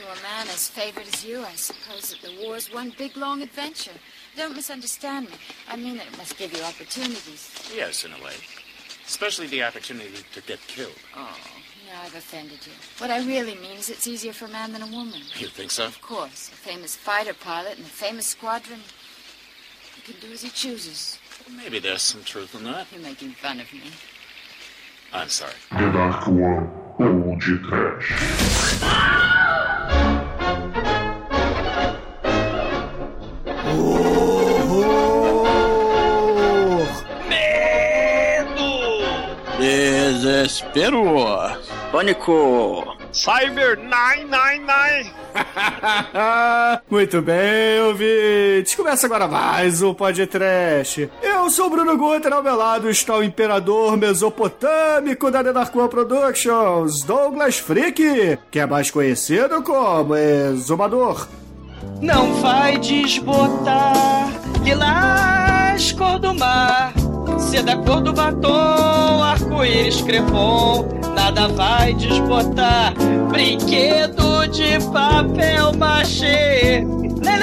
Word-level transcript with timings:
To 0.00 0.06
a 0.06 0.22
man 0.22 0.48
as 0.48 0.66
favored 0.66 1.06
as 1.12 1.26
you, 1.26 1.44
I 1.44 1.52
suppose 1.52 2.10
that 2.10 2.22
the 2.22 2.42
war 2.42 2.56
is 2.56 2.72
one 2.72 2.90
big 2.96 3.18
long 3.18 3.42
adventure. 3.42 3.92
Don't 4.34 4.56
misunderstand 4.56 5.28
me. 5.28 5.36
I 5.68 5.76
mean 5.76 5.98
that 5.98 6.06
it 6.06 6.16
must 6.16 6.38
give 6.38 6.56
you 6.56 6.62
opportunities. 6.62 7.70
Yes, 7.74 8.06
in 8.06 8.12
a 8.12 8.24
way. 8.24 8.32
Especially 9.06 9.46
the 9.48 9.62
opportunity 9.62 10.24
to 10.32 10.40
get 10.40 10.58
killed. 10.66 10.94
Oh, 11.14 11.36
now 11.86 12.00
I've 12.02 12.14
offended 12.14 12.66
you. 12.66 12.72
What 12.96 13.10
I 13.10 13.18
really 13.26 13.56
mean 13.56 13.76
is 13.76 13.90
it's 13.90 14.06
easier 14.06 14.32
for 14.32 14.46
a 14.46 14.48
man 14.48 14.72
than 14.72 14.80
a 14.80 14.86
woman. 14.86 15.20
You 15.36 15.48
think 15.48 15.70
so? 15.70 15.84
Of 15.84 16.00
course. 16.00 16.48
A 16.48 16.52
famous 16.52 16.96
fighter 16.96 17.34
pilot 17.34 17.76
in 17.76 17.84
a 17.84 17.88
famous 17.88 18.26
squadron. 18.26 18.80
He 19.96 20.12
can 20.12 20.18
do 20.26 20.32
as 20.32 20.40
he 20.40 20.48
chooses. 20.48 21.18
Well, 21.46 21.58
maybe 21.58 21.78
there's 21.78 22.00
some 22.00 22.24
truth 22.24 22.54
in 22.54 22.64
that. 22.64 22.86
You're 22.90 23.02
making 23.02 23.32
fun 23.32 23.60
of 23.60 23.70
me. 23.70 23.82
I'm 25.12 25.28
sorry. 25.28 25.52
The 25.72 25.90
Dark 25.92 26.26
One 26.26 26.70
Old 26.98 27.40
Trash. 27.42 28.12
Horror! 28.80 29.39
Desespero. 40.40 41.04
Pânico! 41.92 42.96
Cyber 43.12 43.78
999! 43.78 45.12
Muito 46.90 47.20
bem, 47.20 47.82
ouvintes. 47.82 48.74
Começa 48.74 49.06
agora 49.06 49.28
mais 49.28 49.82
um 49.82 49.92
podcast. 49.92 51.10
Eu 51.22 51.50
sou 51.50 51.66
o 51.66 51.70
Bruno 51.70 51.94
Guter, 51.98 52.32
ao 52.32 52.42
meu 52.42 52.56
lado 52.56 52.88
está 52.88 53.16
o 53.16 53.22
imperador 53.22 53.98
mesopotâmico 53.98 55.30
da 55.30 55.40
One 55.40 55.88
Productions, 55.90 57.02
Douglas 57.02 57.58
Freak, 57.58 58.38
que 58.50 58.58
é 58.58 58.64
mais 58.64 58.90
conhecido 58.90 59.62
como 59.62 60.16
Exumador. 60.16 61.28
Não 62.00 62.32
vai 62.40 62.78
desbotar 62.78 64.30
lilás 64.64 65.92
cor 65.92 66.18
do 66.18 66.34
mar 66.34 66.94
Ser 67.40 67.62
da 67.62 67.76
cor 67.76 68.00
do 68.00 68.12
batom, 68.12 69.22
arco-íris 69.22 70.00
crepom 70.02 71.00
Nada 71.14 71.48
vai 71.48 71.94
desbotar. 71.94 72.94
Brinquedo 73.30 74.46
de 74.48 74.80
papel 74.90 75.72
machê. 75.76 76.84
Lê, 77.22 77.36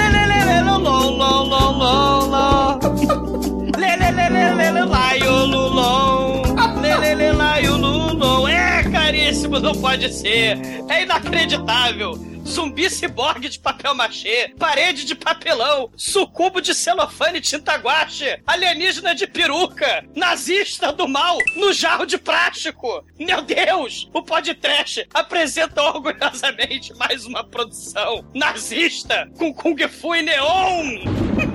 laio, 7.36 7.36
laio, 7.38 8.48
É 8.48 8.82
caríssimo, 8.90 9.60
não 9.60 9.72
pode 9.72 10.12
ser. 10.12 10.58
É 10.88 11.02
inacreditável 11.02 12.27
Zumbi 12.48 12.88
ciborgue 12.88 13.48
de 13.48 13.58
papel 13.58 13.94
machê, 13.94 14.54
parede 14.58 15.04
de 15.04 15.14
papelão, 15.14 15.90
sucubo 15.96 16.60
de 16.60 16.74
celofane 16.74 17.40
tinta 17.40 17.76
guache, 17.76 18.40
alienígena 18.46 19.14
de 19.14 19.26
peruca, 19.26 20.04
nazista 20.16 20.90
do 20.90 21.06
mal 21.06 21.36
no 21.54 21.72
jarro 21.72 22.06
de 22.06 22.16
plástico. 22.16 23.04
Meu 23.18 23.42
Deus! 23.42 24.08
O 24.14 24.22
podcast 24.22 25.06
apresenta 25.12 25.82
orgulhosamente 25.82 26.94
mais 26.94 27.26
uma 27.26 27.44
produção 27.44 28.24
nazista 28.34 29.30
com 29.36 29.52
Kung 29.52 29.76
Fu 29.86 30.16
e 30.16 30.22
neon. 30.22 31.04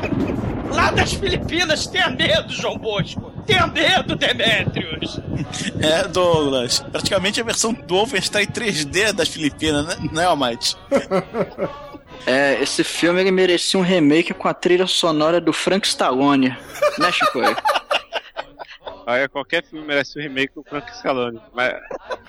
Lá 0.72 0.92
das 0.92 1.14
Filipinas, 1.14 1.88
tenha 1.88 2.10
medo, 2.10 2.54
João 2.54 2.78
Bosco. 2.78 3.33
Tenha 3.46 3.68
medo, 3.68 4.16
Demetrius. 4.16 5.20
É, 5.82 6.08
Douglas. 6.08 6.80
Praticamente 6.92 7.42
a 7.42 7.44
versão 7.44 7.74
do 7.74 7.96
Wolfenstein 7.96 8.48
3D 8.48 9.12
das 9.12 9.28
Filipinas, 9.28 9.86
né, 9.86 10.10
né 10.12 10.26
Almighty? 10.26 10.76
É, 12.26 12.62
esse 12.62 12.86
filme 12.86 13.20
ele 13.20 13.32
merecia 13.32 13.78
um 13.78 13.84
remake 13.84 14.34
com 14.34 14.48
a 14.48 14.54
trilha 14.54 14.88
sonora 14.88 15.42
do 15.42 15.52
Frank 15.52 15.86
Stallone. 15.86 16.56
Né, 16.98 17.12
Chico? 17.12 17.40
Aí 19.06 19.28
qualquer 19.28 19.64
filme 19.64 19.86
merece 19.86 20.18
um 20.18 20.22
remake 20.22 20.54
com 20.54 20.64
Frank 20.64 20.96
Scaloni. 20.98 21.40
Mas, 21.54 21.74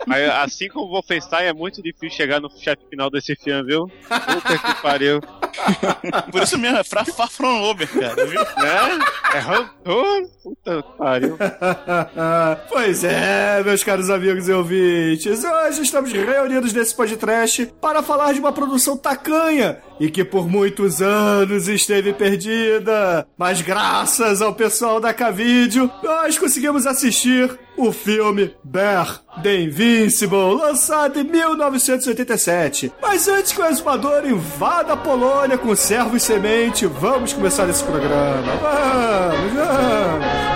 mas 0.06 0.30
assim 0.30 0.68
como 0.68 0.86
o 0.86 0.90
Wolfenstein, 0.90 1.44
é 1.44 1.52
muito 1.52 1.82
difícil 1.82 2.10
chegar 2.10 2.40
no 2.40 2.50
chefe 2.50 2.82
final 2.90 3.08
desse 3.10 3.36
filme, 3.36 3.62
viu? 3.64 3.86
Puta 3.86 4.58
que 4.58 4.82
pariu. 4.82 5.20
Por 6.32 6.42
isso 6.42 6.58
mesmo, 6.58 6.78
é 6.78 6.84
Fra 6.84 7.04
Far 7.04 7.30
From 7.30 7.62
Over, 7.62 7.88
cara, 7.88 8.26
viu? 8.26 8.40
É? 8.40 9.36
É 9.36 9.38
rancor? 9.38 10.28
Puta 10.42 10.82
que 10.82 10.98
pariu. 10.98 11.38
pois 12.68 13.04
é, 13.04 13.62
meus 13.62 13.84
caros 13.84 14.10
amigos 14.10 14.48
e 14.48 14.52
ouvintes, 14.52 15.44
hoje 15.44 15.82
estamos 15.82 16.12
reunidos 16.12 16.72
nesse 16.72 16.94
podcast 16.94 17.66
para 17.80 18.02
falar 18.02 18.32
de 18.32 18.40
uma 18.40 18.52
produção 18.52 18.96
tacanha 18.96 19.78
e 20.00 20.10
que 20.10 20.24
por 20.24 20.48
muitos 20.48 21.00
anos 21.00 21.68
esteve 21.68 22.12
perdida. 22.12 23.26
Mas 23.38 23.60
graças 23.60 24.42
ao 24.42 24.54
pessoal 24.54 25.00
da 25.00 25.14
Cavídeo, 25.14 25.90
nós 26.02 26.36
conseguimos 26.36 26.63
assistir 26.86 27.58
o 27.76 27.92
filme 27.92 28.54
Bear 28.62 29.20
The 29.42 29.62
Invincible, 29.62 30.54
lançado 30.54 31.18
em 31.18 31.24
1987. 31.24 32.92
Mas 33.00 33.28
antes 33.28 33.52
que 33.52 33.60
o 33.60 33.66
exumador 33.66 34.26
invada 34.26 34.94
a 34.94 34.96
Polônia 34.96 35.58
com 35.58 35.74
servo 35.76 36.16
e 36.16 36.20
semente, 36.20 36.86
vamos 36.86 37.32
começar 37.32 37.68
esse 37.68 37.84
programa. 37.84 38.52
Vamos, 38.56 39.52
vamos. 39.52 40.54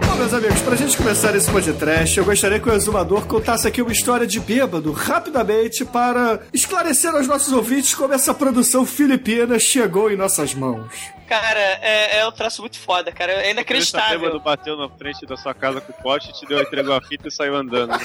Bom, 0.00 0.16
meus 0.16 0.32
amigos, 0.32 0.62
pra 0.62 0.74
gente 0.76 0.96
começar 0.96 1.36
esse 1.36 1.50
podcast, 1.50 2.16
eu 2.16 2.24
gostaria 2.24 2.58
que 2.58 2.68
o 2.70 2.72
exumador 2.72 3.26
contasse 3.26 3.68
aqui 3.68 3.82
uma 3.82 3.92
história 3.92 4.26
de 4.26 4.40
bêbado, 4.40 4.92
rapidamente, 4.92 5.84
para 5.84 6.40
esclarecer 6.54 7.14
aos 7.14 7.28
nossos 7.28 7.52
ouvintes 7.52 7.94
como 7.94 8.14
essa 8.14 8.32
produção 8.32 8.86
filipina 8.86 9.58
chegou 9.58 10.10
em 10.10 10.16
nossas 10.16 10.54
mãos. 10.54 10.90
Cara, 11.32 11.78
é, 11.80 12.18
é 12.18 12.28
um 12.28 12.30
traço 12.30 12.60
muito 12.60 12.78
foda, 12.78 13.10
cara. 13.10 13.32
É 13.32 13.52
inacreditável. 13.52 14.20
bêbado 14.20 14.38
bateu 14.38 14.76
na 14.76 14.86
frente 14.86 15.24
da 15.24 15.34
sua 15.34 15.54
casa 15.54 15.80
com 15.80 15.90
o 15.90 16.02
pote, 16.02 16.30
te 16.30 16.44
deu, 16.44 16.60
entregou 16.60 16.94
a 16.94 17.00
fita 17.00 17.28
e 17.28 17.30
saiu 17.30 17.56
andando. 17.56 17.98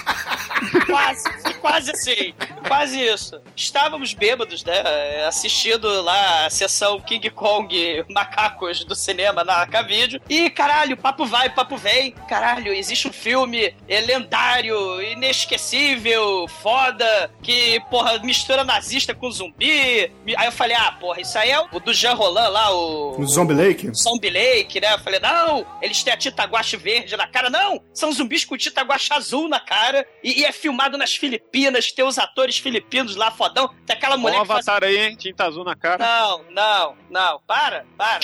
Quase, 0.85 1.23
quase 1.59 1.91
assim. 1.91 2.33
Quase 2.67 2.99
isso. 2.99 3.39
Estávamos 3.55 4.13
bêbados, 4.13 4.63
né? 4.63 5.25
Assistindo 5.27 6.01
lá 6.01 6.45
a 6.45 6.49
sessão 6.49 6.99
King 6.99 7.29
Kong 7.29 8.05
Macacos 8.09 8.83
do 8.83 8.95
cinema 8.95 9.43
na 9.43 9.67
Cavídeo. 9.67 10.21
E, 10.29 10.49
caralho, 10.49 10.97
papo 10.97 11.25
vai, 11.25 11.49
papo 11.49 11.77
vem. 11.77 12.11
Caralho, 12.27 12.73
existe 12.73 13.07
um 13.07 13.13
filme 13.13 13.75
é, 13.87 14.01
lendário, 14.01 15.01
inesquecível, 15.01 16.47
foda, 16.47 17.31
que, 17.43 17.79
porra, 17.89 18.17
mistura 18.19 18.63
nazista 18.63 19.13
com 19.13 19.29
zumbi. 19.29 20.11
Aí 20.37 20.47
eu 20.47 20.51
falei, 20.51 20.75
ah, 20.75 20.93
porra, 20.93 21.21
isso 21.21 21.37
aí 21.37 21.51
é 21.51 21.59
o 21.59 21.79
do 21.79 21.93
Jean 21.93 22.13
Roland 22.13 22.49
lá, 22.49 22.73
o. 22.73 23.16
O 23.17 23.25
Zombie 23.25 23.53
Lake? 23.53 23.91
Zombie 23.95 24.29
Lake, 24.29 24.79
né? 24.79 24.93
Eu 24.93 24.99
falei, 24.99 25.19
não, 25.19 25.65
eles 25.81 26.03
têm 26.03 26.13
a 26.13 26.17
tinta 26.17 26.43
guache 26.43 26.77
verde 26.77 27.17
na 27.17 27.27
cara. 27.27 27.49
Não, 27.49 27.81
são 27.93 28.11
zumbis 28.11 28.45
com 28.45 28.55
tinta 28.55 28.81
guache 28.83 29.11
azul 29.11 29.49
na 29.49 29.59
cara. 29.59 30.07
E, 30.23 30.41
e 30.41 30.45
é 30.45 30.51
filmado 30.51 30.97
nas 30.97 31.15
Filipinas, 31.15 31.91
tem 31.91 32.05
os 32.05 32.17
atores 32.17 32.57
filipinos 32.59 33.15
lá, 33.15 33.31
fodão. 33.31 33.73
Tem 33.85 33.95
aquela 33.95 34.17
mulher 34.17 34.35
Olha 34.35 34.43
o 34.43 34.45
que 34.45 34.53
faz... 34.53 34.67
avatar 34.67 34.87
aí, 34.87 34.97
hein? 34.97 35.15
Tinta 35.15 35.45
azul 35.45 35.63
na 35.63 35.75
cara. 35.75 35.97
Não, 35.97 36.43
não, 36.51 36.95
não, 37.09 37.41
para, 37.47 37.85
para. 37.97 38.19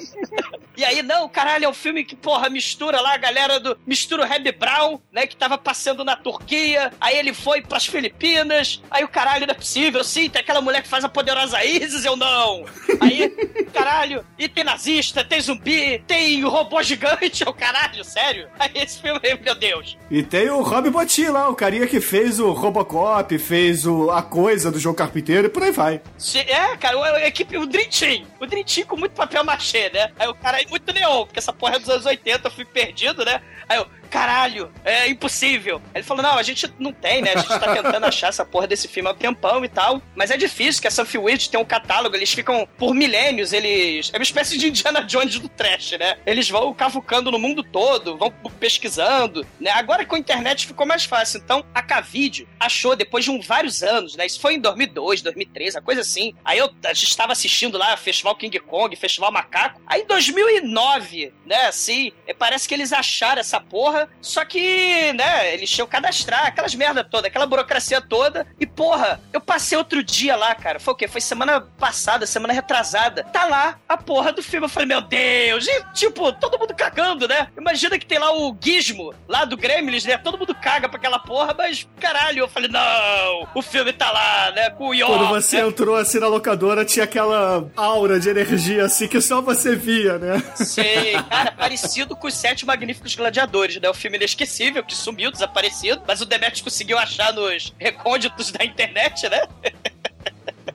e 0.76 0.84
aí, 0.84 1.02
não, 1.02 1.28
caralho, 1.28 1.64
é 1.64 1.68
um 1.68 1.74
filme 1.74 2.04
que, 2.04 2.14
porra, 2.14 2.50
mistura 2.50 3.00
lá 3.00 3.14
a 3.14 3.18
galera 3.18 3.58
do. 3.58 3.78
Mistura 3.86 4.24
o 4.24 4.26
Reb 4.26 4.52
Brown, 4.52 5.00
né? 5.10 5.26
Que 5.26 5.36
tava 5.36 5.56
passando 5.56 6.04
na 6.04 6.16
Turquia. 6.16 6.92
Aí 7.00 7.16
ele 7.16 7.32
foi 7.32 7.62
pras 7.62 7.86
Filipinas. 7.86 8.82
Aí 8.90 9.04
o 9.04 9.08
caralho, 9.08 9.46
não 9.46 9.52
é 9.52 9.56
possível. 9.56 10.04
Sim, 10.04 10.28
tem 10.28 10.40
aquela 10.40 10.60
mulher 10.60 10.82
que 10.82 10.88
faz 10.88 11.04
a 11.04 11.08
poderosa 11.08 11.64
Isis, 11.64 12.04
eu 12.04 12.16
não. 12.16 12.64
Aí, 13.00 13.28
caralho, 13.72 14.07
e 14.38 14.48
tem 14.48 14.64
nazista, 14.64 15.24
tem 15.24 15.40
zumbi, 15.40 15.98
tem 16.06 16.42
robô 16.42 16.82
gigante, 16.82 17.44
o 17.48 17.52
caralho, 17.52 18.02
sério. 18.04 18.48
Aí 18.58 18.70
esse 18.74 19.00
filme, 19.00 19.20
meu 19.44 19.54
Deus. 19.54 19.96
E 20.10 20.22
tem 20.22 20.48
o 20.50 20.62
Rob 20.62 20.90
Bottin 20.90 21.26
lá, 21.28 21.48
o 21.48 21.54
carinha 21.54 21.86
que 21.86 22.00
fez 22.00 22.38
o 22.40 22.52
Robocop, 22.52 23.38
fez 23.38 23.86
o, 23.86 24.10
a 24.10 24.22
coisa 24.22 24.70
do 24.70 24.78
João 24.78 24.94
Carpinteiro 24.94 25.46
e 25.46 25.50
por 25.50 25.62
aí 25.62 25.72
vai. 25.72 26.00
É, 26.34 26.76
cara, 26.76 26.98
o- 26.98 27.02
a 27.02 27.26
equipe, 27.26 27.56
o 27.56 27.66
Dream 27.66 27.88
Team. 27.90 28.26
O 28.40 28.46
Dream 28.46 28.64
Team 28.64 28.86
com 28.86 28.96
muito 28.96 29.12
papel 29.12 29.44
machê, 29.44 29.90
né? 29.92 30.10
Aí 30.18 30.28
o 30.28 30.34
cara 30.34 30.60
é 30.62 30.66
muito 30.66 30.92
neon, 30.92 31.24
porque 31.26 31.38
essa 31.38 31.52
porra 31.52 31.76
é 31.76 31.78
dos 31.78 31.88
anos 31.88 32.06
80, 32.06 32.46
eu 32.46 32.50
fui 32.52 32.64
perdido, 32.64 33.24
né? 33.24 33.40
Aí 33.68 33.78
eu, 33.78 33.86
caralho, 34.08 34.72
é 34.84 35.08
impossível. 35.08 35.80
Ele 35.94 36.04
falou, 36.04 36.22
não, 36.22 36.38
a 36.38 36.42
gente 36.42 36.72
não 36.78 36.92
tem, 36.92 37.22
né? 37.22 37.32
A 37.34 37.38
gente 37.38 37.48
tá 37.48 37.74
tentando 37.74 38.04
achar 38.06 38.28
essa 38.28 38.44
porra 38.44 38.66
desse 38.66 38.88
filme 38.88 39.08
há 39.08 39.12
um 39.12 39.16
tempão 39.16 39.64
e 39.64 39.68
tal, 39.68 40.02
mas 40.14 40.30
é 40.30 40.36
difícil, 40.36 40.82
que 40.82 40.88
a 40.88 40.90
Sunfield 40.90 41.50
tem 41.50 41.60
um 41.60 41.64
catálogo, 41.64 42.16
eles 42.16 42.32
ficam, 42.32 42.68
por 42.76 42.94
milênios, 42.94 43.52
eles... 43.52 44.10
É 44.12 44.18
uma 44.18 44.22
espécie 44.22 44.56
de 44.58 44.68
Indiana 44.68 45.02
Jones 45.02 45.38
do 45.38 45.48
trash, 45.48 45.92
né? 45.92 46.18
Eles 46.26 46.48
vão 46.48 46.72
cavucando 46.74 47.30
no 47.30 47.38
mundo 47.38 47.62
todo, 47.62 48.16
vão 48.16 48.32
pesquisando, 48.58 49.46
né? 49.60 49.70
Agora 49.70 50.04
com 50.04 50.16
a 50.16 50.18
internet 50.18 50.66
ficou 50.66 50.86
mais 50.86 51.04
fácil, 51.04 51.40
então 51.42 51.64
a 51.74 51.82
Cavídeo 51.82 52.48
achou, 52.58 52.96
depois 52.96 53.24
de 53.24 53.30
um, 53.30 53.40
vários 53.40 53.82
anos, 53.82 54.16
né? 54.16 54.26
Isso 54.26 54.40
foi 54.40 54.54
em 54.54 54.60
2002, 54.60 55.22
2003, 55.22 55.76
a 55.76 55.80
coisa 55.80 56.00
assim. 56.00 56.34
Aí 56.44 56.58
eu, 56.58 56.70
a 56.84 56.92
gente 56.92 57.08
estava 57.08 57.32
assistindo 57.32 57.78
lá 57.78 57.96
Festival 57.96 58.36
King 58.36 58.58
Kong, 58.60 58.94
Festival 58.96 59.32
Macaco. 59.32 59.80
Aí 59.86 60.02
em 60.02 60.06
2009, 60.06 61.32
né, 61.44 61.66
assim, 61.66 62.12
parece 62.38 62.68
que 62.68 62.74
eles 62.74 62.92
acharam 62.92 63.40
essa 63.40 63.60
porra, 63.60 63.97
só 64.20 64.44
que, 64.44 65.12
né, 65.14 65.54
eles 65.54 65.70
tinham 65.70 65.86
cadastrar, 65.86 66.46
aquelas 66.46 66.74
merda 66.74 67.02
toda, 67.02 67.28
aquela 67.28 67.46
burocracia 67.46 68.00
toda. 68.00 68.46
E, 68.60 68.66
porra, 68.66 69.20
eu 69.32 69.40
passei 69.40 69.76
outro 69.78 70.02
dia 70.02 70.36
lá, 70.36 70.54
cara. 70.54 70.78
Foi 70.78 70.94
o 70.94 70.96
quê? 70.96 71.08
Foi 71.08 71.20
semana 71.20 71.60
passada, 71.60 72.26
semana 72.26 72.52
retrasada. 72.52 73.24
Tá 73.24 73.44
lá 73.44 73.78
a 73.88 73.96
porra 73.96 74.32
do 74.32 74.42
filme. 74.42 74.66
Eu 74.66 74.70
falei, 74.70 74.88
meu 74.88 75.00
Deus, 75.00 75.66
e, 75.66 75.84
tipo, 75.94 76.32
todo 76.32 76.58
mundo 76.58 76.74
cagando, 76.74 77.26
né? 77.26 77.48
Imagina 77.56 77.98
que 77.98 78.06
tem 78.06 78.18
lá 78.18 78.32
o 78.32 78.56
Gizmo, 78.60 79.14
lá 79.26 79.44
do 79.44 79.56
Gremlins, 79.56 80.04
né? 80.04 80.18
Todo 80.18 80.38
mundo 80.38 80.54
caga 80.54 80.88
pra 80.88 80.98
aquela 80.98 81.18
porra, 81.18 81.54
mas 81.56 81.88
caralho, 81.98 82.40
eu 82.40 82.48
falei, 82.48 82.68
não, 82.68 83.48
o 83.54 83.62
filme 83.62 83.92
tá 83.92 84.10
lá, 84.10 84.52
né? 84.52 84.70
Com 84.70 84.88
o 84.88 84.94
York. 84.94 85.14
Quando 85.14 85.28
você 85.28 85.62
né? 85.62 85.68
entrou 85.68 85.96
assim 85.96 86.18
na 86.18 86.28
locadora, 86.28 86.84
tinha 86.84 87.04
aquela 87.04 87.68
aura 87.76 88.18
de 88.20 88.28
energia 88.28 88.84
assim 88.84 89.08
que 89.08 89.20
só 89.20 89.40
você 89.40 89.74
via, 89.74 90.18
né? 90.18 90.42
Sei, 90.56 91.14
cara, 91.28 91.52
parecido 91.52 92.16
com 92.16 92.26
os 92.26 92.34
Sete 92.34 92.66
Magníficos 92.66 93.14
Gladiadores, 93.14 93.80
né? 93.80 93.87
O 93.90 93.94
filme 93.94 94.16
inesquecível, 94.16 94.84
que 94.84 94.94
sumiu, 94.94 95.30
desaparecido, 95.30 96.02
mas 96.06 96.20
o 96.20 96.26
Demetrius 96.26 96.62
conseguiu 96.62 96.98
achar 96.98 97.32
nos 97.32 97.74
recônditos 97.78 98.50
da 98.50 98.64
internet, 98.64 99.28
né? 99.28 99.42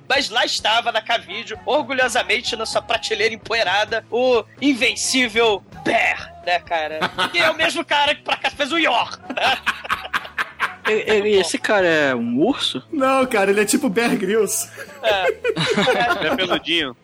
Mas 0.08 0.30
lá 0.30 0.46
estava 0.46 0.92
na 0.92 1.02
Cavídeo, 1.02 1.60
orgulhosamente 1.66 2.56
na 2.56 2.66
sua 2.68 2.82
prateleira 2.82 3.34
empoeirada, 3.34 4.06
o 4.12 4.44
invencível 4.62 5.64
Bear, 5.84 6.44
né, 6.46 6.60
cara? 6.60 7.00
Que 7.32 7.40
é 7.40 7.50
o 7.50 7.56
mesmo 7.56 7.84
cara 7.84 8.14
que 8.14 8.22
pra 8.22 8.38
cá 8.38 8.52
fez 8.52 8.72
o 8.72 8.78
Yor, 8.78 9.20
né? 9.34 9.58
Ele- 10.88 11.36
esse 11.40 11.58
cara 11.58 11.88
é 11.88 12.16
um 12.16 12.40
urso? 12.40 12.84
Não, 12.92 13.26
cara, 13.26 13.52
ele 13.52 13.62
é 13.62 13.66
tipo 13.66 13.90
Bear 13.90 14.16
Grylls. 14.18 14.68
É. 15.02 15.24
É 16.24 16.36
peludinho. 16.36 16.96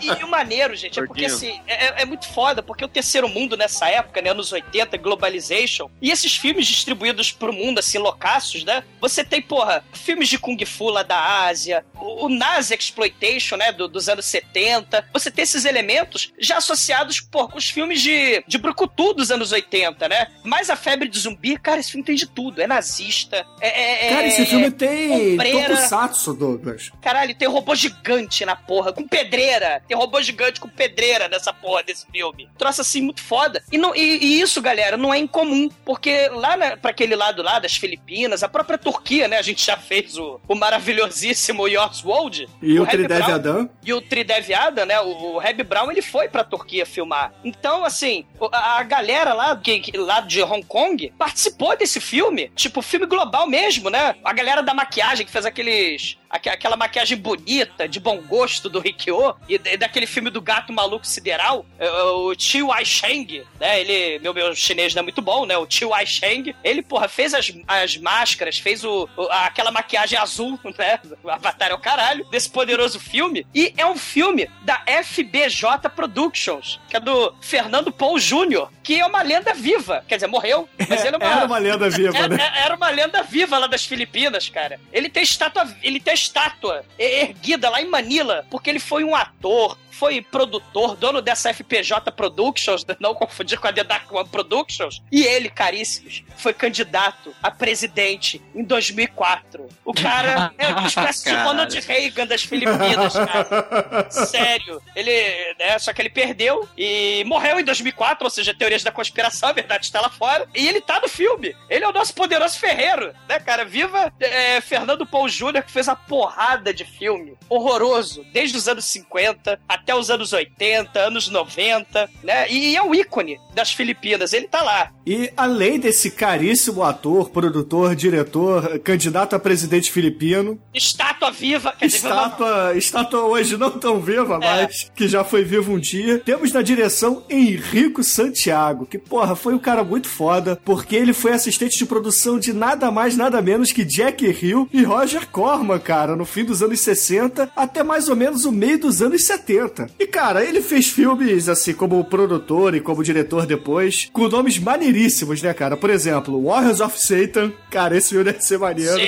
E, 0.00 0.06
e 0.20 0.24
o 0.24 0.28
maneiro, 0.28 0.74
gente, 0.74 0.98
é 0.98 1.04
porque 1.06 1.24
assim, 1.26 1.60
é, 1.66 2.02
é 2.02 2.04
muito 2.04 2.26
foda, 2.28 2.62
porque 2.62 2.84
o 2.84 2.88
terceiro 2.88 3.28
mundo 3.28 3.56
nessa 3.56 3.88
época, 3.88 4.20
né, 4.22 4.30
anos 4.30 4.52
80, 4.52 4.96
globalization, 4.96 5.90
e 6.00 6.10
esses 6.10 6.34
filmes 6.36 6.66
distribuídos 6.66 7.32
pro 7.32 7.52
mundo, 7.52 7.78
assim, 7.78 7.98
loucaços, 7.98 8.64
né? 8.64 8.82
Você 9.00 9.22
tem, 9.24 9.42
porra, 9.42 9.84
filmes 9.92 10.28
de 10.28 10.38
Kung 10.38 10.56
Fu 10.64 10.88
lá 10.88 11.02
da 11.02 11.44
Ásia, 11.46 11.84
o, 11.94 12.26
o 12.26 12.28
Nazi 12.28 12.74
Exploitation, 12.74 13.56
né, 13.56 13.72
do- 13.72 13.88
dos 13.88 14.08
anos 14.08 14.24
70. 14.26 15.04
Você 15.12 15.30
tem 15.30 15.42
esses 15.42 15.64
elementos 15.64 16.32
já 16.38 16.56
associados, 16.58 17.20
pô, 17.20 17.48
com 17.48 17.58
os 17.58 17.68
filmes 17.68 18.00
de, 18.00 18.42
de 18.46 18.58
Brucutu 18.58 19.12
dos 19.14 19.30
anos 19.30 19.52
80, 19.52 20.08
né? 20.08 20.28
Mas 20.44 20.70
a 20.70 20.76
febre 20.76 21.08
de 21.08 21.18
zumbi, 21.18 21.56
cara, 21.58 21.80
esse 21.80 21.90
filme 21.92 22.04
tem 22.04 22.14
de 22.14 22.26
tudo. 22.26 22.60
É 22.62 22.66
nazista, 22.66 23.19
é. 23.60 24.06
é 24.06 24.08
Cara, 24.14 24.26
esse 24.26 24.42
é- 24.42 24.46
filme 24.46 24.70
tem 24.70 25.32
ombreira. 25.34 25.74
Tokusatsu, 25.76 26.34
Douglas. 26.34 26.90
Caralho, 27.02 27.34
tem 27.34 27.48
robô 27.48 27.74
gigante 27.74 28.44
na 28.44 28.54
porra, 28.56 28.92
com 28.92 29.06
pedreira. 29.06 29.82
Tem 29.86 29.96
robô 29.96 30.20
gigante 30.22 30.60
com 30.60 30.68
pedreira 30.68 31.28
nessa 31.28 31.52
porra 31.52 31.82
desse 31.82 32.06
filme. 32.10 32.48
Troço 32.58 32.80
assim 32.80 33.00
muito 33.02 33.22
foda. 33.22 33.62
E, 33.72 33.78
não, 33.78 33.94
e, 33.94 34.00
e 34.00 34.40
isso, 34.40 34.60
galera, 34.62 34.96
não 34.96 35.12
é 35.12 35.18
incomum. 35.18 35.68
Porque 35.84 36.28
lá 36.28 36.56
na, 36.56 36.76
pra 36.76 36.90
aquele 36.90 37.14
lado 37.16 37.42
lá 37.42 37.58
das 37.58 37.76
Filipinas, 37.76 38.42
a 38.42 38.48
própria 38.48 38.78
Turquia, 38.78 39.28
né? 39.28 39.38
A 39.38 39.42
gente 39.42 39.64
já 39.64 39.76
fez 39.76 40.16
o, 40.18 40.40
o 40.48 40.54
maravilhosíssimo 40.54 41.66
Yorswold. 41.68 42.48
E 42.62 42.78
o 42.78 42.84
Reb 42.84 43.06
Tridev 43.06 43.22
Adam. 43.30 43.70
e 43.84 43.92
o 43.92 44.00
Tridev 44.00 44.52
Adam, 44.52 44.86
né? 44.86 45.00
O, 45.00 45.34
o 45.34 45.38
Reb 45.38 45.62
Brown, 45.62 45.90
ele 45.90 46.02
foi 46.02 46.28
pra 46.28 46.44
Turquia 46.44 46.84
filmar. 46.86 47.32
Então, 47.44 47.84
assim, 47.84 48.24
o- 48.38 48.48
a, 48.52 48.78
a 48.78 48.82
galera 48.82 49.32
lá, 49.32 49.56
que, 49.56 49.80
que- 49.80 49.96
lá 49.96 50.20
de 50.20 50.42
Hong 50.42 50.62
Kong 50.64 51.12
participou 51.18 51.76
desse 51.76 52.00
filme. 52.00 52.50
Tipo, 52.54 52.82
filme 52.82 53.06
global 53.10 53.46
mesmo, 53.46 53.90
né? 53.90 54.14
A 54.24 54.32
galera 54.32 54.62
da 54.62 54.72
maquiagem 54.72 55.26
que 55.26 55.32
fez 55.32 55.44
aqueles. 55.44 56.16
Aque- 56.30 56.48
Aquela 56.48 56.76
maquiagem 56.76 57.16
bonita, 57.18 57.88
de 57.88 57.98
bom 57.98 58.20
gosto 58.22 58.68
do 58.68 58.78
Rikyo, 58.80 59.34
e 59.48 59.58
da- 59.58 59.76
daquele 59.76 60.06
filme 60.06 60.30
do 60.30 60.40
gato 60.40 60.72
maluco 60.72 61.06
sideral, 61.06 61.64
é, 61.78 61.90
o 61.90 62.34
Chiu 62.38 62.70
Ai-sheng, 62.72 63.44
né? 63.58 63.80
Ele, 63.80 64.18
meu, 64.20 64.32
meu 64.34 64.54
chinês 64.54 64.94
não 64.94 65.00
é 65.00 65.02
muito 65.02 65.20
bom, 65.22 65.44
né? 65.46 65.56
O 65.58 65.66
Chiu 65.68 65.92
Ai-sheng, 65.94 66.54
ele, 66.62 66.82
porra, 66.82 67.08
fez 67.08 67.34
as, 67.34 67.52
as 67.66 67.96
máscaras, 67.96 68.58
fez 68.58 68.84
o, 68.84 69.08
aquela 69.30 69.70
maquiagem 69.70 70.18
azul, 70.18 70.58
né? 70.78 71.00
O 71.22 71.30
Avatar 71.30 71.70
é 71.70 71.74
o 71.74 71.78
caralho, 71.78 72.24
desse 72.30 72.48
poderoso 72.50 73.00
filme. 73.00 73.46
E 73.54 73.72
é 73.76 73.86
um 73.86 73.96
filme 73.96 74.48
da 74.62 74.82
FBJ 74.86 75.88
Productions, 75.94 76.80
que 76.88 76.96
é 76.96 77.00
do 77.00 77.34
Fernando 77.40 77.92
Paul 77.92 78.18
Jr., 78.18 78.68
que 78.82 79.00
é 79.00 79.06
uma 79.06 79.22
lenda 79.22 79.52
viva. 79.54 80.04
Quer 80.08 80.16
dizer, 80.16 80.26
morreu, 80.26 80.68
mas 80.88 81.04
ele 81.04 81.16
é 81.16 81.18
uma... 81.18 81.30
Era 81.40 81.46
uma 81.46 81.58
lenda 81.58 81.88
viva, 81.90 82.16
Era, 82.18 82.28
né? 82.28 82.52
era 82.56 82.74
uma 82.74 82.90
lenda 82.90 83.22
viva 83.22 83.56
lá 83.58 83.66
das 83.66 83.84
Filipinas, 83.84 84.48
cara. 84.48 84.80
Ele 84.92 85.08
tem 85.08 85.22
estátua, 85.22 85.66
ele 85.82 86.00
tem 86.00 86.12
estátua 86.20 86.84
erguida 86.98 87.70
lá 87.70 87.80
em 87.80 87.88
Manila, 87.88 88.46
porque 88.50 88.70
ele 88.70 88.78
foi 88.78 89.04
um 89.04 89.14
ator, 89.14 89.76
foi 89.90 90.22
produtor, 90.22 90.96
dono 90.96 91.20
dessa 91.20 91.52
FPJ 91.52 92.10
Productions, 92.12 92.84
não 92.98 93.14
confundir 93.14 93.58
com 93.58 93.66
a 93.68 93.72
The 93.72 93.84
Dark 93.84 94.10
One 94.12 94.28
Productions. 94.28 95.02
E 95.10 95.24
ele, 95.24 95.48
caríssimos, 95.48 96.24
foi 96.36 96.52
candidato 96.52 97.34
a 97.42 97.50
presidente 97.50 98.40
em 98.54 98.64
2004. 98.64 99.68
O 99.84 99.92
cara 99.92 100.52
é 100.58 100.68
uma 100.68 100.86
espécie 100.86 101.24
de. 101.24 101.30
Ronald 101.40 101.74
Reagan 101.80 102.26
das 102.26 102.42
Filipinas, 102.42 103.14
cara. 103.14 104.06
Sério. 104.10 104.80
Ele, 104.94 105.10
né, 105.58 105.78
só 105.78 105.92
que 105.92 106.00
ele 106.00 106.10
perdeu 106.10 106.68
e 106.76 107.24
morreu 107.26 107.58
em 107.58 107.64
2004, 107.64 108.24
ou 108.24 108.30
seja, 108.30 108.54
teorias 108.54 108.82
da 108.82 108.90
conspiração, 108.92 109.48
a 109.48 109.52
verdade 109.52 109.84
está 109.84 110.00
lá 110.00 110.10
fora. 110.10 110.46
E 110.54 110.66
ele 110.66 110.80
tá 110.80 111.00
no 111.00 111.08
filme. 111.08 111.54
Ele 111.68 111.84
é 111.84 111.88
o 111.88 111.92
nosso 111.92 112.14
poderoso 112.14 112.58
ferreiro, 112.58 113.14
né, 113.28 113.38
cara? 113.38 113.64
Viva 113.64 114.12
é, 114.20 114.60
Fernando 114.60 115.06
Paul 115.06 115.28
Jr., 115.28 115.62
que 115.62 115.70
fez 115.70 115.88
a 115.88 115.96
porrada 115.96 116.72
de 116.72 116.84
filme 116.84 117.36
horroroso, 117.48 118.24
desde 118.32 118.56
os 118.56 118.68
anos 118.68 118.84
50 118.84 119.60
até 119.68 119.79
os 119.94 120.10
anos 120.10 120.32
80, 120.32 120.98
anos 121.00 121.28
90, 121.28 122.08
né? 122.22 122.50
E 122.50 122.76
é 122.76 122.82
um 122.82 122.94
ícone 122.94 123.38
das 123.54 123.72
Filipinas, 123.72 124.32
ele 124.32 124.46
tá 124.48 124.62
lá. 124.62 124.90
E 125.06 125.30
além 125.36 125.78
desse 125.78 126.10
caríssimo 126.10 126.82
ator, 126.82 127.30
produtor, 127.30 127.94
diretor, 127.96 128.78
candidato 128.80 129.34
a 129.34 129.38
presidente 129.38 129.90
filipino, 129.90 130.58
Estátua 130.72 131.30
viva, 131.30 131.74
quer 131.78 131.86
dizer, 131.86 131.98
estátua, 131.98 132.74
estátua 132.76 133.22
hoje 133.24 133.56
não 133.56 133.70
tão 133.70 134.00
viva, 134.00 134.34
É. 134.36 134.38
mas 134.66 134.90
que 134.94 135.08
já 135.08 135.24
foi 135.24 135.44
viva 135.44 135.70
um 135.70 135.78
dia. 135.78 136.18
Temos 136.18 136.52
na 136.52 136.62
direção 136.62 137.24
Henrico 137.28 138.02
Santiago, 138.04 138.86
que, 138.86 138.98
porra, 138.98 139.34
foi 139.34 139.54
um 139.54 139.58
cara 139.58 139.82
muito 139.82 140.08
foda, 140.08 140.60
porque 140.64 140.94
ele 140.96 141.12
foi 141.12 141.32
assistente 141.32 141.76
de 141.76 141.86
produção 141.86 142.38
de 142.38 142.52
nada 142.52 142.90
mais, 142.90 143.16
nada 143.16 143.40
menos 143.42 143.72
que 143.72 143.84
Jack 143.84 144.24
Hill 144.24 144.68
e 144.72 144.82
Roger 144.82 145.26
Corman, 145.28 145.78
cara, 145.78 146.14
no 146.14 146.24
fim 146.24 146.44
dos 146.44 146.62
anos 146.62 146.80
60 146.80 147.50
até 147.56 147.82
mais 147.82 148.08
ou 148.08 148.16
menos 148.16 148.44
o 148.44 148.52
meio 148.52 148.78
dos 148.78 149.02
anos 149.02 149.24
70. 149.24 149.69
E, 149.98 150.06
cara, 150.06 150.44
ele 150.44 150.60
fez 150.62 150.88
filmes, 150.88 151.48
assim, 151.48 151.72
como 151.72 152.04
produtor 152.04 152.74
e 152.74 152.80
como 152.80 153.02
diretor 153.02 153.46
depois, 153.46 154.08
com 154.12 154.28
nomes 154.28 154.58
maneiríssimos, 154.58 155.42
né, 155.42 155.52
cara? 155.54 155.76
Por 155.76 155.90
exemplo, 155.90 156.42
Warriors 156.42 156.80
of 156.80 156.98
Satan, 156.98 157.52
cara, 157.70 157.96
esse 157.96 158.10
filme 158.10 158.24
deve 158.24 158.40
ser 158.42 158.58
maneiro. 158.58 159.00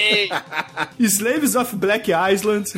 Slaves 0.99 1.55
of 1.55 1.77
Black 1.77 2.11
Island. 2.11 2.73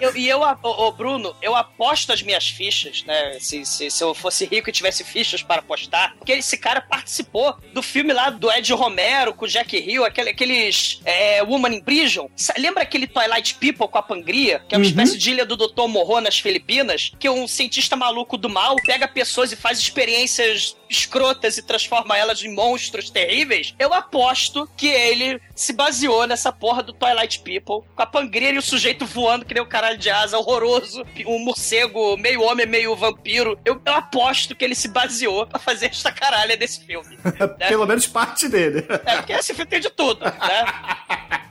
E 0.00 0.04
eu, 0.04 0.16
e 0.16 0.28
eu 0.28 0.40
ô, 0.42 0.92
Bruno, 0.92 1.34
eu 1.42 1.54
aposto 1.54 2.12
as 2.12 2.22
minhas 2.22 2.48
fichas, 2.48 3.02
né? 3.04 3.38
Se, 3.40 3.64
se, 3.64 3.90
se 3.90 4.04
eu 4.04 4.14
fosse 4.14 4.44
rico 4.44 4.68
e 4.68 4.72
tivesse 4.72 5.04
fichas 5.04 5.42
para 5.42 5.60
apostar, 5.60 6.14
porque 6.16 6.32
esse 6.32 6.56
cara 6.56 6.80
participou 6.80 7.56
do 7.72 7.82
filme 7.82 8.12
lá 8.12 8.30
do 8.30 8.50
Ed 8.50 8.72
Romero 8.72 9.34
com 9.34 9.44
o 9.44 9.48
Jack 9.48 9.76
Hill, 9.76 10.04
aquele, 10.04 10.30
aqueles 10.30 11.00
é, 11.04 11.42
Woman 11.42 11.76
in 11.76 11.80
Prison. 11.80 12.30
Lembra 12.58 12.82
aquele 12.82 13.06
Twilight 13.06 13.54
People 13.54 13.88
com 13.88 13.98
a 13.98 14.02
Pangria? 14.02 14.62
Que 14.68 14.74
é 14.74 14.78
uma 14.78 14.86
espécie 14.86 15.18
de 15.18 15.30
ilha 15.30 15.44
do 15.44 15.56
Dr. 15.56 15.86
Morro 15.88 16.20
nas 16.20 16.38
Filipinas? 16.38 17.12
Que 17.18 17.28
um 17.28 17.48
cientista 17.48 17.96
maluco 17.96 18.36
do 18.36 18.48
mal 18.48 18.76
pega 18.84 19.08
pessoas 19.08 19.52
e 19.52 19.56
faz 19.56 19.78
experiências 19.78 20.76
escrotas 20.88 21.58
e 21.58 21.62
transforma 21.62 22.16
elas 22.16 22.42
em 22.42 22.54
monstros 22.54 23.10
terríveis. 23.10 23.74
Eu 23.78 23.92
aposto 23.92 24.68
que 24.76 24.88
ele 24.88 25.40
se 25.54 25.72
baseou 25.72 26.26
nessa 26.26 26.52
porra 26.52 26.82
do 26.82 26.92
Twilight 26.92 27.40
People, 27.40 27.88
com 27.94 28.02
a 28.02 28.06
Pangria 28.06 28.50
e 28.50 28.58
o 28.58 28.62
sujeito 28.62 29.04
voando 29.04 29.44
que 29.44 29.54
nem 29.54 29.62
o 29.62 29.66
caralho 29.66 29.98
de 29.98 30.10
asa, 30.10 30.38
horroroso, 30.38 31.04
um 31.26 31.38
morcego 31.38 32.16
meio 32.16 32.42
homem, 32.42 32.66
meio 32.66 32.94
vampiro. 32.96 33.58
Eu, 33.64 33.80
eu 33.84 33.94
aposto 33.94 34.54
que 34.54 34.64
ele 34.64 34.74
se 34.74 34.88
baseou 34.88 35.46
pra 35.46 35.58
fazer 35.58 35.86
esta 35.86 36.12
caralha 36.12 36.56
desse 36.56 36.84
filme. 36.84 37.18
né? 37.58 37.68
Pelo 37.68 37.86
menos 37.86 38.06
parte 38.06 38.48
dele. 38.48 38.84
É, 39.04 39.16
porque 39.16 39.32
esse 39.32 39.54
filme 39.54 39.70
tem 39.70 39.80
de 39.80 39.90
tudo, 39.90 40.24
né? 40.24 40.64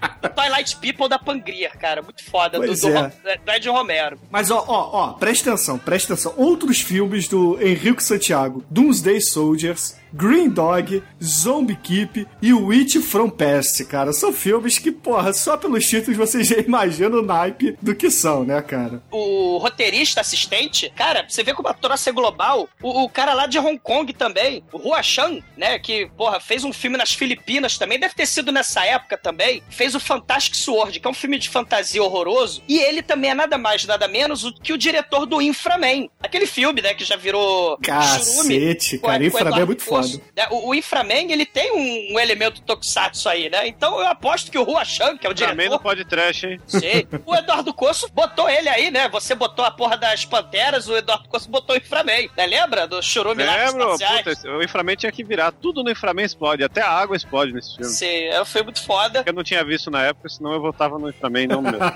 Twilight 0.30 0.76
People 0.78 1.08
da 1.10 1.18
Pangria, 1.20 1.70
cara. 1.70 2.02
Muito 2.02 2.24
foda. 2.24 2.60
Do, 2.60 2.66
Pois 2.66 2.82
do, 2.82 2.90
é. 2.90 3.00
Ro- 3.02 3.12
do 3.46 3.52
Ed 3.52 3.70
Romero. 3.70 4.20
Mas 4.30 4.52
ó, 4.52 4.64
ó, 4.68 4.90
ó, 4.94 5.14
presta 5.14 5.52
atenção, 5.52 5.78
presta 5.78 6.14
atenção. 6.14 6.34
Outros 6.38 6.82
filmes 6.82 7.28
do 7.28 7.58
Henrique 7.62 8.04
Santiago, 8.04 8.64
Doomsday 8.70 9.20
Soldiers, 9.22 9.96
Green 10.14 10.50
Dog, 10.50 11.04
Zombie 11.24 11.76
Keep 11.82 12.28
e 12.42 12.54
Witch 12.54 12.98
from 12.98 13.30
Past, 13.30 13.84
cara. 13.86 14.14
São 14.14 14.32
filmes 14.34 14.78
que, 14.80 14.92
porra, 14.92 15.34
só 15.34 15.58
pelos 15.58 15.86
títulos 15.86 16.18
você 16.18 16.44
já 16.44 16.58
imagina 16.58 17.18
o 17.18 17.22
naipe 17.22 17.78
do 17.82 17.96
que 17.96 18.10
são, 18.12 18.44
né, 18.44 18.62
cara? 18.62 19.02
o 19.12 19.58
roteirista 19.58 20.22
assistente, 20.22 20.92
cara, 20.96 21.26
você 21.28 21.44
vê 21.44 21.54
como 21.54 21.68
a 21.68 21.74
troça 21.74 22.10
é 22.10 22.14
global. 22.14 22.68
O, 22.82 23.04
o 23.04 23.10
cara 23.10 23.34
lá 23.34 23.48
de 23.48 23.58
Hong 23.60 23.78
Kong 23.80 24.14
também, 24.14 24.64
o 24.72 24.90
Hua 24.90 25.02
Shan, 25.02 25.40
né, 25.56 25.80
que, 25.80 26.08
porra, 26.18 26.40
fez 26.40 26.64
um 26.64 26.72
filme 26.74 26.98
nas 26.98 27.12
Filipinas 27.12 27.78
também, 27.78 28.00
deve 28.00 28.14
ter 28.14 28.26
sido 28.26 28.52
nessa 28.52 28.86
época 28.86 29.18
também, 29.18 29.64
fez 29.70 29.96
o 29.96 30.00
Fantastic 30.00 30.56
Sword, 30.56 31.00
que 31.00 31.08
é 31.08 31.10
um 31.10 31.14
filme 31.14 31.38
de 31.40 31.50
fantasia 31.50 32.04
horroroso, 32.04 32.62
e 32.68 32.78
ele 32.80 33.02
também 33.02 33.32
é 33.32 33.34
nada 33.34 33.58
mais, 33.58 33.86
nada 33.86 34.08
menos 34.08 34.42
do 34.44 34.54
que 34.54 34.74
o 34.74 34.78
diretor 34.78 35.26
do 35.26 35.42
Inframan, 35.42 36.08
aquele 36.22 36.46
filme, 36.46 36.82
né, 36.82 36.94
que 36.94 37.04
já 37.04 37.16
virou 37.16 37.78
Cacete, 37.82 38.98
com- 38.98 39.08
cara, 39.08 39.26
Inframan 39.26 39.60
é 39.62 39.66
muito 39.66 39.86
Coço. 39.86 39.97
Foda. 40.04 40.24
É, 40.36 40.48
O, 40.50 40.70
o 40.70 40.76
Inframan, 40.76 41.32
ele 41.32 41.46
tem 41.46 41.72
um, 41.72 42.16
um 42.16 42.20
elemento 42.20 42.62
tokusatsu 42.62 43.30
aí, 43.30 43.50
né, 43.50 43.68
então 43.68 44.00
eu 44.00 44.08
aposto 44.08 44.52
que 44.52 44.58
o 44.58 44.64
Hua 44.64 44.84
Shan, 44.86 45.18
que 45.18 45.26
é 45.26 45.30
o 45.30 45.34
Também 45.36 45.56
diretor... 45.56 45.72
não 45.72 45.80
pode 45.80 46.06
trash, 46.06 46.44
hein? 46.44 46.60
Sei. 46.68 47.08
O 47.26 47.36
Eduardo 47.36 47.74
Coço 47.74 48.10
botou 48.14 48.50
ele 48.50 48.70
aí, 48.70 48.90
né? 48.92 49.08
Você 49.10 49.36
botou 49.36 49.64
a 49.64 49.72
porra 49.72 49.98
das 49.98 50.26
Panteras, 50.26 50.88
o 50.88 50.96
Eduardo 50.96 51.28
Coço 51.30 51.50
botou 51.50 51.76
o 51.76 51.78
Inframan. 51.78 52.30
Né? 52.36 52.46
Lembra 52.46 52.88
do 52.88 53.02
Churume 53.02 53.44
Lembro? 53.44 53.92
Puta, 53.92 54.52
o 54.52 54.64
Inframan 54.64 54.96
tinha 54.96 55.12
que 55.12 55.24
virar. 55.24 55.52
Tudo 55.52 55.84
no 55.84 55.92
Inframan 55.92 56.24
explode. 56.24 56.64
Até 56.64 56.82
a 56.82 56.90
água 56.90 57.16
explode 57.16 57.54
nesse 57.54 57.76
filme. 57.76 57.92
Sim, 57.92 58.24
é 58.26 58.42
um 58.42 58.46
filme 58.46 58.66
muito 58.66 58.84
foda. 58.84 59.24
Eu 59.26 59.34
não 59.34 59.44
tinha 59.44 59.64
visto 59.64 59.90
na 59.92 60.04
época, 60.04 60.30
senão 60.30 60.54
eu 60.54 60.62
votava 60.62 60.98
no 60.98 61.10
Inframan, 61.10 61.48
não 61.48 61.62
no 61.62 61.72
meu. 61.72 61.80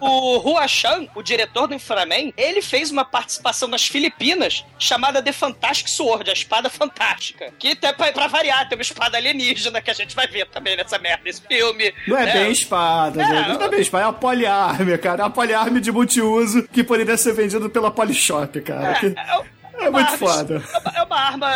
O, 0.00 0.06
o, 0.06 0.38
o 0.38 0.52
Hua 0.52 0.66
Shan, 0.68 1.06
o 1.14 1.22
diretor 1.22 1.66
do 1.66 1.74
Inframan, 1.74 2.32
ele 2.36 2.60
fez 2.62 2.90
uma 2.90 3.04
participação 3.04 3.68
nas 3.68 3.86
Filipinas 3.86 4.64
chamada 4.78 5.22
The 5.22 5.32
Fantastic 5.32 5.88
Sword, 5.88 6.28
a 6.30 6.32
espada 6.32 6.57
fantástica. 6.68 7.52
Que 7.58 7.72
até 7.72 7.92
pra, 7.92 8.10
pra 8.12 8.26
variar, 8.26 8.68
tem 8.68 8.76
uma 8.76 8.82
espada 8.82 9.16
alienígena 9.16 9.80
que 9.80 9.90
a 9.90 9.94
gente 9.94 10.16
vai 10.16 10.26
ver 10.26 10.46
também 10.48 10.76
nessa 10.76 10.98
merda, 10.98 11.22
nesse 11.24 11.42
filme. 11.42 11.94
Não 12.06 12.16
é 12.16 12.24
né? 12.26 12.32
bem 12.32 12.50
espada, 12.52 13.22
É, 13.22 13.26
gente. 13.26 13.48
Não 13.58 13.62
é 13.62 13.68
bem 13.68 13.80
espada, 13.80 14.04
é 14.04 14.06
uma 14.06 14.12
poliarme, 14.14 14.98
cara. 14.98 15.22
É 15.22 15.24
uma 15.24 15.30
poliarme 15.30 15.80
de 15.80 15.92
multiuso 15.92 16.66
que 16.72 16.82
poderia 16.82 17.16
ser 17.16 17.32
vendido 17.34 17.70
pela 17.70 17.90
Polishop, 17.90 18.60
cara. 18.62 18.92
É, 18.92 18.94
Que- 19.00 19.06
é, 19.16 19.84
É 19.86 19.90
muito 19.90 20.06
arma- 20.12 20.18
foda. 20.18 20.64
É 20.74 20.78
uma, 20.78 20.98
é 20.98 21.02
uma 21.04 21.16
arma 21.20 21.50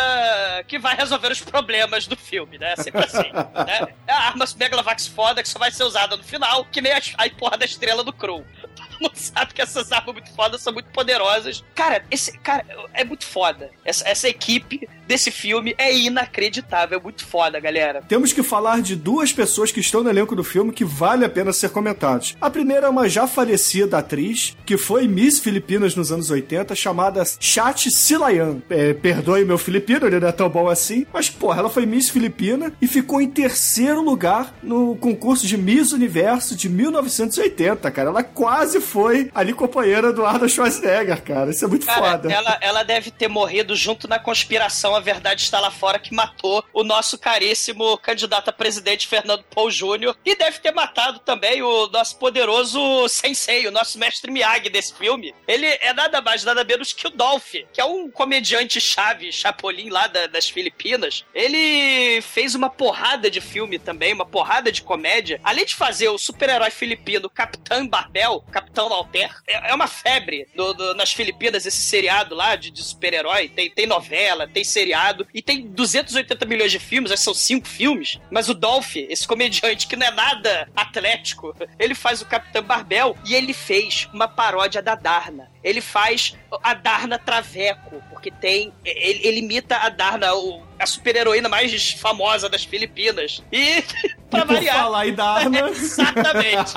que 0.67 0.79
vai 0.79 0.95
resolver 0.95 1.29
os 1.31 1.41
problemas 1.41 2.07
do 2.07 2.15
filme, 2.15 2.57
né? 2.57 2.73
Sempre 2.77 3.03
assim. 3.03 3.31
né? 3.33 3.87
É 4.07 4.13
a 4.13 4.27
arma 4.27 4.45
Megalovax 4.57 5.07
foda 5.07 5.43
que 5.43 5.49
só 5.49 5.59
vai 5.59 5.71
ser 5.71 5.83
usada 5.83 6.15
no 6.15 6.23
final, 6.23 6.63
que 6.71 6.79
nem 6.79 6.93
a, 6.93 7.01
a 7.17 7.29
porra 7.31 7.57
da 7.57 7.65
estrela 7.65 8.01
do 8.03 8.13
Crow. 8.13 8.45
Todo 8.99 9.01
mundo 9.01 9.15
sabe 9.15 9.53
que 9.53 9.61
essas 9.61 9.91
armas 9.91 10.13
muito 10.13 10.31
fodas 10.33 10.61
são 10.61 10.73
muito 10.73 10.89
poderosas. 10.89 11.63
Cara, 11.75 12.03
esse 12.11 12.37
cara 12.39 12.65
é 12.93 13.03
muito 13.03 13.25
foda. 13.25 13.71
Essa, 13.83 14.07
essa 14.07 14.27
equipe 14.27 14.87
desse 15.07 15.31
filme 15.31 15.75
é 15.77 15.95
inacreditável, 15.95 16.99
é 16.99 17.01
muito 17.01 17.25
foda, 17.25 17.59
galera. 17.59 18.01
Temos 18.07 18.31
que 18.31 18.43
falar 18.43 18.81
de 18.81 18.95
duas 18.95 19.33
pessoas 19.33 19.71
que 19.71 19.79
estão 19.79 20.03
no 20.03 20.09
elenco 20.09 20.35
do 20.35 20.43
filme 20.43 20.71
que 20.71 20.85
vale 20.85 21.25
a 21.25 21.29
pena 21.29 21.51
ser 21.51 21.69
comentados. 21.69 22.35
A 22.39 22.49
primeira 22.49 22.87
é 22.87 22.89
uma 22.89 23.09
já 23.09 23.27
falecida 23.27 23.97
atriz, 23.97 24.55
que 24.65 24.77
foi 24.77 25.07
Miss 25.07 25.39
Filipinas 25.39 25.95
nos 25.95 26.11
anos 26.11 26.29
80, 26.29 26.75
chamada 26.75 27.23
Chat 27.39 27.91
Silayan. 27.91 28.61
É, 28.69 28.93
perdoe 28.93 29.45
meu 29.45 29.57
filipino, 29.57 30.07
ele 30.07 30.19
não 30.19 30.27
é 30.27 30.31
tão 30.31 30.49
bom 30.49 30.67
assim, 30.67 31.05
mas 31.13 31.29
porra, 31.29 31.59
ela 31.59 31.69
foi 31.69 31.85
Miss 31.85 32.09
Filipina 32.09 32.73
e 32.81 32.87
ficou 32.87 33.21
em 33.21 33.29
terceiro 33.29 34.01
lugar 34.01 34.55
no 34.63 34.95
concurso 34.95 35.45
de 35.45 35.57
Miss 35.57 35.91
Universo 35.91 36.55
de 36.55 36.69
1980, 36.69 37.91
cara. 37.91 38.09
Ela 38.09 38.23
quase 38.23 38.79
foi 38.93 39.31
ali 39.33 39.53
companheira 39.53 40.13
do 40.13 40.23
Arnold 40.25 40.53
Schwarzenegger, 40.53 41.21
cara. 41.23 41.49
Isso 41.49 41.65
é 41.65 41.67
muito 41.67 41.85
Cara, 41.85 42.11
foda. 42.11 42.31
ela, 42.31 42.57
ela 42.61 42.83
deve 42.83 43.09
ter 43.09 43.27
morrido 43.27 43.75
junto 43.75 44.07
na 44.07 44.19
conspiração 44.19 44.95
A 44.95 44.99
Verdade 44.99 45.41
Está 45.41 45.59
Lá 45.59 45.71
Fora, 45.71 45.97
que 45.97 46.13
matou 46.13 46.63
o 46.71 46.83
nosso 46.83 47.17
caríssimo 47.17 47.97
candidato 47.97 48.49
a 48.49 48.53
presidente 48.53 49.07
Fernando 49.07 49.43
Paul 49.53 49.69
Jr. 49.71 50.15
E 50.23 50.35
deve 50.35 50.59
ter 50.59 50.71
matado 50.71 51.19
também 51.19 51.61
o 51.63 51.87
nosso 51.87 52.17
poderoso 52.17 52.79
sensei, 53.09 53.67
o 53.67 53.71
nosso 53.71 53.97
mestre 53.97 54.29
Miyagi 54.31 54.69
desse 54.69 54.93
filme. 54.93 55.33
Ele 55.47 55.65
é 55.65 55.91
nada 55.93 56.21
mais, 56.21 56.43
nada 56.43 56.63
menos 56.63 56.93
que 56.93 57.07
o 57.07 57.09
Dolph, 57.09 57.53
que 57.73 57.81
é 57.81 57.85
um 57.85 58.09
comediante 58.11 58.79
chave, 58.79 59.31
chapolim 59.31 59.89
lá 59.89 60.05
da- 60.07 60.27
das 60.27 60.47
Filipinas. 60.49 61.25
Ele 61.33 62.21
fez 62.21 62.53
uma 62.53 62.69
porrada 62.69 63.29
de 63.31 63.41
filme 63.41 63.79
também, 63.79 64.13
uma 64.13 64.25
porrada 64.25 64.71
de 64.71 64.81
comédia. 64.83 65.39
Além 65.43 65.65
de 65.65 65.75
fazer 65.75 66.09
o 66.09 66.17
super-herói 66.17 66.69
filipino 66.69 67.29
Capitão 67.29 67.87
Barbel, 67.87 68.43
Capitão 68.51 68.72
Walter, 68.89 69.29
é 69.47 69.71
é 69.71 69.73
uma 69.75 69.87
febre 69.87 70.47
do- 70.55 70.73
do- 70.73 70.93
nas 70.95 71.11
Filipinas 71.11 71.65
esse 71.65 71.81
seriado 71.81 72.35
lá 72.35 72.55
de, 72.55 72.69
de 72.71 72.83
super-herói. 72.83 73.47
Tem, 73.49 73.69
tem 73.69 73.85
novela, 73.87 74.47
tem 74.47 74.63
seriado 74.63 75.27
e 75.33 75.41
tem 75.41 75.67
280 75.67 76.45
milhões 76.45 76.71
de 76.71 76.79
filmes, 76.79 77.11
acho 77.11 77.21
que 77.21 77.25
são 77.25 77.33
cinco 77.33 77.67
filmes. 77.67 78.19
Mas 78.31 78.49
o 78.49 78.53
Dolph, 78.53 78.95
esse 78.95 79.27
comediante 79.27 79.87
que 79.87 79.95
não 79.95 80.07
é 80.07 80.11
nada 80.11 80.69
atlético, 80.75 81.55
ele 81.79 81.95
faz 81.95 82.21
o 82.21 82.25
Capitão 82.25 82.61
Barbel 82.63 83.17
e 83.25 83.33
ele 83.35 83.53
fez 83.53 84.07
uma 84.13 84.27
paródia 84.27 84.81
da 84.81 84.95
Darna. 84.95 85.51
Ele 85.63 85.79
faz 85.81 86.35
a 86.63 86.73
Darna 86.73 87.17
Traveco, 87.17 88.01
porque 88.09 88.29
tem. 88.31 88.73
Ele, 88.83 89.27
ele 89.27 89.39
imita 89.39 89.77
a 89.77 89.89
Darna, 89.89 90.33
o- 90.35 90.61
a 90.77 90.85
super-heroína 90.85 91.47
mais 91.47 91.91
famosa 91.93 92.49
das 92.49 92.63
Filipinas. 92.65 93.41
E, 93.51 93.81
pra 94.29 94.41
E 94.41 94.45
variar. 94.45 94.75
falar 94.77 95.07
em 95.07 95.13
Darna... 95.13 95.69
Exatamente. 95.69 96.73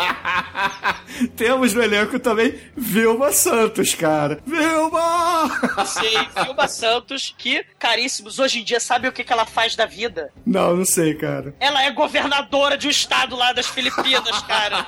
Temos 1.37 1.73
no 1.73 1.83
elenco 1.83 2.19
também 2.19 2.59
Vilma 2.77 3.33
Santos, 3.33 3.95
cara. 3.95 4.41
Vilma! 4.47 5.49
Sim, 5.87 6.43
Vilma 6.45 6.69
Santos, 6.69 7.35
que, 7.37 7.65
caríssimos, 7.79 8.39
hoje 8.39 8.61
em 8.61 8.65
dia 8.65 8.79
sabe 8.81 9.09
o 9.09 9.13
que, 9.13 9.25
que 9.25 9.33
ela 9.33 9.47
faz 9.47 9.75
da 9.75 9.87
vida? 9.87 10.31
Não, 10.45 10.77
não 10.77 10.85
sei, 10.85 11.15
cara. 11.15 11.55
Ela 11.59 11.83
é 11.85 11.91
governadora 11.91 12.77
de 12.77 12.87
um 12.87 12.91
estado 12.91 13.35
lá 13.35 13.53
das 13.53 13.67
Filipinas, 13.67 14.43
cara. 14.43 14.87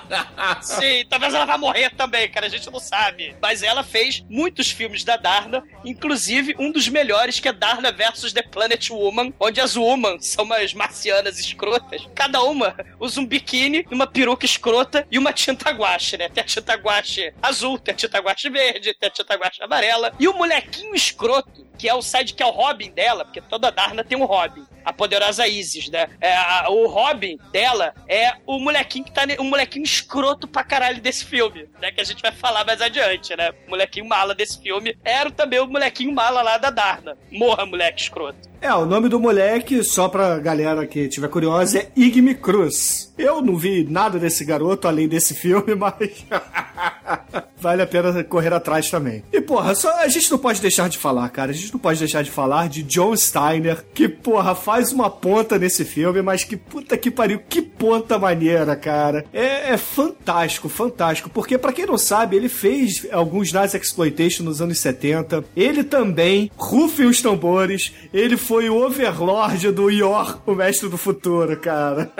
Sim, 0.62 1.04
talvez 1.08 1.34
ela 1.34 1.44
vá 1.46 1.56
morrer 1.58 1.90
também, 1.96 2.28
cara, 2.30 2.46
a 2.46 2.50
gente 2.50 2.70
não 2.70 2.80
sabe. 2.80 3.34
Mas 3.40 3.62
ela 3.62 3.82
fez 3.88 4.24
muitos 4.28 4.70
filmes 4.70 5.04
da 5.04 5.16
Darna, 5.16 5.64
inclusive 5.84 6.54
um 6.58 6.70
dos 6.70 6.88
melhores 6.88 7.40
que 7.40 7.48
é 7.48 7.52
Darna 7.52 7.90
versus 7.90 8.32
The 8.32 8.42
Planet 8.42 8.90
Woman, 8.90 9.32
onde 9.40 9.60
as 9.60 9.76
Woman 9.76 10.20
são 10.20 10.44
umas 10.44 10.74
marcianas 10.74 11.38
escrotas. 11.38 12.06
Cada 12.14 12.42
uma 12.42 12.76
usa 13.00 13.20
um 13.20 13.26
biquíni, 13.26 13.86
uma 13.90 14.06
peruca 14.06 14.44
escrota 14.44 15.06
e 15.10 15.18
uma 15.18 15.32
tinta 15.32 15.70
guache, 15.70 16.16
né? 16.16 16.28
Tem 16.28 16.42
a 16.42 16.46
tinta 16.46 16.74
guache 16.74 17.32
azul, 17.42 17.78
tem 17.78 17.92
a 17.92 17.96
tinta 17.96 18.18
guache 18.18 18.50
verde, 18.50 18.94
tem 18.94 19.08
a 19.08 19.12
tinta 19.12 19.34
guache 19.34 19.62
amarela. 19.62 20.12
E 20.18 20.28
o 20.28 20.34
molequinho 20.34 20.94
escroto, 20.94 21.66
que 21.78 21.88
é 21.88 21.94
o 21.94 22.02
side 22.02 22.34
que 22.34 22.42
é 22.42 22.46
o 22.46 22.50
Robin 22.50 22.90
dela, 22.90 23.24
porque 23.24 23.40
toda 23.40 23.70
Darna 23.70 24.04
tem 24.04 24.18
um 24.18 24.24
Robin. 24.24 24.66
A 24.88 24.92
poderosa 24.94 25.46
Isis, 25.46 25.90
né? 25.90 26.08
É, 26.18 26.34
a- 26.34 26.66
o 26.70 26.86
Robin 26.86 27.38
dela 27.52 27.92
é 28.08 28.32
o 28.46 28.58
molequinho 28.58 29.04
que 29.04 29.12
tá. 29.12 29.22
O 29.38 29.44
molequinho 29.44 29.84
escroto 29.84 30.48
pra 30.48 30.64
caralho 30.64 30.98
desse 30.98 31.26
filme, 31.26 31.68
né? 31.78 31.92
Que 31.92 32.00
a 32.00 32.04
gente 32.04 32.22
vai 32.22 32.32
falar 32.32 32.64
mais 32.64 32.80
adiante, 32.80 33.36
né? 33.36 33.50
O 33.66 33.70
molequinho 33.70 34.06
mala 34.08 34.34
desse 34.34 34.58
filme 34.62 34.96
era 35.04 35.30
também 35.30 35.60
o 35.60 35.66
molequinho 35.66 36.10
mala 36.14 36.40
lá 36.40 36.56
da 36.56 36.70
Darna. 36.70 37.18
Morra, 37.30 37.66
moleque 37.66 38.00
escroto. 38.00 38.48
É, 38.60 38.74
o 38.74 38.84
nome 38.84 39.08
do 39.08 39.20
moleque, 39.20 39.84
só 39.84 40.08
pra 40.08 40.38
galera 40.38 40.84
que 40.84 41.06
tiver 41.06 41.28
curiosa, 41.28 41.78
é 41.78 41.90
Igme 41.94 42.34
Cruz. 42.34 43.12
Eu 43.16 43.40
não 43.40 43.56
vi 43.56 43.86
nada 43.88 44.18
desse 44.18 44.44
garoto 44.44 44.88
além 44.88 45.06
desse 45.06 45.32
filme, 45.32 45.74
mas 45.78 46.24
vale 47.60 47.82
a 47.82 47.86
pena 47.86 48.24
correr 48.24 48.52
atrás 48.52 48.90
também. 48.90 49.22
E 49.32 49.40
porra, 49.40 49.74
só, 49.74 49.92
a 50.00 50.08
gente 50.08 50.30
não 50.30 50.38
pode 50.38 50.60
deixar 50.60 50.88
de 50.88 50.98
falar, 50.98 51.28
cara. 51.28 51.50
A 51.50 51.54
gente 51.54 51.72
não 51.72 51.80
pode 51.80 51.98
deixar 51.98 52.22
de 52.22 52.30
falar 52.30 52.68
de 52.68 52.82
John 52.82 53.16
Steiner, 53.16 53.84
que 53.94 54.08
porra 54.08 54.54
faz 54.54 54.92
uma 54.92 55.08
ponta 55.08 55.58
nesse 55.58 55.84
filme, 55.84 56.20
mas 56.22 56.44
que 56.44 56.56
puta 56.56 56.96
que 56.96 57.10
pariu, 57.10 57.40
que 57.48 57.62
ponta 57.62 58.18
maneira, 58.18 58.74
cara. 58.76 59.24
É, 59.32 59.72
é 59.72 59.76
fantástico, 59.76 60.68
fantástico, 60.68 61.30
porque 61.30 61.56
pra 61.58 61.72
quem 61.72 61.86
não 61.86 61.98
sabe, 61.98 62.36
ele 62.36 62.48
fez 62.48 63.06
alguns 63.12 63.52
Nice 63.52 63.76
Exploitation 63.76 64.42
nos 64.42 64.60
anos 64.60 64.78
70. 64.78 65.44
Ele 65.56 65.84
também, 65.84 66.50
rufem 66.56 67.06
os 67.06 67.22
tambores, 67.22 67.92
ele 68.12 68.36
foi 68.48 68.70
o 68.70 68.82
Overlord 68.82 69.70
do 69.72 69.90
Yor, 69.90 70.40
o 70.46 70.54
Mestre 70.54 70.88
do 70.88 70.96
Futuro, 70.96 71.54
cara. 71.60 72.10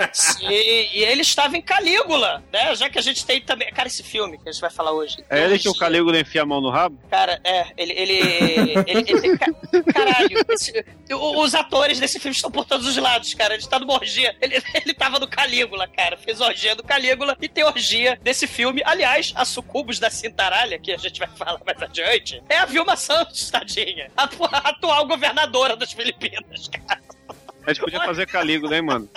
E, 0.41 0.99
e 0.99 1.03
ele 1.03 1.21
estava 1.21 1.57
em 1.57 1.61
Calígula, 1.61 2.43
né? 2.53 2.75
Já 2.75 2.87
que 2.87 2.99
a 2.99 3.01
gente 3.01 3.25
tem 3.25 3.41
também. 3.41 3.67
Cara, 3.71 3.87
esse 3.87 4.03
filme 4.03 4.37
que 4.37 4.47
a 4.47 4.51
gente 4.51 4.61
vai 4.61 4.69
falar 4.69 4.91
hoje. 4.91 5.17
É 5.27 5.43
ele 5.43 5.57
que 5.57 5.67
o 5.67 5.73
Calígula 5.73 6.19
enfia 6.19 6.43
a 6.43 6.45
mão 6.45 6.61
no 6.61 6.69
rabo? 6.69 6.99
Cara, 7.09 7.41
é, 7.43 7.65
ele. 7.75 7.93
ele, 7.93 8.13
ele, 8.85 9.05
ele 9.11 9.37
ca- 9.39 9.51
caralho, 9.91 10.45
esse- 10.49 10.85
os 11.11 11.55
atores 11.55 11.99
desse 11.99 12.19
filme 12.19 12.35
estão 12.35 12.51
por 12.51 12.63
todos 12.63 12.85
os 12.85 12.95
lados, 12.97 13.33
cara. 13.33 13.55
Ele 13.55 13.65
tá 13.65 13.79
numa 13.79 13.93
orgia. 13.95 14.35
Ele, 14.39 14.61
ele 14.85 14.93
tava 14.93 15.17
no 15.17 15.27
Calígula, 15.27 15.87
cara. 15.87 16.15
Fez 16.15 16.39
orgia 16.39 16.75
do 16.75 16.83
Calígula 16.83 17.35
e 17.41 17.49
tem 17.49 17.63
orgia 17.63 18.19
desse 18.21 18.45
filme. 18.45 18.83
Aliás, 18.85 19.33
a 19.35 19.43
Sucubus 19.45 19.97
da 19.97 20.11
Cintaralha, 20.11 20.77
que 20.77 20.91
a 20.91 20.97
gente 20.97 21.17
vai 21.19 21.27
falar 21.29 21.59
mais 21.65 21.81
adiante, 21.81 22.39
é 22.47 22.57
a 22.57 22.65
Vilma 22.65 22.95
Santos, 22.95 23.49
tadinha. 23.49 24.11
A, 24.15 24.23
a 24.51 24.69
atual 24.69 25.07
governadora 25.07 25.75
das 25.75 25.91
Filipinas, 25.91 26.18
cara. 26.19 26.99
A 27.65 27.73
gente 27.73 27.83
podia 27.83 27.99
fazer 27.99 28.25
Calígula, 28.25 28.75
hein, 28.75 28.81
mano? 28.81 29.07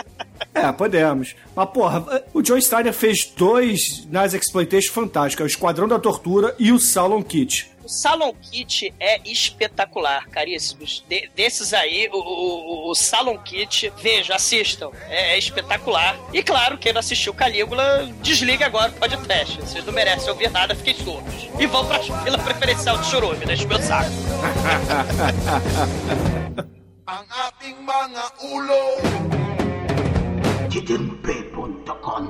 É, 0.54 0.70
podemos. 0.72 1.34
Mas, 1.56 1.70
porra, 1.70 2.24
o 2.34 2.42
John 2.42 2.60
Steiner 2.60 2.92
fez 2.92 3.24
dois 3.36 4.04
nas 4.10 4.34
Exploitation 4.34 4.92
fantásticos: 4.92 5.42
é 5.42 5.44
o 5.44 5.46
Esquadrão 5.46 5.88
da 5.88 5.98
Tortura 5.98 6.54
e 6.58 6.70
o 6.72 6.78
Salon 6.78 7.22
Kit. 7.22 7.70
Salon 7.86 8.32
Kit 8.34 8.92
é 9.00 9.20
espetacular, 9.28 10.28
caríssimos. 10.28 11.04
De- 11.08 11.28
desses 11.34 11.72
aí, 11.72 12.08
o, 12.12 12.16
o, 12.18 12.90
o 12.90 12.94
Salon 12.94 13.38
Kit, 13.38 13.92
vejam, 14.02 14.36
assistam. 14.36 14.90
É, 15.08 15.34
é 15.34 15.38
espetacular. 15.38 16.16
E 16.32 16.42
claro, 16.42 16.76
quem 16.78 16.92
não 16.92 17.00
assistiu 17.00 17.32
Calígula, 17.34 18.08
desliga 18.20 18.66
agora 18.66 18.90
o 18.90 18.94
podcast. 18.94 19.60
Vocês 19.60 19.84
não 19.84 19.92
merecem 19.92 20.28
ouvir 20.30 20.50
nada, 20.50 20.74
fiquem 20.74 20.94
surdos. 20.94 21.48
E 21.58 21.66
vão 21.66 21.86
pra 21.86 21.98
fila 22.00 22.38
preferencial 22.38 22.98
de 22.98 23.06
chorume, 23.06 23.44
deixa 23.46 23.64
o 23.64 23.68
meu 23.68 23.80
saco. 23.80 24.10
Ang 27.12 27.28
ating 27.28 27.76
mga 27.84 28.24
ulo. 28.56 28.84
Titimpe.com 30.72 32.24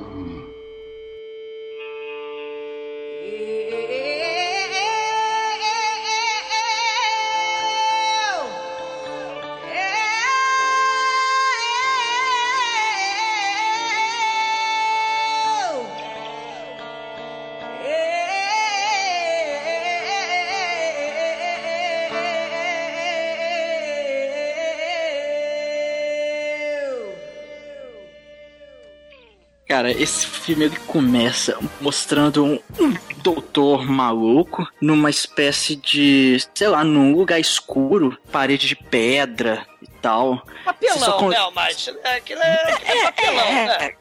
Cara, 29.73 29.89
esse 29.89 30.27
filme 30.27 30.65
ele 30.65 30.75
começa 30.85 31.57
mostrando 31.81 32.45
um, 32.45 32.59
um 32.79 32.93
doutor 33.23 33.83
maluco 33.83 34.67
numa 34.79 35.09
espécie 35.09 35.75
de, 35.75 36.37
sei 36.53 36.67
lá, 36.67 36.83
num 36.83 37.11
lugar 37.11 37.39
escuro, 37.39 38.15
parede 38.31 38.67
de 38.67 38.75
pedra 38.75 39.65
tal. 40.03 40.45
Papelão, 40.65 41.17
con- 41.17 41.29
né, 41.29 41.37
mas 41.55 41.75
aquilo 41.77 41.97
é, 42.03 42.17
aquilo 42.17 42.41
é 42.43 43.03
papelão, 43.03 43.53
né? 43.53 43.77
É, 43.79 43.95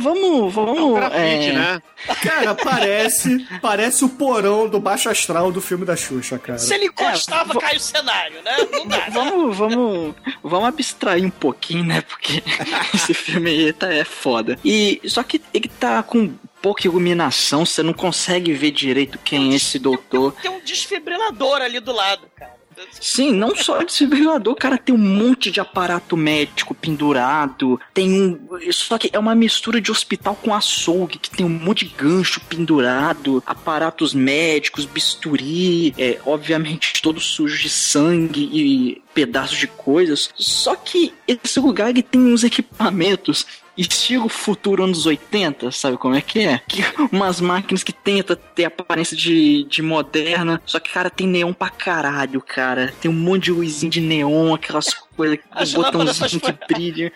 vamos, 0.00 0.54
vamos. 0.54 0.78
É 0.78 0.80
um 0.80 0.94
grafite, 0.94 1.48
é, 1.48 1.52
né? 1.52 1.82
Cara, 2.22 2.54
parece, 2.54 3.46
parece 3.60 4.04
o 4.04 4.08
porão 4.08 4.68
do 4.68 4.78
baixo 4.78 5.10
astral 5.10 5.50
do 5.50 5.60
filme 5.60 5.84
da 5.84 5.96
Xuxa, 5.96 6.38
cara. 6.38 6.58
Se 6.60 6.72
ele 6.74 6.86
encostava, 6.86 7.54
É, 7.54 7.60
cai 7.60 7.76
o 7.76 7.80
cenário, 7.80 8.40
né? 8.42 8.56
Não 8.70 8.86
dá. 8.86 8.96
né? 8.98 9.06
Vamos, 9.10 9.56
vamos, 9.56 10.14
vamos 10.42 10.68
abstrair 10.68 11.24
um 11.24 11.30
pouquinho, 11.30 11.84
né? 11.84 12.00
Porque 12.02 12.40
esse 12.94 13.12
filme 13.12 13.50
aí 13.50 13.72
tá, 13.72 13.92
é 13.92 14.04
foda. 14.04 14.56
E 14.64 15.00
só 15.06 15.22
que 15.24 15.42
ele 15.52 15.68
tá 15.68 16.02
com 16.04 16.32
pouca 16.62 16.86
iluminação, 16.86 17.66
você 17.66 17.82
não 17.82 17.92
consegue 17.92 18.52
ver 18.52 18.70
direito 18.70 19.18
quem 19.18 19.52
é 19.52 19.56
esse 19.56 19.78
doutor. 19.78 20.32
Tem 20.40 20.50
um 20.50 20.60
desfibrilador 20.60 21.60
ali 21.62 21.80
do 21.80 21.92
lado, 21.92 22.22
cara. 22.36 22.57
Sim, 23.00 23.32
não 23.32 23.54
só 23.54 23.82
desfibrilador, 23.82 24.54
cara, 24.54 24.78
tem 24.78 24.94
um 24.94 24.98
monte 24.98 25.50
de 25.50 25.60
aparato 25.60 26.16
médico 26.16 26.74
pendurado, 26.74 27.80
tem 27.94 28.10
um. 28.10 28.38
Só 28.70 28.98
que 28.98 29.10
é 29.12 29.18
uma 29.18 29.34
mistura 29.34 29.80
de 29.80 29.90
hospital 29.90 30.34
com 30.36 30.54
açougue, 30.54 31.18
que 31.18 31.30
tem 31.30 31.44
um 31.44 31.48
monte 31.48 31.84
de 31.84 31.94
gancho 31.94 32.40
pendurado, 32.40 33.42
aparatos 33.46 34.14
médicos, 34.14 34.84
bisturi, 34.84 35.94
é, 35.98 36.18
obviamente 36.24 37.00
todo 37.02 37.20
sujo 37.20 37.58
de 37.58 37.68
sangue 37.68 38.48
e 38.52 39.02
pedaços 39.14 39.58
de 39.58 39.66
coisas. 39.66 40.30
Só 40.36 40.74
que 40.76 41.12
esse 41.26 41.60
lugar 41.60 41.90
ele 41.90 42.02
tem 42.02 42.20
uns 42.20 42.44
equipamentos 42.44 43.46
estilo 43.78 44.28
futuro 44.28 44.84
anos 44.84 45.06
80, 45.06 45.70
sabe 45.70 45.96
como 45.96 46.14
é 46.14 46.20
que 46.20 46.40
é? 46.40 46.60
Que 46.66 46.82
umas 47.12 47.40
máquinas 47.40 47.82
que 47.82 47.92
tentam 47.92 48.36
ter 48.54 48.64
aparência 48.64 49.16
de, 49.16 49.64
de 49.64 49.80
moderna, 49.80 50.60
só 50.66 50.80
que, 50.80 50.90
cara, 50.90 51.08
tem 51.08 51.26
neon 51.26 51.52
pra 51.52 51.70
caralho, 51.70 52.40
cara. 52.40 52.92
Tem 53.00 53.10
um 53.10 53.14
monte 53.14 53.44
de 53.44 53.52
luzinha 53.52 53.90
de 53.90 54.00
neon, 54.00 54.54
aquelas 54.54 54.92
coisas, 55.18 55.38
As 55.50 55.74
o 55.74 55.80
lâmpadas 55.80 56.18
botãozinho 56.18 56.40
que 56.40 56.52
brilha. 56.72 57.12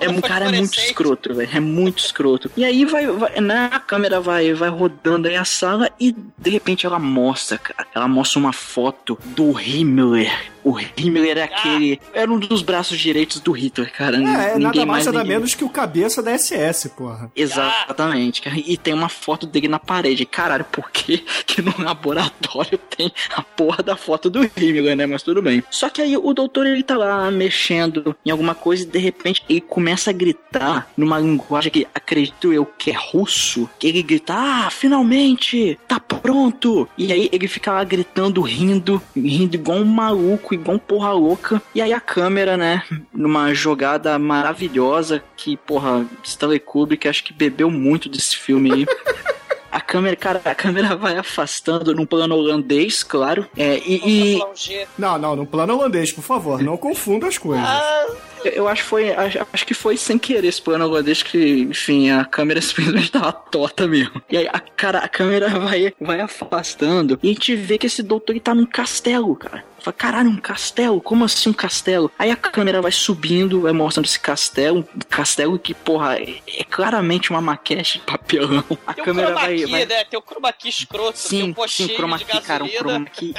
É, 0.00 0.08
um 0.08 0.20
cara 0.20 0.46
é 0.46 0.58
muito 0.58 0.78
escroto, 0.78 1.34
velho. 1.34 1.50
É 1.54 1.60
muito 1.60 1.98
escroto. 1.98 2.50
E 2.56 2.64
aí 2.64 2.84
vai, 2.84 3.06
vai 3.06 3.40
né, 3.40 3.68
a 3.72 3.78
câmera 3.78 4.20
vai, 4.20 4.52
vai 4.54 4.70
rodando 4.70 5.28
aí 5.28 5.36
a 5.36 5.44
sala 5.44 5.90
e 6.00 6.12
de 6.38 6.50
repente 6.50 6.86
ela 6.86 6.98
mostra, 6.98 7.58
cara. 7.58 7.86
Ela 7.94 8.08
mostra 8.08 8.38
uma 8.40 8.52
foto 8.52 9.18
do 9.26 9.58
Himmler. 9.60 10.50
O 10.64 10.78
Himmler 10.96 11.38
é 11.38 11.42
aquele. 11.42 12.00
Era 12.14 12.30
um 12.32 12.38
dos 12.38 12.62
braços 12.62 12.96
direitos 12.98 13.40
do 13.40 13.50
Hitler, 13.50 13.92
cara. 13.92 14.16
É, 14.16 14.20
é 14.20 14.22
Ninguém 14.54 14.60
nada 14.60 14.86
mais 14.86 15.06
nada 15.06 15.18
ninguém- 15.18 15.36
menos 15.36 15.54
que 15.56 15.64
o 15.64 15.68
cabeça 15.68 16.22
da 16.22 16.30
SS, 16.38 16.88
porra. 16.90 17.30
Exatamente, 17.34 18.40
cara. 18.42 18.56
E 18.56 18.76
tem 18.76 18.94
uma 18.94 19.08
foto 19.08 19.44
dele 19.46 19.66
na 19.66 19.80
parede. 19.80 20.24
Caralho, 20.24 20.64
por 20.64 20.90
que, 20.90 21.18
que 21.46 21.60
no 21.60 21.74
laboratório 21.78 22.78
tem 22.78 23.12
a 23.34 23.42
porra 23.42 23.82
da 23.82 23.96
foto 23.96 24.30
do 24.30 24.44
Himmler, 24.56 24.96
né? 24.96 25.04
Mas 25.04 25.22
tudo 25.24 25.42
bem. 25.42 25.64
Só 25.68 25.88
que 25.88 26.00
aí 26.00 26.16
o 26.16 26.32
doutor 26.32 26.64
ele 26.66 26.82
tá 26.84 26.96
lá 26.96 27.28
mexendo 27.42 28.14
em 28.24 28.30
alguma 28.30 28.54
coisa 28.54 28.84
e 28.84 28.86
de 28.86 28.98
repente 28.98 29.42
ele 29.48 29.60
começa 29.60 30.10
a 30.10 30.12
gritar 30.12 30.88
numa 30.96 31.18
linguagem 31.18 31.72
que 31.72 31.86
acredito 31.94 32.52
eu 32.52 32.64
que 32.64 32.90
é 32.90 32.94
russo. 32.96 33.68
Que 33.78 33.88
ele 33.88 34.02
grita: 34.02 34.34
Ah, 34.34 34.68
finalmente! 34.70 35.78
Tá 35.88 35.98
pronto! 35.98 36.88
E 36.96 37.12
aí 37.12 37.28
ele 37.32 37.48
fica 37.48 37.72
lá 37.72 37.84
gritando, 37.84 38.40
rindo, 38.40 39.02
rindo 39.14 39.56
igual 39.56 39.78
um 39.78 39.84
maluco, 39.84 40.54
igual 40.54 40.76
um 40.76 40.80
porra 40.80 41.12
louca. 41.12 41.60
E 41.74 41.80
aí 41.80 41.92
a 41.92 42.00
câmera, 42.00 42.56
né, 42.56 42.82
numa 43.12 43.52
jogada 43.54 44.18
maravilhosa 44.18 45.22
que, 45.36 45.56
porra, 45.56 46.06
Stanley 46.22 46.60
Kubrick 46.60 47.08
acho 47.08 47.24
que 47.24 47.32
bebeu 47.32 47.70
muito 47.70 48.08
desse 48.08 48.36
filme 48.36 48.72
aí. 48.72 48.86
A 49.72 49.80
câmera, 49.80 50.14
cara, 50.14 50.40
a 50.44 50.54
câmera 50.54 50.94
vai 50.96 51.16
afastando 51.16 51.94
num 51.94 52.04
plano 52.04 52.36
holandês, 52.36 53.02
claro. 53.02 53.48
É, 53.56 53.78
e, 53.78 54.36
e. 54.36 54.86
Não, 54.98 55.18
não, 55.18 55.34
no 55.34 55.46
plano 55.46 55.74
holandês, 55.74 56.12
por 56.12 56.22
favor, 56.22 56.62
não 56.62 56.76
confunda 56.76 57.26
as 57.26 57.38
coisas. 57.38 57.66
Ah, 57.66 58.06
eu 58.44 58.68
acho 58.68 58.82
que 58.82 58.88
foi, 58.88 59.10
acho, 59.10 59.46
acho 59.52 59.66
que 59.66 59.74
foi 59.74 59.96
sem 59.96 60.18
querer 60.18 60.48
esse 60.48 60.60
plano 60.60 60.84
holandês 60.84 61.22
que, 61.22 61.62
enfim, 61.62 62.10
a 62.10 62.24
câmera 62.24 62.60
simplesmente 62.62 63.10
tava 63.10 63.32
torta 63.32 63.86
mesmo. 63.86 64.22
E 64.30 64.36
aí 64.36 64.46
a 64.46 64.60
cara, 64.60 64.98
a 64.98 65.08
câmera 65.08 65.48
vai, 65.58 65.94
vai 65.98 66.20
afastando 66.20 67.18
e 67.22 67.30
a 67.30 67.32
gente 67.32 67.56
vê 67.56 67.78
que 67.78 67.86
esse 67.86 68.02
doutor 68.02 68.32
ele 68.32 68.40
tá 68.40 68.54
num 68.54 68.66
castelo, 68.66 69.34
cara. 69.36 69.64
Fala, 69.82 69.92
caralho, 69.94 70.30
um 70.30 70.36
castelo? 70.36 71.00
Como 71.00 71.24
assim 71.24 71.50
um 71.50 71.52
castelo? 71.52 72.10
Aí 72.18 72.30
a 72.30 72.36
câmera 72.36 72.80
vai 72.80 72.92
subindo, 72.92 73.62
vai 73.62 73.72
mostrando 73.72 74.06
esse 74.06 74.20
castelo, 74.20 74.78
um 74.94 75.00
castelo 75.10 75.58
que, 75.58 75.74
porra, 75.74 76.16
é, 76.18 76.40
é 76.46 76.64
claramente 76.64 77.30
uma 77.30 77.40
maquete 77.40 77.98
de 77.98 78.04
papelão. 78.04 78.64
A 78.86 78.94
tem 78.94 79.04
câmera 79.04 79.28
chroma 79.28 79.40
vai, 79.40 79.56
key, 79.56 79.66
vai, 79.66 79.86
né? 79.86 80.04
Tem 80.04 80.18
o 80.18 80.22
chroma 80.22 80.52
key 80.52 80.68
escroto, 80.68 81.18
tem 81.28 81.40
Sim, 81.40 81.42
um 81.42 81.52
postinho 81.52 81.88
sim, 81.88 81.94
chroma 81.96 82.18
key, 82.18 82.40
cara, 82.40 82.62
um 82.64 82.68
chroma 82.68 83.04
key 83.06 83.34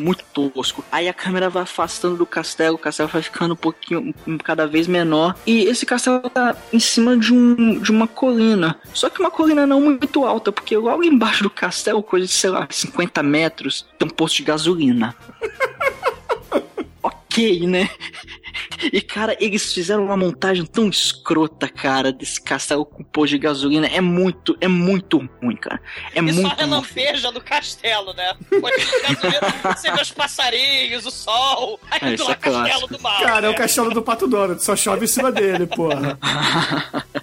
muito 0.00 0.24
tosco. 0.32 0.84
Aí 0.92 1.08
a 1.08 1.12
câmera 1.12 1.50
vai 1.50 1.64
afastando 1.64 2.16
do 2.16 2.24
castelo, 2.26 2.76
o 2.76 2.78
castelo 2.78 3.08
vai 3.08 3.20
ficando 3.22 3.54
um 3.54 3.56
pouquinho, 3.56 4.14
um- 4.26 4.38
cada 4.38 4.66
vez 4.66 4.86
menor. 4.86 5.34
E 5.46 5.64
esse 5.64 5.84
castelo 5.84 6.20
tá 6.30 6.56
em 6.72 6.78
cima 6.78 7.16
de, 7.16 7.34
um, 7.34 7.80
de 7.80 7.90
uma 7.90 8.06
colina. 8.06 8.78
Só 8.94 9.10
que 9.10 9.20
uma 9.20 9.30
colina 9.30 9.66
não 9.66 9.80
muito 9.80 10.24
alta, 10.24 10.52
porque 10.52 10.76
logo 10.76 11.02
embaixo 11.02 11.42
do 11.42 11.50
castelo, 11.50 12.02
coisa 12.02 12.26
de, 12.26 12.32
sei 12.32 12.50
lá, 12.50 12.66
50 12.70 13.22
metros, 13.22 13.86
tem 13.98 14.06
um 14.06 14.10
posto 14.10 14.36
de 14.36 14.44
gasolina. 14.44 15.14
ok, 17.46 17.66
né? 17.66 17.88
E, 18.92 19.00
cara, 19.00 19.36
eles 19.40 19.72
fizeram 19.72 20.04
uma 20.04 20.16
montagem 20.16 20.64
tão 20.64 20.88
escrota, 20.88 21.68
cara, 21.68 22.12
desse 22.12 22.40
castelo 22.40 22.84
com 22.84 23.02
posto 23.04 23.30
de 23.30 23.38
gasolina. 23.38 23.86
É 23.86 24.00
muito, 24.00 24.56
é 24.60 24.68
muito 24.68 25.18
ruim, 25.42 25.56
cara. 25.56 25.80
É 26.14 26.18
E 26.18 26.22
muito 26.22 26.36
só 26.40 26.48
mal 26.48 26.56
relampeja 26.56 27.32
do 27.32 27.40
castelo, 27.40 28.12
né? 28.14 28.34
Pode 28.60 28.80
ficar 28.80 29.74
Você 29.76 29.90
vê 29.90 30.00
os 30.00 30.10
passarinhos, 30.10 31.06
o 31.06 31.10
sol, 31.10 31.80
aí 31.90 31.98
É, 32.02 32.06
do 32.08 32.14
isso 32.14 32.24
lá 32.24 32.32
é 32.32 32.34
castelo 32.36 32.64
clássico. 32.66 32.88
do 32.88 33.00
mal. 33.00 33.22
Cara, 33.22 33.46
é 33.46 33.48
o 33.48 33.52
né? 33.52 33.58
castelo 33.58 33.90
do 33.90 34.02
Pato 34.02 34.26
Donald, 34.26 34.62
só 34.62 34.74
chove 34.76 35.04
em 35.04 35.08
cima 35.08 35.30
dele, 35.32 35.66
porra. 35.66 36.18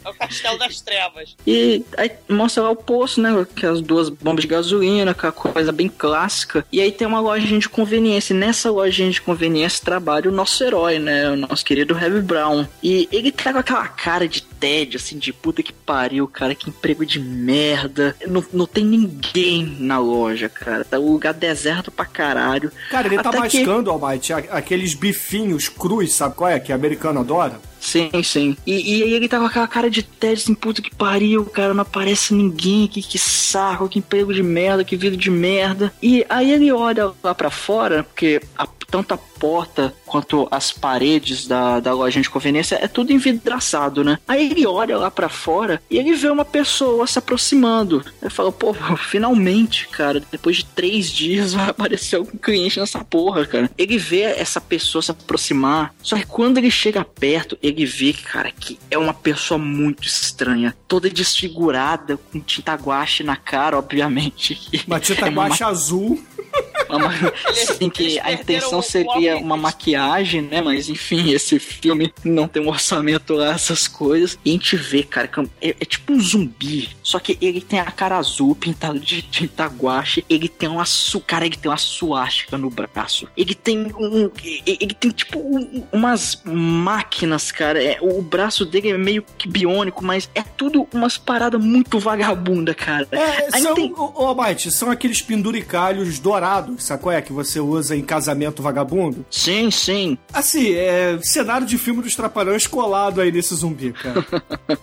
É 0.04 0.10
o 0.10 0.14
castelo 0.28 0.58
das 0.60 0.82
trevas. 0.82 1.36
E 1.46 1.84
aí 1.98 2.12
mostra 2.30 2.64
lá 2.64 2.70
o 2.72 2.76
poço, 2.76 3.22
né? 3.22 3.46
Que 3.56 3.66
as 3.66 3.82
duas 3.82 4.10
bombas 4.10 4.42
de 4.42 4.48
gasolina, 4.48 5.12
aquela 5.12 5.32
coisa 5.32 5.72
bem 5.72 5.88
clássica. 5.90 6.66
E 6.72 6.82
aí 6.82 6.92
tem 6.92 7.08
uma 7.08 7.20
lojinha 7.20 7.60
de 7.60 7.70
conveniência. 7.70 8.34
E 8.34 8.38
nessa 8.38 8.70
lojinha 8.72 9.10
de 9.12 9.22
conveniência 9.22 9.84
trabalha 9.84 10.30
o 10.30 10.34
nosso 10.34 10.64
herói, 10.64 11.00
né? 11.00 11.30
O 11.32 11.36
nosso 11.36 11.64
querido 11.66 11.98
Heavy 11.98 12.22
Brown. 12.22 12.66
E 12.84 13.08
ele 13.12 13.32
tá 13.32 13.52
com 13.54 13.60
aquela 13.60 13.88
cara 13.88 14.28
de 14.28 14.42
tédio, 14.42 14.98
assim, 14.98 15.18
de 15.18 15.32
puta 15.34 15.62
que 15.62 15.74
pariu, 15.74 16.28
cara. 16.28 16.56
Que 16.56 16.70
emprego 16.70 17.06
de 17.06 17.20
merda. 17.20 18.16
Não, 18.28 18.44
não 18.54 18.66
tem 18.66 18.86
ninguém 18.86 19.76
na 19.80 20.00
loja, 20.00 20.50
cara. 20.50 20.84
Tá 20.86 20.98
o 21.00 21.12
lugar 21.12 21.34
deserto 21.34 21.92
pra 21.92 22.06
caralho. 22.06 22.72
Cara, 22.90 23.08
ele 23.08 23.18
tá 23.22 23.30
Até 23.30 23.48
que- 23.50 23.60
mascando, 23.60 23.90
Almighty, 23.92 24.34
a- 24.34 24.38
aqueles 24.52 24.94
bifinhos 24.94 25.70
crus, 25.70 26.14
sabe 26.14 26.36
qual 26.36 26.50
é? 26.50 26.60
Que 26.60 26.72
americano 26.72 27.20
adora. 27.20 27.60
Sim, 27.86 28.10
sim. 28.24 28.58
E, 28.66 28.98
e 29.00 29.04
aí 29.04 29.14
ele 29.14 29.28
tá 29.30 29.38
com 29.38 29.46
aquela 29.46 29.68
cara 29.68 29.92
de 29.92 30.02
tédio, 30.02 30.42
assim, 30.44 30.56
puta 30.56 30.82
que 30.82 30.90
pariu, 30.94 31.46
cara, 31.46 31.72
não 31.72 31.84
aparece 31.84 32.34
ninguém, 32.34 32.88
que, 32.88 33.00
que 33.00 33.20
saco, 33.20 33.88
que 33.88 34.00
emprego 34.00 34.34
de 34.34 34.42
merda, 34.42 34.84
que 34.84 34.98
vida 34.98 35.16
de 35.16 35.30
merda. 35.30 35.94
E 36.02 36.26
aí 36.28 36.50
ele 36.52 36.72
olha 36.72 37.12
lá 37.24 37.36
pra 37.36 37.52
fora, 37.52 38.04
porque 38.04 38.42
a- 38.58 38.68
tanto 38.96 39.14
a 39.14 39.18
porta 39.18 39.94
quanto 40.06 40.48
as 40.50 40.72
paredes 40.72 41.46
da, 41.46 41.82
da 41.82 41.92
loja 41.92 42.22
de 42.22 42.30
conveniência 42.30 42.80
é 42.82 42.88
tudo 42.88 43.12
envidraçado, 43.12 44.06
né? 44.06 44.18
Aí 44.26 44.50
ele 44.50 44.66
olha 44.66 44.98
lá 44.98 45.12
para 45.12 45.28
fora 45.28 45.82
e 45.90 45.98
ele 45.98 46.14
vê 46.14 46.30
uma 46.30 46.46
pessoa 46.46 47.06
se 47.06 47.20
aproximando. 47.20 48.06
Ele 48.22 48.32
fala, 48.32 48.54
pô, 48.54 48.74
finalmente, 48.98 49.90
cara, 49.90 50.24
depois 50.32 50.58
de 50.58 50.66
três 50.66 51.12
dias 51.12 51.54
vai 51.54 51.70
aparecer 51.70 52.16
algum 52.16 52.38
cliente 52.38 52.80
nessa 52.80 53.04
porra, 53.04 53.46
cara. 53.46 53.70
Ele 53.78 53.98
vê 53.98 54.22
essa 54.22 54.62
pessoa 54.62 55.02
se 55.02 55.12
aproximar, 55.12 55.94
só 56.02 56.16
que 56.16 56.26
quando 56.26 56.58
ele 56.58 56.72
chega 56.72 57.04
perto, 57.04 57.58
ele 57.62 57.86
vê, 57.86 58.14
cara, 58.14 58.50
que 58.50 58.80
é 58.90 58.98
uma 58.98 59.14
pessoa 59.14 59.58
muito 59.58 60.08
estranha, 60.08 60.74
toda 60.88 61.10
desfigurada, 61.10 62.18
com 62.32 62.40
tinta 62.40 62.74
guache 62.76 63.24
na 63.24 63.36
cara, 63.36 63.78
obviamente. 63.78 64.58
Uma 64.88 65.02
tinta 65.02 65.26
É 65.26 65.30
uma 65.30 65.48
guache 65.48 65.64
azul. 65.64 66.24
uma, 66.90 67.12
assim, 67.50 67.90
que 67.90 68.20
a 68.20 68.32
intenção 68.32 68.82
seria 68.88 69.38
uma 69.38 69.58
maquiagem, 69.58 70.42
né? 70.42 70.62
Mas 70.62 70.90
enfim, 70.90 71.32
esse 71.34 71.60
filme 71.60 72.14
não 72.24 72.48
tem 72.48 72.62
um 72.64 72.70
orçamento 72.70 73.34
lá, 73.34 73.54
essas 73.54 73.88
coisas. 73.88 74.38
E 74.46 74.50
a 74.50 74.54
gente 74.54 74.76
vê, 74.76 75.04
cara, 75.04 75.28
que 75.28 75.40
é, 75.62 75.70
é 75.80 75.86
tipo 75.86 76.14
um 76.14 76.20
zumbi. 76.20 76.90
Só 77.04 77.20
que 77.20 77.38
ele 77.42 77.62
tem 77.62 77.80
a 77.80 77.92
cara 77.92 78.18
azul, 78.18 78.56
pintado 78.56 79.00
de 79.00 79.22
tinta 79.22 79.66
guache. 79.66 80.24
Ele 80.30 80.48
tem 80.48 80.70
uma 80.70 80.86
su... 80.86 81.20
Cara, 81.20 81.46
ele 81.46 81.56
tem 81.58 81.70
uma 81.72 81.78
suástica 81.78 82.58
no 82.58 82.70
braço. 82.70 83.28
Ele 83.36 83.54
tem 83.56 83.88
um. 83.98 84.30
Ele 84.66 84.94
tem 84.94 85.12
tipo 85.12 85.40
um- 85.40 85.84
umas 85.92 86.42
máquinas, 86.46 87.52
cara. 87.52 87.82
É, 87.84 87.98
o 88.02 88.22
braço 88.22 88.66
dele 88.66 88.90
é 88.90 88.98
meio 88.98 89.24
que 89.38 89.48
biônico, 89.48 90.04
mas 90.04 90.30
é 90.36 90.42
tudo 90.42 90.88
umas 90.94 91.18
paradas 91.18 91.62
muito 91.64 92.00
vagabunda, 92.00 92.74
cara. 92.74 93.08
É, 93.12 93.48
Aí 93.54 93.62
são, 93.62 93.74
tem- 93.74 93.94
ô, 93.96 94.32
ô, 94.32 94.36
Mike, 94.36 94.72
são 94.72 94.90
aqueles 94.92 95.22
penduricalhos 95.22 96.20
dourados, 96.20 96.84
sacou? 96.84 97.12
É 97.12 97.22
que 97.22 97.34
você 97.34 97.60
usa 97.60 97.96
em 97.96 98.02
casamento 98.02 98.62
vagabundo? 98.66 99.26
Sim, 99.30 99.70
sim. 99.70 100.18
Assim, 100.34 100.74
é 100.74 101.18
cenário 101.22 101.68
de 101.68 101.78
filme 101.78 102.02
dos 102.02 102.16
Trapalhões 102.16 102.66
colado 102.66 103.22
aí 103.22 103.32
nesse 103.32 103.56
zumbi, 103.56 103.94
cara. 103.94 104.26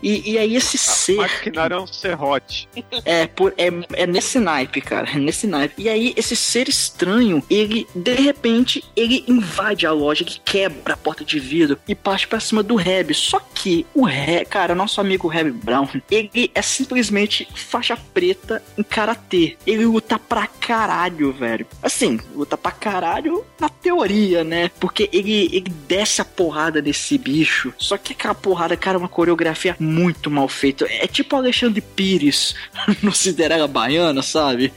E, 0.03 0.33
e 0.33 0.38
aí 0.38 0.57
esse 0.57 0.77
ser. 0.79 1.16
Maquinário 1.16 1.77
é 1.77 1.81
um 1.81 1.87
serrote. 1.87 2.68
É, 3.05 3.27
por, 3.27 3.55
é, 3.57 3.68
é 3.92 4.07
nesse 4.07 4.38
naipe, 4.38 4.81
cara. 4.81 5.09
É 5.11 5.18
nesse 5.18 5.47
naipe. 5.47 5.83
E 5.83 5.88
aí, 5.88 6.12
esse 6.16 6.35
ser 6.35 6.68
estranho, 6.68 7.42
ele, 7.49 7.87
de 7.95 8.14
repente, 8.14 8.83
ele 8.97 9.25
invade 9.29 9.87
a 9.87 9.92
loja, 9.92 10.25
que 10.25 10.40
quebra 10.40 10.95
a 10.95 10.97
porta 10.97 11.25
de 11.25 11.38
vidro 11.38 11.79
e 11.87 11.95
parte 11.95 12.27
pra 12.27 12.40
cima 12.40 12.62
do 12.62 12.75
Reb. 12.75 13.14
Só 13.14 13.40
que 13.55 13.87
o 13.95 14.05
Reb, 14.05 14.47
cara, 14.47 14.75
nosso 14.75 15.01
amigo 15.01 15.29
Reb 15.29 15.53
Brown, 15.53 15.88
ele 16.11 16.51
é 16.55 16.62
simplesmente 16.62 17.47
faixa 17.55 17.97
preta 17.97 18.62
em 18.77 18.83
karatê. 18.83 19.57
Ele 19.66 19.85
luta 19.85 20.18
pra 20.18 20.47
caralho, 20.47 21.33
velho. 21.33 21.66
Assim, 21.83 22.18
luta 22.35 22.57
pra 22.57 22.71
caralho 22.71 23.45
na 23.59 23.68
teoria, 23.72 24.44
né? 24.44 24.70
Porque 24.80 25.08
ele, 25.12 25.46
ele 25.52 25.72
desce 25.88 26.20
a 26.20 26.24
porrada 26.24 26.80
desse 26.80 27.16
bicho. 27.18 27.72
Só 27.78 27.96
que 27.96 28.12
aquela 28.12 28.35
porrada, 28.35 28.76
cara, 28.76 28.96
é 28.96 28.98
uma 28.98 29.08
coreografia 29.08 29.76
muito 29.78 30.30
mal 30.30 30.48
feita. 30.48 30.87
É 30.88 31.06
tipo 31.06 31.35
Alexandre 31.37 31.80
Pires 31.80 32.54
no 33.02 33.12
Cinderela 33.12 33.66
Baiana, 33.66 34.22
sabe? 34.22 34.72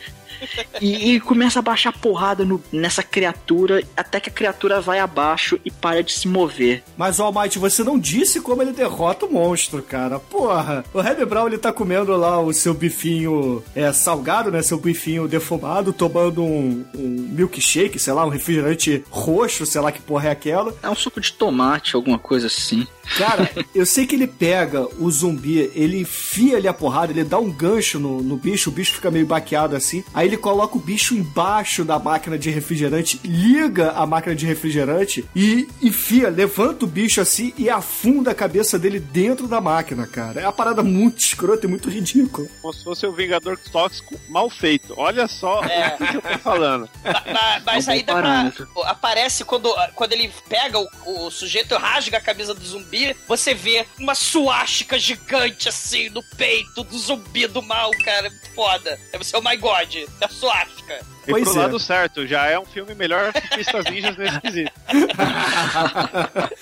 E, 0.82 1.14
e 1.16 1.20
começa 1.20 1.60
a 1.60 1.62
baixar 1.62 1.92
porrada 1.94 2.44
no- 2.46 2.62
nessa 2.72 3.02
criatura 3.04 3.84
até 3.96 4.20
que 4.20 4.30
a 4.30 4.34
criatura 4.34 4.82
vai 4.82 5.00
abaixo 5.00 5.60
e 5.66 5.72
para 5.72 6.04
de 6.04 6.14
se 6.14 6.28
mover. 6.28 6.84
Mas, 6.98 7.18
Mike, 7.20 7.58
você 7.60 7.84
não 7.84 7.98
disse 7.98 8.42
como 8.42 8.62
ele 8.62 8.72
derrota 8.72 9.26
o 9.26 9.32
monstro, 9.32 9.82
cara. 9.82 10.20
Porra, 10.20 10.84
o 10.94 11.02
Reb 11.02 11.26
Brown, 11.26 11.48
ele 11.48 11.58
tá 11.58 11.72
comendo 11.72 12.16
lá 12.16 12.40
o 12.40 12.54
seu 12.54 12.74
bifinho 12.74 13.64
é, 13.76 13.92
salgado, 13.92 14.52
né? 14.52 14.62
Seu 14.62 14.78
bifinho 14.78 15.28
defumado, 15.28 15.94
tomando 15.94 16.44
um, 16.44 16.86
um 16.96 17.28
milkshake, 17.32 18.00
sei 18.00 18.14
lá, 18.14 18.26
um 18.26 18.30
refrigerante 18.30 19.04
roxo, 19.10 19.66
sei 19.66 19.82
lá 19.82 19.92
que 19.92 20.02
porra 20.02 20.28
é 20.30 20.32
aquela. 20.32 20.74
É 20.84 20.90
um 20.90 20.96
suco 20.96 21.20
de 21.22 21.34
tomate, 21.34 21.96
alguma 21.96 22.20
coisa 22.20 22.48
assim. 22.48 22.86
Cara, 23.18 23.50
eu 23.74 23.86
sei 23.86 24.06
que 24.06 24.16
ele 24.16 24.28
pega 24.28 24.88
o 25.00 25.10
zumbi, 25.12 25.72
ele 25.76 26.00
enfia 26.02 26.58
ali 26.58 26.68
a 26.68 26.74
porrada, 26.74 27.12
ele 27.12 27.24
dá 27.24 27.38
um 27.38 27.52
gancho 27.52 28.00
no, 28.00 28.22
no 28.22 28.36
bicho, 28.38 28.70
o 28.70 28.74
bicho 28.74 28.94
fica 28.94 29.12
meio 29.12 29.26
baqueado 29.26 29.76
assim. 29.76 30.04
Aí 30.14 30.25
ele 30.26 30.38
coloca 30.38 30.78
o 30.78 30.82
bicho 30.82 31.14
embaixo 31.16 31.84
da 31.86 31.98
máquina 32.00 32.38
de 32.38 32.50
refrigerante, 32.50 33.20
liga 33.24 33.92
a 33.92 34.06
máquina 34.06 34.36
de 34.36 34.46
refrigerante 34.46 35.26
e 35.36 35.68
enfia, 35.82 36.30
levanta 36.30 36.86
o 36.86 36.88
bicho 36.88 37.22
assim 37.22 37.54
e 37.58 37.70
afunda 37.70 38.32
a 38.32 38.36
cabeça 38.36 38.78
dele 38.80 39.00
dentro 39.00 39.48
da 39.48 39.60
máquina, 39.62 40.06
cara. 40.08 40.42
É 40.42 40.44
uma 40.46 40.52
parada 40.54 40.84
muito 40.84 41.20
escrota 41.20 41.66
e 41.66 41.70
muito 41.70 41.90
ridícula. 41.90 42.48
Como 42.62 42.74
se 42.74 42.84
fosse 42.84 43.06
o 43.06 43.14
Vingador 43.14 43.58
Tóxico 43.72 44.20
mal 44.30 44.50
feito. 44.50 44.94
Olha 44.98 45.28
só 45.28 45.64
É. 45.64 45.96
o 46.00 46.08
que 46.08 46.18
eu 46.18 46.22
tô 46.22 46.38
falando. 46.40 46.90
Ma- 47.04 47.62
Mas 47.66 47.88
É 47.88 47.92
aí 47.94 48.04
pra, 48.04 48.52
aparece 48.86 49.44
quando, 49.44 49.74
quando 49.96 50.14
ele 50.14 50.32
pega 50.48 50.80
o, 50.80 50.88
o 51.28 51.32
sujeito 51.32 51.74
e 51.74 51.78
rasga 51.78 52.18
a 52.18 52.22
camisa 52.22 52.54
do 52.54 52.66
zumbi, 52.66 53.16
você 53.28 53.54
vê 53.54 53.86
uma 54.00 54.16
suástica 54.16 54.98
gigante 55.00 55.70
assim 55.70 56.10
no 56.10 56.22
peito 56.38 56.84
do 56.84 56.98
zumbi 56.98 57.48
do 57.48 57.62
mal, 57.62 57.92
cara. 58.04 58.30
Muito 58.30 58.50
foda. 58.56 59.00
Deve 59.12 59.24
ser 59.24 59.38
o 59.38 59.42
My 59.42 59.56
God, 59.58 59.94
da 60.20 60.28
suástica. 60.28 61.00
E 61.28 61.32
Pois 61.32 61.50
pro 61.50 61.60
é. 61.60 61.64
lado 61.64 61.80
certo, 61.80 62.28
já 62.28 62.46
é 62.46 62.60
um 62.60 62.66
filme 62.66 62.94
melhor 62.94 63.34
que 63.34 63.58
Pistas 63.58 63.86
Ninjas 63.90 64.16
nesse 64.18 64.42
quesito. 64.42 64.72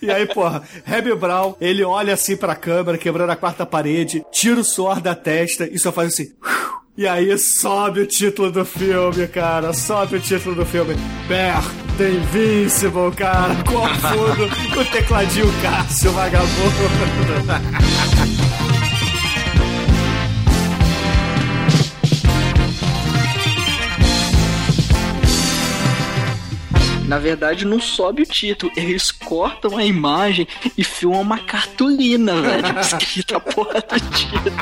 E 0.00 0.10
aí, 0.10 0.26
porra, 0.26 0.62
Reb 0.84 1.14
Brown, 1.16 1.54
ele 1.60 1.82
olha 1.82 2.14
assim 2.14 2.36
pra 2.36 2.54
câmera, 2.54 2.98
quebrando 2.98 3.30
a 3.30 3.36
quarta 3.36 3.66
parede, 3.66 4.24
tira 4.30 4.60
o 4.60 4.64
suor 4.64 5.00
da 5.00 5.14
testa 5.14 5.66
e 5.66 5.78
só 5.78 5.90
faz 5.90 6.12
assim. 6.12 6.32
E 6.96 7.06
aí 7.06 7.36
sobe 7.38 8.00
o 8.00 8.06
título 8.06 8.50
do 8.50 8.64
filme, 8.64 9.26
cara. 9.28 9.72
Sobe 9.74 10.16
o 10.16 10.20
título 10.20 10.54
do 10.54 10.64
filme. 10.64 10.94
Bear 11.28 11.62
the 11.98 12.08
Invincible, 12.08 13.12
cara. 13.14 13.54
Com 13.64 13.84
a 13.84 13.94
fundo, 13.96 14.74
com 14.74 14.80
o 14.80 14.84
tecladinho 14.84 15.52
Cássio, 15.60 16.12
vagabundo. 16.12 16.46
Na 27.06 27.18
verdade, 27.18 27.64
não 27.64 27.80
sobe 27.80 28.22
o 28.22 28.26
título. 28.26 28.72
Eles 28.76 29.10
cortam 29.10 29.76
a 29.76 29.84
imagem 29.84 30.46
e 30.76 30.82
filmam 30.82 31.20
uma 31.20 31.38
cartolina, 31.38 32.40
velho. 32.40 32.78
Escrita 32.80 33.36
a 33.36 33.40
porra 33.40 33.80
do 33.80 34.00
título. 34.10 34.56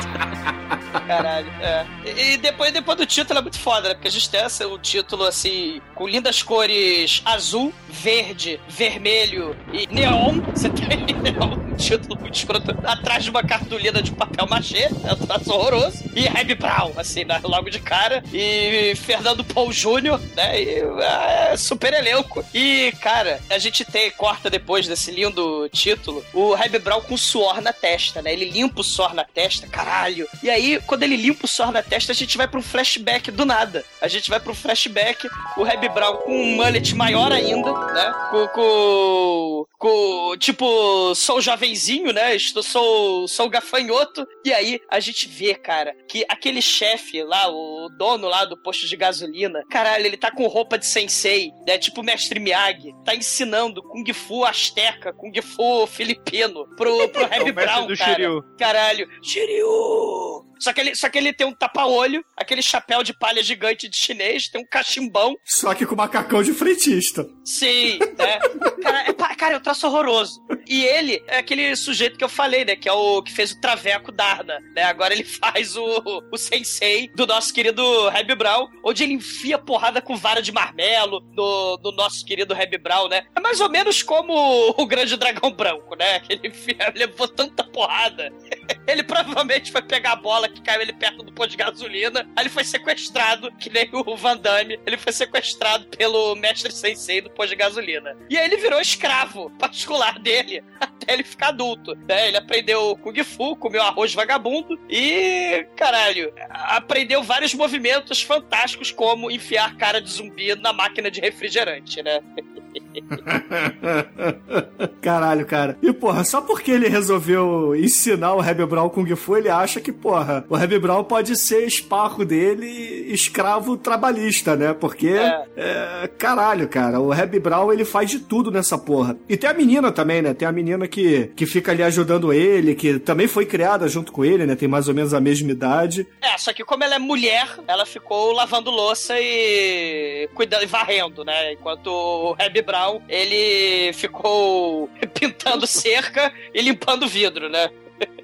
Caralho, 1.07 1.51
é. 1.61 1.85
E, 2.05 2.37
depois, 2.37 2.71
depois 2.71 2.97
do 2.97 3.05
título 3.05 3.39
é 3.39 3.41
muito 3.41 3.59
foda, 3.59 3.89
né? 3.89 3.93
Porque 3.95 4.07
a 4.07 4.11
gente 4.11 4.29
tem 4.29 4.41
o 4.65 4.77
título 4.77 5.23
assim, 5.23 5.81
com 5.93 6.07
lindas 6.07 6.41
cores 6.41 7.21
azul, 7.25 7.73
verde, 7.89 8.59
vermelho 8.67 9.55
e 9.71 9.87
neon. 9.87 10.41
Você 10.53 10.69
tem 10.69 11.05
um 11.41 11.75
título 11.75 12.19
muito 12.19 12.35
escroto 12.35 12.71
atrás 12.83 13.23
de 13.23 13.29
uma 13.29 13.43
cartolina 13.43 14.01
de 14.01 14.11
papel 14.11 14.47
machê, 14.47 14.83
é 15.03 15.13
um 15.13 15.25
traço 15.25 15.51
horroroso. 15.51 16.03
E 16.15 16.21
Reb 16.21 16.55
Brown, 16.55 16.93
assim, 16.97 17.25
né? 17.25 17.39
logo 17.43 17.69
de 17.69 17.79
cara. 17.79 18.23
E 18.33 18.93
Fernando 18.95 19.43
Paul 19.43 19.71
Jr., 19.71 20.19
né? 20.35 20.61
E, 20.61 20.79
é, 21.01 21.57
super 21.57 21.93
elenco. 21.93 22.34
E, 22.53 22.91
cara, 23.01 23.39
a 23.49 23.57
gente 23.57 23.85
tem, 23.85 24.09
corta 24.11 24.49
depois 24.49 24.87
desse 24.87 25.11
lindo 25.11 25.69
título, 25.69 26.25
o 26.33 26.53
Reb 26.53 26.79
Brown 26.79 27.01
com 27.01 27.17
suor 27.17 27.61
na 27.61 27.71
testa, 27.71 28.21
né? 28.21 28.33
Ele 28.33 28.45
limpa 28.45 28.81
o 28.81 28.83
suor 28.83 29.13
na 29.13 29.23
testa, 29.23 29.67
caralho. 29.67 30.27
E 30.41 30.49
aí, 30.49 30.81
quando 30.85 31.03
ele 31.03 31.15
limpa 31.15 31.45
o 31.45 31.47
suor 31.47 31.71
na 31.71 31.83
testa, 31.83 32.11
a 32.11 32.15
gente 32.15 32.37
vai 32.37 32.47
pra 32.47 32.59
um 32.59 32.63
flashback 32.63 33.31
do 33.31 33.45
nada. 33.45 33.83
A 34.01 34.07
gente 34.07 34.29
vai 34.29 34.39
pra 34.39 34.51
um 34.51 34.55
flashback, 34.55 35.27
o 35.57 35.63
Reb 35.63 35.89
Brown 35.89 36.17
com 36.17 36.31
um 36.31 36.55
mullet 36.55 36.95
maior 36.95 37.31
ainda, 37.31 37.71
né? 37.71 38.13
Com, 38.31 38.47
com, 38.47 39.67
com 39.85 40.35
tipo, 40.39 41.13
sou 41.13 41.39
jovenzinho, 41.39 42.11
né? 42.11 42.35
Estou, 42.35 42.63
sou, 42.63 43.27
sou 43.27 43.47
gafanhoto. 43.47 44.25
E 44.43 44.51
aí, 44.51 44.79
a 44.89 44.99
gente 44.99 45.27
vê, 45.27 45.53
cara, 45.53 45.95
que 46.09 46.25
aquele 46.27 46.59
chefe 46.59 47.21
lá, 47.21 47.47
o 47.49 47.87
dono 47.95 48.27
lá 48.27 48.45
do 48.45 48.57
posto 48.57 48.87
de 48.87 48.97
gasolina, 48.97 49.61
caralho, 49.69 50.07
ele 50.07 50.17
tá 50.17 50.31
com 50.31 50.47
roupa 50.47 50.79
de 50.79 50.87
sensei, 50.87 51.51
né? 51.67 51.77
Tipo 51.77 52.01
mestre 52.01 52.39
Miyagi. 52.39 52.93
Tá 53.05 53.15
ensinando 53.15 53.83
Kung 53.83 54.11
Fu 54.11 54.43
asteca, 54.43 55.13
Kung 55.13 55.39
Fu 55.41 55.85
filipino 55.85 56.65
pro, 56.75 57.07
pro 57.09 57.23
É 57.29 57.29
mestre 57.29 57.51
Brown, 57.51 57.87
cara. 57.95 57.95
Shiryu. 57.95 58.43
Caralho, 58.57 59.07
Shiryu! 59.21 60.45
Só 60.59 60.73
que, 60.73 60.81
ele, 60.81 60.95
só 60.95 61.09
que 61.09 61.17
ele 61.17 61.33
tem 61.33 61.45
um 61.47 61.53
tapa-olho, 61.53 62.23
aquele 62.35 62.61
chapéu 62.61 63.03
de 63.03 63.13
palha 63.13 63.43
gigante 63.43 63.87
de 63.87 63.97
chinês, 63.97 64.47
tem 64.47 64.61
um 64.61 64.65
cachimbão. 64.65 65.35
Só 65.43 65.73
que 65.73 65.85
com 65.85 65.95
macacão 65.95 66.41
de 66.41 66.53
frentista. 66.53 67.27
Sim, 67.43 67.99
né? 68.17 68.39
Cara, 68.81 69.09
é, 69.09 69.13
cara, 69.13 69.53
é 69.55 69.57
um 69.57 69.61
troço 69.61 69.87
horroroso. 69.87 70.41
E 70.67 70.83
ele 70.83 71.23
é 71.27 71.37
aquele 71.37 71.75
sujeito 71.75 72.17
que 72.17 72.23
eu 72.23 72.29
falei, 72.29 72.65
né? 72.65 72.75
Que 72.75 72.89
é 72.89 72.93
o 72.93 73.21
que 73.21 73.31
fez 73.31 73.51
o 73.51 73.61
Traveco 73.61 74.11
Darna, 74.11 74.59
né? 74.75 74.83
Agora 74.83 75.13
ele 75.13 75.23
faz 75.25 75.75
o, 75.75 76.03
o 76.31 76.37
sensei 76.37 77.09
do 77.15 77.27
nosso 77.27 77.53
querido 77.53 78.09
Reb 78.09 78.35
Brown, 78.35 78.67
onde 78.83 79.03
ele 79.03 79.13
enfia 79.13 79.57
porrada 79.57 80.01
com 80.01 80.15
vara 80.15 80.41
de 80.41 80.51
marmelo 80.51 81.19
do, 81.19 81.77
do 81.77 81.91
nosso 81.91 82.25
querido 82.25 82.53
Reb 82.53 82.77
Brown, 82.77 83.07
né? 83.07 83.25
É 83.35 83.39
mais 83.39 83.59
ou 83.59 83.69
menos 83.69 84.01
como 84.01 84.73
o 84.77 84.85
grande 84.85 85.17
dragão 85.17 85.51
branco, 85.51 85.95
né? 85.95 86.19
Que 86.19 86.33
ele 86.33 86.47
enfia, 86.47 86.91
levou 86.95 87.27
tanta 87.27 87.63
porrada. 87.63 88.31
Ele 88.87 89.03
provavelmente 89.03 89.71
foi 89.71 89.81
pegar 89.81 90.11
a 90.11 90.15
bola 90.15 90.44
que 90.47 90.61
caiu 90.61 90.81
ele 90.81 90.93
perto 90.93 91.23
do 91.23 91.31
posto 91.31 91.51
de 91.51 91.57
gasolina. 91.57 92.27
Aí 92.35 92.43
ele 92.43 92.49
foi 92.49 92.63
sequestrado, 92.63 93.51
que 93.53 93.69
nem 93.69 93.89
o 93.91 94.15
Van 94.15 94.37
Damme. 94.37 94.79
Ele 94.85 94.97
foi 94.97 95.11
sequestrado 95.11 95.85
pelo 95.87 96.35
mestre 96.35 96.71
sensei 96.71 97.21
do 97.21 97.29
posto 97.29 97.49
de 97.49 97.55
gasolina. 97.55 98.15
E 98.29 98.37
aí 98.37 98.45
ele 98.45 98.57
virou 98.57 98.79
escravo 98.79 99.49
particular 99.51 100.19
dele 100.19 100.63
até 100.79 101.13
ele 101.13 101.23
ficar 101.23 101.49
adulto. 101.49 101.95
Né? 102.07 102.29
Ele 102.29 102.37
aprendeu 102.37 102.95
Kung 102.97 103.23
Fu, 103.23 103.55
comeu 103.55 103.81
arroz 103.81 104.13
vagabundo 104.13 104.79
e, 104.89 105.65
caralho, 105.75 106.33
aprendeu 106.49 107.23
vários 107.23 107.53
movimentos 107.53 108.21
fantásticos 108.21 108.91
como 108.91 109.31
enfiar 109.31 109.75
cara 109.77 110.01
de 110.01 110.09
zumbi 110.09 110.55
na 110.55 110.73
máquina 110.73 111.09
de 111.09 111.19
refrigerante, 111.19 112.01
né? 112.01 112.21
Caralho, 115.01 115.45
cara. 115.45 115.77
E, 115.81 115.91
porra, 115.93 116.23
só 116.23 116.41
porque 116.41 116.71
ele 116.71 116.87
resolveu 116.87 117.75
ensinar 117.75 118.33
o 118.33 118.39
Reb 118.41 118.65
Brown 118.65 118.89
Kung 118.89 119.15
Fu, 119.15 119.37
ele 119.37 119.49
acha 119.49 119.79
que, 119.79 119.91
porra, 119.91 120.45
o 120.49 120.55
Reb 120.55 120.79
Brown 120.79 121.03
pode 121.03 121.35
ser 121.35 121.65
esparro 121.65 122.25
dele 122.25 122.65
escravo 123.13 123.77
trabalhista, 123.77 124.55
né? 124.55 124.73
Porque, 124.73 125.09
É. 125.09 125.45
é, 125.55 126.07
caralho, 126.17 126.67
cara, 126.67 126.99
o 126.99 127.11
Reb 127.11 127.39
Brown, 127.39 127.71
ele 127.71 127.85
faz 127.85 128.09
de 128.09 128.19
tudo 128.19 128.51
nessa 128.51 128.77
porra. 128.77 129.17
E 129.29 129.37
tem 129.37 129.49
a 129.49 129.53
menina 129.53 129.91
também, 129.91 130.21
né? 130.21 130.33
Tem 130.33 130.47
a 130.47 130.51
menina 130.51 130.87
que, 130.87 131.31
que 131.35 131.45
fica 131.45 131.71
ali 131.71 131.83
ajudando 131.83 132.33
ele, 132.33 132.75
que 132.75 132.99
também 132.99 133.27
foi 133.27 133.45
criada 133.45 133.87
junto 133.87 134.11
com 134.11 134.25
ele, 134.25 134.45
né? 134.45 134.55
Tem 134.55 134.67
mais 134.67 134.87
ou 134.87 134.93
menos 134.93 135.13
a 135.13 135.19
mesma 135.19 135.51
idade. 135.51 136.07
É, 136.21 136.37
só 136.37 136.51
que 136.53 136.63
como 136.63 136.83
ela 136.83 136.95
é 136.95 136.99
mulher, 136.99 137.47
ela 137.67 137.85
ficou 137.85 138.31
lavando 138.31 138.71
louça 138.71 139.13
e 139.19 140.27
cuidando 140.33 140.63
e 140.63 140.67
varrendo, 140.67 141.23
né? 141.23 141.53
Enquanto 141.53 141.87
o 141.87 142.33
Reb 142.33 142.61
Brown, 142.65 143.01
ele 143.07 143.93
ficou 143.93 144.89
pintando 145.13 145.65
cerca 145.67 146.33
e 146.53 146.61
limpando 146.61 147.07
vidro, 147.07 147.49
né? 147.49 147.69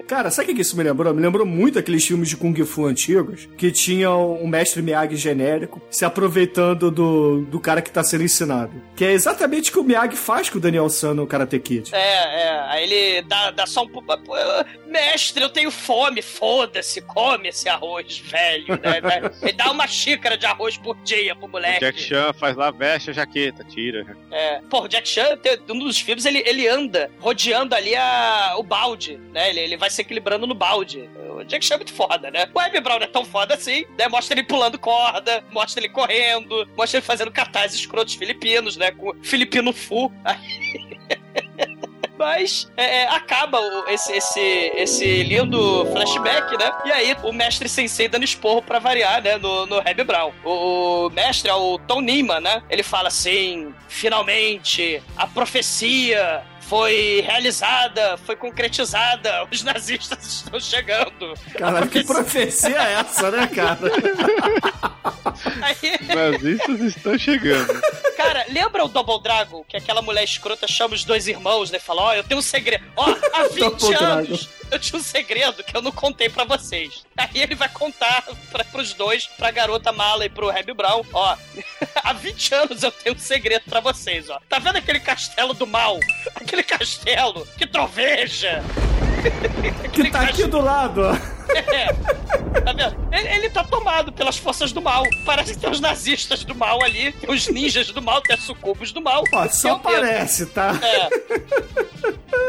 Cara, 0.06 0.30
sabe 0.30 0.52
o 0.52 0.54
que 0.54 0.60
isso 0.60 0.76
me 0.76 0.82
lembrou? 0.82 1.14
Me 1.14 1.22
lembrou 1.22 1.46
muito 1.46 1.78
aqueles 1.78 2.04
filmes 2.06 2.28
de 2.28 2.36
Kung 2.36 2.54
Fu 2.66 2.84
antigos, 2.84 3.48
que 3.56 3.72
tinham 3.72 4.34
um 4.42 4.46
mestre 4.46 4.82
Miyagi 4.82 5.16
genérico 5.16 5.80
se 5.90 6.04
aproveitando 6.04 6.90
do, 6.90 7.42
do 7.42 7.58
cara 7.58 7.80
que 7.80 7.90
tá 7.90 8.04
sendo 8.04 8.22
ensinado. 8.22 8.72
Que 8.94 9.06
é 9.06 9.12
exatamente 9.12 9.70
o 9.70 9.72
que 9.72 9.78
o 9.78 9.84
Miyagi 9.84 10.16
faz 10.16 10.50
com 10.50 10.58
o 10.58 10.60
Daniel 10.60 10.90
San 10.90 11.14
no 11.14 11.26
Karate 11.26 11.58
Kid. 11.58 11.94
É, 11.94 11.98
é. 11.98 12.60
Aí 12.68 12.84
ele 12.84 13.22
dá, 13.22 13.50
dá 13.52 13.66
só 13.66 13.84
um. 13.84 13.88
Mestre, 14.86 15.42
eu 15.42 15.48
tenho 15.48 15.70
fome, 15.70 16.20
foda-se, 16.20 17.00
come 17.00 17.48
esse 17.48 17.66
arroz, 17.68 18.18
velho. 18.18 18.66
Né? 18.68 19.00
Ele 19.40 19.52
dá 19.54 19.70
uma 19.70 19.86
xícara 19.86 20.36
de 20.36 20.44
arroz 20.44 20.76
por 20.76 20.94
dia 21.02 21.34
pro 21.34 21.46
O 21.46 21.48
moleque. 21.48 21.80
Jack 21.80 21.98
Chan 21.98 22.32
faz 22.34 22.54
lá, 22.54 22.70
veste 22.70 23.08
a 23.08 23.12
jaqueta, 23.14 23.64
tira. 23.64 24.16
É, 24.30 24.60
pô, 24.68 24.82
o 24.82 24.88
Jack 24.88 25.08
Chan, 25.08 25.38
um 25.70 25.78
dos 25.78 25.98
filmes, 25.98 26.26
ele, 26.26 26.42
ele 26.46 26.68
anda 26.68 27.10
rodeando 27.18 27.74
ali 27.74 27.96
a, 27.96 28.54
o 28.58 28.62
balde, 28.62 29.18
né? 29.32 29.48
Ele, 29.48 29.60
ele 29.62 29.76
vai 29.76 29.90
se 29.90 30.00
equilibrando 30.00 30.46
no 30.46 30.54
balde. 30.54 31.08
O 31.30 31.44
Jack 31.44 31.64
Chan 31.64 31.74
é 31.74 31.78
muito 31.78 31.92
foda, 31.92 32.30
né? 32.30 32.48
O 32.52 32.58
Web 32.58 32.80
Brown 32.80 32.98
é 32.98 33.06
tão 33.06 33.24
foda 33.24 33.54
assim, 33.54 33.84
né? 33.98 34.08
Mostra 34.08 34.34
ele 34.34 34.46
pulando 34.46 34.78
corda, 34.78 35.44
mostra 35.50 35.80
ele 35.80 35.88
correndo, 35.88 36.68
mostra 36.76 36.98
ele 36.98 37.06
fazendo 37.06 37.30
cartazes 37.30 37.80
escrotos 37.80 38.14
filipinos, 38.14 38.76
né? 38.76 38.90
Com 38.90 39.14
filipino 39.22 39.72
fu. 39.72 40.12
Mas 42.18 42.70
é, 42.76 42.98
é, 43.02 43.08
acaba 43.08 43.58
esse, 43.88 44.12
esse, 44.12 44.40
esse 44.76 45.22
lindo 45.24 45.84
flashback, 45.86 46.56
né? 46.56 46.70
E 46.84 46.92
aí 46.92 47.16
o 47.24 47.32
mestre 47.32 47.68
sensei 47.68 48.06
dando 48.06 48.24
esporro 48.24 48.62
pra 48.62 48.78
variar, 48.78 49.20
né? 49.20 49.36
No, 49.38 49.66
no 49.66 49.80
Reb 49.80 50.04
Brown. 50.04 50.32
O, 50.44 51.06
o 51.06 51.10
mestre 51.10 51.50
o 51.50 51.78
Tom 51.80 52.00
Nima, 52.00 52.38
né? 52.38 52.62
Ele 52.70 52.84
fala 52.84 53.08
assim: 53.08 53.74
finalmente 53.88 55.02
a 55.16 55.26
profecia 55.26 56.44
foi 56.62 57.22
realizada, 57.26 58.16
foi 58.18 58.36
concretizada, 58.36 59.46
os 59.50 59.62
nazistas 59.62 60.24
estão 60.44 60.60
chegando. 60.60 61.34
Caralho, 61.58 61.88
que 61.88 62.04
profecia 62.04 62.76
é 62.76 62.92
essa, 62.94 63.30
né, 63.30 63.46
cara? 63.48 63.78
Aí, 65.62 65.98
Os 66.00 66.08
nazistas 66.08 66.80
estão 66.80 67.18
chegando. 67.18 67.80
Cara, 68.16 68.44
lembra 68.48 68.84
o 68.84 68.88
Double 68.88 69.22
Dragon? 69.22 69.64
Que 69.64 69.76
aquela 69.76 70.02
mulher 70.02 70.24
escrota 70.24 70.66
chama 70.68 70.94
os 70.94 71.04
dois 71.04 71.26
irmãos, 71.26 71.70
né? 71.70 71.78
Fala, 71.78 72.02
ó, 72.02 72.14
eu 72.14 72.24
tenho 72.24 72.38
um 72.38 72.42
segredo. 72.42 72.84
Ó, 72.96 73.04
há 73.32 73.48
20 73.52 73.58
Double 73.58 73.94
anos 73.96 74.48
eu 74.72 74.78
tinha 74.78 74.98
um 74.98 75.02
segredo 75.02 75.62
que 75.62 75.76
eu 75.76 75.82
não 75.82 75.92
contei 75.92 76.30
pra 76.30 76.44
vocês. 76.44 77.04
Aí 77.16 77.28
ele 77.34 77.54
vai 77.54 77.68
contar 77.68 78.24
pra, 78.50 78.64
pros 78.64 78.94
dois, 78.94 79.26
pra 79.26 79.50
garota 79.50 79.92
mala 79.92 80.24
e 80.24 80.30
pro 80.30 80.48
Reb 80.48 80.72
Brown, 80.72 81.04
ó. 81.12 81.36
há 82.02 82.12
20 82.14 82.54
anos 82.54 82.82
eu 82.82 82.90
tenho 82.90 83.14
um 83.14 83.18
segredo 83.18 83.64
pra 83.68 83.80
vocês, 83.80 84.30
ó. 84.30 84.40
Tá 84.48 84.58
vendo 84.58 84.76
aquele 84.76 84.98
castelo 85.00 85.52
do 85.52 85.66
mal? 85.66 85.98
Aquele 86.52 86.64
castelo 86.64 87.48
que 87.56 87.66
troveja. 87.66 88.62
Que 89.92 90.10
tá 90.10 90.22
aqui 90.22 90.44
do 90.46 90.60
lado. 90.60 91.02
É. 91.54 91.86
Tá 92.60 92.72
vendo? 92.72 92.96
Ele, 93.12 93.28
ele 93.28 93.50
tá 93.50 93.62
tomado 93.62 94.10
pelas 94.12 94.36
forças 94.38 94.72
do 94.72 94.80
mal. 94.80 95.04
Parece 95.26 95.52
que 95.54 95.58
tem 95.60 95.70
os 95.70 95.80
nazistas 95.80 96.44
do 96.44 96.54
mal 96.54 96.82
ali, 96.82 97.12
tem 97.12 97.30
os 97.30 97.46
ninjas 97.48 97.88
do 97.88 98.00
mal, 98.00 98.22
tem 98.22 98.36
os 98.36 98.42
sucubos 98.44 98.90
do 98.90 99.02
mal. 99.02 99.22
Ó, 99.34 99.42
Tem 99.42 99.50
só 99.52 99.68
medo. 99.70 99.80
parece, 99.82 100.46
tá? 100.46 100.72
É. 100.82 101.08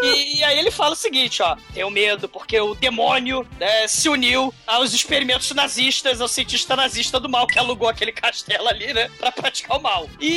E, 0.03 0.37
e 0.39 0.43
aí 0.43 0.57
ele 0.59 0.71
fala 0.71 0.93
o 0.93 0.95
seguinte, 0.95 1.41
ó. 1.41 1.55
Tenho 1.73 1.89
medo 1.89 2.27
porque 2.29 2.59
o 2.59 2.75
demônio 2.75 3.45
né, 3.59 3.87
se 3.87 4.07
uniu 4.09 4.53
aos 4.65 4.93
experimentos 4.93 5.51
nazistas, 5.51 6.21
ao 6.21 6.27
cientista 6.27 6.75
nazista 6.75 7.19
do 7.19 7.29
mal 7.29 7.45
que 7.47 7.59
alugou 7.59 7.87
aquele 7.89 8.11
castelo 8.11 8.67
ali, 8.67 8.93
né? 8.93 9.09
Pra 9.19 9.31
praticar 9.31 9.77
o 9.77 9.81
mal. 9.81 10.07
E 10.19 10.31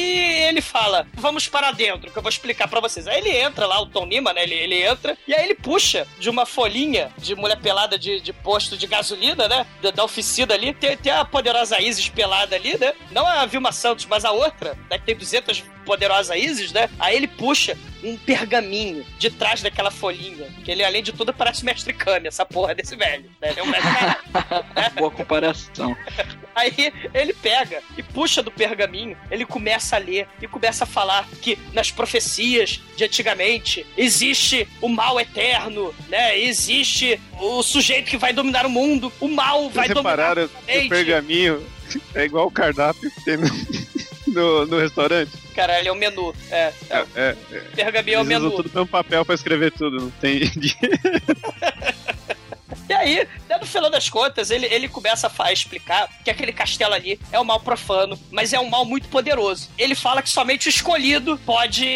ele 0.49 0.61
fala, 0.61 1.07
vamos 1.15 1.47
para 1.49 1.71
dentro, 1.73 2.11
que 2.11 2.19
eu 2.19 2.23
vou 2.23 2.31
explicar 2.31 2.69
pra 2.69 2.81
vocês. 2.81 3.07
Aí 3.07 3.19
ele 3.19 3.31
entra 3.31 3.67
lá, 3.67 3.81
o 3.81 3.87
Tom 3.87 4.07
Nima, 4.07 4.33
né? 4.33 4.43
Ele, 4.43 4.55
ele 4.55 4.83
entra, 4.83 5.17
e 5.27 5.35
aí 5.35 5.45
ele 5.45 5.55
puxa 5.55 6.07
de 6.19 6.26
uma 6.31 6.47
folhinha 6.47 7.13
de 7.19 7.35
mulher 7.35 7.61
pelada 7.61 7.99
de, 7.99 8.21
de 8.21 8.33
posto 8.33 8.77
de 8.77 8.87
gasolina, 8.87 9.49
né? 9.49 9.67
Da, 9.83 9.91
da 9.91 10.05
oficina 10.05 10.55
ali. 10.55 10.73
Tem, 10.73 10.97
tem 10.97 11.13
a 11.13 11.25
poderosa 11.25 11.81
Isis 11.81 12.09
pelada 12.09 12.57
ali, 12.57 12.79
né? 12.79 12.93
Não 13.11 13.27
a 13.27 13.47
Vilma 13.47 13.73
Santos, 13.73 14.07
mas 14.07 14.25
a 14.25 14.33
outra, 14.33 14.77
né? 14.91 14.99
Que 14.99 15.07
tem 15.07 15.17
200 15.17 15.65
poderosas 15.87 16.37
Isis, 16.37 16.73
né? 16.73 16.91
Aí 16.99 17.17
ele 17.17 17.29
puxa 17.29 17.79
um 18.05 18.17
pergaminho 18.17 19.05
de 19.19 19.31
trás 19.31 19.63
daquela 19.63 19.91
folhinha. 19.91 20.47
Que 20.65 20.71
ele, 20.71 20.85
além 20.85 21.03
de 21.03 21.13
tudo, 21.13 21.33
parece 21.33 21.65
mestre 21.65 21.93
Kami, 21.93 22.29
essa 22.29 22.45
porra 22.45 22.75
desse 22.75 22.95
velho. 22.95 23.31
Né? 23.41 23.51
Ele 23.51 23.61
é 23.61 23.63
um 23.63 23.67
mestre 23.67 23.91
caralho. 23.95 24.95
Boa 24.99 25.11
comparação. 25.11 25.97
Aí 26.55 26.93
ele 27.15 27.33
pega 27.35 27.83
e 27.97 28.03
puxa 28.03 28.43
do 28.43 28.51
pergaminho, 28.51 29.17
ele 29.31 29.45
começa 29.45 29.97
a 29.97 29.99
ler 29.99 30.27
e 30.41 30.49
começa 30.49 30.85
a 30.85 30.87
falar 30.87 31.29
que 31.43 31.59
nas 31.73 31.91
profecias 31.91 32.81
de 32.97 33.05
antigamente 33.05 33.85
existe 33.97 34.67
o 34.81 34.89
mal 34.89 35.21
eterno, 35.21 35.95
né? 36.09 36.39
Existe 36.39 37.21
o 37.41 37.63
sujeito 37.63 38.11
que 38.11 38.17
vai 38.17 38.33
dominar 38.33 38.65
o 38.65 38.71
mundo, 38.71 39.13
o 39.21 39.29
mal 39.29 39.69
vai 39.69 39.87
Vocês 39.87 39.95
dominar 39.95 40.39
a 40.39 40.49
que 40.49 40.55
o 40.55 40.67
mente. 40.67 40.89
pergaminho 40.89 41.67
é 42.15 42.25
igual 42.25 42.47
o 42.47 42.51
cardápio 42.51 43.11
que 43.11 43.25
tem 43.25 43.37
no, 44.37 44.67
no, 44.67 44.79
restaurante? 44.79 45.33
Cara, 45.55 45.79
ele 45.79 45.89
é 45.89 45.93
o 45.93 45.97
menu. 45.97 46.35
É, 46.51 46.73
é, 46.91 47.07
É, 47.15 47.37
é, 47.51 47.59
o 47.59 47.77
pergaminho 47.77 48.17
é 48.17 48.19
o 48.19 48.23
eles 48.23 48.37
usam 48.37 48.43
menu. 48.43 48.57
tudo 48.57 48.71
pelo 48.71 48.87
papel 48.87 49.25
pra 49.25 49.35
escrever 49.35 49.73
tudo, 49.73 49.99
não 49.99 50.11
tem... 50.11 50.41
E 52.89 52.93
aí, 52.93 53.29
né, 53.49 53.59
no 53.59 53.67
final 53.67 53.91
das 53.91 54.09
contas, 54.09 54.51
ele, 54.51 54.67
ele 54.67 54.89
começa 54.89 55.27
a 55.27 55.47
a 55.47 55.53
explicar 55.53 56.09
que 56.25 56.31
aquele 56.31 56.53
castelo 56.53 56.95
ali 56.95 57.21
é 57.31 57.39
um 57.39 57.45
mal 57.45 57.61
profano, 57.61 58.19
mas 58.31 58.53
é 58.53 58.59
um 58.59 58.69
mal 58.69 58.85
muito 58.85 59.09
poderoso. 59.09 59.69
Ele 59.77 59.95
fala 59.95 60.23
que 60.23 60.29
somente 60.29 60.67
o 60.67 60.71
escolhido 60.71 61.39
pode 61.45 61.87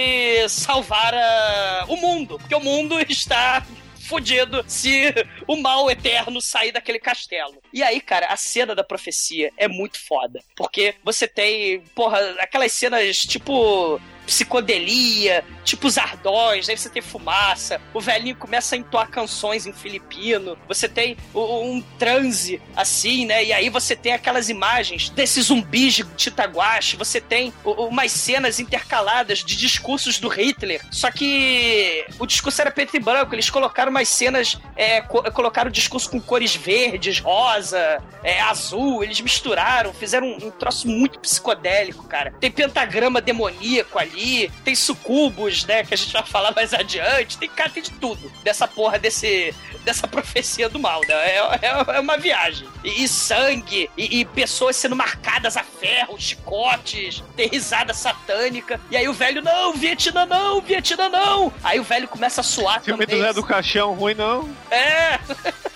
salvar 0.48 1.14
ah, 1.14 1.84
o 1.88 1.96
mundo, 1.96 2.38
porque 2.38 2.54
o 2.54 2.60
mundo 2.60 2.98
está 3.08 3.64
fudido 4.10 4.64
se 4.66 5.14
o 5.46 5.56
mal 5.56 5.88
eterno 5.88 6.40
sair 6.40 6.72
daquele 6.72 6.98
castelo. 6.98 7.62
E 7.72 7.80
aí, 7.80 8.00
cara, 8.00 8.26
a 8.26 8.36
cena 8.36 8.74
da 8.74 8.82
profecia 8.82 9.52
é 9.56 9.68
muito 9.68 10.00
foda. 10.04 10.42
Porque 10.56 10.96
você 11.04 11.28
tem, 11.28 11.80
porra, 11.94 12.18
aquelas 12.40 12.72
cenas 12.72 13.18
tipo 13.18 14.00
psicodelia, 14.30 15.44
tipo 15.64 15.86
os 15.88 15.98
ardóis, 15.98 16.68
aí 16.68 16.76
você 16.76 16.88
tem 16.88 17.02
fumaça, 17.02 17.80
o 17.92 18.00
velhinho 18.00 18.36
começa 18.36 18.74
a 18.74 18.78
entoar 18.78 19.08
canções 19.10 19.66
em 19.66 19.72
filipino, 19.72 20.56
você 20.68 20.88
tem 20.88 21.16
um 21.34 21.82
transe 21.98 22.60
assim, 22.76 23.26
né? 23.26 23.44
E 23.44 23.52
aí 23.52 23.68
você 23.68 23.96
tem 23.96 24.12
aquelas 24.12 24.48
imagens 24.48 25.08
desses 25.10 25.46
zumbis 25.46 25.94
de 25.94 26.04
Titaguache, 26.04 26.96
você 26.96 27.20
tem 27.20 27.52
umas 27.64 28.12
cenas 28.12 28.60
intercaladas 28.60 29.38
de 29.40 29.56
discursos 29.56 30.18
do 30.18 30.28
Hitler, 30.28 30.80
só 30.90 31.10
que 31.10 32.04
o 32.18 32.26
discurso 32.26 32.60
era 32.60 32.70
preto 32.70 32.96
e 32.96 33.00
branco, 33.00 33.34
eles 33.34 33.50
colocaram 33.50 33.90
umas 33.90 34.08
cenas, 34.08 34.58
é, 34.76 35.00
co- 35.00 35.22
colocaram 35.32 35.68
o 35.68 35.72
discurso 35.72 36.10
com 36.10 36.20
cores 36.20 36.54
verdes, 36.54 37.18
rosa, 37.20 38.02
é, 38.22 38.40
azul, 38.40 39.02
eles 39.02 39.20
misturaram, 39.20 39.92
fizeram 39.92 40.26
um, 40.28 40.46
um 40.46 40.50
troço 40.50 40.86
muito 40.88 41.18
psicodélico, 41.18 42.04
cara. 42.06 42.32
Tem 42.40 42.50
pentagrama 42.50 43.20
demoníaco 43.20 43.98
ali, 43.98 44.19
tem 44.64 44.74
sucubos, 44.74 45.64
né, 45.64 45.84
que 45.84 45.94
a 45.94 45.96
gente 45.96 46.12
vai 46.12 46.24
falar 46.24 46.52
mais 46.54 46.74
adiante, 46.74 47.38
tem 47.38 47.48
cara, 47.48 47.70
tem 47.70 47.82
de 47.82 47.92
tudo 47.92 48.30
dessa 48.42 48.66
porra 48.66 48.98
desse 48.98 49.54
dessa 49.84 50.06
profecia 50.06 50.68
do 50.68 50.78
mal, 50.78 51.00
né? 51.08 51.14
É, 51.14 51.38
é, 51.62 51.96
é 51.96 52.00
uma 52.00 52.16
viagem. 52.16 52.68
E, 52.84 53.04
e 53.04 53.08
sangue, 53.08 53.90
e, 53.96 54.20
e, 54.20 54.24
pessoas 54.24 54.76
sendo 54.76 54.94
marcadas 54.94 55.56
a 55.56 55.64
ferro, 55.64 56.18
chicotes, 56.18 57.22
tem 57.36 57.48
risada 57.48 57.94
satânica. 57.94 58.80
E 58.90 58.96
aí 58.96 59.08
o 59.08 59.12
velho, 59.12 59.42
não, 59.42 59.72
Vietnã 59.74 60.26
não, 60.26 60.60
Vietnã 60.60 61.08
não. 61.08 61.52
Aí 61.62 61.80
o 61.80 61.84
velho 61.84 62.08
começa 62.08 62.40
a 62.40 62.44
suar 62.44 62.82
Filme 62.82 63.06
também. 63.06 63.20
do 63.20 63.26
Zé 63.26 63.32
do 63.32 63.42
Caixão, 63.42 63.94
ruim 63.94 64.14
não. 64.14 64.48
É. 64.70 65.18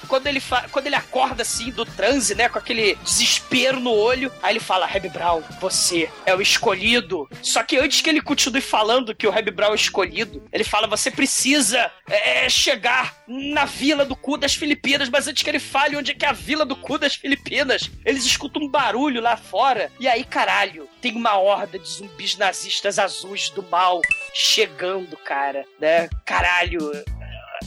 quando 0.04 0.26
ele, 0.26 0.42
quando 0.70 0.86
ele 0.86 0.94
acorda 0.94 1.42
assim 1.42 1.70
do 1.70 1.84
transe, 1.84 2.34
né, 2.34 2.48
com 2.48 2.58
aquele 2.58 2.96
desespero 3.02 3.80
no 3.80 3.90
olho, 3.90 4.32
aí 4.42 4.52
ele 4.52 4.60
fala: 4.60 4.86
Reb 4.86 5.08
Brown, 5.08 5.42
você 5.60 6.10
é 6.26 6.34
o 6.34 6.40
escolhido. 6.40 7.28
Só 7.42 7.62
que 7.62 7.76
antes 7.76 8.00
que 8.00 8.10
ele 8.10 8.20
continue 8.20 8.60
falando 8.60 9.14
que 9.14 9.26
o 9.26 9.30
Reb 9.30 9.50
Brown 9.50 9.70
é 9.70 9.72
o 9.72 9.74
escolhido, 9.74 10.42
ele 10.52 10.64
fala: 10.64 10.86
você 10.86 11.10
precisa 11.10 11.90
é, 12.08 12.48
chegar 12.48 13.14
na 13.26 13.64
vila 13.64 14.04
do 14.04 14.16
cu 14.16 14.36
das 14.36 14.54
Filipinas, 14.54 15.08
mas 15.08 15.26
antes 15.26 15.42
que 15.42 15.50
ele 15.50 15.58
fale 15.58 15.96
onde 15.96 16.12
é 16.12 16.14
que 16.14 16.24
é 16.24 16.28
a 16.28 16.32
vila 16.32 16.64
do 16.64 16.76
cu 16.76 16.98
das 16.98 17.14
Filipinas, 17.14 17.90
eles 18.04 18.24
escutam 18.24 18.62
um 18.62 18.68
barulho 18.68 19.20
lá 19.20 19.36
fora. 19.36 19.90
E 19.98 20.08
aí, 20.08 20.24
caralho, 20.24 20.88
tem 21.00 21.14
uma 21.14 21.38
horda 21.38 21.78
de 21.78 21.88
zumbis 21.88 22.36
nazistas 22.36 22.98
azuis 22.98 23.50
do 23.50 23.62
mal 23.62 24.00
chegando, 24.32 25.16
cara, 25.16 25.64
né? 25.78 26.08
Caralho, 26.24 26.90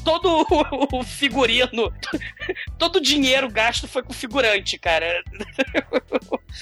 todo 0.04 0.46
o 0.92 1.04
figurino, 1.04 1.92
todo 2.78 2.98
o 2.98 3.02
dinheiro 3.02 3.50
gasto 3.50 3.88
foi 3.88 4.04
com 4.04 4.14
figurante, 4.14 4.78
cara. 4.78 5.24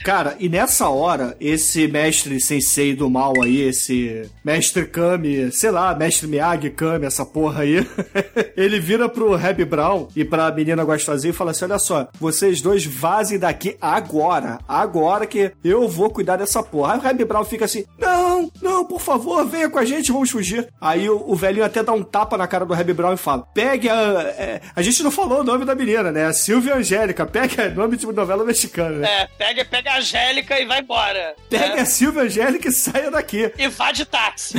Cara, 0.04 0.36
e 0.40 0.50
nessa 0.50 0.90
hora, 0.90 1.36
esse 1.40 1.88
mestre 1.88 2.40
sensei 2.40 2.96
do 2.96 3.10
mal 3.10 3.34
aí, 3.42 3.62
esse 3.62 4.30
mestre 4.44 4.86
Kami, 4.86 5.52
sei 5.52 5.72
lá, 5.72 5.96
mestre 5.96 6.28
Miyagi 6.28 6.70
Kami, 6.70 7.06
essa 7.06 7.26
porra 7.26 7.64
aí, 7.64 7.88
ele 8.58 8.80
vira 8.80 9.08
pro 9.08 9.36
Reb 9.36 9.64
Brown 9.66 10.08
e 10.16 10.26
pra 10.26 10.52
menina 10.52 10.84
gostosinha 10.84 11.32
e 11.32 11.36
fala 11.36 11.52
assim: 11.52 11.66
olha 11.66 11.80
só, 11.80 12.08
vocês 12.20 12.62
dois 12.62 12.86
vazem 12.86 13.40
daqui 13.40 13.78
agora, 13.80 14.60
agora 14.68 15.26
que 15.26 15.52
eu 15.64 15.88
vou 15.88 16.10
cuidar 16.10 16.38
dessa 16.38 16.62
porra. 16.62 16.94
Aí 16.94 17.00
o 17.00 17.02
Reb 17.02 17.24
Brown 17.24 17.46
fica 17.46 17.66
assim: 17.66 17.86
não, 17.98 18.35
não, 18.62 18.86
por 18.86 19.02
favor, 19.02 19.46
venha 19.46 19.70
com 19.70 19.80
a 19.80 19.86
gente, 19.86 20.12
vamos 20.12 20.30
fugir. 20.30 20.68
Aí 20.80 21.10
o, 21.10 21.24
o 21.30 21.36
velhinho 21.36 21.66
até 21.66 21.84
dá 21.84 21.94
um 21.94 22.04
tapa 22.04 22.38
na 22.38 22.48
cara 22.48 22.66
do 22.66 22.74
Reb 22.74 22.94
Brown 22.94 23.14
e 23.14 23.18
fala: 23.18 23.48
pegue 23.54 23.90
a. 23.90 23.96
É, 24.38 24.62
a 24.76 24.82
gente 24.82 25.04
não 25.04 25.12
falou 25.12 25.42
o 25.42 25.44
nome 25.44 25.66
da 25.66 25.76
menina, 25.76 26.12
né? 26.12 26.26
A 26.26 26.34
Silvia 26.34 26.76
Angélica, 26.76 27.26
pega 27.26 27.70
nome 27.70 27.98
de 27.98 28.06
novela 28.06 28.44
mexicana, 28.44 28.98
né? 28.98 29.08
É, 29.08 29.28
pega, 29.38 29.66
pega 29.66 29.92
a 29.92 29.98
Angélica 29.98 30.60
e 30.60 30.66
vai 30.66 30.80
embora. 30.80 31.36
Pega 31.50 31.76
né? 31.76 31.82
a 31.82 31.86
Silvia 31.86 32.24
Angélica 32.24 32.70
e 32.70 32.72
saia 32.72 33.12
daqui. 33.12 33.52
E 33.58 33.68
vá 33.68 33.92
de 33.92 34.06
táxi. 34.06 34.58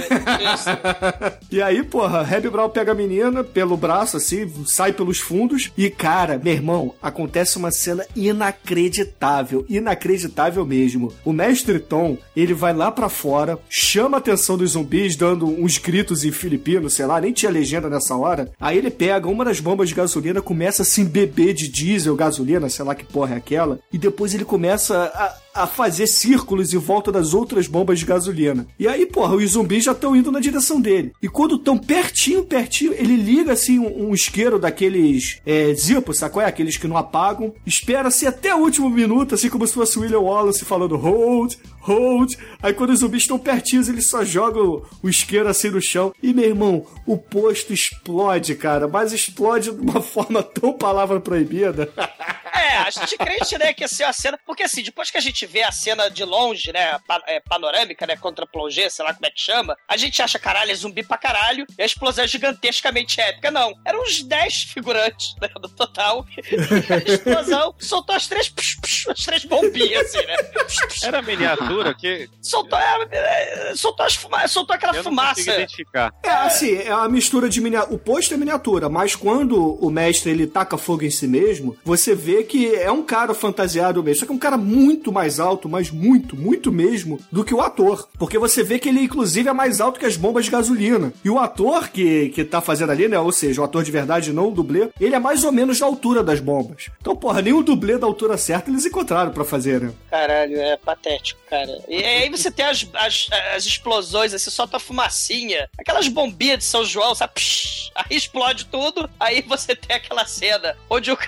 e 1.51 1.62
aí, 1.62 1.83
porra, 1.83 2.22
Reb 2.22 2.49
Brown 2.51 2.68
pega 2.68 2.92
a 2.92 2.94
menina 2.94 3.42
pelo 3.42 3.77
braço, 3.77 4.16
assim, 4.16 4.53
sai 4.66 4.92
pelos 4.92 5.18
fundos. 5.18 5.70
E, 5.77 5.90
cara, 5.90 6.38
meu 6.42 6.53
irmão, 6.53 6.94
acontece 7.03 7.57
uma 7.57 7.70
cena 7.70 8.07
inacreditável. 8.14 9.64
Inacreditável 9.68 10.64
mesmo. 10.64 11.12
O 11.25 11.33
mestre 11.33 11.79
Tom, 11.79 12.16
ele 12.35 12.55
vai 12.55 12.72
lá 12.72 12.90
para 12.90 13.09
fora, 13.09 13.59
chama 13.78 14.16
a 14.16 14.20
atenção 14.20 14.56
dos 14.56 14.70
zumbis, 14.70 15.16
dando 15.16 15.46
uns 15.46 15.76
gritos 15.76 16.24
em 16.24 16.32
filipino, 16.32 16.88
sei 16.88 17.04
lá, 17.04 17.20
nem 17.20 17.30
tinha 17.30 17.52
legenda 17.52 17.90
nessa 17.90 18.16
hora. 18.16 18.50
Aí 18.58 18.78
ele 18.78 18.90
pega 18.90 19.28
uma 19.28 19.44
das 19.44 19.60
bombas 19.60 19.90
de 19.90 19.94
gasolina, 19.94 20.40
começa 20.40 20.80
a 20.80 20.84
se 20.84 21.02
embeber 21.02 21.52
de 21.52 21.68
diesel, 21.68 22.16
gasolina, 22.16 22.70
sei 22.70 22.86
lá 22.86 22.94
que 22.94 23.04
porra 23.04 23.34
é 23.34 23.36
aquela. 23.36 23.78
E 23.92 23.98
depois 23.98 24.32
ele 24.32 24.46
começa 24.46 25.12
a, 25.14 25.34
a 25.56 25.66
fazer 25.66 26.06
círculos 26.06 26.72
em 26.72 26.78
volta 26.78 27.10
das 27.10 27.34
outras 27.34 27.66
bombas 27.66 27.98
de 27.98 28.04
gasolina. 28.04 28.66
E 28.78 28.86
aí, 28.86 29.06
porra, 29.06 29.34
os 29.34 29.52
zumbis 29.52 29.84
já 29.84 29.92
estão 29.92 30.14
indo 30.14 30.30
na 30.30 30.40
direção 30.40 30.80
dele. 30.80 31.12
E 31.22 31.28
quando 31.28 31.56
estão 31.56 31.78
pertinho, 31.78 32.44
pertinho, 32.44 32.92
ele 32.92 33.16
liga 33.16 33.52
assim 33.52 33.78
um, 33.78 34.08
um 34.08 34.14
isqueiro 34.14 34.58
daqueles 34.58 35.40
é, 35.46 35.72
zipos, 35.74 36.18
sabe 36.18 36.34
qual 36.34 36.44
é? 36.44 36.48
Aqueles 36.48 36.76
que 36.76 36.86
não 36.86 36.96
apagam. 36.96 37.54
Espera-se 37.64 38.26
até 38.26 38.54
o 38.54 38.58
último 38.58 38.90
minuto, 38.90 39.34
assim 39.34 39.48
como 39.48 39.66
se 39.66 39.74
fosse 39.74 39.98
William 39.98 40.20
Wallace 40.20 40.64
falando 40.64 40.96
hold, 40.96 41.54
hold. 41.80 42.34
Aí 42.62 42.74
quando 42.74 42.90
os 42.90 43.00
zumbis 43.00 43.22
estão 43.22 43.38
pertinhos, 43.38 43.88
ele 43.88 44.02
só 44.02 44.24
joga 44.24 44.60
o, 44.60 44.84
o 45.02 45.08
isqueiro 45.08 45.48
assim 45.48 45.70
no 45.70 45.80
chão. 45.80 46.12
E, 46.22 46.34
meu 46.34 46.44
irmão, 46.44 46.86
o 47.06 47.16
posto 47.16 47.72
explode, 47.72 48.54
cara. 48.54 48.86
Mas 48.86 49.12
explode 49.12 49.70
de 49.70 49.80
uma 49.80 50.00
forma 50.02 50.42
tão 50.42 50.72
palavra 50.72 51.20
proibida. 51.20 51.90
É, 52.76 52.88
a 52.88 52.90
gente 52.90 53.16
crente, 53.16 53.58
né, 53.58 53.72
que 53.72 53.82
ia 53.82 53.88
ser 53.88 54.04
a 54.04 54.12
cena. 54.12 54.38
Porque 54.44 54.62
assim, 54.62 54.82
depois 54.82 55.10
que 55.10 55.18
a 55.18 55.20
gente 55.20 55.46
vê 55.46 55.62
a 55.62 55.72
cena 55.72 56.08
de 56.08 56.24
longe, 56.24 56.72
né, 56.72 56.98
pa 57.06 57.22
é, 57.26 57.40
panorâmica, 57.40 58.06
né, 58.06 58.16
contra 58.16 58.46
plongé, 58.46 58.88
sei 58.88 59.04
lá 59.04 59.14
como 59.14 59.26
é 59.26 59.30
que 59.30 59.40
chama, 59.40 59.76
a 59.88 59.96
gente 59.96 60.20
acha, 60.20 60.38
caralho, 60.38 60.70
é 60.70 60.74
zumbi 60.74 61.02
pra 61.02 61.16
caralho, 61.16 61.66
e 61.78 61.82
a 61.82 61.86
explosão 61.86 62.24
é 62.24 62.28
gigantescamente 62.28 63.20
épica. 63.20 63.50
Não, 63.50 63.74
eram 63.84 64.02
uns 64.02 64.22
10 64.22 64.54
figurantes, 64.64 65.34
né, 65.40 65.48
do 65.60 65.68
total. 65.68 66.26
E 66.36 66.92
a 66.92 66.98
explosão 66.98 67.74
soltou 67.80 68.14
as 68.14 68.26
três, 68.26 68.48
psh, 68.48 68.80
psh, 68.80 69.08
as 69.08 69.24
três 69.24 69.44
bombinhas, 69.44 70.06
assim, 70.06 70.26
né. 70.26 70.36
Psh, 70.42 71.02
Era 71.04 71.22
miniatura 71.22 71.94
que. 71.94 72.28
Soltou, 72.42 72.78
é, 72.78 73.08
é, 73.10 73.72
soltou, 73.74 74.04
as 74.04 74.14
fuma 74.14 74.46
soltou 74.48 74.74
aquela 74.74 74.92
eu 74.92 75.02
não 75.02 75.10
fumaça. 75.10 75.40
identificar. 75.40 76.12
É, 76.22 76.30
assim, 76.30 76.76
é 76.76 76.94
uma 76.94 77.08
mistura 77.08 77.48
de 77.48 77.60
miniatura. 77.60 77.94
O 77.94 77.98
posto 77.98 78.34
é 78.34 78.36
miniatura, 78.36 78.88
mas 78.88 79.14
quando 79.14 79.74
o 79.74 79.90
mestre 79.90 80.30
ele 80.30 80.46
taca 80.46 80.76
fogo 80.76 81.04
em 81.04 81.10
si 81.10 81.26
mesmo, 81.26 81.76
você 81.84 82.14
vê 82.14 82.44
que 82.44 82.65
é 82.74 82.90
um 82.90 83.02
cara 83.02 83.35
fantasiado 83.35 84.02
mesmo. 84.02 84.20
Só 84.20 84.26
que 84.26 84.33
é 84.33 84.35
um 84.35 84.38
cara 84.38 84.57
muito 84.57 85.12
mais 85.12 85.38
alto, 85.38 85.68
mas 85.68 85.90
muito, 85.90 86.37
muito 86.37 86.72
mesmo, 86.72 87.18
do 87.31 87.44
que 87.44 87.55
o 87.55 87.61
ator. 87.61 88.09
Porque 88.18 88.38
você 88.38 88.62
vê 88.62 88.79
que 88.79 88.88
ele, 88.88 89.00
inclusive, 89.00 89.48
é 89.48 89.52
mais 89.52 89.81
alto 89.81 90.00
que 90.00 90.07
as 90.07 90.16
bombas 90.16 90.44
de 90.44 90.50
gasolina. 90.50 91.12
E 91.24 91.31
o 91.31 91.38
ator 91.38 91.88
que, 91.88 92.31
que 92.31 92.44
tá 92.44 92.61
fazendo 92.61 92.90
ali, 92.90 93.09
né? 93.09 93.18
Ou 93.18 93.33
seja, 93.33 93.61
o 93.61 93.64
ator 93.64 93.83
de 93.83 93.90
verdade, 93.90 94.33
não 94.33 94.48
o 94.48 94.55
dublê, 94.55 94.88
ele 95.00 95.14
é 95.14 95.18
mais 95.18 95.44
ou 95.44 95.52
menos 95.52 95.79
da 95.79 95.87
altura 95.87 96.22
das 96.22 96.40
bombas. 96.40 96.90
Então, 97.00 97.14
porra, 97.14 97.42
nem 97.42 97.52
o 97.52 97.62
dublê 97.62 97.98
da 97.98 98.07
altura 98.07 98.37
certa 98.37 98.70
eles 98.70 98.87
encontraram 98.87 99.31
para 99.31 99.44
fazer, 99.44 99.81
né? 99.81 99.92
Caralho, 100.11 100.59
é 100.59 100.76
patético, 100.76 101.40
cara. 101.48 101.82
E 101.88 102.02
aí 102.02 102.28
você 102.28 102.50
tem 102.50 102.66
as, 102.66 102.87
as, 102.94 103.26
as 103.54 103.66
explosões, 103.66 104.35
assim, 104.35 104.50
solta 104.50 104.76
a 104.76 104.80
fumacinha. 104.80 105.68
Aquelas 105.78 106.09
bombinhas 106.09 106.59
de 106.59 106.64
São 106.64 106.85
João, 106.85 107.14
sabe? 107.14 107.35
Psh, 107.35 107.90
aí 107.94 108.16
explode 108.16 108.66
tudo. 108.66 109.09
Aí 109.18 109.42
você 109.42 109.74
tem 109.74 109.96
aquela 109.96 110.26
cena 110.26 110.76
onde 110.90 111.11
o 111.11 111.18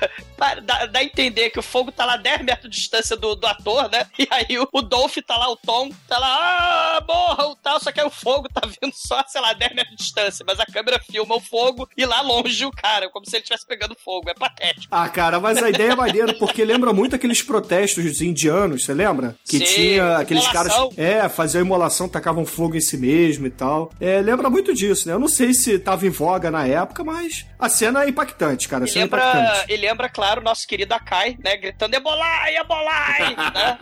dá, 0.62 0.87
dá 0.87 0.98
a 0.98 1.04
entender 1.04 1.50
que 1.50 1.59
o 1.59 1.62
fogo 1.62 1.90
tá 1.90 2.04
lá 2.04 2.14
a 2.14 2.18
10 2.18 2.42
metros 2.42 2.70
de 2.70 2.76
distância 2.76 3.16
do, 3.16 3.35
do 3.35 3.46
ator, 3.46 3.90
né? 3.90 4.07
E 4.18 4.26
aí 4.31 4.59
o, 4.59 4.68
o 4.72 4.83
Dolph 4.83 5.16
tá 5.26 5.37
lá, 5.37 5.48
o 5.48 5.57
Tom, 5.57 5.90
tá 6.09 6.18
lá, 6.18 6.98
ah, 6.98 7.04
morra, 7.07 7.46
o 7.46 7.57
tal. 7.57 7.81
Só 7.81 7.92
que 7.92 8.00
aí 8.00 8.07
o 8.07 8.11
fogo 8.11 8.48
tá 8.52 8.62
vindo 8.66 8.92
só, 8.94 9.22
sei 9.26 9.40
lá, 9.40 9.52
10 9.52 9.74
metros 9.74 9.96
de 9.96 10.02
distância. 10.02 10.44
Mas 10.46 10.59
a 10.59 10.66
câmera 10.66 11.00
filma 11.00 11.37
o 11.37 11.40
fogo 11.40 11.88
e 11.96 12.04
lá 12.04 12.20
longe 12.20 12.64
o 12.64 12.70
cara, 12.70 13.09
como 13.11 13.24
se 13.24 13.37
ele 13.37 13.42
estivesse 13.42 13.66
pegando 13.66 13.96
fogo. 14.04 14.28
É 14.28 14.35
patético. 14.35 14.88
Ah, 14.90 15.09
cara, 15.09 15.38
mas 15.38 15.62
a 15.62 15.70
ideia 15.70 15.92
é 15.92 15.96
maneira, 15.96 16.35
porque 16.35 16.64
lembra 16.64 16.92
muito 16.92 17.14
aqueles 17.14 17.42
protestos 17.42 18.20
indianos, 18.20 18.85
você 18.85 18.92
lembra? 18.92 19.37
Que 19.44 19.59
Sim, 19.59 19.64
tinha 19.64 20.17
aqueles 20.20 20.44
imolação. 20.44 20.88
caras. 20.90 20.98
É, 20.98 21.28
faziam 21.28 21.62
imolação, 21.62 22.09
tacavam 22.09 22.44
fogo 22.44 22.76
em 22.76 22.81
si 22.81 22.96
mesmo 22.96 23.46
e 23.46 23.50
tal. 23.50 23.90
É, 24.00 24.20
lembra 24.20 24.48
muito 24.50 24.74
disso, 24.74 25.07
né? 25.09 25.14
Eu 25.14 25.18
não 25.18 25.28
sei 25.28 25.52
se 25.54 25.78
tava 25.78 26.07
em 26.07 26.11
voga 26.11 26.50
na 26.50 26.66
época, 26.66 27.04
mas 27.04 27.46
a 27.59 27.68
cena 27.68 28.04
é 28.04 28.09
impactante, 28.09 28.68
cara. 28.68 28.85
A 28.85 28.88
E 28.88 28.90
é 28.90 28.94
lembra, 28.94 29.20
impactante. 29.20 29.72
e 29.72 29.76
lembra, 29.76 30.09
claro, 30.09 30.40
nosso 30.42 30.66
querido 30.66 30.94
Akai, 30.94 31.37
né? 31.42 31.57
Gritando 31.57 31.94
Ebolai, 31.94 32.57
Ebolai! 32.57 33.37
né? 33.54 33.78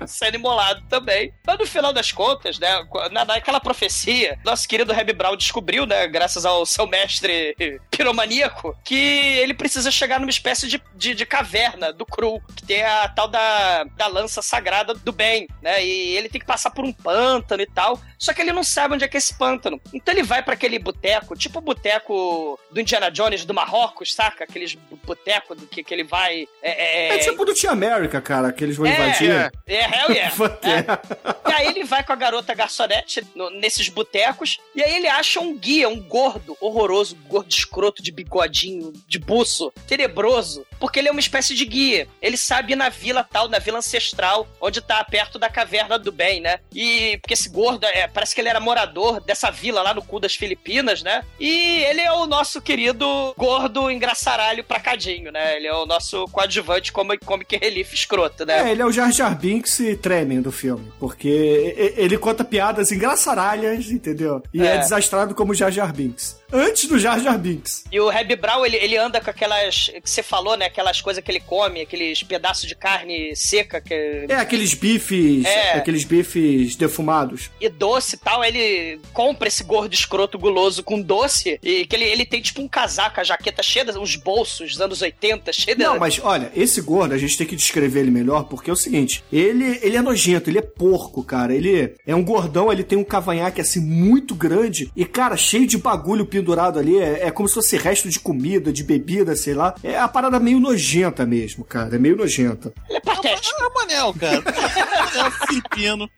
Sendo 0.06 0.36
imolado 0.36 0.82
também. 0.88 1.32
Mas 1.46 1.58
no 1.58 1.66
final 1.66 1.92
das 1.92 2.12
contas, 2.12 2.58
né? 2.58 2.68
Na, 3.10 3.24
naquela 3.24 3.60
profecia, 3.60 4.38
nosso 4.44 4.68
querido 4.68 4.92
Reb 4.92 5.12
Brown 5.12 5.36
descobriu, 5.36 5.86
né? 5.86 6.06
Graças 6.06 6.44
ao 6.44 6.64
seu 6.66 6.86
mestre 6.86 7.54
piromaníaco, 7.90 8.76
que 8.84 8.94
ele 9.38 9.54
precisa 9.54 9.90
chegar 9.90 10.20
numa 10.20 10.30
espécie 10.30 10.66
de, 10.68 10.80
de, 10.94 11.14
de 11.14 11.26
caverna 11.26 11.92
do 11.92 12.06
Cru, 12.06 12.40
que 12.54 12.64
tem 12.64 12.82
a 12.84 13.08
tal 13.08 13.28
da, 13.28 13.84
da 13.96 14.06
lança 14.06 14.40
sagrada 14.40 14.94
do 14.94 15.12
bem, 15.12 15.37
né? 15.62 15.84
E 15.84 16.16
ele 16.16 16.28
tem 16.28 16.40
que 16.40 16.46
passar 16.46 16.70
por 16.70 16.84
um 16.84 16.92
pântano 16.92 17.62
e 17.62 17.66
tal. 17.66 18.00
Só 18.18 18.32
que 18.32 18.40
ele 18.40 18.52
não 18.52 18.64
sabe 18.64 18.94
onde 18.94 19.04
é 19.04 19.08
que 19.08 19.16
é 19.16 19.18
esse 19.18 19.36
pântano. 19.36 19.80
Então 19.92 20.12
ele 20.14 20.22
vai 20.22 20.42
pra 20.42 20.54
aquele 20.54 20.78
boteco, 20.78 21.36
tipo 21.36 21.58
o 21.58 21.62
boteco 21.62 22.58
do 22.70 22.80
Indiana 22.80 23.10
Jones 23.10 23.44
do 23.44 23.54
Marrocos, 23.54 24.14
saca? 24.14 24.44
Aqueles 24.44 24.74
boteco 25.04 25.54
que, 25.66 25.84
que 25.84 25.94
ele 25.94 26.04
vai. 26.04 26.48
É, 26.62 27.10
é, 27.10 27.14
É 27.14 27.18
tipo 27.18 27.44
do 27.44 27.54
Tia 27.54 27.70
América, 27.70 28.20
cara, 28.20 28.52
que 28.52 28.64
eles 28.64 28.76
vão 28.76 28.86
invadir. 28.86 29.30
é, 29.30 29.50
é, 29.66 29.82
hell 29.84 30.10
yeah. 30.10 30.34
É. 30.62 31.50
E 31.50 31.52
aí 31.52 31.66
ele 31.68 31.84
vai 31.84 32.02
com 32.04 32.12
a 32.12 32.16
garota 32.16 32.54
garçonete 32.54 33.24
no- 33.34 33.50
nesses 33.50 33.88
botecos, 33.88 34.58
e 34.74 34.82
aí 34.82 34.96
ele 34.96 35.06
acha 35.08 35.40
um 35.40 35.56
guia, 35.56 35.88
um 35.88 36.00
gordo 36.00 36.56
horroroso, 36.60 37.16
gordo 37.26 37.50
escroto 37.50 38.02
de 38.02 38.10
bigodinho, 38.12 38.92
de 39.06 39.18
buço, 39.18 39.72
tenebroso, 39.86 40.66
porque 40.78 40.98
ele 40.98 41.08
é 41.08 41.10
uma 41.10 41.20
espécie 41.20 41.54
de 41.54 41.64
guia. 41.64 42.08
Ele 42.20 42.36
sabe 42.36 42.72
ir 42.72 42.76
na 42.76 42.88
vila 42.88 43.24
tal, 43.24 43.48
na 43.48 43.58
vila 43.58 43.78
ancestral, 43.78 44.46
onde 44.60 44.80
tá 44.80 45.02
perto 45.04 45.38
da 45.38 45.48
caverna 45.48 45.98
do 45.98 46.12
bem, 46.12 46.40
né? 46.40 46.58
E 46.74 47.18
porque 47.18 47.34
esse 47.34 47.48
gordo, 47.48 47.84
é, 47.86 48.06
parece 48.08 48.34
que 48.34 48.40
ele 48.40 48.48
era 48.48 48.60
morador 48.60 49.20
dessa 49.20 49.50
vila 49.50 49.82
lá 49.82 49.92
no 49.94 50.02
cu 50.02 50.20
das 50.20 50.34
Filipinas, 50.34 51.02
né? 51.02 51.24
E 51.40 51.80
ele 51.84 52.00
é 52.00 52.12
o 52.12 52.26
nosso 52.26 52.60
querido 52.60 53.34
gordo 53.36 53.90
engraçaralho 53.90 54.64
pra 54.64 54.80
cadinho, 54.80 55.30
né? 55.32 55.56
Ele 55.56 55.66
é 55.66 55.74
o 55.74 55.86
nosso 55.86 56.26
coadjuvante 56.28 56.92
como 56.92 57.18
comic 57.24 57.56
relief 57.56 57.92
escroto, 57.94 58.44
né? 58.46 58.68
É, 58.68 58.72
ele 58.72 58.82
é 58.82 58.86
o 58.86 58.92
Jar 58.92 59.10
Jar 59.12 59.36
Binks 59.36 59.80
e 59.80 59.96
Tremen 59.96 60.40
do 60.40 60.52
filme, 60.52 60.92
porque 60.98 61.92
ele 61.96 62.16
conta 62.18 62.44
piadas 62.44 62.92
engraçaralhas, 62.92 63.90
entendeu? 63.90 64.42
E 64.52 64.62
é, 64.62 64.74
É. 64.74 64.78
desastrado 64.78 65.34
como 65.34 65.54
Jar 65.54 65.70
Jar 65.70 65.92
Binks. 65.92 66.38
Antes 66.52 66.86
do 66.88 66.98
Jar 66.98 67.20
Jar 67.20 67.38
Binks. 67.38 67.84
E 67.92 68.00
o 68.00 68.08
Reb 68.08 68.34
Brown, 68.36 68.64
ele, 68.64 68.76
ele 68.76 68.96
anda 68.96 69.20
com 69.20 69.30
aquelas 69.30 69.90
que 70.02 70.08
você 70.10 70.22
falou, 70.22 70.56
né? 70.56 70.66
Aquelas 70.66 71.00
coisas 71.00 71.22
que 71.22 71.30
ele 71.30 71.40
come, 71.40 71.80
aqueles 71.82 72.22
pedaços 72.22 72.66
de 72.66 72.74
carne 72.74 73.34
seca 73.36 73.80
que... 73.80 73.94
É 74.28 74.34
aqueles 74.36 74.74
bifes, 74.74 75.44
É. 75.44 75.72
aqueles 75.74 76.04
bifes 76.04 76.76
defumados. 76.76 77.50
e 77.60 77.68
doce 77.68 78.16
e 78.16 78.18
tal, 78.18 78.44
ele 78.44 78.98
compra 79.12 79.48
esse 79.48 79.62
gordo 79.64 79.92
escroto 79.92 80.38
guloso 80.38 80.82
com 80.82 81.00
doce 81.00 81.58
e 81.62 81.84
que 81.86 81.96
ele, 81.96 82.04
ele 82.04 82.24
tem 82.24 82.40
tipo 82.40 82.62
um 82.62 82.68
casaco, 82.68 83.20
a 83.20 83.24
jaqueta 83.24 83.62
cheia 83.62 83.84
dos 83.84 84.16
bolsos 84.16 84.72
dos 84.72 84.80
anos 84.80 85.02
80, 85.02 85.52
cheia 85.52 85.76
de... 85.76 85.82
Não, 85.84 85.98
mas 85.98 86.18
olha, 86.22 86.50
esse 86.54 86.80
gordo, 86.80 87.14
a 87.14 87.18
gente 87.18 87.36
tem 87.36 87.46
que 87.46 87.56
descrever 87.56 88.00
ele 88.00 88.10
melhor, 88.10 88.44
porque 88.44 88.70
é 88.70 88.72
o 88.72 88.76
seguinte, 88.76 89.22
ele, 89.32 89.78
ele 89.82 89.96
é 89.96 90.02
nojento, 90.02 90.48
ele 90.50 90.58
é 90.58 90.62
porco, 90.62 91.22
cara. 91.22 91.54
Ele 91.54 91.94
é 92.06 92.14
um 92.14 92.24
gordão, 92.24 92.72
ele 92.72 92.84
tem 92.84 92.96
um 92.98 93.04
cavanhaque 93.04 93.60
assim 93.60 93.80
muito 93.80 94.34
grande 94.34 94.90
e, 94.96 95.04
cara, 95.04 95.36
cheio 95.36 95.66
de 95.66 95.76
bagulho 95.78 96.24
pendurado 96.38 96.78
ali. 96.78 96.98
É, 96.98 97.26
é 97.26 97.30
como 97.30 97.48
se 97.48 97.54
fosse 97.54 97.76
resto 97.76 98.08
de 98.08 98.18
comida, 98.20 98.72
de 98.72 98.84
bebida, 98.84 99.34
sei 99.36 99.54
lá. 99.54 99.74
É 99.82 99.98
a 99.98 100.08
parada 100.08 100.38
meio 100.38 100.60
nojenta 100.60 101.26
mesmo, 101.26 101.64
cara. 101.64 101.96
É 101.96 101.98
meio 101.98 102.16
nojenta. 102.16 102.72
Ele 102.88 102.98
é 102.98 103.00
patético. 103.00 103.60
É 103.62 103.66
o 103.66 103.74
Manel, 103.74 104.14
cara. 104.14 104.42
É 105.18 105.24
o 105.26 105.30
filipino. 105.30 106.08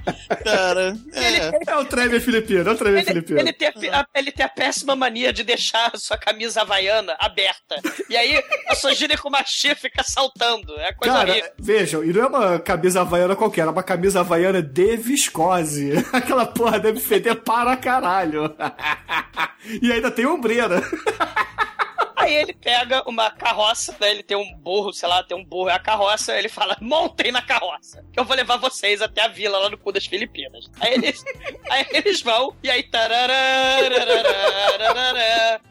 Cara, 0.44 0.96
é. 1.14 1.70
É 1.70 1.76
o 1.76 1.84
Trevor 1.84 2.20
filipino, 2.20 2.68
é 2.68 2.72
o 2.72 2.76
Trevor 2.76 2.98
Ele, 2.98 3.06
filipino. 3.06 3.38
ele 3.38 3.52
tem 3.52 3.68
a, 3.68 4.06
ele 4.14 4.32
tem 4.32 4.44
a 4.44 4.48
péssima 4.48 4.96
mania 4.96 5.32
de 5.32 5.44
deixar 5.44 5.92
a 5.94 5.96
sua 5.96 6.18
camisa 6.18 6.62
havaiana 6.62 7.16
aberta. 7.20 7.76
E 8.10 8.16
aí 8.16 8.42
a 8.68 8.74
sua 8.74 8.92
ginecomastia 8.92 9.76
fica 9.76 10.02
saltando. 10.02 10.74
É 10.80 10.92
coisa 10.92 11.14
Cara, 11.14 11.30
horrível. 11.30 11.50
vejam, 11.58 12.04
e 12.04 12.12
não 12.12 12.22
é 12.22 12.26
uma 12.26 12.58
camisa 12.58 13.00
havaiana 13.02 13.36
qualquer, 13.36 13.62
é 13.62 13.70
uma 13.70 13.82
camisa 13.82 14.20
havaiana 14.20 14.60
de 14.60 14.96
viscose. 14.96 15.92
Aquela 16.12 16.44
porra 16.46 16.80
deve 16.80 16.98
feder 16.98 17.36
para 17.36 17.76
caralho. 17.76 18.52
e 19.80 19.92
ainda 19.92 20.09
tem 20.10 20.26
ombreira. 20.26 20.82
Aí 22.20 22.34
ele 22.34 22.52
pega 22.52 23.02
uma 23.08 23.30
carroça, 23.30 23.96
né? 23.98 24.10
ele 24.10 24.22
tem 24.22 24.36
um 24.36 24.54
burro, 24.56 24.92
sei 24.92 25.08
lá, 25.08 25.22
tem 25.22 25.36
um 25.36 25.44
burro, 25.44 25.70
é 25.70 25.72
a 25.72 25.78
carroça, 25.78 26.36
ele 26.36 26.48
fala, 26.48 26.76
montem 26.80 27.32
na 27.32 27.40
carroça, 27.40 28.04
que 28.12 28.20
eu 28.20 28.24
vou 28.24 28.36
levar 28.36 28.58
vocês 28.58 29.00
até 29.00 29.22
a 29.22 29.28
vila 29.28 29.58
lá 29.58 29.70
no 29.70 29.78
cu 29.78 29.90
das 29.90 30.06
Filipinas. 30.06 30.66
Aí 30.78 30.94
eles, 30.94 31.24
aí 31.70 31.86
eles 31.92 32.20
vão, 32.20 32.54
e 32.62 32.70
aí 32.70 32.82
tarará, 32.82 33.34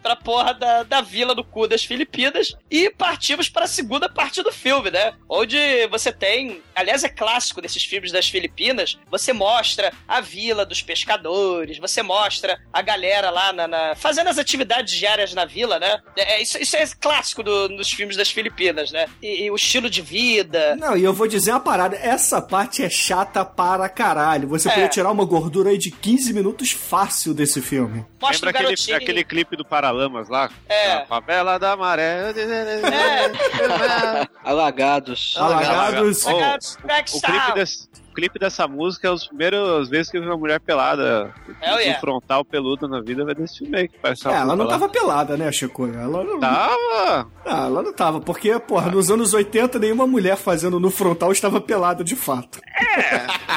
pra 0.01 0.15
porra 0.15 0.53
da, 0.53 0.83
da 0.83 1.01
vila 1.01 1.35
do 1.35 1.43
cu 1.43 1.67
das 1.67 1.83
Filipinas, 1.83 2.55
e 2.69 2.89
partimos 2.89 3.47
para 3.47 3.65
a 3.65 3.67
segunda 3.67 4.09
parte 4.09 4.41
do 4.41 4.51
filme, 4.51 4.89
né? 4.89 5.13
Onde 5.29 5.87
você 5.87 6.11
tem, 6.11 6.63
aliás 6.73 7.03
é 7.03 7.09
clássico 7.09 7.61
desses 7.61 7.83
filmes 7.83 8.11
das 8.11 8.27
Filipinas, 8.27 8.97
você 9.07 9.33
mostra 9.33 9.93
a 10.07 10.19
vila 10.19 10.65
dos 10.65 10.81
pescadores, 10.81 11.77
você 11.77 12.01
mostra 12.01 12.59
a 12.73 12.81
galera 12.81 13.29
lá 13.29 13.53
na, 13.53 13.67
na 13.67 13.95
fazendo 13.95 14.29
as 14.29 14.37
atividades 14.37 14.93
diárias 14.95 15.33
na 15.33 15.45
vila, 15.45 15.79
né? 15.79 16.01
É, 16.17 16.38
é, 16.39 16.41
isso, 16.41 16.57
isso 16.57 16.75
é 16.77 16.85
clássico 16.99 17.43
do- 17.43 17.67
dos 17.69 17.91
filmes 17.91 18.15
das 18.15 18.29
Filipinas, 18.29 18.91
né? 18.91 19.05
E, 19.21 19.43
e 19.45 19.51
o 19.51 19.55
estilo 19.55 19.89
de 19.89 20.01
vida. 20.01 20.75
Não, 20.77 20.95
e 20.97 21.03
eu 21.03 21.13
vou 21.13 21.27
dizer 21.27 21.51
uma 21.51 21.59
parada, 21.59 21.95
essa 21.95 22.41
parte 22.41 22.83
é 22.83 22.89
chata 22.89 23.43
para 23.45 23.87
caralho. 23.89 24.47
Você 24.47 24.69
É. 24.69 24.71
podia 24.71 24.87
tirar 24.89 25.11
uma 25.11 25.25
gordura 25.25 25.69
aí 25.69 25.77
de 25.77 25.91
15 25.91 26.33
minutos 26.33 26.71
fácil 26.71 27.33
desse 27.33 27.61
filme. 27.61 28.05
Mostra 28.21 28.47
Lembra 28.51 28.69
o 28.69 28.73
aquele, 28.73 28.93
aquele 28.93 29.23
clipe 29.23 29.55
do 29.55 29.65
Paralamas 29.65 30.29
lá? 30.29 30.49
É. 30.67 30.93
A 30.93 31.05
favela 31.05 31.57
da 31.57 31.75
maré. 31.77 32.33
Alagados. 34.43 35.35
Alagados. 35.37 36.25
Oh, 36.25 36.29
Alagados, 36.29 36.75
o, 36.83 36.87
Backstab. 36.87 37.33
clipe 37.33 37.53
desse, 37.55 37.83
o 37.83 38.08
clipe 38.19 38.37
dessa 38.37 38.67
música 38.67 39.07
é 39.07 39.11
as 39.11 39.25
primeiras 39.25 39.87
vezes 39.87 40.11
que 40.11 40.17
eu 40.17 40.21
vi 40.21 40.27
uma 40.27 40.35
mulher 40.35 40.59
pelada 40.59 41.33
Hell 41.61 41.75
no 41.75 41.79
yeah. 41.79 41.99
frontal 42.01 42.43
peluda 42.43 42.85
na 42.85 42.99
vida, 42.99 43.23
vai 43.23 43.33
desse 43.33 43.59
filme 43.59 43.77
aí 43.77 43.87
que 43.87 43.97
parece 43.97 44.27
É, 44.27 44.33
ela 44.33 44.55
não 44.57 44.67
tava 44.67 44.89
pelada, 44.89 45.37
né, 45.37 45.49
Chico? 45.51 45.87
Ela 45.87 46.23
não... 46.23 46.39
Tava! 46.39 47.27
Ah, 47.45 47.65
ela 47.65 47.81
não 47.81 47.93
tava, 47.93 48.19
porque, 48.19 48.59
porra, 48.59 48.91
nos 48.91 49.09
anos 49.09 49.33
80 49.33 49.79
nenhuma 49.79 50.05
mulher 50.05 50.35
fazendo 50.35 50.79
no 50.79 50.91
frontal 50.91 51.31
estava 51.31 51.61
pelada 51.61 52.03
de 52.03 52.15
fato. 52.15 52.59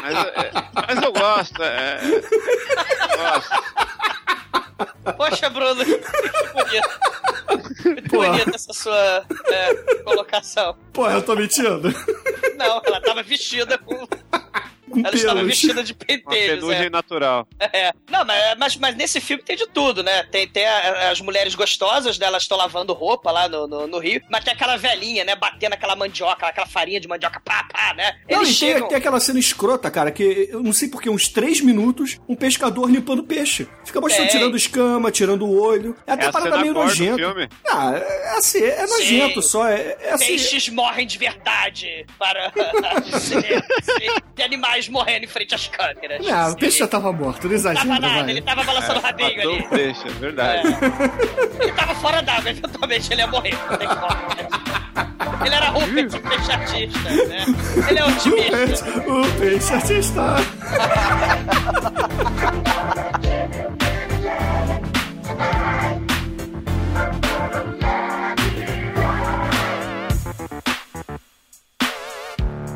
Mas, 0.02 0.14
é, 0.14 0.50
mas 0.74 1.02
eu 1.02 1.12
gosto, 1.12 1.62
é. 1.62 2.00
Eu 2.04 3.32
gosto. 3.32 4.11
Poxa, 5.16 5.50
Bruno, 5.50 5.84
que 5.84 5.98
bonito. 6.52 6.88
Muito 7.84 8.08
bonita 8.10 8.54
essa 8.54 8.72
sua 8.72 9.24
é, 9.46 9.74
colocação. 10.04 10.76
Pô, 10.92 11.08
eu 11.08 11.22
tô 11.22 11.34
mentindo? 11.34 11.92
Não, 12.56 12.80
ela 12.84 13.00
tava 13.00 13.22
vestida 13.22 13.78
com. 13.78 14.06
Com 14.92 15.00
Ela 15.00 15.14
estava 15.16 15.34
pelos. 15.36 15.48
vestida 15.50 15.82
de 15.82 15.92
Uma 15.92 15.98
pentelhos. 16.06 16.60
penugem 16.60 16.86
É. 16.86 16.90
natural. 16.90 17.48
É. 17.58 17.92
Não, 18.10 18.24
mas, 18.24 18.56
mas, 18.58 18.76
mas 18.76 18.96
nesse 18.96 19.20
filme 19.20 19.42
tem 19.42 19.56
de 19.56 19.66
tudo, 19.68 20.02
né? 20.02 20.22
Tem, 20.24 20.46
tem 20.46 20.66
a- 20.66 21.10
as 21.10 21.20
mulheres 21.20 21.54
gostosas, 21.54 22.18
né? 22.18 22.26
Elas 22.26 22.42
estão 22.42 22.56
lavando 22.58 22.92
roupa 22.92 23.30
lá 23.30 23.48
no, 23.48 23.66
no, 23.66 23.86
no 23.86 23.98
Rio, 23.98 24.20
mas 24.30 24.44
tem 24.44 24.52
aquela 24.52 24.76
velhinha, 24.76 25.24
né? 25.24 25.34
Batendo 25.34 25.72
aquela 25.72 25.96
mandioca, 25.96 26.46
aquela 26.46 26.66
farinha 26.66 27.00
de 27.00 27.08
mandioca, 27.08 27.40
pá, 27.40 27.64
pá, 27.72 27.94
né? 27.94 28.16
Não, 28.30 28.42
Eles 28.42 28.56
e 28.56 28.60
tem, 28.60 28.68
chegam. 28.72 28.88
tem 28.88 28.98
aquela 28.98 29.18
cena 29.20 29.38
escrota, 29.38 29.90
cara, 29.90 30.10
que 30.10 30.48
eu 30.50 30.62
não 30.62 30.72
sei 30.72 30.88
porque, 30.88 31.08
uns 31.08 31.28
três 31.28 31.60
minutos, 31.60 32.20
um 32.28 32.36
pescador 32.36 32.90
limpando 32.90 33.22
peixe. 33.24 33.66
Fica 33.84 34.00
mostrando, 34.00 34.28
Tem. 34.28 34.38
tirando 34.38 34.56
escama, 34.56 35.10
tirando 35.10 35.46
o 35.46 35.60
olho. 35.60 35.96
É 36.06 36.12
até 36.12 36.26
É 36.26 36.32
parada 36.32 36.58
meio 36.58 36.74
nojenta. 36.74 37.48
Ah, 37.68 37.92
é 37.96 38.36
assim, 38.36 38.62
é 38.62 38.86
nojento 38.86 39.42
só. 39.42 39.68
É, 39.68 39.96
é 40.00 40.12
assim. 40.12 40.26
Peixes 40.26 40.68
morrem 40.68 41.06
de 41.06 41.16
verdade 41.18 42.06
para 42.18 42.52
sim, 43.20 43.40
sim. 43.40 44.22
de 44.34 44.42
animais 44.42 44.81
morrendo 44.88 45.24
em 45.24 45.28
frente 45.28 45.54
às 45.54 45.66
câmeras. 45.68 46.24
Não, 46.26 46.52
o 46.52 46.56
peixe 46.56 46.78
já 46.78 46.88
tava 46.88 47.12
morto, 47.12 47.46
não 47.48 47.54
exagera, 47.54 47.86
Tava 47.86 48.00
nada, 48.00 48.20
vai. 48.22 48.30
ele 48.30 48.42
tava 48.42 48.64
balançando 48.64 48.98
o 48.98 49.02
rabinho 49.02 49.36
Matou 49.36 49.52
ali. 49.54 49.62
o 49.62 49.68
peixe, 49.68 50.02
é 50.06 50.10
verdade. 50.10 50.68
É. 50.68 51.62
Ele 51.64 51.72
tava 51.72 51.94
fora 51.96 52.22
d'água, 52.22 52.50
eventualmente 52.50 53.12
ele 53.12 53.20
ia 53.20 53.26
morrer. 53.26 53.56
como. 53.56 55.44
Ele 55.44 55.54
era 55.54 55.68
Rupert, 55.70 56.14
o 56.14 56.20
peixe 56.20 56.52
artista, 56.52 57.10
né? 57.10 57.44
Ele 57.88 57.98
é 57.98 58.04
O 58.04 58.08
otimista. 58.08 58.90
o 59.10 59.32
peixe 59.40 59.72
artista. 59.74 60.22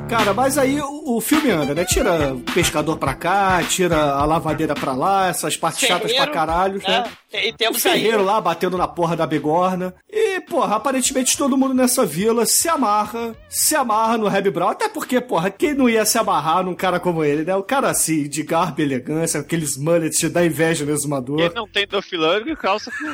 Cara, 0.09 0.32
mas 0.32 0.57
aí 0.57 0.80
o, 0.80 1.16
o 1.16 1.20
filme 1.20 1.50
anda, 1.50 1.74
né? 1.74 1.84
Tira 1.84 2.32
o 2.32 2.40
pescador 2.40 2.96
pra 2.96 3.12
cá, 3.12 3.61
tira 3.68 3.96
a 4.12 4.24
lavadeira 4.24 4.72
pra 4.72 4.92
lá, 4.94 5.26
essas 5.28 5.57
partes 5.57 5.86
chatas 5.86 6.12
pra 6.12 6.28
caralho, 6.28 6.80
né? 6.86 7.04
E 7.34 7.50
O 7.50 7.54
temos 7.57 7.84
aí. 7.84 7.92
ferreiro 8.00 8.22
lá 8.24 8.40
batendo 8.40 8.78
na 8.78 8.86
porra 8.86 9.16
da 9.16 9.26
bigorna. 9.26 9.92
E, 10.09 10.40
porra, 10.42 10.76
aparentemente 10.76 11.36
todo 11.36 11.57
mundo 11.57 11.74
nessa 11.74 12.07
vila 12.07 12.46
se 12.46 12.68
amarra, 12.68 13.34
se 13.48 13.74
amarra 13.74 14.16
no 14.16 14.28
Reb 14.28 14.48
Brown. 14.50 14.68
Até 14.70 14.88
porque, 14.88 15.20
porra, 15.20 15.50
quem 15.50 15.74
não 15.74 15.88
ia 15.88 16.04
se 16.04 16.16
amarrar 16.18 16.62
num 16.64 16.74
cara 16.74 17.00
como 17.00 17.24
ele, 17.24 17.42
né? 17.44 17.57
O 17.57 17.62
cara 17.64 17.90
assim, 17.90 18.28
de 18.28 18.44
garbo 18.44 18.80
e 18.80 18.84
elegância, 18.84 19.40
aqueles 19.40 19.76
mullets 19.76 20.30
dá 20.30 20.46
inveja 20.46 20.84
no 20.84 20.92
exumador. 20.92 21.40
Ele 21.40 21.54
não 21.54 21.66
tem 21.68 21.84
dofilândia 21.86 22.52
e 22.52 22.57
calça 22.57 22.90
com 22.92 23.07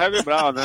Heavy 0.00 0.22
Brown, 0.22 0.52
né? 0.52 0.62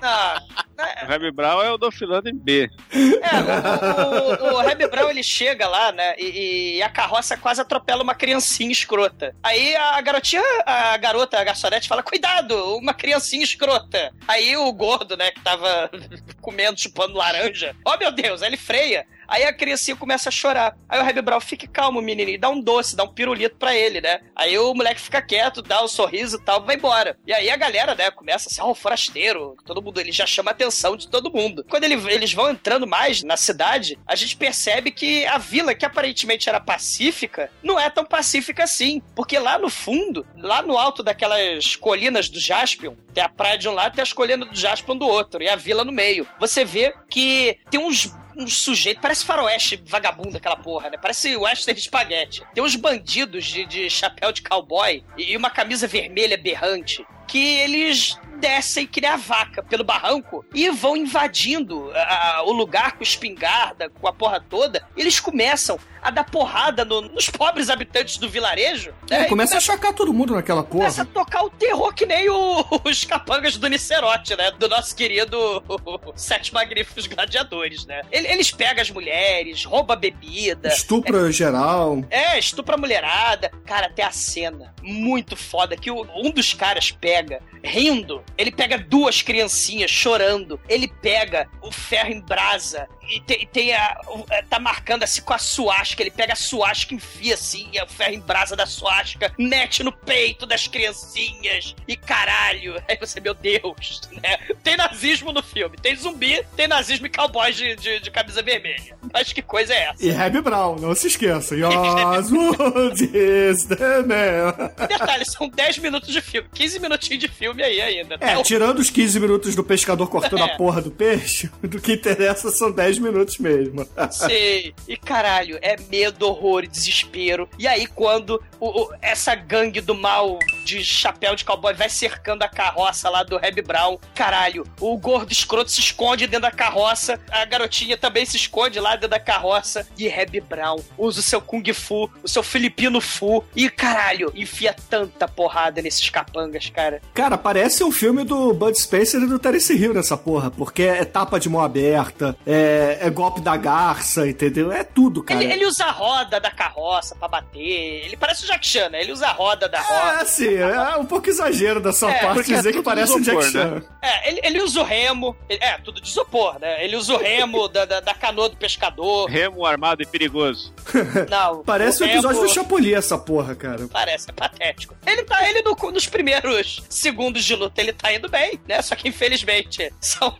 Não, 0.00 1.06
O 1.06 1.12
Heavy 1.12 1.30
Brown 1.30 1.62
é 1.62 1.70
o 1.70 1.78
dofilândia 1.78 2.30
em 2.30 2.36
B. 2.36 2.70
É, 2.92 4.04
o, 4.04 4.54
o, 4.54 4.54
o 4.54 4.60
Reb 4.60 4.86
Brown 4.88 5.10
ele 5.10 5.22
chega 5.22 5.68
lá, 5.68 5.92
né? 5.92 6.14
E, 6.18 6.76
e 6.76 6.82
a 6.82 6.88
carroça 6.88 7.36
quase 7.36 7.60
atropela 7.60 8.02
uma 8.02 8.14
criancinha 8.14 8.70
escrota. 8.70 9.34
Aí 9.42 9.74
a 9.76 10.00
garotinha, 10.00 10.42
a 10.64 10.96
garota, 10.96 11.38
a 11.38 11.44
garçonete, 11.44 11.88
fala: 11.88 12.02
Cuidado, 12.02 12.54
uma 12.76 12.94
criancinha 12.94 13.42
escrota. 13.42 14.12
Aí 14.26 14.56
o 14.56 14.72
gordo, 14.72 15.16
né, 15.16 15.30
que 15.30 15.40
tava 15.40 15.90
comendo, 16.40 16.80
chupando 16.80 17.16
laranja. 17.16 17.74
Oh 17.84 17.96
meu 17.96 18.12
Deus, 18.12 18.42
aí 18.42 18.48
ele 18.48 18.56
freia. 18.56 19.06
Aí 19.28 19.44
a 19.44 19.52
criancinha 19.52 19.96
começa 19.96 20.30
a 20.30 20.32
chorar. 20.32 20.76
Aí 20.88 20.98
o 20.98 21.04
Reb 21.04 21.20
Brown, 21.20 21.40
fique 21.40 21.68
calmo, 21.68 22.00
menininho, 22.00 22.40
dá 22.40 22.48
um 22.48 22.60
doce, 22.60 22.96
dá 22.96 23.04
um 23.04 23.12
pirulito 23.12 23.56
pra 23.56 23.76
ele, 23.76 24.00
né? 24.00 24.20
Aí 24.34 24.58
o 24.58 24.74
moleque 24.74 25.00
fica 25.00 25.20
quieto, 25.20 25.60
dá 25.60 25.84
um 25.84 25.88
sorriso 25.88 26.38
e 26.38 26.40
tal, 26.40 26.64
vai 26.64 26.76
embora. 26.76 27.18
E 27.26 27.32
aí 27.32 27.50
a 27.50 27.56
galera, 27.56 27.94
né, 27.94 28.10
começa 28.10 28.48
assim, 28.48 28.62
ó, 28.62 28.70
oh, 28.70 28.74
forasteiro, 28.74 29.54
todo 29.66 29.82
mundo, 29.82 30.00
ele 30.00 30.12
já 30.12 30.26
chama 30.26 30.50
a 30.50 30.52
atenção 30.52 30.96
de 30.96 31.08
todo 31.08 31.30
mundo. 31.30 31.64
Quando 31.68 31.84
ele, 31.84 31.94
eles 32.10 32.32
vão 32.32 32.50
entrando 32.50 32.86
mais 32.86 33.22
na 33.22 33.36
cidade, 33.36 33.98
a 34.06 34.14
gente 34.14 34.36
percebe 34.36 34.90
que 34.90 35.26
a 35.26 35.36
vila, 35.36 35.74
que 35.74 35.84
aparentemente 35.84 36.48
era 36.48 36.60
pacífica, 36.60 37.50
não 37.62 37.78
é 37.78 37.90
tão 37.90 38.04
pacífica 38.04 38.64
assim. 38.64 39.02
Porque 39.14 39.38
lá 39.38 39.58
no 39.58 39.68
fundo, 39.68 40.26
lá 40.36 40.62
no 40.62 40.78
alto 40.78 41.02
daquelas 41.02 41.76
colinas 41.76 42.28
do 42.28 42.40
Jaspion, 42.40 42.94
tem 43.12 43.22
a 43.22 43.28
praia 43.28 43.58
de 43.58 43.68
um 43.68 43.72
lado 43.72 43.92
e 43.92 43.96
tem 43.96 44.02
as 44.02 44.12
colinas 44.12 44.48
do 44.48 44.56
Jaspion 44.56 44.96
do 44.96 45.06
outro, 45.06 45.42
e 45.42 45.48
a 45.48 45.56
vila 45.56 45.84
no 45.84 45.92
meio. 45.92 46.26
Você 46.38 46.64
vê 46.64 46.94
que 47.10 47.58
tem 47.70 47.80
uns 47.80 48.12
um 48.38 48.46
sujeito, 48.46 49.00
parece 49.00 49.24
faroeste 49.24 49.82
vagabundo 49.84 50.36
aquela 50.36 50.56
porra, 50.56 50.88
né? 50.88 50.96
Parece 50.96 51.36
western 51.36 51.78
espaguete. 51.78 52.42
Tem 52.54 52.62
uns 52.62 52.76
bandidos 52.76 53.44
de, 53.44 53.66
de 53.66 53.90
chapéu 53.90 54.30
de 54.30 54.42
cowboy 54.42 55.04
e 55.16 55.36
uma 55.36 55.50
camisa 55.50 55.88
vermelha 55.88 56.38
berrante 56.38 57.04
que 57.28 57.38
eles 57.38 58.18
descem 58.38 58.86
que 58.86 59.00
nem 59.00 59.10
a 59.10 59.16
vaca 59.16 59.62
pelo 59.62 59.84
barranco 59.84 60.44
e 60.54 60.70
vão 60.70 60.96
invadindo 60.96 61.90
a, 61.94 62.42
o 62.46 62.52
lugar 62.52 62.92
com 62.92 63.02
espingarda, 63.02 63.90
com 63.90 64.08
a 64.08 64.12
porra 64.12 64.40
toda. 64.40 64.86
Eles 64.96 65.20
começam 65.20 65.78
a 66.00 66.10
dar 66.10 66.24
porrada 66.24 66.84
no, 66.84 67.02
nos 67.02 67.28
pobres 67.28 67.68
habitantes 67.68 68.16
do 68.16 68.28
vilarejo. 68.28 68.92
É, 69.10 69.20
né? 69.20 69.24
começa 69.24 69.58
a 69.58 69.60
chocar 69.60 69.92
todo 69.92 70.12
mundo 70.12 70.34
naquela 70.34 70.62
porra. 70.62 70.84
Começa 70.84 71.02
a 71.02 71.04
tocar 71.04 71.42
o 71.44 71.50
terror 71.50 71.92
que 71.92 72.06
nem 72.06 72.30
o, 72.30 72.64
os 72.84 73.04
capangas 73.04 73.56
do 73.56 73.68
Nicerote, 73.68 74.36
né? 74.36 74.50
Do 74.52 74.68
nosso 74.68 74.94
querido 74.94 75.62
Sete 76.14 76.52
Magníficos 76.52 77.06
Gladiadores, 77.06 77.84
né? 77.86 78.02
Eles 78.10 78.50
pegam 78.50 78.82
as 78.82 78.90
mulheres, 78.90 79.64
rouba 79.64 79.96
bebida. 79.96 80.68
Estupra 80.68 81.28
é, 81.28 81.32
geral. 81.32 82.04
É, 82.10 82.38
estupra 82.38 82.76
a 82.76 82.78
mulherada. 82.78 83.50
Cara, 83.64 83.90
tem 83.90 84.04
a 84.04 84.12
cena 84.12 84.74
muito 84.82 85.36
foda 85.36 85.76
que 85.76 85.90
o, 85.90 86.06
um 86.14 86.30
dos 86.30 86.54
caras 86.54 86.90
pega, 86.90 87.17
rindo, 87.62 88.22
ele 88.36 88.50
pega 88.50 88.78
duas 88.78 89.22
criancinhas 89.22 89.90
chorando, 89.90 90.60
ele 90.68 90.88
pega 90.88 91.48
o 91.62 91.70
ferro 91.70 92.10
em 92.10 92.20
brasa 92.20 92.88
e 93.10 93.20
tem, 93.20 93.46
tem 93.46 93.74
a, 93.74 94.00
é, 94.30 94.42
tá 94.42 94.58
marcando 94.58 95.02
assim 95.02 95.22
com 95.22 95.32
a 95.32 95.38
suástica. 95.38 96.02
Ele 96.02 96.10
pega 96.10 96.34
a 96.34 96.36
suástica, 96.36 96.94
enfia 96.94 97.34
assim, 97.34 97.70
o 97.82 97.86
ferro 97.88 98.14
em 98.14 98.20
brasa 98.20 98.54
da 98.54 98.66
suástica, 98.66 99.32
mete 99.38 99.82
no 99.82 99.92
peito 99.92 100.44
das 100.44 100.66
criancinhas. 100.66 101.74
E 101.86 101.96
caralho, 101.96 102.80
aí 102.86 102.96
você, 102.98 103.20
meu 103.20 103.34
Deus, 103.34 104.02
né? 104.22 104.38
Tem 104.62 104.76
nazismo 104.76 105.32
no 105.32 105.42
filme, 105.42 105.76
tem 105.78 105.96
zumbi, 105.96 106.44
tem 106.54 106.68
nazismo 106.68 107.06
e 107.06 107.10
cowboys 107.10 107.56
de, 107.56 107.76
de, 107.76 108.00
de 108.00 108.10
camisa 108.10 108.42
vermelha. 108.42 108.96
Mas 109.12 109.32
que 109.32 109.40
coisa 109.40 109.72
é 109.72 109.84
essa? 109.84 110.04
E 110.04 110.10
Reb 110.10 110.40
Brown, 110.42 110.76
não 110.76 110.94
se 110.94 111.06
esqueça. 111.06 111.54
Oswald 111.56 113.02
is 113.02 113.64
the 113.66 114.02
man. 114.02 114.54
Detalhe, 114.86 115.24
são 115.24 115.48
10 115.48 115.78
minutos 115.78 116.12
de 116.12 116.20
filme, 116.20 116.48
15 116.52 116.78
minutinhos 117.08 117.20
de 117.20 117.28
filme 117.28 117.62
aí 117.62 117.80
ainda. 117.80 118.14
É, 118.16 118.36
tá? 118.36 118.42
tirando 118.42 118.78
os 118.78 118.90
15 118.90 119.18
minutos 119.18 119.54
do 119.54 119.64
pescador 119.64 120.08
cortando 120.08 120.40
é. 120.40 120.44
a 120.44 120.56
porra 120.56 120.82
do 120.82 120.90
peixe, 120.90 121.50
do 121.62 121.80
que 121.80 121.94
interessa 121.94 122.50
são 122.50 122.70
10 122.70 122.98
minutos 122.98 123.38
mesmo. 123.38 123.86
Sei. 124.10 124.74
E 124.86 124.96
caralho, 124.96 125.58
é 125.62 125.76
medo, 125.88 126.26
horror 126.26 126.64
e 126.64 126.68
desespero. 126.68 127.48
E 127.58 127.66
aí, 127.66 127.86
quando 127.86 128.42
o, 128.60 128.82
o, 128.82 128.94
essa 129.00 129.34
gangue 129.34 129.80
do 129.80 129.94
mal 129.94 130.38
de 130.64 130.84
chapéu 130.84 131.34
de 131.34 131.44
cowboy 131.44 131.74
vai 131.74 131.88
cercando 131.88 132.42
a 132.42 132.48
carroça 132.48 133.08
lá 133.08 133.22
do 133.22 133.38
Reb 133.38 133.62
Brown, 133.62 133.98
caralho, 134.14 134.64
o 134.80 134.96
gordo 134.98 135.32
escroto 135.32 135.70
se 135.70 135.80
esconde 135.80 136.26
dentro 136.26 136.42
da 136.42 136.50
carroça, 136.50 137.20
a 137.30 137.44
garotinha 137.44 137.96
também 137.96 138.26
se 138.26 138.36
esconde 138.36 138.78
lá 138.78 138.92
dentro 138.92 139.08
da 139.08 139.20
carroça. 139.20 139.86
E 139.96 140.08
Reb 140.08 140.40
Brown 140.40 140.78
usa 140.96 141.20
o 141.20 141.22
seu 141.22 141.40
Kung 141.40 141.72
Fu, 141.72 142.10
o 142.22 142.28
seu 142.28 142.42
Filipino 142.42 143.00
Fu, 143.00 143.44
e 143.54 143.70
caralho, 143.70 144.32
enfia 144.34 144.74
tanta 144.88 145.26
porrada 145.26 145.80
nesses 145.80 146.08
capangas, 146.10 146.68
cara. 146.70 146.97
Cara, 147.14 147.36
parece 147.36 147.82
um 147.82 147.90
filme 147.90 148.24
do 148.24 148.52
Bud 148.52 148.78
Spencer 148.78 149.22
e 149.22 149.26
do 149.26 149.38
Terence 149.38 149.74
Hill 149.74 149.94
nessa 149.94 150.16
porra, 150.16 150.50
porque 150.50 150.82
é 150.82 151.04
tapa 151.04 151.40
de 151.40 151.48
mão 151.48 151.60
aberta, 151.60 152.36
é 152.46 152.58
é, 152.58 152.98
é, 153.06 153.10
golpe 153.10 153.40
da 153.40 153.56
garça, 153.56 154.28
entendeu? 154.28 154.72
É 154.72 154.82
tudo, 154.82 155.22
cara. 155.22 155.42
Ele, 155.42 155.52
ele, 155.52 155.66
usa 155.66 155.84
a 155.84 155.90
roda 155.90 156.40
da 156.40 156.50
carroça 156.50 157.14
pra 157.14 157.28
bater. 157.28 157.60
Ele 158.04 158.16
parece 158.16 158.44
o 158.44 158.46
Jack 158.46 158.66
Chan, 158.66 158.88
né? 158.90 159.00
Ele 159.00 159.12
usa 159.12 159.26
a 159.26 159.32
roda 159.32 159.68
da 159.68 159.80
roda. 159.80 160.22
É, 160.22 160.24
sim. 160.24 160.54
É 160.54 160.96
um 160.96 161.04
pouco 161.04 161.28
exagero 161.28 161.80
da 161.80 161.92
sua 161.92 162.10
é, 162.10 162.20
parte 162.20 162.52
dizer 162.52 162.70
é 162.70 162.72
que 162.72 162.82
parece 162.82 163.12
o 163.12 163.20
Jack 163.20 163.50
Chan. 163.50 163.70
Né? 163.76 163.82
É, 164.02 164.28
ele, 164.28 164.40
ele 164.42 164.62
usa 164.62 164.80
o 164.80 164.84
remo. 164.84 165.36
Ele, 165.48 165.62
é, 165.62 165.78
tudo 165.78 166.00
de 166.00 166.08
isopor, 166.08 166.58
né? 166.58 166.84
Ele 166.84 166.96
usa 166.96 167.14
o 167.14 167.16
remo 167.16 167.68
da, 167.68 167.84
da, 167.84 168.00
da, 168.00 168.14
canoa 168.14 168.48
do 168.48 168.56
pescador. 168.56 169.28
Remo 169.28 169.64
armado 169.64 170.02
e 170.02 170.06
perigoso. 170.06 170.72
Não. 171.30 171.62
parece 171.62 172.02
o 172.02 172.06
um 172.06 172.08
episódio 172.08 172.40
remo... 172.40 172.48
do 172.48 172.54
Chapolin 172.54 172.94
essa 172.94 173.18
porra, 173.18 173.54
cara. 173.54 173.88
Parece, 173.88 174.30
é 174.30 174.32
patético. 174.32 174.96
Ele 175.06 175.22
tá, 175.24 175.48
ele 175.48 175.62
no, 175.62 175.74
nos 175.92 176.06
primeiros 176.06 176.82
segundos 176.88 177.44
de 177.44 177.54
luta, 177.54 177.80
ele 177.80 177.92
tá 177.92 178.12
indo 178.12 178.28
bem, 178.28 178.58
né? 178.66 178.80
Só 178.82 178.94
que 178.94 179.08
infelizmente 179.08 179.92
são 180.00 180.34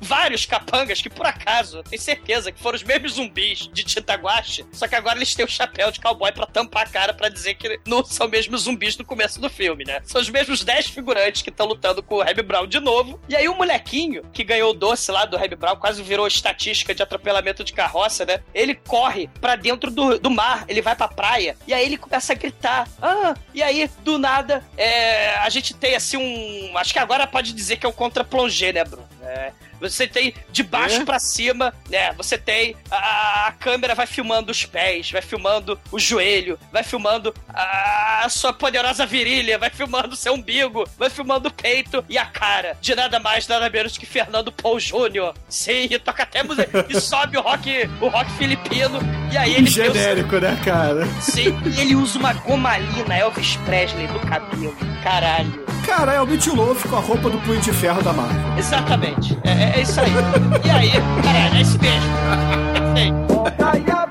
vários 0.00 0.46
capangas 0.46 1.00
que 1.00 1.10
por 1.10 1.26
acaso 1.26 1.82
tenho 1.82 2.00
certeza 2.00 2.52
que 2.52 2.60
foram 2.60 2.76
os 2.76 2.82
mesmos 2.82 3.12
zumbis 3.12 3.68
de 3.72 3.84
Titaguache, 3.84 4.64
só 4.72 4.86
que 4.86 4.94
agora 4.94 5.18
eles 5.18 5.34
têm 5.34 5.44
o 5.44 5.48
chapéu 5.48 5.90
de 5.90 6.00
cowboy 6.00 6.32
para 6.32 6.46
tampar 6.46 6.86
a 6.86 6.90
cara 6.90 7.14
para 7.14 7.28
dizer 7.28 7.54
que 7.54 7.80
não 7.86 8.04
são 8.04 8.26
os 8.26 8.32
mesmos 8.32 8.62
zumbis 8.62 8.96
do 8.96 9.04
começo 9.04 9.40
do 9.40 9.48
filme, 9.48 9.84
né? 9.84 10.00
São 10.04 10.20
os 10.20 10.28
mesmos 10.30 10.64
10 10.64 10.88
figurantes 10.88 11.42
que 11.42 11.50
estão 11.50 11.66
lutando 11.66 12.02
com 12.02 12.16
o 12.16 12.22
Reb 12.22 12.42
Brown 12.42 12.66
de 12.66 12.80
novo. 12.80 13.20
E 13.28 13.36
aí 13.36 13.48
o 13.48 13.54
molequinho 13.54 14.22
que 14.32 14.44
ganhou 14.44 14.70
o 14.70 14.74
doce 14.74 15.10
lá 15.10 15.24
do 15.24 15.36
Reb 15.36 15.54
Brown, 15.56 15.76
quase 15.76 16.02
virou 16.02 16.26
estatística 16.26 16.94
de 16.94 17.02
atropelamento 17.02 17.64
de 17.64 17.72
carroça, 17.72 18.24
né? 18.24 18.40
Ele 18.54 18.74
corre 18.74 19.28
para 19.40 19.56
dentro 19.56 19.90
do, 19.90 20.18
do 20.18 20.30
mar, 20.30 20.64
ele 20.68 20.82
vai 20.82 20.94
pra 20.94 21.08
praia, 21.08 21.56
e 21.66 21.74
aí 21.74 21.84
ele 21.84 21.96
começa 21.96 22.32
a 22.32 22.36
gritar. 22.36 22.88
Ah, 23.00 23.34
e 23.54 23.62
aí, 23.62 23.90
do 24.02 24.18
nada, 24.18 24.64
é, 24.76 25.36
a 25.38 25.48
gente 25.48 25.74
tem 25.74 25.94
assim 25.94 26.16
um. 26.16 26.76
Acho 26.76 26.92
que 26.92 26.98
agora 26.98 27.26
pode 27.26 27.52
dizer 27.52 27.76
que 27.76 27.86
é 27.86 27.88
um 27.88 27.92
contra-plongé, 27.92 28.72
né, 28.72 28.84
Bruno? 28.84 29.06
É, 29.22 29.52
você 29.80 30.06
tem 30.06 30.34
de 30.50 30.62
baixo 30.62 31.02
é? 31.02 31.04
para 31.04 31.18
cima, 31.18 31.72
né? 31.88 32.12
Você 32.12 32.38
tem 32.38 32.76
a, 32.90 33.48
a, 33.48 33.52
câmera 33.52 33.94
vai 33.94 34.06
filmando 34.06 34.50
os 34.50 34.64
pés, 34.64 35.10
vai 35.10 35.22
filmando 35.22 35.78
o 35.90 35.98
joelho, 35.98 36.58
vai 36.72 36.82
filmando 36.82 37.34
a, 37.48 38.24
a 38.24 38.28
sua 38.28 38.52
poderosa 38.52 39.06
virilha, 39.06 39.58
vai 39.58 39.70
filmando 39.70 40.14
o 40.14 40.16
seu 40.16 40.34
umbigo, 40.34 40.88
vai 40.98 41.10
filmando 41.10 41.48
o 41.48 41.52
peito 41.52 42.04
e 42.08 42.18
a 42.18 42.26
cara 42.26 42.76
de 42.80 42.94
nada 42.94 43.18
mais 43.18 43.46
nada 43.48 43.68
menos 43.70 43.96
que 43.96 44.06
Fernando 44.06 44.52
Paul 44.52 44.78
Jr. 44.78 45.34
Sim, 45.48 45.88
e 45.90 45.98
toca 45.98 46.22
até 46.22 46.42
música 46.42 46.86
e 46.88 46.98
sobe 47.00 47.36
o 47.36 47.40
rock, 47.40 47.88
o 48.00 48.08
rock 48.08 48.30
filipino 48.32 49.00
e 49.32 49.36
aí 49.36 49.54
ele 49.54 49.66
genérico, 49.66 50.38
né, 50.38 50.58
cara? 50.64 51.06
Sim, 51.20 51.54
e 51.74 51.80
ele 51.80 51.94
usa 51.94 52.18
uma 52.18 52.32
gomalina 52.32 53.16
Elvis 53.16 53.56
Presley 53.56 54.06
no 54.08 54.20
cabelo. 54.20 54.76
Caralho. 55.02 55.75
Cara, 55.86 56.14
é 56.14 56.20
o 56.20 56.26
Meat 56.26 56.48
Loaf 56.50 56.84
com 56.88 56.96
a 56.96 57.00
roupa 57.00 57.30
do 57.30 57.38
Punho 57.38 57.60
de 57.60 57.72
Ferro 57.72 58.02
da 58.02 58.12
Marvel. 58.12 58.58
Exatamente. 58.58 59.38
É, 59.44 59.50
é, 59.50 59.72
é 59.76 59.82
isso 59.82 60.00
aí. 60.00 60.10
E 60.64 60.70
aí, 60.70 60.90
cara, 61.22 61.38
é 61.38 61.50
mesmo. 61.52 61.78
Perfeito. 63.54 64.05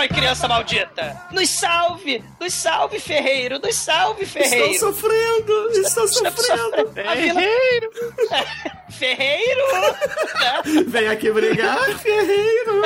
Foi, 0.00 0.08
criança 0.08 0.48
maldita? 0.48 1.20
Nos 1.30 1.50
salve! 1.50 2.24
Nos 2.40 2.54
salve, 2.54 2.98
Ferreiro! 2.98 3.58
Nos 3.58 3.74
salve, 3.76 4.24
Ferreiro! 4.24 4.70
Estou 4.72 4.94
sofrendo! 4.94 5.70
Estou 5.72 6.08
sofrendo! 6.08 6.90
Ferreiro! 6.94 7.90
Ferreiro! 8.88 9.60
Vem 10.86 11.06
aqui 11.06 11.30
brigar, 11.30 11.98
Ferreiro! 11.98 12.82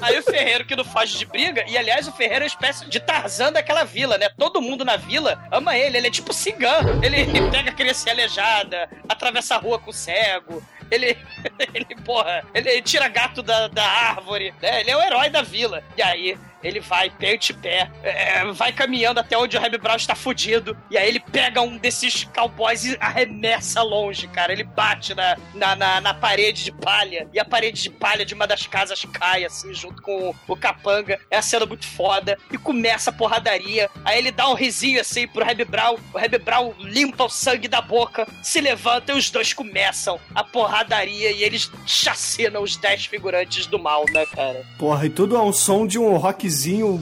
Aí 0.00 0.18
o 0.18 0.22
Ferreiro 0.22 0.64
que 0.64 0.74
não 0.74 0.84
foge 0.84 1.18
de 1.18 1.26
briga, 1.26 1.64
e 1.68 1.76
aliás 1.76 2.08
o 2.08 2.12
Ferreiro 2.12 2.44
é 2.44 2.46
uma 2.46 2.46
espécie 2.46 2.88
de 2.88 2.98
Tarzan 2.98 3.52
daquela 3.52 3.84
vila, 3.84 4.16
né? 4.16 4.30
Todo 4.38 4.62
mundo 4.62 4.86
na 4.86 4.96
vila 4.96 5.38
ama 5.52 5.76
ele, 5.76 5.98
ele 5.98 6.06
é 6.06 6.10
tipo 6.10 6.32
cigano. 6.32 6.98
Ele 7.04 7.26
pega 7.50 7.70
a 7.70 7.74
criança 7.74 8.10
aleijada, 8.10 8.88
atravessa 9.06 9.56
a 9.56 9.58
rua 9.58 9.78
com 9.78 9.90
o 9.90 9.94
cego, 9.94 10.62
ele, 10.90 11.16
ele, 11.74 11.96
porra, 12.04 12.44
ele 12.54 12.82
tira 12.82 13.08
gato 13.08 13.42
da, 13.42 13.68
da 13.68 13.84
árvore, 13.84 14.54
né? 14.60 14.80
Ele 14.80 14.90
é 14.90 14.96
o 14.96 15.02
herói 15.02 15.28
da 15.28 15.42
vila. 15.42 15.82
E 15.96 16.02
aí, 16.02 16.38
ele 16.66 16.80
vai 16.80 17.08
pé 17.08 17.36
pé, 17.62 17.90
é, 18.02 18.44
vai 18.52 18.72
caminhando 18.72 19.20
até 19.20 19.36
onde 19.36 19.56
o 19.56 19.60
Reb 19.60 19.78
Brown 19.78 19.96
está 19.96 20.14
fudido, 20.14 20.76
e 20.90 20.98
aí 20.98 21.08
ele 21.08 21.20
pega 21.20 21.60
um 21.60 21.76
desses 21.76 22.24
cowboys 22.24 22.84
e 22.84 22.96
arremessa 23.00 23.82
longe, 23.82 24.26
cara. 24.28 24.52
Ele 24.52 24.64
bate 24.64 25.14
na, 25.14 25.36
na, 25.54 25.76
na, 25.76 26.00
na 26.00 26.14
parede 26.14 26.64
de 26.64 26.72
palha, 26.72 27.28
e 27.32 27.38
a 27.38 27.44
parede 27.44 27.82
de 27.82 27.90
palha 27.90 28.24
de 28.24 28.34
uma 28.34 28.46
das 28.46 28.66
casas 28.66 29.04
cai, 29.12 29.44
assim, 29.44 29.72
junto 29.72 30.02
com 30.02 30.30
o, 30.30 30.34
o 30.48 30.56
capanga. 30.56 31.20
É 31.30 31.36
a 31.36 31.42
cena 31.42 31.66
muito 31.66 31.86
foda, 31.86 32.38
e 32.50 32.58
começa 32.58 33.10
a 33.10 33.12
porradaria. 33.12 33.88
Aí 34.04 34.18
ele 34.18 34.30
dá 34.30 34.48
um 34.48 34.54
risinho 34.54 35.00
assim 35.00 35.28
pro 35.28 35.44
Reb 35.44 35.64
Brown, 35.64 35.96
o 36.12 36.18
Reb 36.18 36.38
Brown 36.38 36.72
limpa 36.80 37.24
o 37.24 37.28
sangue 37.28 37.68
da 37.68 37.80
boca, 37.80 38.26
se 38.42 38.60
levanta 38.60 39.12
e 39.12 39.16
os 39.16 39.30
dois 39.30 39.52
começam 39.52 40.18
a 40.34 40.42
porradaria 40.42 41.30
e 41.30 41.42
eles 41.42 41.70
chacinam 41.86 42.62
os 42.62 42.76
10 42.76 43.06
figurantes 43.06 43.66
do 43.66 43.78
mal, 43.78 44.04
né, 44.10 44.24
cara? 44.26 44.64
Porra, 44.78 45.06
e 45.06 45.10
tudo 45.10 45.36
é 45.36 45.40
um 45.40 45.52
som 45.52 45.86
de 45.86 45.98
um 45.98 46.16
rockzinho 46.16 46.55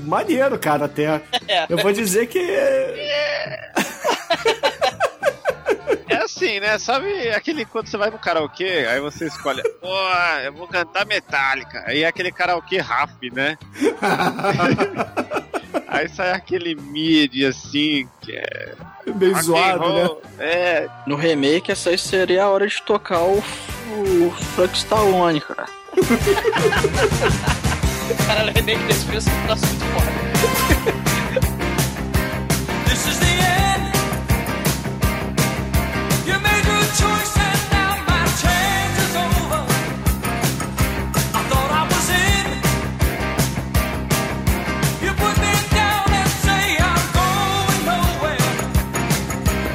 maneiro, 0.06 0.58
cara, 0.58 0.86
até. 0.86 1.20
É. 1.48 1.66
Eu 1.68 1.78
vou 1.78 1.92
dizer 1.92 2.26
que. 2.26 2.40
É 6.06 6.16
assim, 6.16 6.60
né? 6.60 6.78
Sabe 6.78 7.30
aquele 7.30 7.64
quando 7.64 7.88
você 7.88 7.96
vai 7.96 8.10
no 8.10 8.18
karaokê, 8.18 8.86
aí 8.88 9.00
você 9.00 9.26
escolhe, 9.26 9.62
pô, 9.80 9.88
eu 10.44 10.52
vou 10.52 10.68
cantar 10.68 11.06
Metallica. 11.06 11.82
Aí 11.86 12.02
é 12.02 12.06
aquele 12.06 12.30
karaokê 12.30 12.78
rap, 12.78 13.30
né? 13.32 13.56
aí 15.88 16.08
sai 16.08 16.32
aquele 16.32 16.74
mid 16.74 17.44
assim, 17.44 18.08
que 18.20 18.32
é. 18.32 18.74
And 19.08 19.42
zoado, 19.42 19.92
né? 19.92 20.10
É, 20.38 20.88
No 21.06 21.16
remake, 21.16 21.72
essa 21.72 21.90
aí 21.90 21.98
seria 21.98 22.44
a 22.44 22.48
hora 22.48 22.66
de 22.66 22.80
tocar 22.82 23.20
o, 23.20 23.38
o 23.38 24.30
Frank 24.54 24.76
Stallone, 24.76 25.40
cara. 25.40 25.66
Cara, 28.26 28.44
o 28.44 28.52
remake 28.52 28.82
desse 28.84 29.04
filme 29.06 29.16
é 29.16 29.20
um 29.20 29.46
troço 29.46 29.66
muito 29.66 29.84
foda. 29.94 30.10
This 32.86 33.06
is 33.06 33.18
the 33.18 33.26
end. 33.26 33.92
You 36.26 36.38
made 36.40 36.66
your 36.66 36.84
choice 36.94 37.36
and 37.38 37.60
now 37.72 37.96
my 38.06 38.26
change 38.40 38.96
is 39.00 39.14
over. 39.16 39.64
I 41.32 41.42
thought 41.48 41.70
I 41.72 41.82
was 41.88 42.08
in. 42.10 42.46
You 45.04 45.12
put 45.14 45.36
me 45.40 45.54
down 45.74 46.12
and 46.12 46.28
say 46.44 46.76
I'm 46.76 47.04
going 47.14 47.80
nowhere. 47.86 48.52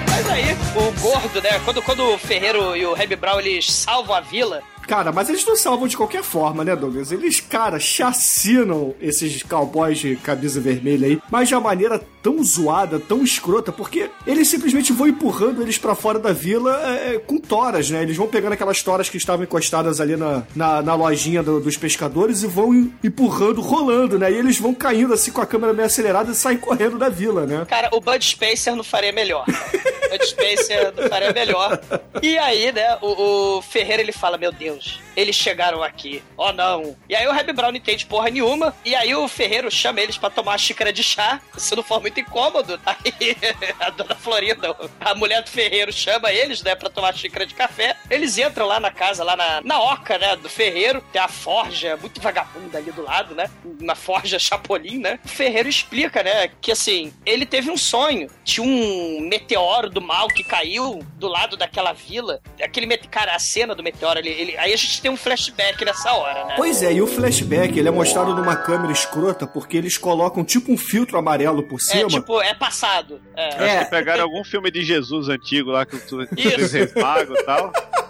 Mas 0.08 0.26
aí, 0.30 0.56
o 0.76 0.92
gordo, 1.02 1.42
né? 1.42 1.60
Quando, 1.66 1.82
quando 1.82 2.14
o 2.14 2.18
Ferreiro 2.18 2.76
e 2.76 2.86
o 2.86 2.94
Reb 2.94 3.16
Brown 3.16 3.40
eles 3.40 3.72
salvam 3.72 4.16
a 4.16 4.22
vila, 4.22 4.62
Cara, 4.90 5.12
mas 5.12 5.30
eles 5.30 5.46
não 5.46 5.56
salvam 5.56 5.88
de 5.88 5.96
qualquer 5.96 6.24
forma, 6.24 6.64
né, 6.64 6.76
Douglas? 6.76 7.12
Eles, 7.12 7.40
cara, 7.40 7.80
chacinam 7.80 8.96
esses 9.00 9.44
cowboys 9.44 10.00
de 10.00 10.16
camisa 10.16 10.60
vermelha 10.60 11.06
aí, 11.08 11.22
mas 11.30 11.48
de 11.48 11.54
uma 11.54 11.62
maneira 11.62 12.02
tão 12.24 12.44
zoada, 12.44 13.00
tão 13.00 13.22
escrota, 13.24 13.72
porque 13.72 14.10
eles 14.26 14.48
simplesmente 14.48 14.92
vão 14.92 15.08
empurrando 15.08 15.62
eles 15.62 15.78
pra 15.78 15.94
fora 15.94 16.18
da 16.18 16.34
vila 16.34 16.76
é, 16.84 17.20
com 17.20 17.38
toras, 17.38 17.90
né? 17.92 18.02
Eles 18.02 18.18
vão 18.18 18.26
pegando 18.28 18.54
aquelas 18.54 18.82
toras 18.82 19.08
que 19.08 19.18
estavam 19.18 19.44
encostadas 19.44 20.02
ali 20.02 20.18
na, 20.18 20.42
na, 20.56 20.82
na 20.82 20.96
lojinha 20.96 21.44
do- 21.44 21.60
dos 21.60 21.78
pescadores 21.78 22.42
e 22.42 22.48
vão 22.48 22.74
em- 22.74 22.92
empurrando, 23.04 23.62
rolando, 23.62 24.18
né? 24.18 24.32
E 24.32 24.36
eles 24.36 24.58
vão 24.58 24.74
caindo 24.74 25.14
assim 25.14 25.32
com 25.32 25.40
a 25.40 25.46
câmera 25.46 25.72
meio 25.72 25.86
acelerada 25.86 26.32
e 26.32 26.36
saem 26.36 26.58
correndo 26.58 26.98
da 26.98 27.10
vila, 27.10 27.46
né? 27.46 27.64
Cara, 27.70 27.90
o 27.94 28.02
Bud 28.02 28.26
Spencer 28.26 28.76
não 28.76 28.84
faria 28.84 29.14
melhor. 29.14 29.46
Bud 30.10 30.26
Spencer 30.26 30.94
não 30.96 31.08
faria 31.08 31.32
melhor. 31.32 31.80
E 32.22 32.38
aí, 32.38 32.72
né, 32.72 32.98
o, 33.02 33.58
o 33.58 33.62
Ferreira 33.62 34.02
ele 34.02 34.12
fala: 34.12 34.38
Meu 34.38 34.52
Deus, 34.52 35.00
eles 35.16 35.36
chegaram 35.36 35.84
aqui. 35.84 36.24
Oh 36.38 36.52
não. 36.52 36.96
E 37.08 37.16
aí 37.16 37.28
o 37.28 37.32
Reb 37.32 37.52
Brown 37.52 37.72
não 37.72 37.78
entende 37.78 38.06
porra 38.06 38.30
nenhuma. 38.30 38.74
E 38.86 38.96
aí 38.96 39.14
o 39.14 39.28
Ferreiro 39.28 39.70
chama 39.70 40.02
eles 40.02 40.18
pra 40.18 40.30
tomar 40.30 40.52
uma 40.52 40.58
xícara 40.58 40.94
de 40.94 41.04
chá. 41.04 41.42
Se 41.58 41.76
não 41.76 41.84
for 41.84 42.00
muito 42.00 42.20
incômodo, 42.20 42.80
aí 42.86 43.36
a 43.80 43.90
dona 43.90 44.16
Florinda, 44.16 44.76
a 45.00 45.16
mulher 45.16 45.44
do 45.44 45.50
Ferreiro, 45.50 45.92
chama 45.92 46.32
eles, 46.32 46.64
né, 46.64 46.76
pra 46.76 46.90
tomar 46.90 47.16
xícara 47.16 47.46
de 47.46 47.54
café. 47.54 47.96
Eles 48.10 48.38
entram 48.38 48.66
lá 48.66 48.80
na 48.80 48.92
casa, 48.92 49.24
lá 49.24 49.36
na, 49.36 49.62
na 49.62 49.82
oca, 49.82 50.18
né, 50.18 50.36
do 50.36 50.50
Ferreiro. 50.50 51.04
Tem 51.12 51.22
a 51.22 51.28
forja 51.28 51.98
muito 51.98 52.22
vagabunda 52.22 52.78
ali 52.78 52.92
do 52.92 53.02
lado, 53.02 53.36
né? 53.36 53.50
Uma 53.80 53.96
forja 53.96 54.40
Chapolin, 54.40 55.00
né? 55.00 55.20
O 55.26 55.28
Ferreiro 55.28 55.68
explica, 55.68 56.24
né, 56.24 56.50
que 56.62 56.72
assim, 56.72 57.14
ele 57.26 57.46
teve 57.46 57.70
um 57.70 57.78
sonho. 57.78 58.30
Tinha 58.44 58.66
um 58.66 59.20
meteoro 59.22 59.90
do 59.90 59.99
mal 60.02 60.28
que 60.28 60.44
caiu 60.44 61.00
do 61.18 61.28
lado 61.28 61.56
daquela 61.58 61.94
vila. 61.94 62.40
Aquele 62.62 62.86
mete... 62.86 63.08
Cara, 63.08 63.36
a 63.36 63.40
cena 63.40 63.74
do 63.76 63.82
meteoro, 63.84 64.20
ele, 64.20 64.30
ele- 64.30 64.58
aí 64.58 64.74
a 64.74 64.78
gente 64.78 65.02
tem 65.02 65.10
um 65.12 65.18
flashback 65.18 65.84
nessa 65.84 66.14
hora, 66.14 66.46
né? 66.46 66.54
Pois 66.58 66.82
é, 66.84 66.94
e 66.94 67.02
o 67.02 67.08
flashback, 67.08 67.78
ele 67.78 67.88
é 67.88 67.92
mostrado 67.92 68.36
numa 68.36 68.56
câmera 68.56 68.92
escrota 68.92 69.46
porque 69.48 69.78
eles 69.78 69.98
colocam 69.98 70.44
tipo 70.44 70.72
um 70.72 70.78
filtro 70.78 71.18
amarelo 71.18 71.64
por 71.64 71.78
É, 71.78 71.84
cima. 71.84 72.08
tipo, 72.10 72.42
é 72.42 72.54
passado. 72.54 73.22
É. 73.36 73.48
acho 73.78 73.86
que 73.86 73.92
pegaram 73.92 74.24
algum 74.24 74.44
filme 74.44 74.70
de 74.72 74.84
Jesus 74.84 75.30
antigo 75.30 75.72
lá 75.72 75.86
que 75.86 75.98
tu 76.00 76.22
Isso. 76.36 76.70
fez 76.70 76.74
e 76.74 76.88
tal. 76.88 77.72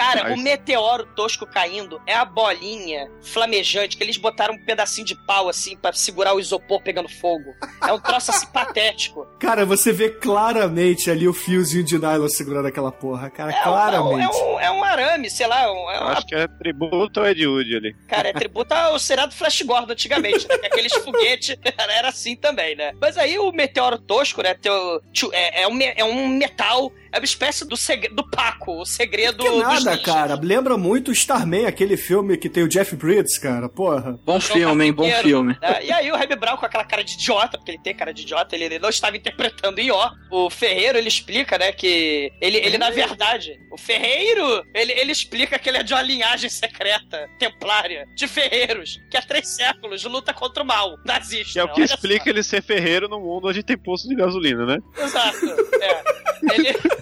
Cara, 0.00 0.32
o 0.34 0.36
meteoro 0.38 1.06
tosco 1.14 1.46
caindo 1.46 2.00
é 2.06 2.14
a 2.14 2.24
bolinha 2.24 3.10
flamejante 3.22 3.96
que 3.96 4.02
eles 4.02 4.16
botaram 4.16 4.54
um 4.54 4.64
pedacinho 4.64 5.06
de 5.06 5.14
pau 5.26 5.48
assim 5.48 5.76
pra 5.76 5.92
segurar 5.92 6.34
o 6.34 6.40
isopor 6.40 6.82
pegando 6.82 7.08
fogo. 7.08 7.54
É 7.86 7.92
um 7.92 8.00
troço 8.00 8.30
assim 8.30 8.46
patético. 8.52 9.26
Cara, 9.38 9.64
você 9.66 9.92
vê 9.92 10.10
claramente 10.10 11.10
ali 11.10 11.28
o 11.28 11.32
fiozinho 11.32 11.84
de 11.84 11.98
nylon 11.98 12.28
segurando 12.28 12.66
aquela 12.66 12.90
porra, 12.92 13.30
cara, 13.30 13.52
É 13.52 13.60
um, 13.60 13.62
claramente. 13.62 14.22
é, 14.36 14.42
um, 14.44 14.60
é 14.60 14.70
um 14.70 14.84
arame, 14.84 15.30
sei 15.30 15.46
lá, 15.46 15.70
um- 15.72 15.90
é 15.90 16.00
uma 16.00 16.12
Acho 16.12 16.26
que 16.26 16.34
é 16.34 16.46
tributo 16.48 17.20
ao 17.20 17.26
Ed 17.26 17.46
Wood 17.46 17.76
ali. 17.76 17.94
Cara, 18.08 18.28
é 18.28 18.32
tributo 18.32 18.72
ao 18.74 18.98
seriado 18.98 19.34
Flash 19.34 19.62
Gordon 19.62 19.92
antigamente, 19.92 20.46
né? 20.48 20.58
Que 20.58 20.66
aqueles 20.66 20.92
foguetes 20.94 21.56
era 21.78 22.08
assim 22.08 22.36
também, 22.36 22.74
né? 22.76 22.92
Mas 23.00 23.16
aí 23.18 23.38
o 23.38 23.52
meteoro 23.52 23.98
tosco, 23.98 24.42
né? 24.42 24.54
teu- 24.54 25.00
é, 25.32 25.62
é, 25.62 25.68
um, 25.68 25.78
é 25.80 26.04
um 26.04 26.28
metal, 26.28 26.92
é 27.12 27.18
uma 27.18 27.24
espécie 27.24 27.66
do, 27.66 27.76
segre- 27.76 28.14
do 28.14 28.28
Paco, 28.28 28.80
o 28.80 28.86
segredo 28.86 29.42
Que 29.42 29.50
dos 29.50 29.62
nada, 29.62 29.98
cara. 29.98 30.38
Lembra 30.40 30.76
muito 30.76 31.10
Starman, 31.12 31.66
aquele 31.66 31.96
filme 31.96 32.36
que 32.36 32.48
tem 32.48 32.62
o 32.62 32.68
Jeff 32.68 32.94
Bridges, 32.96 33.38
cara. 33.38 33.68
Porra. 33.68 34.18
Bom 34.24 34.40
filme, 34.40 34.84
hein? 34.86 34.92
Bom 34.92 35.10
filme. 35.22 35.56
né? 35.60 35.84
E 35.84 35.92
aí 35.92 36.10
o 36.10 36.16
Reb 36.16 36.34
Brown 36.36 36.56
com 36.56 36.66
aquela 36.66 36.84
cara 36.84 37.02
de 37.04 37.14
idiota, 37.14 37.56
porque 37.58 37.72
ele 37.72 37.80
tem 37.82 37.94
cara 37.94 38.12
de 38.12 38.22
idiota, 38.22 38.54
ele, 38.54 38.78
não 38.78 38.88
estava 38.88 39.16
interpretando 39.16 39.80
Ió. 39.80 40.10
O 40.30 40.48
Ferreiro, 40.50 40.98
ele 40.98 41.08
explica, 41.08 41.58
né, 41.58 41.72
que 41.72 42.30
ele, 42.40 42.58
ele 42.58 42.78
na 42.78 42.90
verdade, 42.90 43.52
o 43.72 43.76
Ferreiro, 43.76 44.64
ele, 44.74 44.92
ele 44.92 45.12
explica 45.12 45.58
que 45.58 45.68
ele 45.68 45.78
é 45.78 45.82
de 45.82 45.92
uma 45.92 46.02
linhagem 46.02 46.48
secreta, 46.50 47.28
templária, 47.38 48.06
de 48.14 48.26
ferreiros, 48.28 48.98
que 49.10 49.16
há 49.16 49.22
três 49.22 49.48
séculos 49.48 50.04
luta 50.04 50.32
contra 50.32 50.62
o 50.62 50.66
mal, 50.66 50.96
nazista. 51.04 51.52
Que 51.54 51.58
é 51.58 51.64
o 51.64 51.68
que 51.68 51.80
olha 51.80 51.88
só. 51.88 51.94
explica 51.94 52.30
ele 52.30 52.42
ser 52.42 52.62
ferreiro 52.62 53.08
no 53.08 53.20
mundo 53.20 53.48
onde 53.48 53.62
tem 53.62 53.76
posto 53.76 54.08
de 54.08 54.14
gasolina, 54.14 54.64
né? 54.66 54.78
Exato. 54.98 55.46
É. 55.80 56.54
Ele. 56.54 56.99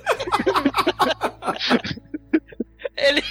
Ele. 2.97 3.23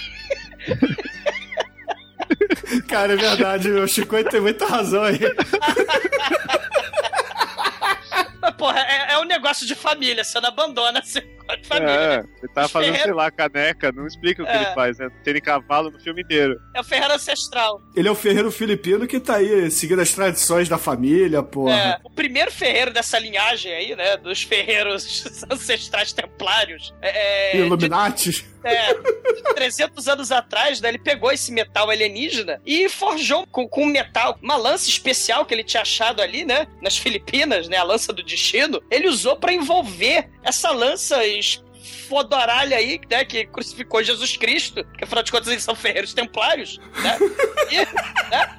Cara, 2.88 3.14
é 3.14 3.16
verdade, 3.16 3.70
o 3.70 3.88
Chico 3.88 4.22
tem 4.24 4.40
muita 4.40 4.66
razão 4.66 5.04
aí. 5.04 5.18
Porra, 8.56 8.80
é, 8.80 9.12
é 9.12 9.18
um 9.18 9.24
negócio 9.24 9.66
de 9.66 9.74
família, 9.74 10.24
você 10.24 10.40
não 10.40 10.48
abandona 10.48 11.00
negócio 11.00 11.37
de 11.56 11.66
família. 11.66 11.90
É, 11.90 12.16
né? 12.18 12.24
ele 12.42 12.52
tava 12.52 12.68
fazendo, 12.68 12.96
sei 12.96 13.12
lá, 13.12 13.30
caneca, 13.30 13.92
não 13.92 14.06
explica 14.06 14.42
o 14.42 14.46
que 14.46 14.52
É. 14.52 14.56
ele 14.56 14.74
faz, 14.74 14.98
né? 14.98 15.08
Tem 15.24 15.38
cavalo 15.40 15.90
no 15.90 15.98
filme 16.00 16.22
inteiro. 16.22 16.58
É 16.74 16.80
o 16.80 16.84
Ferreiro 16.84 17.14
Ancestral. 17.14 17.80
Ele 17.94 18.08
é 18.08 18.10
o 18.10 18.14
ferreiro 18.14 18.50
filipino 18.50 19.06
que 19.06 19.20
tá 19.20 19.36
aí 19.36 19.70
seguindo 19.70 20.00
as 20.00 20.10
tradições 20.12 20.68
da 20.68 20.78
família, 20.78 21.42
porra. 21.42 21.74
É, 21.74 21.98
o 22.04 22.10
primeiro 22.10 22.50
ferreiro 22.50 22.92
dessa 22.92 23.18
linhagem 23.18 23.72
aí, 23.72 23.96
né? 23.96 24.16
Dos 24.16 24.42
ferreiros 24.42 25.24
ancestrais 25.50 26.12
templários. 26.12 26.94
É, 27.00 27.50
é, 27.50 27.52
de, 27.52 27.58
Illuminati. 27.58 28.44
é, 28.64 28.94
de 28.94 29.42
300 29.54 30.08
anos 30.08 30.32
atrás, 30.32 30.80
né? 30.80 30.88
Ele 30.88 30.98
pegou 30.98 31.30
esse 31.30 31.52
metal 31.52 31.88
alienígena 31.90 32.60
e 32.66 32.88
forjou 32.88 33.46
com, 33.46 33.68
com 33.68 33.86
metal 33.86 34.38
uma 34.42 34.56
lança 34.56 34.88
especial 34.88 35.44
que 35.46 35.54
ele 35.54 35.64
tinha 35.64 35.82
achado 35.82 36.20
ali, 36.20 36.44
né? 36.44 36.66
Nas 36.82 36.96
Filipinas, 36.98 37.68
né? 37.68 37.76
A 37.76 37.82
lança 37.84 38.12
do 38.12 38.22
destino. 38.22 38.82
Ele 38.90 39.08
usou 39.08 39.36
pra 39.36 39.52
envolver 39.52 40.28
essa 40.42 40.70
lança 40.70 41.24
es- 41.38 41.62
fodoralha 42.08 42.76
aí, 42.76 43.00
né? 43.10 43.24
Que 43.24 43.46
crucificou 43.46 44.02
Jesus 44.02 44.36
Cristo. 44.36 44.84
Que 44.96 45.04
afinal 45.04 45.22
de 45.22 45.30
contas 45.30 45.48
eles 45.48 45.62
são 45.62 45.74
ferreiros 45.74 46.12
templários, 46.12 46.78
né? 47.02 47.16
E, 47.70 47.76
né? 48.30 48.58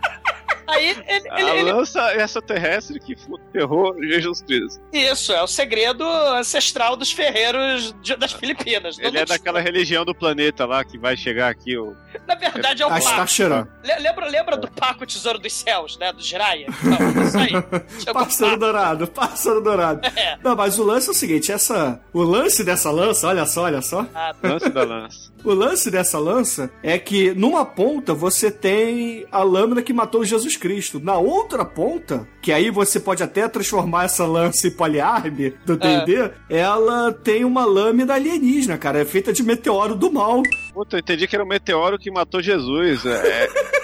Aí 0.70 0.90
ele, 1.08 1.30
A 1.30 1.40
ele- 1.42 1.50
ele- 1.62 1.72
lança 1.72 2.14
extraterrestre 2.16 3.00
que 3.00 3.16
ferrou 3.52 3.96
Jesus 4.04 4.42
Cristo. 4.42 4.82
Isso, 4.94 5.32
é 5.34 5.42
o 5.44 5.48
segredo 5.48 6.04
ancestral 6.04 6.96
dos 6.96 7.12
ferreiros 7.12 7.94
de- 8.02 8.16
das 8.16 8.32
Filipinas. 8.34 8.98
Ele 9.00 9.12
Não- 9.12 9.22
é 9.22 9.26
daquela 9.26 9.60
religião 9.60 10.06
do 10.06 10.14
planeta 10.16 10.66
lá 10.66 10.84
que 10.84 10.98
vai 10.98 11.16
chegar 11.18 11.50
aqui. 11.50 11.78
O... 11.78 11.96
Na 12.28 12.36
verdade 12.36 12.82
é 12.82 12.86
o 12.86 12.90
Ah, 12.92 12.98
está 13.00 13.12
Paco. 13.26 13.68
Lembra, 13.84 14.28
lembra 14.28 14.58
do 14.58 14.70
Paco 14.70 15.06
Tesouro 15.06 15.40
dos 15.40 15.54
Céus, 15.54 15.98
né? 15.98 16.12
Do 16.14 16.22
Jiraya? 16.22 16.68
Então, 16.68 17.24
isso 17.24 17.38
aí. 17.38 17.50
Pássaro 18.14 18.58
dourado, 18.58 19.08
pássaro 19.08 19.62
dourado. 19.62 20.06
É. 20.16 20.38
Não, 20.44 20.56
mas 20.56 20.78
o 20.80 20.84
lance 20.84 21.08
é 21.08 21.12
o 21.12 21.16
seguinte, 21.16 21.52
essa... 21.52 22.00
O 22.14 22.22
lance 22.24 22.64
dessa 22.64 22.92
lança, 22.92 23.28
olha 23.28 23.46
só, 23.46 23.64
olha 23.64 23.82
só. 23.82 24.06
Ah, 24.14 24.34
Lance 24.44 24.70
da 24.70 24.84
lança. 24.84 25.32
O 25.44 25.54
lance 25.54 25.90
dessa 25.90 26.20
lança 26.20 26.70
é 26.84 26.98
que 26.98 27.34
numa 27.34 27.66
ponta 27.66 28.14
você 28.14 28.52
tem 28.52 29.26
a 29.32 29.42
lâmina 29.42 29.82
que 29.82 29.94
matou 29.94 30.26
Jesus 30.26 30.58
Cristo. 30.58 31.00
Na 31.00 31.18
outra 31.18 31.64
ponta, 31.64 32.28
que 32.42 32.52
aí 32.52 32.70
você 32.70 33.00
pode 33.00 33.24
até 33.24 33.48
transformar 33.48 34.06
essa 34.06 34.26
lança 34.26 34.68
em 34.68 34.72
poliarme 34.72 35.54
do 35.66 35.78
D&D, 35.78 36.32
ela 36.50 37.12
tem 37.12 37.46
uma 37.46 37.66
lâmina 37.66 38.14
alienígena, 38.14 38.78
cara. 38.78 39.00
É 39.00 39.06
feita 39.06 39.32
de 39.32 39.44
meteoro 39.44 39.96
do 39.96 40.12
mal. 40.12 40.44
Puta, 40.74 40.98
eu 40.98 41.00
entendi 41.00 41.28
que 41.28 41.36
era 41.36 41.44
o 41.44 41.48
meteoro 41.48 41.98
que 41.98 42.12
matou 42.12 42.42
Jesus. 42.42 43.06
É, 43.06 43.48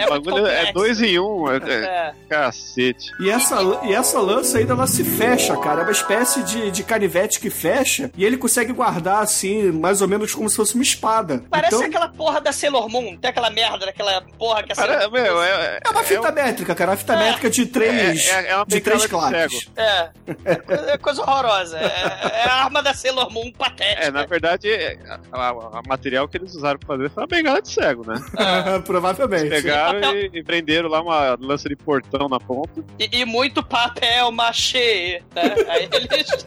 é, 0.00 0.04
É 0.04 0.06
o 0.06 0.10
muito 0.12 0.24
bagulho 0.30 0.46
é 0.46 0.72
dois 0.72 1.00
em 1.00 1.18
um. 1.18 1.50
É, 1.50 1.56
é- 1.56 1.86
É. 1.96 2.12
Cacete. 2.28 3.10
E 3.20 3.30
essa, 3.30 3.56
e 3.84 3.94
essa 3.94 4.20
lança 4.20 4.58
ainda 4.58 4.72
ela 4.74 4.86
se 4.86 5.02
fecha, 5.04 5.56
cara. 5.56 5.80
É 5.80 5.82
uma 5.84 5.92
espécie 5.92 6.42
de, 6.42 6.70
de 6.70 6.82
canivete 6.82 7.38
que 7.40 7.48
fecha 7.50 8.10
e 8.16 8.24
ele 8.24 8.36
consegue 8.36 8.72
guardar 8.72 9.22
assim, 9.22 9.70
mais 9.72 10.02
ou 10.02 10.08
menos 10.08 10.34
como 10.34 10.48
se 10.48 10.56
fosse 10.56 10.74
uma 10.74 10.82
espada. 10.82 11.42
Parece 11.50 11.74
então, 11.76 11.86
aquela 11.88 12.08
porra 12.08 12.40
da 12.40 12.52
Sailor 12.52 12.88
Moon. 12.88 13.16
Tem 13.16 13.30
aquela 13.30 13.50
merda 13.50 13.86
daquela 13.86 14.22
porra 14.38 14.62
que 14.62 14.72
a 14.72 14.76
Cara, 14.76 14.92
Sailor 15.00 15.10
Moon... 15.12 15.22
meu, 15.22 15.42
é, 15.42 15.80
é 15.84 15.90
uma 15.90 16.02
fita 16.02 16.32
métrica, 16.32 16.74
cara. 16.74 16.90
Uma 16.92 16.96
fita 16.96 17.16
métrica 17.16 17.50
de 17.50 17.66
três, 17.66 18.26
É, 18.28 18.30
é- 18.30 18.48
é 18.50 18.56
uma 18.56 18.66
de 18.66 18.80
três 18.80 19.06
claques. 19.06 19.68
É, 19.76 20.10
é 20.44 20.98
coisa- 20.98 21.22
é 21.22 21.24
horrorosa. 21.24 21.78
É, 21.78 22.42
é 22.44 22.48
a 22.48 22.54
arma 22.64 22.82
da 22.82 22.92
Sailor 22.94 23.30
Moon 23.32 23.50
patética. 23.52 24.02
é, 24.06 24.10
na 24.10 24.24
verdade, 24.26 24.70
é, 24.70 24.98
a 25.32 25.82
material 25.88 26.28
que 26.28 26.36
eles 26.36 26.54
usaram 26.54 26.78
pra 26.78 26.96
fazer 26.96 27.10
foi 27.10 27.22
uma 27.22 27.26
bengala 27.28 27.62
de 27.62 27.70
cego, 27.70 28.04
né? 28.06 28.14
Provavelmente. 28.84 29.48
Pegaram 29.92 30.18
e, 30.18 30.30
e 30.32 30.42
prenderam 30.42 30.88
lá 30.88 31.00
uma 31.00 31.36
lança 31.40 31.68
de 31.68 31.76
portão 31.76 32.28
na 32.28 32.38
ponta. 32.38 32.84
E, 32.98 33.20
e 33.20 33.24
muito 33.24 33.62
papel 33.62 34.30
machê, 34.32 35.22
né? 35.34 35.42
Aí 35.68 35.88
eles... 35.92 36.26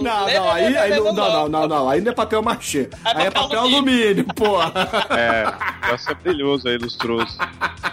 não, 0.00 0.50
aí, 0.50 0.76
aí 0.76 0.90
não, 0.90 1.12
não, 1.12 1.14
não, 1.14 1.48
não, 1.48 1.68
não, 1.68 1.88
aí 1.88 2.00
não 2.00 2.12
é 2.12 2.14
papel 2.14 2.42
machê. 2.42 2.88
Aí 3.04 3.26
é 3.26 3.30
papel 3.30 3.60
alumínio, 3.60 4.24
porra. 4.34 4.72
É, 5.10 5.44
é 5.92 6.14
brilhoso 6.14 6.68
aí, 6.68 6.76
lustroso. 6.78 7.36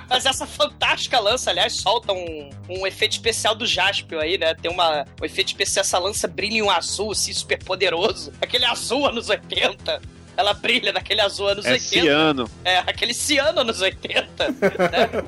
Mas 0.09 0.25
essa 0.25 0.45
fantástica 0.45 1.19
lança, 1.19 1.49
aliás, 1.49 1.73
solta 1.73 2.13
um, 2.13 2.49
um 2.69 2.85
efeito 2.85 3.13
especial 3.13 3.55
do 3.55 3.65
Jaspio 3.65 4.19
aí, 4.19 4.37
né? 4.37 4.53
Tem 4.53 4.71
uma, 4.71 5.05
um 5.21 5.25
efeito 5.25 5.47
especial, 5.47 5.81
essa 5.81 5.97
lança 5.97 6.27
brilha 6.27 6.57
em 6.57 6.61
um 6.61 6.69
azul, 6.69 7.11
assim, 7.11 7.33
super 7.33 7.61
poderoso. 7.63 8.31
Aquele 8.41 8.65
azul 8.65 9.07
anos 9.07 9.29
80. 9.29 10.01
Ela 10.35 10.53
brilha 10.53 10.91
naquele 10.91 11.21
azul 11.21 11.47
anos 11.47 11.65
É 11.65 11.73
80. 11.73 11.87
ciano. 11.89 12.49
É, 12.65 12.77
aquele 12.79 13.13
ciano 13.13 13.59
anos 13.61 13.81
80. 13.81 14.47
né? 14.49 14.55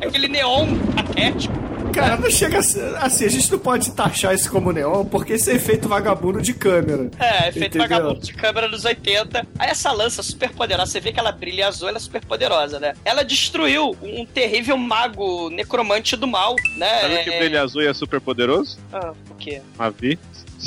Aquele 0.08 0.28
neon 0.28 0.68
patético. 0.96 1.66
Cara, 1.94 2.18
não 2.18 2.30
chega 2.30 2.60
assim, 2.60 3.26
a 3.26 3.30
gente 3.30 3.50
não 3.54 3.60
pode 3.60 3.90
taxar 3.92 4.36
isso 4.36 4.52
como 4.52 4.70
neon, 4.74 5.06
porque 5.06 5.32
esse 5.34 5.50
é 5.50 5.56
efeito 5.56 5.88
vagabundo 5.88 6.42
de 6.42 6.54
câmera. 6.54 7.10
É, 7.18 7.48
efeito 7.48 7.78
Entendeu? 7.78 7.88
vagabundo 7.88 8.20
de 8.20 8.34
câmera 8.34 8.68
nos 8.68 8.84
80. 8.84 9.48
Aí 9.58 9.70
essa 9.70 9.94
lança 9.94 10.22
super 10.22 10.50
poderosa, 10.52 10.92
você 10.92 11.00
vê 11.00 11.14
que 11.14 11.20
ela 11.22 11.32
brilha 11.32 11.68
azul, 11.70 11.88
ela 11.88 11.96
é 11.98 12.02
super 12.02 12.20
poderosa, 12.26 12.82
né? 12.82 12.96
Ela 13.06 13.24
destruiu 13.24 13.96
um 14.02 14.26
terrível 14.26 14.78
mago 14.78 15.50
necromante 15.52 16.18
do 16.18 16.28
mal, 16.28 16.58
né? 16.76 17.00
Sabe 17.02 17.24
que 17.24 17.30
É- 17.30 17.40
brilho 17.40 17.62
azul 17.64 17.82
é 17.82 17.94
super 17.94 18.20
poderoso? 18.20 18.78
Ah, 18.92 19.14
o 19.30 19.36
quê? 19.36 19.62
Mavi. 19.78 20.20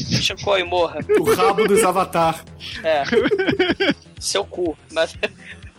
Chicoio, 0.04 0.66
morra. 0.66 1.00
O 1.20 1.34
rabo 1.34 1.66
dos 1.66 1.82
avatar. 1.84 2.44
É. 2.82 3.02
Seu 4.18 4.44
cu. 4.44 4.76
Mas, 4.92 5.16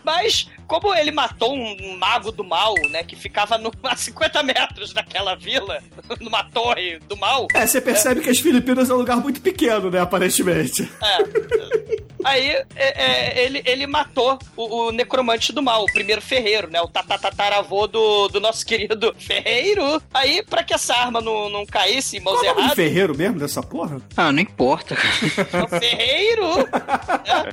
mas, 0.04 0.48
como 0.70 0.94
ele 0.94 1.10
matou 1.10 1.52
um 1.52 1.98
mago 1.98 2.30
do 2.30 2.44
mal, 2.44 2.76
né? 2.90 3.02
Que 3.02 3.16
ficava 3.16 3.58
no, 3.58 3.72
a 3.82 3.96
50 3.96 4.40
metros 4.44 4.92
daquela 4.92 5.34
vila, 5.34 5.82
numa 6.20 6.44
torre 6.44 7.00
do 7.08 7.16
mal. 7.16 7.48
É, 7.52 7.66
você 7.66 7.80
percebe 7.80 8.20
que 8.20 8.30
as 8.30 8.38
Filipinas 8.38 8.88
é 8.88 8.94
um 8.94 8.98
lugar 8.98 9.16
muito 9.16 9.40
pequeno, 9.40 9.90
né, 9.90 9.98
aparentemente. 9.98 10.88
É. 11.02 12.20
Aí 12.22 12.50
é, 12.50 12.66
é, 12.76 13.44
ele, 13.44 13.62
ele 13.64 13.86
matou 13.86 14.38
o, 14.56 14.88
o 14.88 14.92
necromante 14.92 15.52
do 15.52 15.62
mal, 15.62 15.82
o 15.82 15.92
primeiro 15.92 16.20
ferreiro, 16.20 16.70
né? 16.70 16.80
O 16.80 16.86
tatatataravô 16.86 17.88
do, 17.88 18.28
do 18.28 18.38
nosso 18.38 18.64
querido 18.66 19.12
ferreiro. 19.18 20.00
Aí, 20.14 20.44
pra 20.44 20.62
que 20.62 20.72
essa 20.72 20.94
arma 20.94 21.20
não, 21.20 21.48
não 21.48 21.66
caísse 21.66 22.18
em 22.18 22.20
mãos 22.20 22.40
é 22.44 22.46
erradas, 22.46 22.74
ferreiro 22.74 23.16
mesmo 23.16 23.40
dessa 23.40 23.60
porra? 23.60 24.00
Ah, 24.16 24.30
não 24.30 24.40
importa. 24.40 24.94
o 24.94 25.80
ferreiro. 25.80 26.46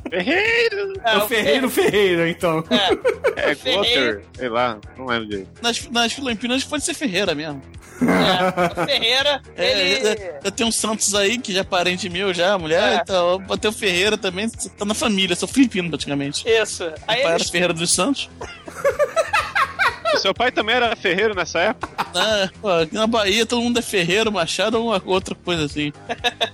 Ferreiro! 0.08 0.94
É, 1.04 1.18
o 1.18 1.28
Ferreiro 1.28 1.70
Ferreiro, 1.70 2.28
então. 2.28 2.64
É 2.70 3.07
Ferreiro. 3.56 4.16
Gutter, 4.16 4.24
sei 4.38 4.50
lá, 4.50 4.78
não 4.98 5.06
lembro 5.06 5.28
direito. 5.30 5.50
Nas, 5.62 5.90
nas 5.90 6.14
Filipinas 6.14 6.64
pode 6.64 6.84
ser 6.84 6.94
Ferreira 6.94 7.34
mesmo. 7.36 7.62
É, 8.02 8.82
o 8.82 8.86
Ferreira, 8.86 9.42
É, 9.56 9.72
ele. 9.80 10.08
eu, 10.10 10.40
eu 10.46 10.52
tenho 10.52 10.70
um 10.70 10.72
Santos 10.72 11.16
aí, 11.16 11.38
que 11.40 11.52
já 11.54 11.62
é 11.62 11.64
parente 11.64 12.08
meu, 12.10 12.32
já, 12.34 12.58
mulher, 12.58 12.94
É. 12.94 12.96
então 13.02 13.44
eu 13.50 13.58
tenho 13.58 13.74
o 13.74 13.76
Ferreira 13.78 14.18
também, 14.18 14.48
tá 14.50 14.86
na 14.86 14.94
família, 14.94 15.36
sou 15.36 15.48
filipino 15.48 15.90
praticamente. 15.90 16.48
Isso. 16.48 16.84
Meu 16.84 16.94
Aí 17.08 17.18
pai 17.18 17.26
era 17.26 17.36
eles 17.36 17.50
Ferreira 17.50 17.74
dos 17.74 17.92
Santos. 17.94 18.30
O 20.14 20.20
seu 20.20 20.34
pai 20.34 20.52
também 20.52 20.74
era 20.74 20.96
ferreiro 20.96 21.36
nessa 21.36 21.60
época? 21.60 21.90
Ah, 22.16 22.50
pô, 22.62 22.70
aqui 22.72 22.94
na 22.96 23.06
Bahia 23.06 23.46
todo 23.46 23.62
mundo 23.62 23.78
é 23.78 23.82
Ferreiro, 23.84 24.32
Machado 24.32 24.80
ou 24.80 24.88
uma 24.88 25.02
outra 25.06 25.36
coisa 25.36 25.66
assim. 25.66 25.92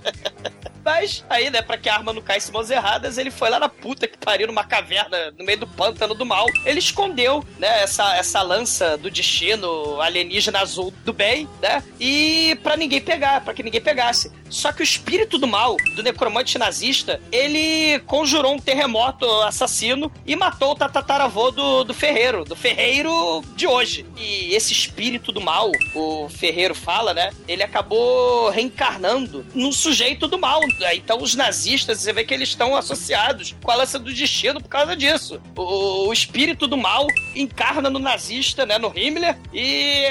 Mas 0.84 1.24
aí, 1.30 1.50
né, 1.50 1.62
pra 1.62 1.78
que 1.78 1.88
a 1.88 1.94
arma 1.94 2.12
não 2.12 2.20
caísse 2.20 2.50
em 2.50 2.52
mãos 2.52 2.70
erradas, 2.70 3.16
ele 3.16 3.30
foi 3.30 3.48
lá 3.48 3.58
na 3.58 3.68
puta 3.68 4.06
que 4.06 4.18
pariu 4.18 4.46
numa 4.46 4.64
caverna 4.64 5.32
no 5.38 5.44
meio 5.44 5.58
do 5.58 5.66
pântano 5.66 6.14
do 6.14 6.26
mal. 6.26 6.46
Ele 6.64 6.78
escondeu, 6.78 7.44
né, 7.58 7.82
essa, 7.82 8.14
essa 8.16 8.42
lança 8.42 8.96
do 8.98 9.10
destino 9.10 10.00
alienígena 10.00 10.60
azul 10.60 10.92
do 11.04 11.12
bem, 11.12 11.48
né? 11.62 11.82
E 11.98 12.58
pra 12.62 12.76
ninguém 12.76 13.00
pegar, 13.00 13.40
pra 13.40 13.54
que 13.54 13.62
ninguém 13.62 13.80
pegasse. 13.80 14.30
Só 14.50 14.70
que 14.72 14.82
o 14.82 14.84
espírito 14.84 15.36
do 15.38 15.46
mal, 15.46 15.76
do 15.96 16.02
necromante 16.02 16.58
nazista, 16.58 17.20
ele 17.32 17.98
conjurou 18.00 18.54
um 18.54 18.58
terremoto 18.58 19.28
assassino 19.42 20.12
e 20.24 20.36
matou 20.36 20.72
o 20.72 20.74
tatataravô 20.76 21.50
do, 21.50 21.82
do 21.82 21.94
ferreiro, 21.94 22.44
do 22.44 22.54
ferreiro 22.54 23.42
de 23.56 23.66
hoje. 23.66 24.06
E 24.16 24.54
esse 24.54 24.72
espírito 24.72 25.32
do 25.32 25.40
mal, 25.40 25.72
o 25.94 26.28
ferreiro 26.28 26.74
fala, 26.74 27.12
né? 27.12 27.30
Ele 27.48 27.62
acabou 27.62 28.48
reencarnando 28.50 29.44
num 29.54 29.72
sujeito 29.72 30.28
do 30.28 30.38
mal. 30.38 30.60
Então 30.94 31.22
os 31.22 31.34
nazistas, 31.34 32.00
você 32.00 32.12
vê 32.12 32.24
que 32.24 32.34
eles 32.34 32.50
estão 32.50 32.76
associados 32.76 33.54
com 33.62 33.70
a 33.70 33.76
lança 33.76 33.98
do 33.98 34.12
destino 34.12 34.60
por 34.60 34.68
causa 34.68 34.96
disso. 34.96 35.40
O, 35.56 36.08
o 36.08 36.12
espírito 36.12 36.66
do 36.66 36.76
mal 36.76 37.06
encarna 37.34 37.90
no 37.90 37.98
nazista, 37.98 38.66
né? 38.66 38.78
No 38.78 38.92
Himmler. 38.94 39.36
E, 39.52 40.06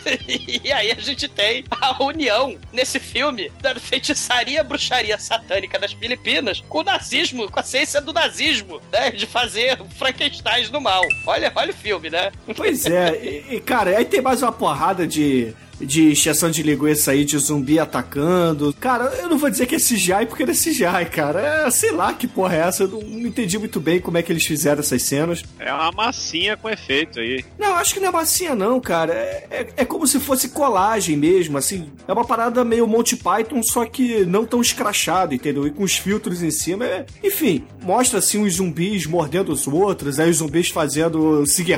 e 0.64 0.72
aí 0.72 0.92
a 0.92 1.00
gente 1.00 1.28
tem 1.28 1.64
a 1.70 2.02
união 2.02 2.56
nesse 2.72 2.98
filme 2.98 3.50
da 3.60 3.74
feitiçaria 3.76 4.62
bruxaria 4.62 5.18
satânica 5.18 5.78
das 5.78 5.92
Filipinas 5.92 6.62
com 6.68 6.78
o 6.78 6.84
nazismo, 6.84 7.50
com 7.50 7.60
a 7.60 7.62
ciência 7.62 8.00
do 8.00 8.12
nazismo, 8.12 8.80
né? 8.92 9.10
De 9.10 9.26
fazer 9.26 9.78
Frankenstein 9.96 10.68
no 10.70 10.80
mal. 10.80 11.02
Olha, 11.26 11.52
olha 11.54 11.70
o 11.70 11.76
filme, 11.76 12.10
né? 12.10 12.30
Pois 12.56 12.86
é, 12.86 13.14
e, 13.22 13.56
e, 13.56 13.60
cara, 13.60 13.96
aí 13.96 14.04
tem 14.04 14.20
mais 14.20 14.42
uma 14.42 14.52
porrada 14.52 15.06
de. 15.06 15.54
De 15.80 16.12
exceção 16.12 16.50
de 16.50 16.62
linguiça 16.62 17.10
aí, 17.10 17.24
de 17.24 17.36
zumbi 17.38 17.78
atacando. 17.78 18.74
Cara, 18.80 19.04
eu 19.20 19.28
não 19.28 19.38
vou 19.38 19.50
dizer 19.50 19.66
que 19.66 19.74
é 19.74 19.78
CGI 19.78 20.26
porque 20.28 20.44
não 20.44 20.52
é 20.52 20.56
CGI, 20.56 21.10
cara. 21.10 21.40
É, 21.66 21.70
sei 21.70 21.90
lá 21.90 22.12
que 22.12 22.26
porra 22.26 22.56
é 22.56 22.60
essa. 22.60 22.84
Eu 22.84 22.88
não, 22.88 23.00
não 23.00 23.26
entendi 23.26 23.58
muito 23.58 23.80
bem 23.80 24.00
como 24.00 24.16
é 24.18 24.22
que 24.22 24.32
eles 24.32 24.46
fizeram 24.46 24.80
essas 24.80 25.02
cenas. 25.02 25.42
É 25.58 25.72
uma 25.72 25.90
massinha 25.92 26.56
com 26.56 26.68
efeito 26.68 27.20
aí. 27.20 27.44
Não, 27.58 27.74
acho 27.74 27.94
que 27.94 28.00
não 28.00 28.08
é 28.08 28.12
massinha, 28.12 28.54
não, 28.54 28.80
cara. 28.80 29.12
É, 29.12 29.46
é, 29.50 29.66
é 29.78 29.84
como 29.84 30.06
se 30.06 30.20
fosse 30.20 30.48
colagem 30.48 31.16
mesmo, 31.16 31.58
assim. 31.58 31.90
É 32.06 32.12
uma 32.12 32.24
parada 32.24 32.64
meio 32.64 32.86
Monty 32.86 33.16
Python, 33.16 33.62
só 33.62 33.84
que 33.84 34.24
não 34.24 34.44
tão 34.46 34.60
escrachado, 34.60 35.34
entendeu? 35.34 35.66
E 35.66 35.70
com 35.70 35.82
os 35.82 35.96
filtros 35.96 36.42
em 36.42 36.50
cima. 36.50 36.84
é- 36.84 37.06
Enfim, 37.22 37.64
mostra 37.82 38.18
assim 38.18 38.42
os 38.42 38.54
zumbis 38.54 39.06
mordendo 39.06 39.52
os 39.52 39.66
outros, 39.66 40.18
aí 40.18 40.30
os 40.30 40.36
zumbis 40.38 40.68
fazendo 40.68 41.44
Sig 41.46 41.74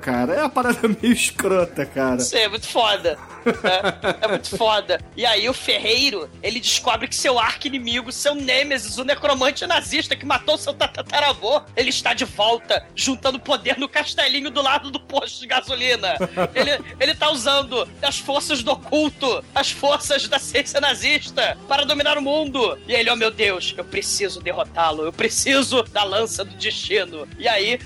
cara. 0.00 0.34
É 0.34 0.40
uma 0.40 0.48
parada 0.50 0.88
meio 1.02 1.12
escrota, 1.12 1.84
cara. 1.86 2.16
Isso 2.20 2.36
é 2.36 2.48
muito 2.48 2.66
foda. 2.66 3.18
É, 3.48 4.24
é 4.24 4.28
muito 4.28 4.56
foda. 4.56 5.00
E 5.16 5.24
aí 5.24 5.48
o 5.48 5.54
Ferreiro, 5.54 6.28
ele 6.42 6.60
descobre 6.60 7.08
que 7.08 7.14
seu 7.14 7.38
arqui-inimigo, 7.38 8.10
seu 8.12 8.34
Nêmesis, 8.34 8.98
o 8.98 9.04
necromante 9.04 9.66
nazista 9.66 10.16
que 10.16 10.26
matou 10.26 10.58
seu 10.58 10.74
tataravô, 10.74 11.62
ele 11.76 11.90
está 11.90 12.14
de 12.14 12.24
volta, 12.24 12.86
juntando 12.94 13.38
poder 13.38 13.78
no 13.78 13.88
castelinho 13.88 14.50
do 14.50 14.62
lado 14.62 14.90
do 14.90 15.00
posto 15.00 15.40
de 15.40 15.46
gasolina. 15.46 16.16
Ele, 16.54 16.84
ele 16.98 17.14
tá 17.14 17.30
usando 17.30 17.88
as 18.02 18.18
forças 18.18 18.62
do 18.62 18.72
oculto, 18.72 19.44
as 19.54 19.70
forças 19.70 20.28
da 20.28 20.38
ciência 20.38 20.80
nazista 20.80 21.56
para 21.68 21.84
dominar 21.84 22.18
o 22.18 22.22
mundo. 22.22 22.78
E 22.86 22.94
ele, 22.94 23.10
oh 23.10 23.16
meu 23.16 23.30
Deus, 23.30 23.74
eu 23.76 23.84
preciso 23.84 24.40
derrotá-lo, 24.40 25.04
eu 25.04 25.12
preciso 25.12 25.82
da 25.84 26.04
lança 26.04 26.44
do 26.44 26.54
destino. 26.56 27.28
E 27.38 27.48
aí, 27.48 27.78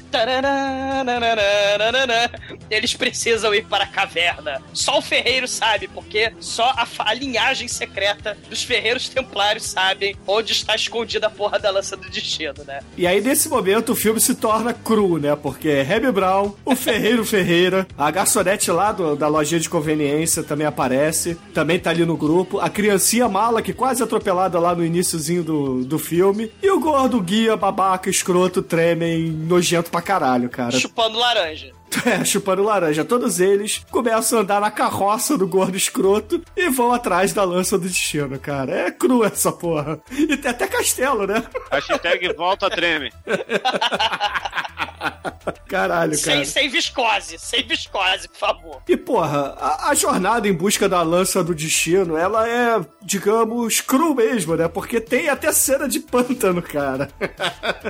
eles 2.70 2.94
precisam 2.94 3.54
ir 3.54 3.64
para 3.66 3.84
a 3.84 3.86
caverna. 3.86 4.62
Só 4.72 4.98
o 4.98 5.02
Ferreiro 5.02 5.48
sabe, 5.50 5.88
porque 5.88 6.32
só 6.40 6.64
a, 6.70 6.86
a 7.00 7.14
linhagem 7.14 7.68
secreta 7.68 8.36
dos 8.48 8.62
ferreiros 8.62 9.08
templários 9.08 9.66
sabem 9.66 10.16
onde 10.26 10.52
está 10.52 10.74
escondida 10.74 11.26
a 11.26 11.30
porra 11.30 11.58
da 11.58 11.70
lança 11.70 11.96
do 11.96 12.08
destino, 12.08 12.54
né? 12.66 12.80
E 12.96 13.06
aí, 13.06 13.20
nesse 13.20 13.48
momento, 13.48 13.92
o 13.92 13.96
filme 13.96 14.20
se 14.20 14.34
torna 14.34 14.72
cru, 14.72 15.18
né? 15.18 15.34
Porque 15.36 15.68
é 15.68 15.80
Hebe 15.80 16.10
Brown, 16.12 16.52
o 16.64 16.74
Ferreiro 16.76 17.24
Ferreira, 17.24 17.86
a 17.98 18.10
garçonete 18.10 18.70
lá 18.70 18.92
do- 18.92 19.16
da 19.16 19.28
lojinha 19.28 19.60
de 19.60 19.68
conveniência 19.68 20.42
também 20.42 20.66
aparece, 20.66 21.36
também 21.52 21.78
tá 21.78 21.90
ali 21.90 22.04
no 22.06 22.16
grupo, 22.16 22.58
a 22.60 22.68
criancinha 22.70 23.28
mala 23.28 23.60
que 23.62 23.72
quase 23.72 24.02
atropelada 24.02 24.58
lá 24.58 24.74
no 24.74 24.84
iníciozinho 24.84 25.42
do, 25.42 25.84
do 25.84 25.98
filme, 25.98 26.50
e 26.62 26.70
o 26.70 26.78
gordo 26.80 27.20
guia, 27.20 27.56
babaca, 27.56 28.08
escroto, 28.08 28.62
tremem, 28.62 29.28
nojento 29.30 29.90
pra 29.90 30.00
caralho, 30.02 30.48
cara. 30.48 30.72
Chupando 30.78 31.18
laranja. 31.18 31.72
É, 32.06 32.24
chupando 32.24 32.62
laranja. 32.62 33.04
Todos 33.04 33.40
eles 33.40 33.84
começam 33.90 34.38
a 34.38 34.42
andar 34.42 34.60
na 34.60 34.70
carroça 34.70 35.36
do 35.36 35.46
gordo 35.46 35.76
escroto 35.76 36.42
e 36.56 36.68
vão 36.70 36.92
atrás 36.92 37.32
da 37.32 37.44
lança 37.44 37.78
do 37.78 37.86
destino, 37.86 38.38
cara. 38.38 38.72
É 38.72 38.90
cru 38.90 39.22
essa 39.24 39.52
porra. 39.52 40.00
E 40.10 40.36
tem 40.36 40.50
até 40.50 40.66
castelo, 40.66 41.26
né? 41.26 41.42
Hashtag 41.70 42.32
volta 42.34 42.70
treme. 42.70 43.12
Caralho, 45.66 46.20
cara. 46.20 46.36
Sem, 46.36 46.44
sem 46.44 46.68
viscose, 46.68 47.38
sem 47.38 47.62
viscose, 47.66 48.28
por 48.28 48.38
favor. 48.38 48.82
E 48.88 48.96
porra, 48.96 49.56
a, 49.58 49.90
a 49.90 49.94
jornada 49.94 50.48
em 50.48 50.52
busca 50.52 50.88
da 50.88 51.02
lança 51.02 51.42
do 51.42 51.54
destino, 51.54 52.16
ela 52.16 52.48
é, 52.48 52.80
digamos, 53.02 53.80
cru 53.80 54.14
mesmo, 54.14 54.56
né? 54.56 54.68
Porque 54.68 55.00
tem 55.00 55.28
até 55.28 55.52
cena 55.52 55.88
de 55.88 56.00
pântano, 56.00 56.60
cara. 56.60 57.08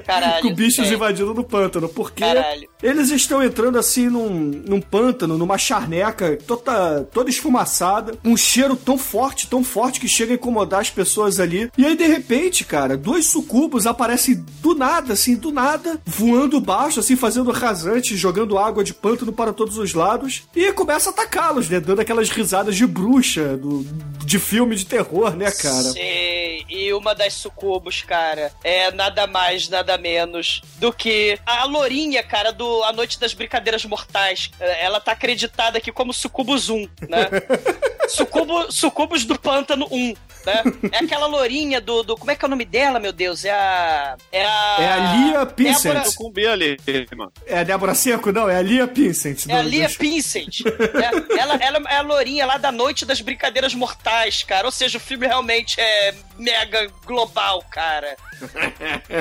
Caralho. 0.07 0.43
Com 0.49 0.55
bichos 0.55 0.91
é. 0.91 0.95
invadindo 0.95 1.35
no 1.35 1.45
pântano. 1.45 1.89
Porque 1.89 2.23
Caralho. 2.23 2.69
eles 2.83 3.11
estão 3.11 3.43
entrando 3.43 3.79
assim 3.79 4.09
num, 4.09 4.29
num 4.29 4.81
pântano, 4.81 5.37
numa 5.37 5.59
charneca 5.59 6.39
toda, 6.47 7.05
toda 7.13 7.31
esfumaçada, 7.31 8.15
um 8.25 8.37
cheiro 8.37 8.77
tão 8.77 8.99
forte, 8.99 9.49
tão 9.49 9.65
forte 9.65 10.01
que 10.01 10.09
chega 10.09 10.33
a 10.33 10.37
incomodar 10.37 10.81
as 10.81 10.91
pessoas 10.91 11.41
ali. 11.41 11.71
E 11.77 11.85
aí, 11.85 11.97
de 11.97 12.07
repente, 12.07 12.65
cara, 12.65 12.97
dois 12.97 13.27
sucubos 13.27 13.87
aparecem 13.87 14.45
do 14.61 14.75
nada, 14.75 15.15
assim, 15.15 15.35
do 15.35 15.51
nada, 15.51 16.01
voando 16.05 16.61
baixo, 16.61 17.00
assim, 17.01 17.17
fazendo 17.17 17.51
rasante, 17.51 18.17
jogando 18.17 18.57
água 18.59 18.85
de 18.85 18.95
pântano 18.95 19.33
para 19.33 19.53
todos 19.53 19.77
os 19.79 19.93
lados, 19.95 20.45
e 20.55 20.73
começa 20.73 21.11
a 21.11 21.13
atacá-los, 21.13 21.69
né? 21.69 21.81
Dando 21.81 22.01
aquelas 22.01 22.29
risadas 22.31 22.77
de 22.77 22.87
bruxa, 22.87 23.57
do, 23.57 23.85
de 24.25 24.39
filme 24.39 24.77
de 24.77 24.87
terror, 24.87 25.35
né, 25.37 25.51
cara? 25.51 25.83
Sim, 25.83 26.65
e 26.69 26.93
uma 26.95 27.15
das 27.15 27.35
sucubos, 27.35 28.03
cara, 28.03 28.53
é 28.63 28.91
nada 28.93 29.27
mais, 29.27 29.69
nada 29.69 29.97
menos 29.99 30.63
do 30.79 30.93
que 30.93 31.39
a 31.45 31.65
lourinha, 31.65 32.23
cara, 32.23 32.53
do 32.53 32.85
A 32.85 32.93
Noite 32.93 33.19
das 33.19 33.35
Brincadeiras 33.35 33.85
Mortais. 33.85 34.51
É, 34.61 34.85
Ela 34.85 35.01
tá 35.01 35.13
acreditada 35.13 35.79
aqui 35.79 35.91
como 35.91 36.13
Sucubus 36.13 36.69
1, 36.69 36.89
né? 37.09 37.29
Sucubo, 38.09 38.73
sucubus 38.73 39.25
do 39.25 39.39
Pântano 39.39 39.87
1, 39.91 40.09
né? 40.45 40.63
É 40.91 40.99
aquela 41.05 41.27
lourinha 41.27 41.81
do, 41.81 42.03
do... 42.03 42.17
Como 42.17 42.31
é 42.31 42.35
que 42.35 42.45
é 42.45 42.49
o 42.49 42.51
nome 42.51 42.65
dela, 42.65 42.99
meu 42.99 43.13
Deus? 43.13 43.45
É 43.45 43.53
a... 43.53 44.17
É 44.33 44.45
a... 44.45 44.77
É 44.81 44.93
a 44.93 45.15
Lia 45.15 45.47
Pincent. 45.47 45.93
Débora- 45.93 46.05
Sucumbi 46.11 46.47
ali, 46.47 46.77
É 47.47 47.59
a 47.61 47.65
Débora 47.65 47.95
Seco? 47.95 48.33
Não, 48.33 48.49
é 48.49 48.57
a 48.57 48.63
Lia 48.63 48.87
Pincent. 48.87 49.47
É 49.49 49.55
a 49.55 49.63
Lia 49.63 49.87
dos- 49.87 49.97
Pincent. 49.97 50.61
É, 50.67 51.39
ela, 51.41 51.55
ela 51.57 51.79
é 51.91 51.97
a 51.97 52.03
lourinha 52.03 52.47
lá 52.47 52.57
da 52.57 52.71
Noite 52.73 53.05
das 53.05 53.21
Brincadeiras 53.21 53.75
Mortais, 53.75 54.43
cara. 54.43 54.67
Ou 54.67 54.73
seja, 54.73 54.99
o 54.99 55.01
filme 55.01 55.27
realmente 55.27 55.81
é 55.81 56.15
mega 56.39 56.89
global, 57.07 57.65
cara. 57.71 58.17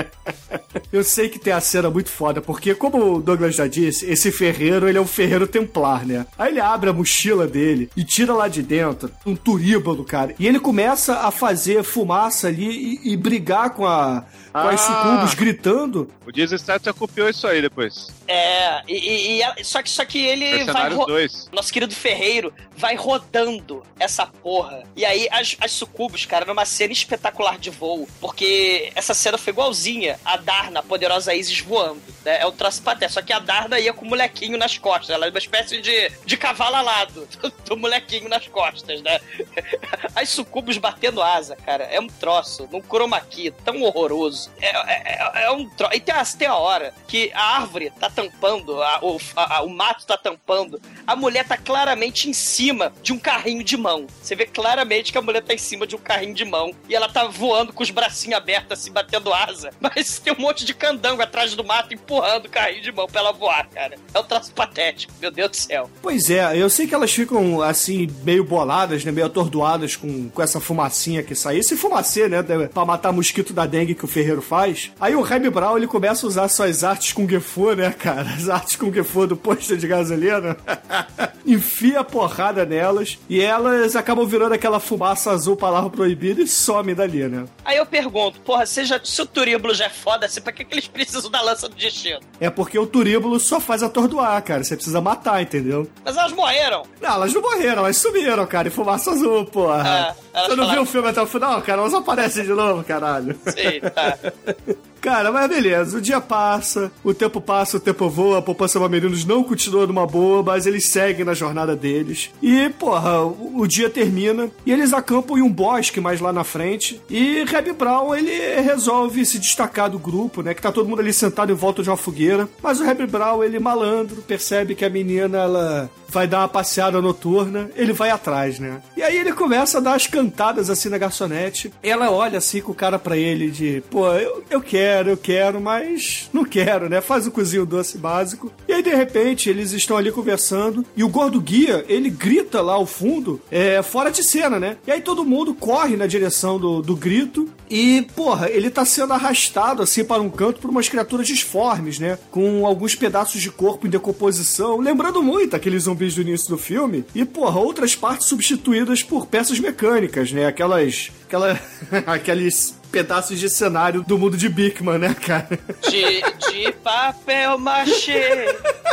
Eu 0.92 1.04
sei 1.04 1.30
que 1.30 1.38
tem 1.40 1.54
a 1.54 1.60
cena 1.62 1.90
muito 1.90 2.10
foda, 2.10 2.42
porque 2.42 2.74
como 2.74 3.16
o 3.16 3.22
Douglas 3.22 3.56
já 3.56 3.68
disse, 3.68 4.06
esse 4.10 4.32
ferreiro, 4.32 4.88
ele 4.88 4.98
é 4.98 5.02
um 5.02 5.08
ferreiro 5.08 5.46
templar, 5.48 6.06
né? 6.06 6.26
Aí 6.38 6.52
ele 6.52 6.60
abre 6.60 6.90
a 6.90 6.94
mochila 6.94 7.48
dele 7.48 7.90
e 7.96 8.04
tira 8.04 8.34
lá 8.34 8.48
de 8.48 8.62
dentro 8.64 9.12
um 9.26 9.36
turíbano, 9.36 10.04
cara. 10.04 10.34
E 10.40 10.48
ele 10.48 10.60
começa 10.60 11.20
a 11.20 11.32
fazer 11.32 11.84
fumaça 11.84 12.48
ali 12.48 13.00
e, 13.04 13.14
e 13.14 13.18
brigar 13.18 13.72
com 13.72 13.86
a... 13.86 14.26
Com 14.52 14.58
as 14.60 14.82
Ah. 14.82 15.04
sucubos 15.04 15.34
gritando. 15.34 16.12
O 16.26 16.32
Diesel 16.32 16.58
Status 16.58 16.92
copiou 16.98 17.30
isso 17.30 17.48
aí 17.48 17.62
depois. 17.62 18.08
É, 18.28 18.82
e, 18.88 19.40
e- 19.40 19.44
e 19.58 19.64
só, 19.64 19.82
que, 19.82 19.90
só 19.90 20.04
que 20.06 20.18
ele 20.26 20.64
vai. 20.66 20.90
2. 20.90 21.50
Nosso 21.52 21.72
querido 21.74 21.94
Ferreiro 21.94 22.54
vai 22.76 22.96
rodando 22.96 23.84
essa 24.00 24.26
porra. 24.26 24.84
E 24.96 25.06
aí 25.06 25.28
as, 25.32 25.56
as 25.60 25.72
sucubos, 25.72 26.26
cara, 26.26 26.46
numa 26.46 26.66
cena 26.66 26.94
espetacular 26.94 27.58
de 27.58 27.70
voo. 27.70 28.08
Porque 28.20 28.92
essa 28.96 29.14
cena 29.14 29.38
foi 29.38 29.52
igualzinha 29.52 30.20
a 30.26 30.38
Darna, 30.38 30.80
a 30.80 30.84
poderosa 30.84 31.34
Isis 31.34 31.60
voando. 31.60 32.02
Né? 32.26 32.40
É 32.42 32.46
o 32.46 32.52
troço 32.52 32.82
paté. 32.82 33.08
Só 33.10 33.22
que 33.22 33.34
a 33.34 33.40
Darna 33.40 33.80
ia 33.80 33.94
com 33.94 34.06
o 34.06 34.10
molequinho 34.10 34.58
nas 34.58 34.78
costas. 34.78 35.10
Ela 35.10 35.28
é 35.28 35.30
uma 35.30 35.38
espécie 35.40 35.82
de, 35.82 36.12
de 36.26 36.38
cavalo 36.38 36.76
alado 36.76 37.28
do, 37.42 37.50
do 37.66 37.78
molequinho 37.78 38.30
nas 38.30 38.48
costas, 38.48 39.02
né? 39.02 39.20
As 40.16 40.30
sucubos 40.30 40.78
batendo 40.78 41.22
asa, 41.22 41.56
cara. 41.56 41.84
É 41.86 42.00
um 42.00 42.08
troço, 42.08 42.68
num 42.72 42.82
chroma 42.82 43.20
key 43.22 43.52
tão 43.64 43.82
horroroso. 43.84 44.39
É, 44.62 44.68
é- 44.70 45.42
é- 45.42 45.44
é 45.46 45.52
um 45.52 45.68
troço. 45.70 45.94
E 45.96 46.00
tem 46.00 46.14
a, 46.16 46.24
tem 46.26 46.48
a 46.48 46.56
hora 46.56 46.94
que 47.08 47.32
a 47.34 47.58
árvore 47.58 47.92
tá 48.00 48.10
tampando, 48.10 48.82
a- 48.82 49.00
o, 49.02 49.18
a- 49.36 49.62
o 49.64 49.70
mato 49.70 50.06
tá 50.06 50.18
tampando. 50.18 50.82
A 51.06 51.16
mulher 51.16 51.48
tá 51.48 51.58
claramente 51.58 52.30
em 52.30 52.34
cima 52.34 52.92
de 53.02 53.12
um 53.14 53.20
carrinho 53.20 53.64
de 53.64 53.76
mão. 53.78 54.06
Você 54.22 54.36
vê 54.36 54.46
claramente 54.46 55.12
que 55.12 55.18
a 55.18 55.22
mulher 55.22 55.42
tá 55.44 55.54
em 55.54 55.58
cima 55.58 55.86
de 55.88 55.96
um 55.96 56.00
carrinho 56.00 56.34
de 56.34 56.46
mão. 56.46 56.72
E 56.88 56.96
ela 56.96 57.10
tá 57.10 57.26
voando 57.28 57.74
com 57.74 57.84
os 57.84 57.90
bracinhos 57.90 58.38
abertos, 58.38 58.80
assim, 58.80 58.92
batendo 58.92 59.34
asa. 59.34 59.72
Mas 59.80 60.20
tem 60.20 60.34
um 60.34 60.40
monte 60.40 60.66
de 60.66 60.74
candango 60.74 61.22
atrás 61.22 61.56
do 61.56 61.64
mato 61.64 61.94
empurrando 61.94 62.46
o 62.46 62.50
carrinho 62.50 62.84
de 62.84 62.92
mão 62.92 63.08
pra 63.08 63.22
ela 63.22 63.32
voar, 63.32 63.68
cara. 63.70 63.96
É 64.14 64.20
um 64.20 64.24
troço 64.24 64.52
patético. 64.54 65.14
Meu 65.20 65.32
Deus 65.32 65.50
do 65.52 65.58
céu. 65.58 65.90
Pois 66.02 66.30
é, 66.30 66.56
eu 66.58 66.70
sei 66.70 66.88
que 66.88 66.94
elas 66.96 67.12
ficam 67.12 67.62
assim, 67.62 68.08
meio 68.24 68.44
boladas, 68.44 69.04
né? 69.04 69.12
Meio 69.12 69.28
atordoadas 69.28 69.96
com, 69.96 70.30
com 70.30 70.42
essa 70.42 70.60
fumacinha 70.60 71.24
que 71.24 71.36
sai. 71.36 71.58
Esse 71.58 71.76
fumacê, 71.76 72.28
né? 72.28 72.44
Pra 72.74 72.86
matar 72.86 73.12
mosquito 73.12 73.54
da 73.54 73.66
dengue 73.66 73.96
que 73.96 74.06
o 74.06 74.08
Ferreiro 74.30 74.42
faz. 74.42 74.92
Aí 75.00 75.16
o 75.16 75.22
Remy 75.22 75.50
Brown, 75.50 75.78
ele 75.78 75.88
começa 75.88 76.26
a 76.26 76.28
usar 76.28 76.48
suas 76.48 76.84
artes 76.84 77.14
com 77.14 77.28
Fu, 77.40 77.74
né, 77.74 77.92
cara? 77.92 78.30
As 78.30 78.48
artes 78.48 78.76
com 78.76 78.92
Fu 79.04 79.26
do 79.26 79.36
posto 79.36 79.76
de 79.76 79.88
gasolina. 79.88 80.56
Enfia 81.46 82.02
a 82.02 82.04
porrada 82.04 82.66
nelas. 82.66 83.18
E 83.28 83.42
elas 83.42 83.96
acabam 83.96 84.26
virando 84.26 84.54
aquela 84.54 84.80
fumaça 84.80 85.32
azul, 85.32 85.56
palavra 85.56 85.90
proibida, 85.90 86.42
e 86.42 86.48
somem 86.48 86.94
dali, 86.94 87.28
né? 87.28 87.46
Aí 87.66 87.78
eu 87.78 87.86
pergunto, 87.86 88.40
porra, 88.42 88.66
se, 88.66 88.86
já, 88.86 89.00
se 89.04 89.22
o 89.22 89.26
turíbulo 89.26 89.74
já 89.74 89.86
é 89.86 89.90
foda, 89.90 90.26
assim, 90.26 90.42
pra 90.42 90.52
que, 90.52 90.64
que 90.64 90.74
eles 90.74 90.88
precisam 90.88 91.32
da 91.32 91.42
lança 91.42 91.68
do 91.68 91.76
destino? 91.76 92.20
É 92.40 92.50
porque 92.50 92.78
o 92.78 92.86
turíbulo 92.86 93.40
só 93.40 93.60
faz 93.60 93.82
atordoar, 93.82 94.42
cara. 94.44 94.64
Você 94.64 94.76
precisa 94.76 95.02
matar, 95.02 95.42
entendeu? 95.42 95.90
Mas 96.04 96.18
elas 96.18 96.32
morreram. 96.34 96.84
Não, 97.02 97.10
elas 97.10 97.34
não 97.34 97.42
morreram, 97.42 97.80
elas 97.80 97.98
sumiram, 97.98 98.46
cara, 98.46 98.68
em 98.68 98.72
fumaça 98.72 99.12
azul, 99.12 99.46
porra. 99.46 99.88
Elas 99.88 100.16
Você 100.44 100.50
não 100.50 100.56
falaram- 100.58 100.72
viu 100.74 100.82
o 100.82 100.86
filme 100.86 101.08
até 101.10 101.22
o 101.22 101.28
final, 101.28 101.62
cara? 101.62 101.82
Elas 101.82 101.94
aparecem 101.94 102.44
de 102.44 102.50
novo, 102.54 102.84
caralho. 102.84 103.36
Sim, 103.46 103.80
tá. 103.94 104.18
Cara, 105.02 105.32
mas 105.32 105.48
beleza, 105.50 105.98
o 105.98 106.02
dia 106.02 106.20
passa, 106.20 106.92
o 107.04 107.14
tempo 107.14 107.40
passa, 107.40 107.78
o 107.78 107.80
tempo 107.80 108.10
voa, 108.10 108.40
a 108.40 108.42
poupança 108.42 108.80
Mamerinos 108.80 109.26
não 109.26 109.44
continua 109.44 109.88
numa 109.88 110.06
boa, 110.06 110.44
mas 110.44 110.66
eles 110.66 110.88
seguem 110.88 111.26
na 111.26 111.34
jornada 111.34 111.76
deles. 111.76 112.30
E, 112.42 112.70
porra, 112.70 113.24
o, 113.24 113.66
dia 113.68 113.90
termina 113.90 114.50
e 114.66 114.72
eles 114.72 114.94
acampam 114.94 115.38
em 115.38 115.42
um 115.42 115.52
bosque 115.52 116.02
mais 116.02 116.20
lá 116.20 116.34
na 116.34 116.44
frente. 116.44 117.02
E 117.10 117.44
Reb 117.46 117.74
Brown, 117.74 118.16
ele 118.16 118.62
resolve 118.62 119.26
se 119.26 119.40
destacar 119.40 119.90
do 119.90 120.00
grupo, 120.00 120.42
né? 120.42 120.54
Que 120.54 120.62
tá 120.62 120.72
todo 120.72 120.88
mundo 120.88 121.00
ali 121.00 121.14
sentado 121.14 121.52
em 121.52 121.56
volta 121.56 121.84
de 121.84 121.90
uma 121.90 121.98
fogueira. 121.98 122.50
Mas 122.62 122.80
o 122.80 122.84
Reb 122.84 123.06
Brown, 123.08 123.44
ele 123.44 123.60
malandro, 123.60 124.22
percebe 124.22 124.76
que 124.76 124.86
a 124.86 124.90
menina, 124.90 125.38
ela 125.38 125.90
vai 126.10 126.28
dar 126.28 126.40
uma 126.40 126.48
passeada 126.48 127.02
noturna, 127.02 127.70
ele 127.76 127.94
vai 127.94 128.10
atrás, 128.10 128.60
né? 128.60 128.82
E 128.98 129.04
aí 129.04 129.18
ele 129.18 129.32
começa 129.32 129.78
a 129.78 129.82
dar 129.82 129.94
as 129.94 130.08
cantadas 130.08 130.70
assim 130.70 130.90
na 130.90 130.98
garçonete. 130.98 131.72
Ela 131.82 132.12
olha 132.12 132.40
assim 132.40 132.62
com 132.62 132.72
o 132.72 132.76
cara 132.76 132.98
pra 132.98 133.16
ele 133.16 133.50
de, 133.50 133.84
pô, 133.90 134.12
eu, 134.14 134.44
eu 134.50 134.62
quero, 134.62 134.89
eu 135.06 135.18
quero, 135.18 135.62
mas 135.62 136.30
não 136.34 136.44
quero, 136.44 136.90
né? 136.90 137.02
Faz 137.02 137.28
o 137.28 137.32
cozinho 137.32 137.66
doce 137.66 137.98
básico. 137.98 138.52
E 138.68 138.74
aí 138.74 138.84
de 138.84 138.90
repente 138.90 139.50
eles 139.50 139.72
estão 139.72 139.98
ali 139.98 140.12
conversando 140.12 140.86
e 140.96 141.04
o 141.04 141.10
gordo 141.10 141.40
guia, 141.40 141.86
ele 141.88 142.10
grita 142.10 142.62
lá 142.62 142.74
ao 142.74 142.86
fundo, 142.86 143.42
é, 143.52 143.82
fora 143.82 144.10
de 144.10 144.24
cena, 144.24 144.60
né? 144.60 144.78
E 144.86 144.92
aí 144.92 145.02
todo 145.02 145.26
mundo 145.26 145.54
corre 145.54 145.96
na 145.96 146.08
direção 146.08 146.60
do, 146.60 146.82
do 146.82 146.96
grito 146.96 147.50
e, 147.70 148.08
porra, 148.16 148.50
ele 148.50 148.70
tá 148.70 148.84
sendo 148.84 149.14
arrastado 149.14 149.84
assim 149.84 150.04
para 150.04 150.22
um 150.22 150.30
canto 150.30 150.60
por 150.60 150.70
umas 150.72 150.90
criaturas 150.90 151.28
disformes, 151.28 152.00
né? 152.00 152.18
Com 152.32 152.66
alguns 152.66 152.96
pedaços 152.96 153.42
de 153.42 153.52
corpo 153.52 153.86
em 153.86 153.90
decomposição, 153.90 154.80
lembrando 154.80 155.22
muito 155.22 155.56
aqueles 155.56 155.84
zumbis 155.84 156.16
do 156.16 156.22
início 156.22 156.50
do 156.50 156.58
filme. 156.58 157.06
E, 157.14 157.24
porra, 157.24 157.60
outras 157.60 157.96
partes 157.96 158.28
substituídas 158.28 159.04
por 159.04 159.28
peças 159.28 159.60
mecânicas, 159.60 160.32
né? 160.32 160.46
Aquelas. 160.48 161.12
Aquela, 161.28 161.60
aqueles 162.08 162.79
pedaços 162.92 163.40
de 163.40 163.50
cenário 163.50 164.04
do 164.04 164.18
mundo 164.18 164.38
de 164.38 164.50
Bigman, 164.50 164.98
né, 164.98 165.14
cara? 165.14 165.60
De, 165.90 166.22
de 166.52 166.72
papel 166.84 167.58
machê. 167.58 168.56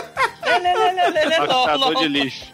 Matador 1.38 1.96
de 1.96 2.08
lixo. 2.08 2.46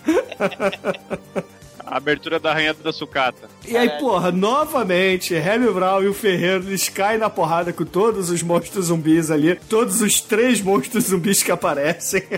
A 1.85 1.97
abertura 1.97 2.41
da 2.41 2.55
rainha 2.55 2.73
da 2.73 2.93
sucata. 2.93 3.49
E 3.67 3.77
aí, 3.77 3.91
porra, 3.99 4.33
novamente, 4.33 5.35
Remy 5.35 5.71
Brown 5.73 6.03
e 6.03 6.09
o 6.09 6.15
Ferreiro, 6.15 6.65
eles 6.65 6.89
caem 6.89 7.19
na 7.19 7.29
porrada 7.29 7.73
com 7.73 7.85
todos 7.85 8.31
os 8.31 8.43
monstros 8.43 8.87
zumbis 8.87 9.31
ali, 9.31 9.57
todos 9.69 10.01
os 10.01 10.21
três 10.21 10.61
monstros 10.61 11.05
zumbis 11.05 11.43
que 11.43 11.53
aparecem. 11.53 12.23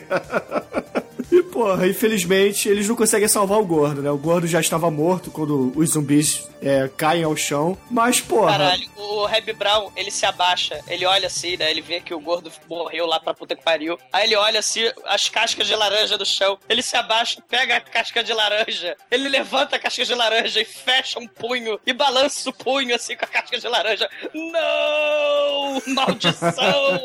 E, 1.30 1.42
porra, 1.42 1.86
infelizmente, 1.86 2.68
eles 2.68 2.88
não 2.88 2.96
conseguem 2.96 3.28
salvar 3.28 3.58
o 3.58 3.64
gordo, 3.64 4.02
né? 4.02 4.10
O 4.10 4.18
gordo 4.18 4.46
já 4.46 4.60
estava 4.60 4.90
morto 4.90 5.30
quando 5.30 5.72
os 5.76 5.90
zumbis 5.90 6.48
é, 6.60 6.88
caem 6.96 7.24
ao 7.24 7.36
chão. 7.36 7.76
Mas, 7.90 8.20
porra. 8.20 8.52
Caralho, 8.52 8.88
o 8.96 9.26
Reb 9.26 9.52
Brown, 9.52 9.90
ele 9.96 10.10
se 10.10 10.26
abaixa, 10.26 10.80
ele 10.88 11.04
olha 11.04 11.26
assim, 11.26 11.56
né? 11.56 11.70
Ele 11.70 11.80
vê 11.80 12.00
que 12.00 12.14
o 12.14 12.20
gordo 12.20 12.50
morreu 12.68 13.06
lá 13.06 13.20
pra 13.20 13.34
puta 13.34 13.54
que 13.54 13.62
pariu. 13.62 13.98
Aí 14.12 14.26
ele 14.26 14.36
olha 14.36 14.58
assim, 14.58 14.90
as 15.06 15.28
cascas 15.28 15.66
de 15.66 15.74
laranja 15.74 16.16
do 16.18 16.26
chão. 16.26 16.58
Ele 16.68 16.82
se 16.82 16.96
abaixa, 16.96 17.42
pega 17.48 17.76
a 17.76 17.80
casca 17.80 18.22
de 18.22 18.32
laranja. 18.32 18.96
Ele 19.10 19.28
levanta 19.28 19.76
a 19.76 19.78
casca 19.78 20.04
de 20.04 20.14
laranja 20.14 20.60
e 20.60 20.64
fecha 20.64 21.18
um 21.18 21.26
punho 21.26 21.78
e 21.86 21.92
balança 21.92 22.50
o 22.50 22.52
punho 22.52 22.94
assim 22.94 23.16
com 23.16 23.24
a 23.24 23.28
casca 23.28 23.58
de 23.58 23.68
laranja. 23.68 24.08
Não! 24.34 25.82
Maldição! 25.94 27.00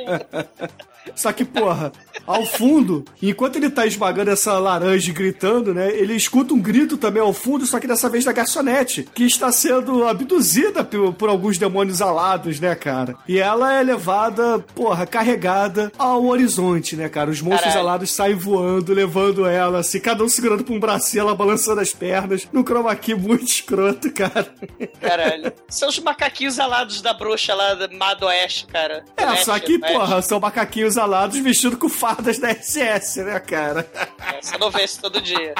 Só 1.15 1.31
que, 1.31 1.43
porra, 1.43 1.91
ao 2.25 2.45
fundo, 2.45 3.03
enquanto 3.21 3.55
ele 3.55 3.69
tá 3.69 3.85
esmagando 3.85 4.31
essa 4.31 4.57
laranja 4.59 5.09
e 5.09 5.13
gritando, 5.13 5.73
né? 5.73 5.89
Ele 5.91 6.13
escuta 6.13 6.53
um 6.53 6.59
grito 6.59 6.97
também 6.97 7.21
ao 7.21 7.33
fundo, 7.33 7.65
só 7.65 7.79
que 7.79 7.87
dessa 7.87 8.09
vez 8.09 8.23
da 8.25 8.31
garçonete, 8.31 9.07
que 9.13 9.23
está 9.23 9.51
sendo 9.51 10.07
abduzida 10.07 10.83
por, 10.83 11.13
por 11.13 11.29
alguns 11.29 11.57
demônios 11.57 12.01
alados, 12.01 12.59
né, 12.59 12.75
cara? 12.75 13.15
E 13.27 13.39
ela 13.39 13.73
é 13.73 13.83
levada, 13.83 14.59
porra, 14.75 15.05
carregada 15.05 15.91
ao 15.97 16.25
horizonte, 16.25 16.95
né, 16.95 17.09
cara? 17.09 17.29
Os 17.31 17.41
monstros 17.41 17.73
Caralho. 17.73 17.87
alados 17.87 18.11
saem 18.11 18.35
voando, 18.35 18.93
levando 18.93 19.45
ela, 19.45 19.79
assim, 19.79 19.99
cada 19.99 20.23
um 20.23 20.29
segurando 20.29 20.63
por 20.63 20.73
um 20.73 20.79
bracinho, 20.79 21.21
ela 21.21 21.35
balançando 21.35 21.81
as 21.81 21.91
pernas, 21.91 22.47
no 22.51 22.63
chroma 22.63 22.95
key 22.95 23.15
muito 23.15 23.45
escroto, 23.45 24.11
cara. 24.11 24.53
Caralho. 24.99 25.51
São 25.67 25.89
os 25.89 25.99
macaquinhos 25.99 26.59
alados 26.59 27.01
da 27.01 27.13
bruxa 27.13 27.53
lá 27.53 27.73
do 27.73 27.95
Mado 27.97 28.25
Oeste, 28.25 28.67
cara. 28.67 29.03
É, 29.17 29.25
Oeste, 29.27 29.45
só 29.45 29.59
que, 29.59 29.73
Oeste. 29.73 29.93
porra, 29.93 30.21
são 30.21 30.39
macaquinhos 30.39 30.88
alados 30.97 31.37
vestidos 31.39 31.77
com 31.79 31.89
fardas 31.89 32.37
da 32.39 32.49
SS, 32.53 33.23
né, 33.23 33.39
cara? 33.39 33.89
É, 34.33 34.41
Você 34.41 34.57
não 34.57 34.69
vê 34.71 34.83
isso 34.83 35.01
todo 35.01 35.21
dia. 35.21 35.53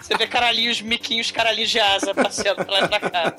Você 0.00 0.16
vê 0.16 0.26
caralhinhos, 0.26 0.80
miquinhos, 0.80 1.30
caralhinhos 1.30 1.68
de 1.70 1.80
asa 1.80 2.14
passeando 2.14 2.64
pra 2.64 2.72
lá 2.78 2.84
e 2.84 2.88
pra 2.88 3.00
cá. 3.10 3.34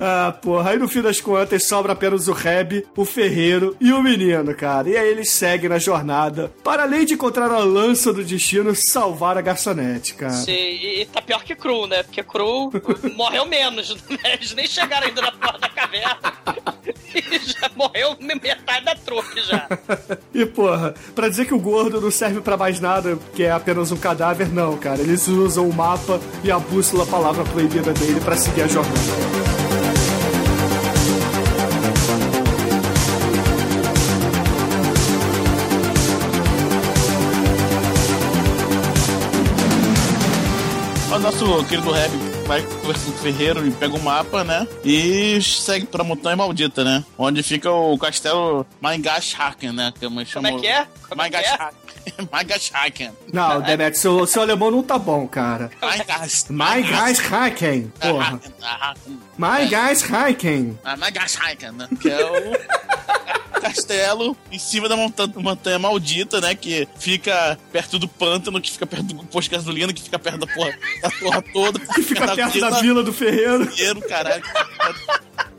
Ah, 0.00 0.32
porra, 0.40 0.70
aí 0.70 0.78
no 0.78 0.88
fim 0.88 1.02
das 1.02 1.20
contas 1.20 1.66
sobra 1.66 1.92
apenas 1.92 2.28
o 2.28 2.32
Reb, 2.32 2.86
o 2.96 3.04
ferreiro 3.04 3.76
e 3.80 3.92
o 3.92 4.02
menino, 4.02 4.54
cara. 4.54 4.88
E 4.88 4.96
aí 4.96 5.08
eles 5.08 5.30
seguem 5.30 5.68
na 5.68 5.78
jornada 5.78 6.50
para, 6.62 6.84
além 6.84 7.04
de 7.04 7.14
encontrar 7.14 7.50
a 7.50 7.58
lança 7.58 8.12
do 8.14 8.24
destino, 8.24 8.74
salvar 8.74 9.36
a 9.36 9.42
garçonete, 9.42 10.14
cara. 10.14 10.32
Sim, 10.32 10.52
e, 10.52 11.02
e 11.02 11.06
tá 11.06 11.20
pior 11.20 11.42
que 11.44 11.54
Cru, 11.54 11.86
né? 11.86 12.02
Porque 12.02 12.22
Cru 12.22 12.70
morreu 13.14 13.44
menos, 13.44 13.94
né? 14.08 14.18
Eles 14.34 14.54
nem 14.54 14.66
chegaram 14.66 15.08
ainda 15.08 15.20
na 15.20 15.32
porta 15.32 15.58
da 15.58 15.68
caverna. 15.68 16.16
E 17.16 17.38
já 17.38 17.70
morreu 17.74 18.14
metade 18.20 18.84
da 18.84 18.94
trupe 18.94 19.40
já. 19.40 19.66
E, 20.34 20.44
porra, 20.56 20.94
pra 21.14 21.28
dizer 21.28 21.44
que 21.44 21.54
o 21.54 21.60
gordo 21.60 22.00
não 22.00 22.10
serve 22.10 22.40
pra 22.40 22.56
mais 22.56 22.80
nada, 22.80 23.18
que 23.34 23.42
é 23.42 23.52
apenas 23.52 23.92
um 23.92 23.96
cadáver, 23.96 24.48
não, 24.50 24.76
cara. 24.78 25.00
Eles 25.00 25.28
usam 25.28 25.68
o 25.68 25.74
mapa 25.74 26.18
e 26.42 26.50
a 26.50 26.58
bússola, 26.58 27.04
a 27.04 27.06
palavra 27.06 27.44
proibida 27.44 27.92
dele, 27.92 28.20
pra 28.20 28.36
seguir 28.36 28.62
a 28.62 28.66
jornada. 28.66 28.96
Nosso 41.26 41.64
querido 41.64 41.90
Reb 41.90 42.25
vai 42.46 42.62
conversando 42.62 43.12
com 43.12 43.18
o 43.18 43.22
ferreiro 43.22 43.66
e 43.66 43.70
pega 43.72 43.94
o 43.94 44.02
mapa, 44.02 44.44
né? 44.44 44.66
E 44.84 45.42
segue 45.42 45.86
pra 45.86 46.04
Montanha 46.04 46.36
Maldita, 46.36 46.84
né? 46.84 47.04
Onde 47.18 47.42
fica 47.42 47.70
o 47.70 47.98
castelo 47.98 48.64
Maingashaken, 48.80 49.72
né? 49.72 49.92
Que 49.98 50.06
eu 50.06 50.10
chamo... 50.24 50.46
Como 50.46 50.58
é 50.58 50.60
que 50.60 50.66
é? 50.66 50.86
Como 51.08 51.22
é 51.22 51.30
que 51.30 51.36
é? 51.36 51.70
Maingashaken. 52.30 53.12
Não, 53.32 53.60
Demet, 53.60 53.98
seu, 53.98 54.26
seu 54.26 54.42
alemão 54.42 54.70
não 54.70 54.82
tá 54.82 54.98
bom, 54.98 55.26
cara. 55.26 55.70
My 56.50 56.82
guys 56.82 57.20
Haken, 57.20 57.92
porra. 58.00 58.40
Haken. 58.60 59.20
My 59.38 59.68
guys 59.68 60.02
Haken. 60.02 60.78
Ah, 60.84 60.96
Maingashaken, 60.96 61.72
né? 61.72 61.88
Que 62.00 62.10
é 62.10 62.24
o 62.24 63.60
castelo 63.60 64.36
em 64.50 64.58
cima 64.58 64.88
da 64.88 64.96
montanha, 64.96 65.32
montanha 65.36 65.78
maldita, 65.78 66.40
né? 66.40 66.54
Que 66.54 66.86
fica 66.98 67.58
perto 67.72 67.98
do 67.98 68.06
pântano, 68.08 68.60
que 68.60 68.70
fica 68.70 68.86
perto 68.86 69.04
do 69.04 69.24
posto 69.24 69.50
de 69.50 69.56
gasolina, 69.56 69.92
que 69.92 70.02
fica 70.02 70.18
perto 70.18 70.38
da 70.38 70.46
porra, 70.46 70.78
da 71.02 71.10
porra 71.10 71.42
toda. 71.52 71.78
Que 71.80 72.02
fica 72.02 72.34
perto 72.34 72.60
da 72.60 72.70
vila 72.80 73.02
do 73.02 73.12
ferreiro. 73.12 73.66
Ferreiro, 73.66 74.00
caralho. 74.02 74.42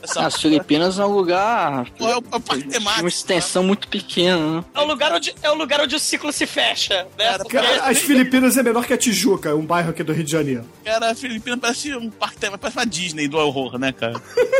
Essa 0.09 0.25
As 0.25 0.41
Filipinas 0.41 0.97
é 0.97 1.05
um 1.05 1.11
lugar. 1.11 1.85
é 1.99 2.03
o, 2.03 2.07
é 2.07 2.17
o 2.17 2.39
parque 2.39 2.63
temático. 2.63 3.01
uma 3.01 3.09
extensão 3.09 3.61
muito 3.61 3.89
pequena, 3.89 4.57
né? 4.57 4.65
É 4.73 4.79
o, 4.79 4.85
lugar 4.85 5.11
onde, 5.13 5.35
é 5.43 5.51
o 5.51 5.53
lugar 5.53 5.81
onde 5.81 5.95
o 5.95 5.99
ciclo 5.99 6.31
se 6.31 6.47
fecha, 6.47 7.05
né? 7.17 7.37
Porque 7.37 7.57
Cara, 7.57 7.83
as 7.83 7.99
Filipinas 7.99 8.55
é 8.55 8.63
menor 8.63 8.85
que 8.85 8.93
a 8.93 8.97
Tijuca, 8.97 9.53
um 9.53 9.65
bairro 9.65 9.89
aqui 9.89 10.03
do 10.03 10.13
Rio 10.13 10.23
de 10.23 10.31
Janeiro. 10.31 10.65
Cara, 10.85 11.11
a 11.11 11.15
Filipina 11.15 11.57
parece 11.57 11.93
um 11.93 12.09
parque 12.09 12.37
temático, 12.37 12.61
parece 12.61 12.77
uma 12.77 12.85
Disney 12.85 13.27
do 13.27 13.37
horror, 13.37 13.77
né, 13.77 13.91
cara? 13.91 14.13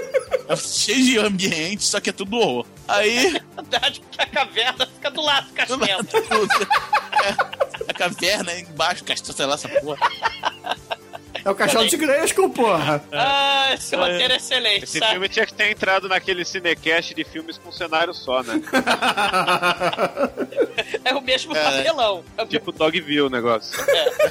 É 0.50 0.56
cheio 0.56 1.04
de 1.04 1.18
ambiente, 1.18 1.84
só 1.84 2.00
que 2.00 2.10
é 2.10 2.14
tudo 2.14 2.38
horror. 2.38 2.66
Aí, 2.88 3.34
na 3.54 3.62
verdade, 3.62 4.00
porque 4.00 4.22
a 4.22 4.26
caverna 4.26 4.88
fica 4.88 5.12
do 5.12 5.22
lado 5.22 5.48
do 5.48 5.54
castelo. 5.54 6.08
a 7.86 7.94
caverna 7.94 8.54
é 8.54 8.62
embaixo, 8.62 9.04
castelo, 9.04 9.36
sei 9.36 9.46
lá, 9.46 9.56
essa 9.56 9.68
porra. 9.68 10.00
É 11.48 11.50
o 11.50 11.56
castelo 11.56 11.88
de 11.88 11.96
Gresco, 11.96 12.50
porra. 12.50 13.02
Ah, 13.10 13.74
esse 13.74 13.96
roteiro 13.96 14.34
é 14.34 14.36
excelente, 14.36 14.84
Esse 14.84 15.00
sabe? 15.00 15.12
filme 15.14 15.30
tinha 15.30 15.46
que 15.46 15.54
ter 15.54 15.72
entrado 15.72 16.10
naquele 16.10 16.44
cinecast 16.44 17.14
de 17.14 17.24
filmes 17.24 17.58
com 17.58 17.72
cenário 17.72 18.14
só, 18.14 18.44
né? 18.44 18.62
É 21.06 21.14
o 21.14 21.22
mesmo 21.22 21.56
É. 21.56 21.64
papelão. 21.64 22.24
É 22.38 22.44
o 22.44 22.48
tipo 22.48 22.72
Dogville 22.74 23.22
o 23.22 23.30
negócio. 23.30 23.80
É 23.90 24.28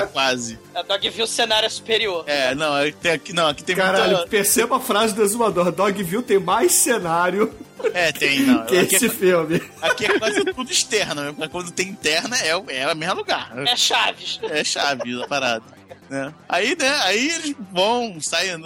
quase. 0.12 0.58
A 0.74 0.82
Dogville 0.82 1.28
cenário 1.28 1.70
superior. 1.70 2.24
É, 2.26 2.54
não, 2.54 2.74
aqui 2.74 2.92
tem 2.92 3.12
aqui, 3.12 3.32
não, 3.32 3.48
aqui 3.48 3.62
tem 3.62 3.76
Caralho, 3.76 4.12
muita... 4.16 4.28
perceba 4.28 4.76
a 4.76 4.80
frase 4.80 5.14
do 5.14 5.22
exumador. 5.22 5.70
Dogville 5.70 6.22
tem 6.22 6.38
mais 6.38 6.72
cenário 6.72 7.52
É, 7.94 8.12
tem, 8.12 8.40
não. 8.42 8.64
que 8.64 8.78
Aqui 8.78 8.94
esse 8.94 9.06
é, 9.06 9.08
filme. 9.08 9.60
aqui 9.80 10.06
é 10.06 10.18
quase 10.18 10.44
tudo 10.44 10.70
externo, 10.70 11.20
né? 11.20 11.34
Mas 11.36 11.50
Quando 11.50 11.70
tem 11.72 11.88
interna, 11.88 12.36
é, 12.38 12.56
o- 12.56 12.64
é 12.70 12.92
o 12.92 12.96
mesmo 12.96 13.16
lugar. 13.16 13.52
É 13.66 13.74
Chaves. 13.76 14.38
É 14.44 14.62
chave 14.62 15.20
a 15.20 15.26
parada. 15.26 15.64
Né? 16.08 16.32
Aí, 16.48 16.76
né, 16.78 16.88
aí 17.04 17.28
eles 17.30 17.56
vão, 17.72 18.20
saem 18.20 18.56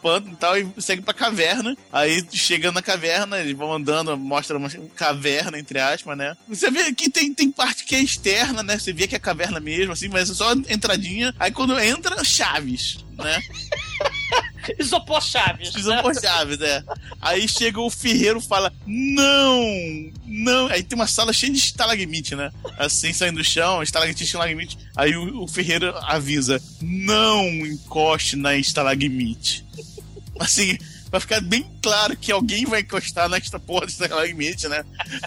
pântano 0.00 0.32
e 0.32 0.36
tal, 0.36 0.58
e 0.58 0.72
seguem 0.78 1.04
pra 1.04 1.14
caverna. 1.14 1.76
Aí, 1.92 2.24
chegando 2.32 2.74
na 2.74 2.82
caverna, 2.82 3.38
eles 3.38 3.56
vão 3.56 3.72
andando, 3.72 4.16
mostra 4.16 4.56
uma 4.56 4.68
caverna, 4.94 5.58
entre 5.58 5.78
aspas, 5.78 6.16
né? 6.16 6.36
Você 6.48 6.70
vê 6.70 6.92
que 6.92 7.10
tem, 7.10 7.32
tem 7.32 7.50
parte 7.50 7.84
que 7.84 7.94
é 7.94 8.00
externa, 8.00 8.62
né? 8.62 8.78
Você 8.78 8.92
vê 8.92 9.06
que 9.06 9.16
é 9.16 9.18
caverna 9.18 9.60
mesmo, 9.60 9.92
assim, 9.92 10.08
mas 10.08 10.30
é 10.30 10.34
só 10.34 10.52
entradinha. 10.52 11.34
Aí 11.38 11.50
quando 11.50 11.78
entra, 11.78 12.22
chaves, 12.24 13.04
né? 13.16 13.40
Isopor 14.78 15.20
Chaves. 15.20 15.74
Isopor 15.74 16.14
Chaves, 16.20 16.60
é. 16.60 16.82
Aí 17.20 17.48
chega 17.48 17.80
o 17.80 17.90
ferreiro 17.90 18.40
fala: 18.40 18.72
Não! 18.86 20.12
Não! 20.26 20.66
Aí 20.68 20.82
tem 20.82 20.96
uma 20.96 21.06
sala 21.06 21.32
cheia 21.32 21.52
de 21.52 21.58
estalagmite, 21.58 22.34
né? 22.34 22.50
Assim, 22.78 23.12
saindo 23.12 23.38
do 23.38 23.44
chão, 23.44 23.82
estalagmite, 23.82 24.24
estalagmite. 24.24 24.78
Aí 24.96 25.16
o, 25.16 25.44
o 25.44 25.48
ferreiro 25.48 25.96
avisa: 26.02 26.60
Não 26.80 27.46
encoste 27.48 28.36
na 28.36 28.56
estalagmite. 28.56 29.64
Assim, 30.40 30.78
pra 31.10 31.20
ficar 31.20 31.42
bem 31.42 31.70
claro 31.82 32.16
que 32.16 32.32
alguém 32.32 32.64
vai 32.64 32.80
encostar 32.80 33.28
nesta 33.28 33.60
porra 33.60 33.84
de 33.84 33.92
estalagmite, 33.92 34.68
né? 34.68 34.82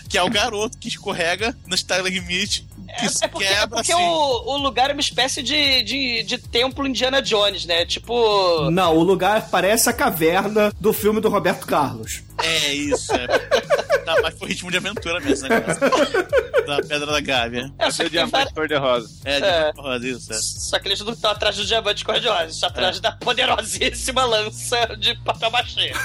Que 0.09 0.17
é 0.17 0.23
o 0.23 0.29
garoto 0.29 0.75
que 0.79 0.87
escorrega 0.87 1.55
na 1.67 1.75
estalagmite, 1.75 2.67
que 2.99 3.09
se 3.09 3.23
É 3.25 3.27
porque, 3.27 3.45
é 3.45 3.49
quebra 3.59 3.77
porque 3.77 3.91
assim. 3.91 4.01
o, 4.03 4.53
o 4.53 4.57
lugar 4.57 4.89
é 4.89 4.93
uma 4.93 5.01
espécie 5.01 5.41
de, 5.43 5.83
de, 5.83 6.23
de 6.23 6.37
templo 6.37 6.85
Indiana 6.87 7.21
Jones, 7.21 7.65
né? 7.65 7.85
Tipo. 7.85 8.69
Não, 8.71 8.95
o 8.97 9.03
lugar 9.03 9.49
parece 9.49 9.89
a 9.89 9.93
caverna 9.93 10.71
do 10.79 10.93
filme 10.93 11.19
do 11.21 11.29
Roberto 11.29 11.65
Carlos. 11.65 12.21
É 12.41 12.73
isso, 12.73 13.13
é. 13.13 13.27
Tá, 14.03 14.15
mas 14.21 14.37
foi 14.37 14.49
ritmo 14.49 14.69
de 14.69 14.77
aventura 14.77 15.19
mesmo, 15.21 15.47
né? 15.47 15.61
Da 16.67 16.77
Pedra 16.81 17.05
da 17.05 17.21
Gávea. 17.21 17.71
É, 17.79 17.85
só 17.85 17.91
Seu 17.91 18.05
que 18.05 18.11
tem 18.11 18.19
diamante 18.19 18.31
várias- 18.31 18.53
cor-de-rosa. 18.53 19.09
É, 19.23 19.37
É. 19.37 19.71
rosa, 19.77 20.07
isso, 20.07 20.33
é. 20.33 20.37
Só 20.37 20.79
que 20.79 20.87
eles 20.89 20.99
não 21.01 21.13
estão 21.13 21.31
atrás 21.31 21.55
do 21.55 21.65
diamante 21.65 22.03
cor-de-rosa, 22.03 22.45
estão 22.47 22.69
atrás 22.69 22.99
da 22.99 23.11
poderosíssima 23.13 24.25
lança 24.25 24.95
de 24.97 25.15
papel 25.23 25.51
machê. 25.51 25.91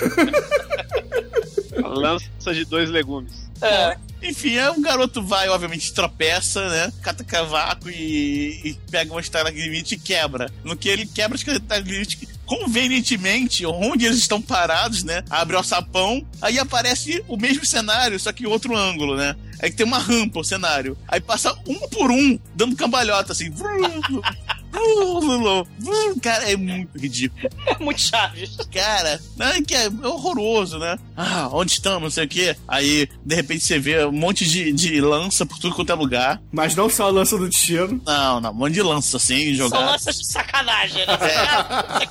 Lança 1.79 2.53
de 2.53 2.65
dois 2.65 2.91
legumes. 2.91 3.48
É. 3.61 3.97
Enfim, 4.21 4.59
aí 4.59 4.69
um 4.71 4.83
garoto 4.83 5.23
vai, 5.23 5.49
obviamente, 5.49 5.93
tropeça, 5.93 6.69
né? 6.69 6.93
Cata 7.03 7.23
cavaco 7.23 7.89
e, 7.89 8.61
e 8.65 8.75
pega 8.91 9.13
uma 9.13 9.21
estalagmite 9.21 9.95
e 9.95 9.99
quebra. 9.99 10.51
No 10.65 10.77
que 10.77 10.89
ele 10.89 11.07
quebra 11.07 11.37
a 11.37 11.55
estalagmite, 11.55 12.29
convenientemente, 12.45 13.65
onde 13.65 14.07
eles 14.07 14.19
estão 14.19 14.43
parados, 14.43 15.05
né? 15.05 15.23
Abre 15.31 15.55
o 15.55 15.63
sapão, 15.63 16.27
aí 16.43 16.59
aparece 16.59 17.23
o 17.29 17.37
mesmo 17.37 17.65
cenário, 17.65 18.19
só 18.19 18.33
que 18.33 18.47
outro 18.47 18.77
ângulo, 18.77 19.17
né? 19.17 19.37
Aí 19.61 19.71
tem 19.71 19.87
uma 19.87 19.99
rampa 19.99 20.41
o 20.41 20.45
cenário. 20.45 20.97
Aí 21.07 21.21
passa 21.21 21.57
um 21.67 21.89
por 21.89 22.11
um, 22.11 22.39
dando 22.57 22.75
cambalhota, 22.75 23.33
assim. 23.33 23.53
vrum. 24.73 26.19
Cara, 26.21 26.51
é 26.51 26.57
muito 26.57 26.99
ridículo. 26.99 27.49
É 27.69 27.85
muito 27.85 28.01
chaves. 28.01 28.57
Cara, 28.73 29.21
não, 29.37 29.47
é 29.47 29.61
que 29.61 29.75
é 29.75 29.89
horroroso, 29.89 30.79
né? 30.79 30.99
Ah, 31.15 31.49
onde 31.53 31.73
estamos, 31.73 32.03
não 32.03 32.11
sei 32.11 32.25
o 32.25 32.29
quê. 32.29 32.57
Aí, 32.67 33.09
de 33.25 33.35
repente, 33.35 33.63
você 33.63 33.79
vê 33.79 34.05
um 34.07 34.13
monte 34.13 34.47
de, 34.47 34.73
de 34.73 35.01
lança 35.01 35.45
por 35.45 35.59
tudo 35.59 35.75
quanto 35.75 35.93
é 35.93 35.95
lugar. 35.95 36.41
Mas 36.51 36.75
não 36.75 36.89
só 36.89 37.05
a 37.05 37.11
lança 37.11 37.37
do 37.37 37.49
destino. 37.49 38.01
Não, 38.07 38.41
não, 38.41 38.51
um 38.51 38.55
monte 38.55 38.75
de 38.75 38.83
lança 38.83 39.19
assim, 39.19 39.55
São 39.55 39.67
jogado. 39.67 39.91
lanças 39.91 40.19
de 40.19 40.27
sacanagem, 40.27 41.07
né? 41.07 41.19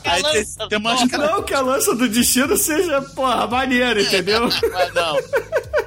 Aí 0.05 0.21
tem, 0.21 0.21
lança, 0.21 0.67
tem 0.67 0.77
umas 0.77 1.11
Não 1.11 1.43
que 1.43 1.53
a 1.53 1.61
lança 1.61 1.95
do 1.95 2.07
destino 2.07 2.55
seja, 2.55 3.01
porra, 3.01 3.47
maneira, 3.47 4.01
entendeu? 4.01 4.47
Mas 4.71 4.93
não. 4.93 5.17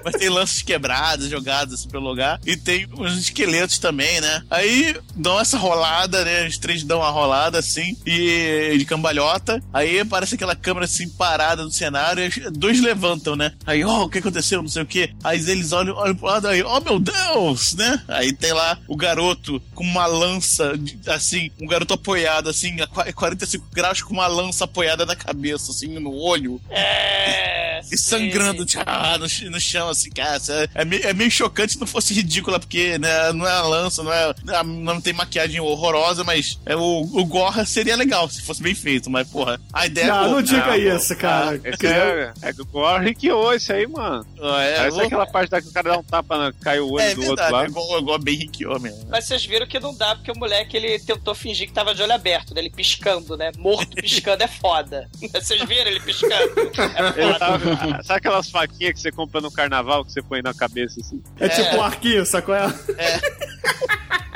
Mas 0.04 0.14
tem 0.14 0.28
lanças 0.28 0.62
quebradas, 0.62 1.28
jogadas 1.28 1.80
assim 1.80 1.88
pelo 1.88 2.08
lugar. 2.08 2.40
E 2.44 2.56
tem 2.56 2.88
uns 2.98 3.18
esqueletos 3.18 3.78
também, 3.78 4.20
né? 4.20 4.42
Aí 4.50 4.96
dão 5.14 5.38
essa 5.38 5.56
rolada, 5.58 6.24
né? 6.24 6.46
Três 6.60 6.82
dão 6.84 6.98
uma 6.98 7.10
rolada 7.10 7.58
assim, 7.58 7.96
e 8.06 8.74
de 8.78 8.84
cambalhota. 8.84 9.62
Aí 9.72 10.00
aparece 10.00 10.34
aquela 10.34 10.54
câmera 10.54 10.84
assim 10.86 11.08
parada 11.08 11.62
no 11.64 11.70
cenário, 11.70 12.24
e 12.24 12.50
dois 12.50 12.80
levantam, 12.80 13.34
né? 13.36 13.52
Aí, 13.66 13.84
ó, 13.84 14.04
o 14.04 14.08
que 14.08 14.18
aconteceu? 14.18 14.60
Não 14.62 14.68
sei 14.68 14.82
o 14.82 14.86
que. 14.86 15.10
Aí 15.24 15.38
eles 15.50 15.72
olham, 15.72 15.94
olham 15.96 16.14
pro 16.14 16.26
lado 16.26 16.48
aí, 16.48 16.62
oh 16.62 16.80
meu 16.80 16.98
Deus, 16.98 17.74
né? 17.74 18.02
Aí 18.08 18.32
tem 18.32 18.52
lá 18.52 18.78
o 18.88 18.96
garoto 18.96 19.60
com 19.74 19.84
uma 19.84 20.06
lança, 20.06 20.72
assim, 21.06 21.50
um 21.60 21.66
garoto 21.66 21.94
apoiado, 21.94 22.48
assim, 22.48 22.80
a 22.80 22.86
qua- 22.86 23.12
45 23.12 23.66
graus 23.72 24.02
com 24.02 24.12
uma 24.14 24.26
lança 24.26 24.64
apoiada 24.64 25.06
na 25.06 25.16
cabeça, 25.16 25.70
assim, 25.72 25.98
no 25.98 26.12
olho. 26.14 26.60
É. 26.70 27.80
E 27.90 27.96
sangrando 27.96 28.64
tchá, 28.66 29.16
no, 29.18 29.50
no 29.50 29.60
chão, 29.60 29.88
assim, 29.88 30.10
cara. 30.10 30.40
É, 30.74 30.82
é 30.82 30.84
meio, 30.84 31.06
é 31.06 31.12
meio 31.14 31.30
chocante 31.30 31.72
se 31.72 31.80
não 31.80 31.86
fosse 31.86 32.12
ridícula, 32.12 32.60
porque 32.60 32.98
né, 32.98 33.32
não 33.32 33.46
é 33.46 33.52
a 33.52 33.62
lança, 33.62 34.02
não, 34.02 34.12
é, 34.12 34.34
não 34.64 35.00
tem 35.00 35.12
maquiagem 35.12 35.60
horrorosa, 35.60 36.22
mas 36.24 36.49
é, 36.66 36.74
o, 36.76 36.80
o 37.02 37.24
Gorra 37.24 37.64
seria 37.64 37.96
legal 37.96 38.28
se 38.28 38.42
fosse 38.42 38.62
bem 38.62 38.74
feito, 38.74 39.10
mas, 39.10 39.28
porra, 39.28 39.60
a 39.72 39.86
ideia 39.86 40.04
é 40.04 40.08
Não, 40.08 40.18
boa. 40.20 40.28
não 40.30 40.42
diga 40.42 40.66
Não, 40.66 40.74
isso, 40.76 41.16
cara. 41.16 41.60
Esse 41.64 41.86
é, 41.86 42.32
é 42.42 42.52
do 42.52 42.64
Gore 42.66 43.04
Rikiô, 43.04 43.52
esse 43.52 43.72
aí, 43.72 43.86
mano. 43.86 44.24
É, 44.38 44.76
Parece 44.76 44.96
vou- 44.96 45.06
aquela 45.06 45.26
parte 45.26 45.50
da 45.50 45.60
que 45.60 45.68
o 45.68 45.72
cara 45.72 45.90
dá 45.90 45.98
um 45.98 46.02
tapa, 46.02 46.38
na, 46.38 46.52
cai 46.52 46.80
o 46.80 46.90
olho 46.92 47.00
é 47.02 47.14
do 47.14 47.20
outro 47.22 47.36
verdade, 47.36 47.52
lá. 47.52 47.64
é 47.64 47.66
igual, 47.68 47.98
igual 48.00 48.18
bem 48.18 48.36
Rikyo 48.36 48.80
mesmo. 48.80 49.06
Mas 49.08 49.24
vocês 49.26 49.44
viram 49.44 49.66
que 49.66 49.78
não 49.80 49.94
dá, 49.94 50.14
porque 50.16 50.30
o 50.32 50.38
moleque 50.38 50.76
ele 50.76 50.98
tentou 50.98 51.34
fingir 51.34 51.66
que 51.66 51.72
tava 51.72 51.94
de 51.94 52.02
olho 52.02 52.12
aberto, 52.12 52.54
né? 52.54 52.60
Ele 52.60 52.70
piscando, 52.70 53.36
né? 53.36 53.50
Morto 53.58 53.94
piscando 53.96 54.42
é 54.42 54.48
foda. 54.48 55.08
Vocês 55.32 55.62
viram 55.64 55.90
ele 55.90 56.00
piscando? 56.00 56.32
É 56.34 57.12
foda. 57.22 57.38
tava- 57.38 58.02
sabe 58.02 58.18
aquelas 58.18 58.50
faquinhas 58.50 58.94
que 58.94 59.00
você 59.00 59.12
compra 59.12 59.40
no 59.40 59.50
carnaval 59.50 60.04
que 60.04 60.12
você 60.12 60.22
põe 60.22 60.42
na 60.42 60.54
cabeça 60.54 61.00
assim? 61.00 61.22
É 61.38 61.48
tipo 61.48 61.76
um 61.76 61.82
arquinho, 61.82 62.24
sacou? 62.26 62.54
É? 62.54 62.66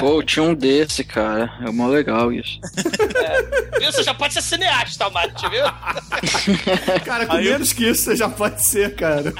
Pô, 0.00 0.22
tinha 0.22 0.42
um 0.42 0.54
desse, 0.54 1.04
cara. 1.04 1.52
É 1.66 1.70
mó 1.70 1.86
legal 1.88 2.32
isso. 2.32 2.58
Viu? 3.78 3.92
Você 3.92 4.02
já 4.02 4.14
pode 4.14 4.34
ser 4.34 4.42
cineasta, 4.42 5.08
Mate, 5.10 5.48
viu? 5.50 5.64
Cara, 7.04 7.26
com 7.26 7.32
Aí 7.34 7.46
eu- 7.46 7.52
menos 7.52 7.72
que 7.72 7.84
isso 7.88 8.04
você 8.04 8.16
já 8.16 8.28
pode 8.28 8.64
ser, 8.66 8.94
cara. 8.96 9.32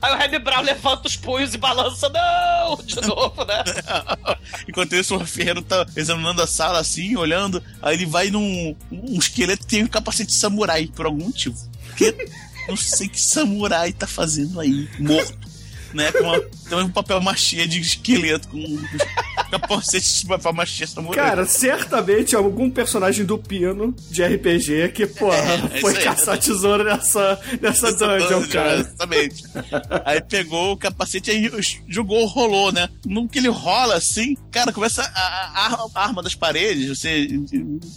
Aí 0.00 0.12
o 0.12 0.16
Remy 0.16 0.38
Brown 0.38 0.62
levanta 0.62 1.06
os 1.08 1.16
punhos 1.16 1.54
e 1.54 1.58
balança, 1.58 2.08
não! 2.08 2.76
De 2.84 3.00
novo, 3.02 3.44
né? 3.44 3.62
Enquanto 4.68 4.94
isso, 4.94 5.16
o 5.16 5.24
Ferreiro 5.26 5.62
tá 5.62 5.86
examinando 5.96 6.42
a 6.42 6.46
sala 6.46 6.78
assim, 6.80 7.16
olhando. 7.16 7.62
Aí 7.80 7.94
ele 7.96 8.06
vai 8.06 8.30
num 8.30 8.74
um 8.90 9.18
esqueleto 9.18 9.64
que 9.66 9.70
tem 9.70 9.84
um 9.84 9.88
capacete 9.88 10.30
de 10.30 10.36
samurai, 10.38 10.88
por 10.94 11.06
algum 11.06 11.24
motivo. 11.26 11.56
Que 11.96 12.14
não 12.68 12.76
sei 12.76 13.08
que 13.08 13.20
samurai 13.20 13.92
tá 13.92 14.06
fazendo 14.06 14.58
aí, 14.60 14.88
morto. 14.98 15.52
Né, 15.92 16.10
com 16.10 16.20
uma, 16.24 16.42
tem 16.76 16.84
um 16.86 16.90
papel 16.90 17.20
machê 17.20 17.66
de 17.66 17.80
esqueleto 17.80 18.48
com 18.48 18.58
capacete 19.50 20.20
de 20.20 20.26
papel 20.26 20.52
machê 20.52 20.86
samurai. 20.86 21.16
Cara, 21.16 21.46
certamente 21.46 22.34
algum 22.34 22.70
personagem 22.70 23.24
do 23.24 23.36
Pino 23.38 23.94
de 24.10 24.22
RPG 24.24 24.90
que, 24.94 25.06
porra, 25.06 25.36
É, 25.36 25.76
é 25.78 25.80
foi 25.80 25.96
aí. 25.96 26.04
caçar 26.04 26.38
tesouro 26.38 26.84
nessa, 26.84 27.38
nessa 27.60 27.88
Essa 27.88 27.96
dungeon, 27.96 28.28
dungeon, 28.40 28.48
cara. 28.48 28.74
Exatamente. 28.80 29.42
Aí 30.04 30.20
pegou 30.22 30.72
o 30.72 30.76
capacete 30.76 31.30
e 31.30 31.50
jogou, 31.88 32.24
rolou, 32.26 32.72
né? 32.72 32.88
No 33.04 33.28
que 33.28 33.38
ele 33.38 33.48
rola 33.48 33.96
assim, 33.96 34.36
cara, 34.50 34.72
começa 34.72 35.02
a, 35.02 35.06
a- 35.66 35.88
a 35.94 36.02
arma 36.04 36.22
das 36.22 36.34
paredes. 36.34 36.88
Você 36.88 37.28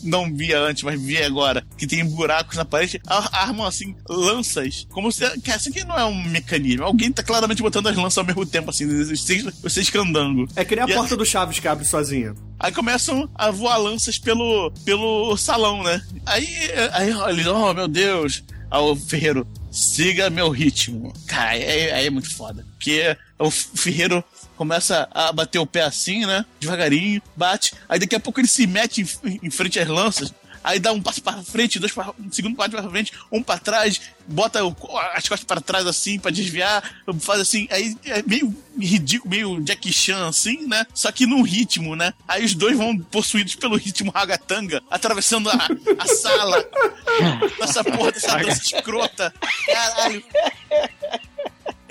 não 0.03 0.33
via 0.33 0.59
antes, 0.59 0.83
mas 0.83 0.99
via 1.01 1.25
agora, 1.25 1.65
que 1.77 1.87
tem 1.87 2.03
buracos 2.05 2.57
na 2.57 2.65
parede. 2.65 2.99
A, 3.07 3.43
arma 3.43 3.67
assim, 3.67 3.95
lanças. 4.09 4.85
Como 4.91 5.11
se. 5.11 5.21
Cara, 5.41 5.57
isso 5.57 5.69
aqui 5.69 5.83
não 5.85 5.97
é 5.97 6.05
um 6.05 6.23
mecanismo. 6.25 6.83
Alguém 6.83 7.11
tá 7.11 7.23
claramente 7.23 7.61
botando 7.61 7.87
as 7.87 7.95
lanças 7.95 8.17
ao 8.17 8.25
mesmo 8.25 8.45
tempo, 8.45 8.64
assim, 8.71 8.87
vocês, 9.05 9.43
vocês 9.61 9.89
candango. 9.89 10.47
É 10.55 10.63
que 10.65 10.75
nem 10.75 10.83
a 10.85 10.87
E 10.87 10.93
a- 10.93 10.95
porta 10.95 11.15
do 11.17 11.25
Chaves 11.25 11.59
que 11.59 11.67
abre 11.67 11.85
sozinha. 11.85 12.33
Aí 12.59 12.71
começam 12.71 13.29
a 13.35 13.51
voar 13.51 13.77
lanças 13.77 14.17
pelo, 14.17 14.71
pelo 14.83 15.35
salão, 15.37 15.83
né? 15.83 16.01
Aí, 16.25 16.47
aí 16.93 17.11
olha, 17.13 17.53
oh 17.53 17.73
meu 17.73 17.87
Deus. 17.87 18.43
Aí 18.71 18.79
o 18.81 18.95
Ferreiro, 18.95 19.47
siga 19.71 20.29
meu 20.29 20.49
ritmo. 20.49 21.13
Cara, 21.27 21.51
aí, 21.51 21.91
aí 21.91 22.05
é 22.07 22.09
muito 22.09 22.33
foda. 22.35 22.65
Porque 22.77 23.15
o 23.37 23.51
Ferreiro 23.51 24.23
começa 24.57 25.07
a 25.11 25.31
bater 25.31 25.59
o 25.59 25.65
pé 25.67 25.81
assim, 25.83 26.25
né? 26.25 26.45
Devagarinho, 26.59 27.21
bate. 27.35 27.73
Aí 27.87 27.99
daqui 27.99 28.15
a 28.15 28.19
pouco 28.19 28.39
ele 28.39 28.47
se 28.47 28.65
mete 28.65 29.01
em, 29.23 29.39
em 29.43 29.49
frente 29.49 29.79
às 29.79 29.87
lanças. 29.87 30.33
Aí 30.65 30.79
dá 30.79 30.91
um 30.91 30.99
passo 31.01 31.21
para 31.21 31.43
frente, 31.43 31.77
dois 31.79 31.91
para 31.91 32.09
um 32.19 32.31
segundo 32.31 32.55
passo 32.55 32.71
para 32.71 32.89
frente, 32.89 33.13
um 33.31 33.43
para 33.43 33.59
trás, 33.59 34.01
bota 34.27 34.65
o- 34.65 34.75
as 35.13 35.27
costas 35.29 35.43
para 35.45 35.61
trás 35.61 35.85
assim 35.85 36.17
para 36.17 36.31
desviar, 36.31 36.83
faz 37.19 37.39
assim, 37.39 37.67
aí 37.69 37.95
é 38.05 38.23
meio 38.23 38.51
ridículo, 38.79 39.29
meio 39.29 39.63
Jackie 39.63 39.93
Chan 39.93 40.27
assim, 40.27 40.65
né? 40.67 40.85
Só 40.93 41.11
que 41.11 41.27
num 41.27 41.43
ritmo, 41.43 41.95
né? 41.95 42.13
Aí 42.27 42.43
os 42.43 42.55
dois 42.55 42.75
vão 42.75 42.97
possuídos 42.97 43.53
pelo 43.55 43.75
ritmo 43.77 44.11
ragatanga, 44.11 44.81
atravessando 44.89 45.49
a, 45.51 45.53
a 45.99 46.07
sala. 46.07 46.65
Nossa 47.61 47.83
porra 47.83 48.11
dessa 48.11 48.35
dança 48.37 48.61
escrota. 48.75 49.33
Caralho. 49.67 50.23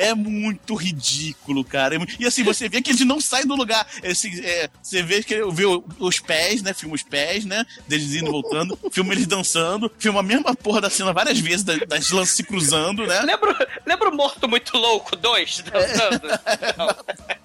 É 0.04 0.14
muito 0.14 0.74
ridículo, 0.74 1.64
cara. 1.64 1.96
É 1.96 1.98
E 2.18 2.26
assim, 2.26 2.42
você 2.42 2.68
vê 2.68 2.82
que 2.82 2.90
eles 2.90 3.00
não 3.06 3.20
saem 3.20 3.46
do 3.46 3.54
lugar. 3.54 3.86
Esse, 4.02 4.44
é, 4.44 4.68
você 4.82 5.02
vê 5.02 5.22
que 5.22 5.34
vê 5.52 5.64
os 5.98 6.20
pés, 6.20 6.62
né? 6.62 6.72
Filma 6.74 6.94
os 6.94 7.02
pés, 7.02 7.44
né? 7.44 7.64
Deles 7.88 8.14
indo 8.14 8.30
voltando. 8.30 8.78
filma 8.92 9.12
eles 9.14 9.26
dançando. 9.26 9.90
Filma 9.98 10.20
a 10.20 10.22
mesma 10.22 10.54
porra 10.54 10.80
da 10.80 10.90
cena 10.90 11.12
várias 11.12 11.38
vezes, 11.38 11.62
da- 11.64 11.76
das 11.86 12.10
lanças 12.10 12.36
se 12.36 12.42
cruzando, 12.44 13.06
né? 13.06 13.20
Lembra, 13.20 13.68
lembra 13.86 14.08
o 14.10 14.14
Morto 14.16 14.48
Muito 14.48 14.76
Louco 14.76 15.16
2? 15.16 15.64
Dançando? 15.70 16.28
Não. 16.76 16.96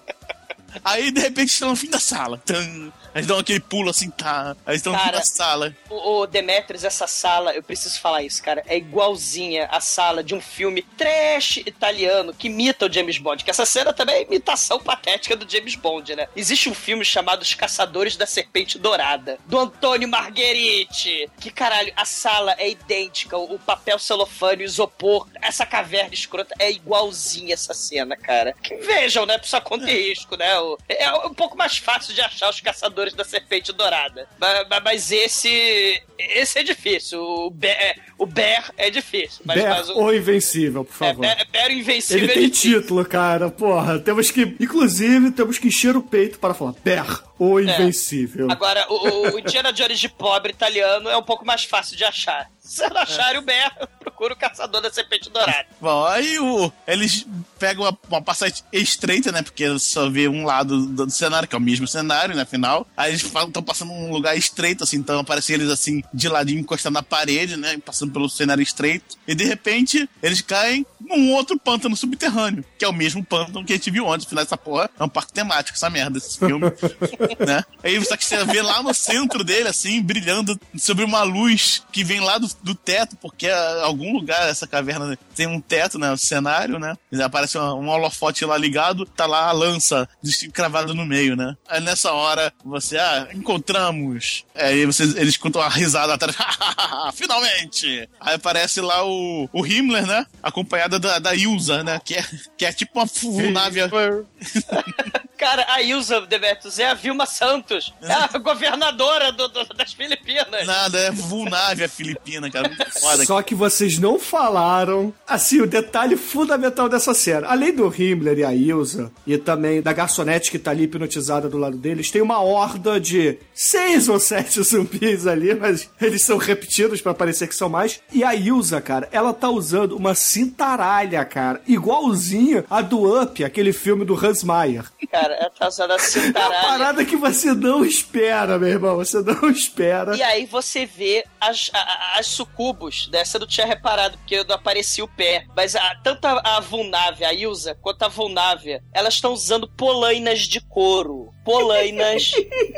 Aí, 0.84 1.10
de 1.10 1.20
repente, 1.20 1.50
estão 1.52 1.70
no 1.70 1.76
fim 1.76 1.90
da 1.90 1.98
sala. 1.98 2.38
Tum. 2.38 2.92
Aí 3.14 3.22
dão 3.22 3.38
aquele 3.38 3.60
pulo 3.60 3.90
assim, 3.90 4.10
tá. 4.10 4.56
Aí 4.64 4.76
estão 4.76 4.92
da 4.92 5.22
sala. 5.22 5.74
O, 5.88 6.20
o 6.20 6.26
Demetrius, 6.26 6.84
essa 6.84 7.06
sala, 7.06 7.52
eu 7.54 7.62
preciso 7.62 7.98
falar 8.00 8.22
isso, 8.22 8.42
cara, 8.42 8.62
é 8.66 8.76
igualzinha 8.76 9.66
a 9.70 9.80
sala 9.80 10.22
de 10.22 10.34
um 10.34 10.40
filme 10.40 10.82
trash 10.82 11.58
italiano 11.58 12.32
que 12.32 12.46
imita 12.48 12.86
o 12.86 12.92
James 12.92 13.18
Bond. 13.18 13.42
Que 13.44 13.50
essa 13.50 13.66
cena 13.66 13.92
também 13.92 14.16
é 14.16 14.22
imitação 14.22 14.78
patética 14.80 15.34
do 15.36 15.50
James 15.50 15.74
Bond, 15.74 16.14
né? 16.14 16.28
Existe 16.36 16.68
um 16.68 16.74
filme 16.74 17.04
chamado 17.04 17.42
Os 17.42 17.54
Caçadores 17.54 18.16
da 18.16 18.26
Serpente 18.26 18.78
Dourada, 18.78 19.38
do 19.46 19.58
Antônio 19.58 20.08
Margheriti. 20.08 21.28
Que 21.40 21.50
caralho, 21.50 21.92
a 21.96 22.04
sala 22.04 22.54
é 22.58 22.68
idêntica, 22.70 23.36
o 23.36 23.58
papel 23.58 23.98
celofane, 23.98 24.62
o 24.62 24.66
isopor, 24.66 25.26
essa 25.42 25.64
caverna 25.66 26.14
escrota 26.14 26.54
é 26.58 26.70
igualzinha 26.70 27.54
essa 27.54 27.74
cena, 27.74 28.16
cara. 28.16 28.54
Que 28.62 28.76
vejam, 28.76 29.26
né? 29.26 29.38
Sua 29.42 29.60
conta 29.60 29.90
e 29.90 30.08
risco, 30.10 30.36
né? 30.36 30.58
O- 30.60 30.78
É 30.88 31.12
um 31.26 31.34
pouco 31.34 31.56
mais 31.56 31.76
fácil 31.78 32.14
de 32.14 32.20
achar 32.20 32.48
os 32.50 32.60
Caçadores 32.60 32.99
da 33.14 33.24
Serpente 33.24 33.72
Dourada. 33.72 34.28
Ma- 34.38 34.64
ma- 34.68 34.80
Mas, 34.80 35.10
esse. 35.10 36.02
Esse 36.18 36.58
é 36.58 36.62
difícil. 36.62 37.20
O 37.22 37.50
Bear, 37.50 37.96
o 38.18 38.26
Bear 38.26 38.72
é 38.76 38.90
difícil. 38.90 39.40
Mas, 39.44 39.56
Bear 39.56 39.78
mas 39.78 39.88
o. 39.88 39.98
ou 39.98 40.14
Invencível, 40.14 40.84
por 40.84 40.92
É, 40.94 41.08
favor. 41.08 41.20
Bear, 41.22 41.46
Bear 41.50 41.70
Invencível 41.72 42.22
Ele 42.24 42.30
é 42.32 42.34
tem 42.34 42.48
título, 42.48 43.04
cara. 43.06 43.50
Porra, 43.50 43.98
temos 43.98 44.30
que. 44.30 44.42
Inclusive, 44.60 45.30
temos 45.30 45.58
que 45.58 45.68
encher 45.68 45.96
o 45.96 46.02
peito 46.02 46.38
para 46.38 46.52
falar 46.54 46.74
Bear 46.84 47.29
ou 47.40 47.58
Invencível. 47.58 48.50
Agora, 48.50 48.84
o, 48.90 49.34
o 49.34 49.38
Indiana 49.38 49.72
Jones 49.72 49.98
de 49.98 50.10
pobre 50.10 50.52
italiano 50.52 51.08
é 51.08 51.16
um 51.16 51.22
pouco 51.22 51.46
mais 51.46 51.64
fácil 51.64 51.96
de 51.96 52.04
achar. 52.04 52.50
Se 52.60 52.86
não 52.90 53.00
acharem 53.00 53.40
o 53.40 53.42
Bear, 53.42 53.88
procura 53.98 54.34
o 54.34 54.36
Caçador 54.36 54.82
da 54.82 54.92
Serpente 54.92 55.30
Dourada. 55.30 55.66
Bom, 55.80 56.04
aí 56.04 56.38
o, 56.38 56.70
eles 56.86 57.26
pegam 57.58 57.84
uma, 57.84 57.98
uma 58.08 58.22
passagem 58.22 58.62
estreita, 58.70 59.32
né? 59.32 59.42
Porque 59.42 59.78
só 59.78 60.10
vê 60.10 60.28
um 60.28 60.44
lado 60.44 60.86
do, 60.86 61.06
do 61.06 61.10
cenário, 61.10 61.48
que 61.48 61.54
é 61.54 61.58
o 61.58 61.60
mesmo 61.60 61.88
cenário, 61.88 62.36
né? 62.36 62.44
Final. 62.44 62.86
Aí 62.94 63.12
eles 63.12 63.24
estão 63.24 63.62
passando 63.62 63.90
um 63.90 64.12
lugar 64.12 64.36
estreito, 64.36 64.84
assim, 64.84 64.98
então 64.98 65.18
aparece 65.18 65.54
eles 65.54 65.70
assim, 65.70 66.02
de 66.12 66.28
ladinho, 66.28 66.60
encostando 66.60 66.94
na 66.94 67.02
parede, 67.02 67.56
né? 67.56 67.78
Passando 67.78 68.12
pelo 68.12 68.28
cenário 68.28 68.62
estreito. 68.62 69.16
E 69.26 69.34
de 69.34 69.44
repente, 69.44 70.08
eles 70.22 70.42
caem 70.42 70.84
num 71.00 71.32
outro 71.32 71.58
pântano 71.58 71.96
subterrâneo, 71.96 72.64
que 72.78 72.84
é 72.84 72.88
o 72.88 72.92
mesmo 72.92 73.24
pântano 73.24 73.64
que 73.64 73.72
a 73.72 73.76
gente 73.76 73.90
viu 73.90 74.06
ontem. 74.06 74.26
Afinal, 74.26 74.44
essa 74.44 74.56
porra 74.56 74.90
é 74.98 75.02
um 75.02 75.08
parque 75.08 75.32
temático, 75.32 75.76
essa 75.76 75.90
merda, 75.90 76.18
esse 76.18 76.38
filme. 76.38 76.66
né? 77.38 77.64
Aí 77.82 78.02
só 78.04 78.16
que 78.16 78.24
você 78.24 78.44
vê 78.44 78.62
lá 78.62 78.82
no 78.82 78.92
centro 78.94 79.42
dele, 79.44 79.68
assim, 79.68 80.00
brilhando 80.02 80.58
sobre 80.78 81.04
uma 81.04 81.22
luz 81.22 81.82
que 81.92 82.02
vem 82.04 82.20
lá 82.20 82.38
do, 82.38 82.48
do 82.62 82.74
teto, 82.74 83.16
porque 83.16 83.48
a- 83.48 83.82
algum 83.84 84.12
lugar 84.12 84.48
essa 84.48 84.66
caverna 84.66 85.18
tem 85.34 85.46
um 85.46 85.60
teto, 85.60 85.98
né? 85.98 86.10
O 86.12 86.16
cenário, 86.16 86.78
né? 86.78 86.96
Aparece 87.22 87.58
um, 87.58 87.62
um 87.80 87.88
holofote 87.88 88.44
lá 88.44 88.56
ligado, 88.56 89.04
tá 89.06 89.26
lá 89.26 89.48
a 89.48 89.52
lança 89.52 90.08
cravada 90.52 90.92
no 90.94 91.04
meio, 91.06 91.36
né? 91.36 91.56
Aí 91.68 91.80
nessa 91.80 92.12
hora, 92.12 92.52
você, 92.64 92.98
ah, 92.98 93.28
encontramos. 93.34 94.44
Aí 94.54 94.84
vocês, 94.86 95.14
eles 95.16 95.36
contam 95.36 95.62
a 95.62 95.68
risada 95.68 96.14
atrás. 96.14 96.36
Finalmente! 97.14 98.08
Aí 98.20 98.34
aparece 98.34 98.80
lá 98.80 99.04
o, 99.04 99.48
o 99.52 99.66
Himmler, 99.66 100.06
né? 100.06 100.26
Acompanhada 100.42 100.98
da, 100.98 101.18
da 101.18 101.34
Ilza, 101.34 101.82
né? 101.82 102.00
Que 102.04 102.14
é, 102.16 102.24
que 102.56 102.64
é 102.66 102.72
tipo 102.72 103.00
uma 103.00 103.50
nave. 103.50 103.80
Cara, 105.36 105.64
a 105.72 105.80
Ilza 105.80 106.20
Demetrius 106.22 106.78
é 106.78 106.86
a 106.90 106.94
Vilma 106.94 107.19
Santos. 107.26 107.92
É 108.02 108.12
a 108.12 108.38
governadora 108.38 109.32
do- 109.32 109.48
do- 109.48 109.64
das 109.74 109.92
Filipinas. 109.92 110.66
Nada, 110.66 110.98
é 110.98 111.10
Vulnávia 111.10 111.88
Filipina, 111.88 112.50
cara. 112.50 112.68
Muito 112.68 112.90
foda. 113.00 113.24
Só 113.24 113.42
que 113.42 113.54
vocês 113.54 113.98
não 113.98 114.18
falaram, 114.18 115.12
assim, 115.26 115.60
o 115.60 115.66
detalhe 115.66 116.16
fundamental 116.16 116.88
dessa 116.88 117.14
cena. 117.14 117.46
Além 117.48 117.74
do 117.74 117.86
Himmler 117.92 118.38
e 118.38 118.44
a 118.44 118.54
Ilza, 118.54 119.10
e 119.26 119.36
também 119.38 119.80
da 119.82 119.92
garçonete 119.92 120.50
que 120.50 120.58
tá 120.58 120.70
ali 120.70 120.84
hipnotizada 120.84 121.48
do 121.48 121.58
lado 121.58 121.76
deles, 121.76 122.10
tem 122.10 122.22
uma 122.22 122.40
horda 122.40 123.00
de 123.00 123.38
seis 123.54 124.08
ou 124.08 124.18
sete 124.18 124.62
zumbis 124.62 125.26
ali, 125.26 125.54
mas 125.54 125.88
eles 126.00 126.24
são 126.24 126.36
repetidos 126.38 127.00
pra 127.00 127.14
parecer 127.14 127.46
que 127.48 127.54
são 127.54 127.68
mais. 127.68 128.00
E 128.12 128.24
a 128.24 128.34
Ilza, 128.34 128.80
cara, 128.80 129.08
ela 129.12 129.32
tá 129.32 129.48
usando 129.48 129.96
uma 129.96 130.14
cintaralha, 130.14 131.24
cara, 131.24 131.60
igualzinha 131.66 132.64
a 132.70 132.80
do 132.82 133.20
Up, 133.22 133.42
aquele 133.44 133.72
filme 133.72 134.04
do 134.04 134.14
Hans 134.14 134.42
Meyer. 134.42 134.84
Cara, 135.10 135.34
ela 135.34 135.50
tá 135.50 135.68
usando 135.68 135.90
a 135.92 135.94
É 135.98 135.98
uma 135.98 136.00
cintaralha. 136.08 136.60
parada 136.68 137.04
que 137.10 137.16
você 137.16 137.52
não 137.52 137.84
espera, 137.84 138.56
meu 138.56 138.68
irmão, 138.68 138.96
você 138.96 139.20
não 139.20 139.50
espera. 139.50 140.16
E 140.16 140.22
aí 140.22 140.46
você 140.46 140.86
vê 140.86 141.24
as, 141.40 141.70
as 142.16 142.26
sucubos, 142.26 143.08
dessa 143.08 143.36
eu 143.36 143.40
não 143.40 143.48
tinha 143.48 143.66
reparado, 143.66 144.16
porque 144.18 144.44
não 144.44 144.54
aparecia 144.54 145.04
o 145.04 145.08
pé. 145.08 145.44
Mas 145.56 145.74
a, 145.74 145.96
tanto 145.96 146.24
a, 146.26 146.40
a 146.56 146.60
Vulnávia, 146.60 147.28
a 147.28 147.34
Ilza, 147.34 147.76
quanto 147.82 148.04
a 148.04 148.08
Vulnávia, 148.08 148.82
elas 148.92 149.14
estão 149.14 149.32
usando 149.32 149.68
polainas 149.68 150.40
de 150.40 150.60
couro. 150.60 151.34
Polainas 151.50 152.30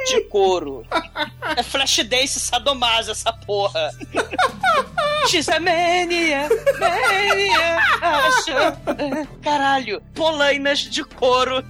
de 0.09 0.21
couro. 0.31 0.87
É 1.57 1.63
Flashdance 1.63 2.41
sadomaso 2.41 3.11
essa 3.11 3.31
porra. 3.31 3.91
She's 5.29 5.47
a 5.51 5.61
mania, 5.61 6.49
mania. 6.81 7.79
Caralho, 9.43 10.01
polainas 10.15 10.81
de 10.81 11.05
couro 11.05 11.63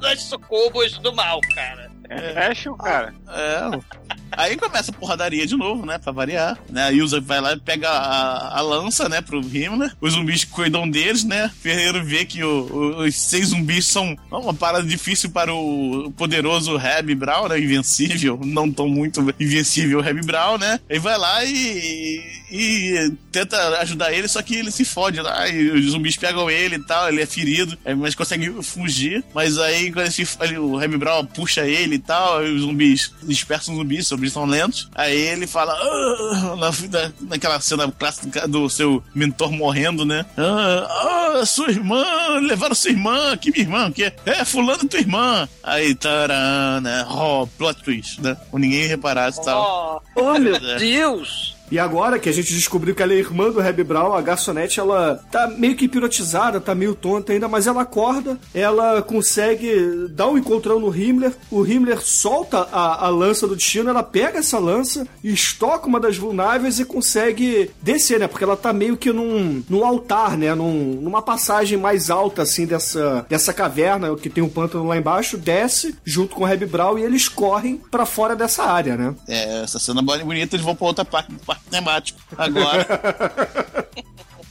das 0.00 0.22
sucubos 0.22 0.96
do 0.98 1.14
mal, 1.14 1.38
cara. 1.54 1.90
É 2.08 2.46
action, 2.46 2.74
cara. 2.76 3.14
É. 3.28 4.15
Aí 4.32 4.56
começa 4.56 4.90
a 4.90 4.94
porradaria 4.94 5.46
de 5.46 5.56
novo, 5.56 5.86
né? 5.86 5.98
Pra 5.98 6.12
variar. 6.12 6.58
Né? 6.68 6.84
A 6.84 6.92
Ilza 6.92 7.20
vai 7.20 7.40
lá 7.40 7.52
e 7.52 7.60
pega 7.60 7.88
a, 7.88 8.58
a 8.58 8.60
lança, 8.60 9.08
né? 9.08 9.20
Pro 9.20 9.40
Himmler. 9.40 9.94
Os 10.00 10.12
zumbis 10.12 10.44
cuidam 10.44 10.88
deles, 10.88 11.24
né? 11.24 11.50
Ferreiro 11.62 12.04
vê 12.04 12.24
que 12.24 12.42
o- 12.42 12.66
o- 12.72 13.04
os 13.04 13.14
seis 13.14 13.48
zumbis 13.48 13.86
são 13.86 14.16
uma 14.30 14.52
parada 14.54 14.84
difícil 14.86 15.30
para 15.30 15.54
o 15.54 16.12
poderoso 16.16 16.76
Reb 16.76 17.14
Brown, 17.14 17.48
né? 17.48 17.58
Invencível. 17.58 18.38
Não 18.44 18.70
tão 18.70 18.88
muito 18.88 19.20
invencível 19.40 20.00
Reb 20.00 20.20
Brown, 20.24 20.58
né? 20.58 20.80
Ele 20.88 21.00
vai 21.00 21.16
lá 21.18 21.44
e, 21.44 22.20
e 22.50 23.12
tenta 23.32 23.56
ajudar 23.80 24.12
ele, 24.12 24.28
só 24.28 24.42
que 24.42 24.54
ele 24.56 24.70
se 24.70 24.84
fode 24.84 25.20
lá. 25.20 25.48
E 25.48 25.70
os 25.70 25.90
zumbis 25.92 26.16
pegam 26.16 26.50
ele 26.50 26.76
e 26.76 26.82
tal. 26.84 27.08
Ele 27.08 27.22
é 27.22 27.26
ferido, 27.26 27.76
aí, 27.84 27.94
mas 27.94 28.14
consegue 28.14 28.50
fugir. 28.62 29.24
Mas 29.34 29.58
aí, 29.58 29.90
quando 29.92 30.06
esse, 30.06 30.26
ele- 30.40 30.58
o 30.58 30.76
Reb 30.76 30.96
Brown 30.96 31.24
puxa 31.26 31.66
ele 31.66 31.96
e 31.96 31.98
tal, 31.98 32.38
aí 32.38 32.52
os 32.52 32.62
zumbis 32.62 33.12
dispersam 33.22 33.74
os 33.74 33.80
zumbis, 33.80 34.06
zumbis 34.16 34.32
são 34.32 34.44
lentos. 34.44 34.88
Aí 34.94 35.16
ele 35.16 35.46
fala, 35.46 35.72
"Ah", 35.72 36.56
na, 36.56 36.70
na- 37.00 37.12
naquela 37.28 37.60
cena 37.60 37.90
clássica 37.90 38.48
do 38.48 38.68
seu 38.68 39.02
mentor 39.14 39.52
morrendo, 39.52 40.04
né? 40.04 40.24
Ah, 40.36 41.38
ah, 41.40 41.46
sua 41.46 41.70
irmã, 41.70 42.04
levaram 42.40 42.74
sua 42.74 42.90
irmã, 42.90 43.36
que 43.36 43.50
minha 43.50 43.62
irmã, 43.64 43.92
que 43.92 44.04
é 44.24 44.44
fulano 44.44 44.88
tua 44.88 45.00
irmã. 45.00 45.48
Aí, 45.62 45.94
tarã, 45.94 46.80
né? 46.80 47.06
Oh, 47.08 47.46
plot 47.58 47.82
twist, 47.82 48.20
né? 48.22 48.36
Com 48.50 48.58
ninguém 48.58 48.86
reparasse 48.86 49.40
e 49.40 49.44
tal. 49.44 50.02
Oh, 50.14 50.20
Oh, 50.20 50.38
meu 50.38 50.56
É. 50.66 50.76
Deus! 50.78 51.55
E 51.70 51.78
agora 51.78 52.18
que 52.18 52.28
a 52.28 52.32
gente 52.32 52.52
descobriu 52.54 52.94
que 52.94 53.02
ela 53.02 53.12
é 53.12 53.16
irmã 53.16 53.50
do 53.50 53.60
Reb 53.60 53.82
Brown, 53.82 54.12
a 54.14 54.20
garçonete, 54.22 54.78
ela 54.80 55.20
tá 55.30 55.48
meio 55.48 55.74
que 55.74 55.86
hipnotizada, 55.86 56.60
tá 56.60 56.74
meio 56.74 56.94
tonta 56.94 57.32
ainda, 57.32 57.48
mas 57.48 57.66
ela 57.66 57.82
acorda, 57.82 58.38
ela 58.54 59.02
consegue 59.02 60.06
dar 60.10 60.28
um 60.28 60.38
encontrão 60.38 60.78
no 60.78 60.94
Himmler, 60.94 61.32
o 61.50 61.64
Himmler 61.66 62.00
solta 62.00 62.68
a, 62.72 63.06
a 63.06 63.08
lança 63.08 63.46
do 63.46 63.56
destino, 63.56 63.90
ela 63.90 64.02
pega 64.02 64.38
essa 64.38 64.58
lança, 64.58 65.06
estoca 65.22 65.86
uma 65.86 65.98
das 66.00 66.16
vulnáveis 66.16 66.78
e 66.78 66.84
consegue 66.84 67.70
descer, 67.82 68.18
né? 68.20 68.26
Porque 68.28 68.44
ela 68.44 68.56
tá 68.56 68.72
meio 68.72 68.96
que 68.96 69.12
num, 69.12 69.62
num 69.68 69.84
altar, 69.84 70.36
né? 70.36 70.54
Num- 70.54 71.00
numa 71.00 71.20
passagem 71.22 71.76
mais 71.78 72.10
alta, 72.10 72.42
assim, 72.42 72.66
dessa, 72.66 73.26
dessa 73.28 73.52
caverna, 73.52 74.14
que 74.16 74.30
tem 74.30 74.42
um 74.42 74.48
pântano 74.48 74.86
lá 74.86 74.96
embaixo, 74.96 75.36
desce 75.36 75.96
junto 76.04 76.34
com 76.36 76.42
o 76.42 76.46
Reb 76.46 76.64
Brown 76.66 76.98
e 76.98 77.02
eles 77.04 77.28
correm 77.28 77.80
pra 77.90 78.06
fora 78.06 78.34
dessa 78.36 78.64
área, 78.64 78.96
né? 78.96 79.14
É, 79.28 79.62
essa 79.62 79.78
cena 79.78 80.00
e 80.00 80.24
bonita, 80.24 80.56
eles 80.56 80.64
vão 80.64 80.74
pra 80.74 80.86
outra 80.86 81.04
parte 81.04 81.32
temático 81.70 82.18
agora. 82.36 82.86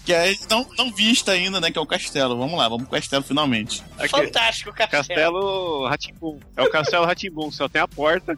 que 0.06 0.14
é 0.14 0.36
não, 0.49 0.68
não 0.77 0.94
vista 0.94 1.32
ainda, 1.32 1.60
né? 1.60 1.72
Que 1.72 1.77
é 1.77 1.82
o 1.82 1.86
castelo. 1.86 2.38
Vamos 2.38 2.57
lá, 2.57 2.69
vamos 2.69 2.88
pro 2.88 2.98
castelo 2.98 3.23
finalmente. 3.23 3.84
Aqui, 3.98 4.10
fantástico, 4.10 4.72
castelo. 4.72 5.03
Castelo 5.03 5.88
Ratimbum. 5.88 6.40
É 6.56 6.61
o 6.61 6.69
Castelo 6.69 7.06
Ratimbum, 7.06 7.52
só 7.52 7.68
tem 7.68 7.82
a 7.82 7.88
porta. 7.88 8.38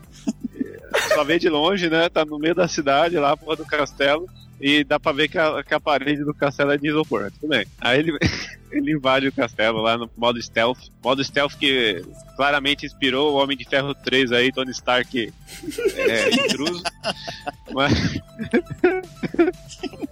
Só 1.14 1.24
vê 1.24 1.38
de 1.38 1.50
longe, 1.50 1.90
né? 1.90 2.08
Tá 2.10 2.24
no 2.24 2.40
meio 2.40 2.56
da 2.56 2.68
cidade 2.68 3.18
lá, 3.18 3.36
porra 3.36 3.58
do 3.58 3.66
castelo. 3.66 4.28
E 4.60 4.84
dá 4.84 5.00
pra 5.00 5.12
ver 5.12 5.28
que 5.28 5.38
a, 5.38 5.62
que 5.64 5.74
a 5.74 5.80
parede 5.80 6.24
do 6.24 6.34
castelo 6.34 6.72
é 6.72 6.78
de 6.78 6.88
isopor. 6.88 7.32
Tudo 7.40 7.50
bem. 7.50 7.66
Aí 7.80 8.00
ele, 8.00 8.18
ele 8.72 8.92
invade 8.94 9.28
o 9.28 9.32
castelo 9.32 9.82
lá 9.82 9.98
no 9.98 10.10
modo 10.18 10.42
stealth. 10.42 10.80
Modo 11.04 11.24
stealth 11.24 11.54
que 11.56 12.04
claramente 12.36 12.86
inspirou 12.86 13.34
o 13.34 13.38
Homem 13.42 13.58
de 13.58 13.66
Ferro 13.66 13.94
3 13.96 14.32
aí, 14.32 14.52
Tony 14.52 14.72
Stark 14.72 15.34
é, 15.96 16.30
intruso. 16.32 16.84
Mas... 17.74 17.94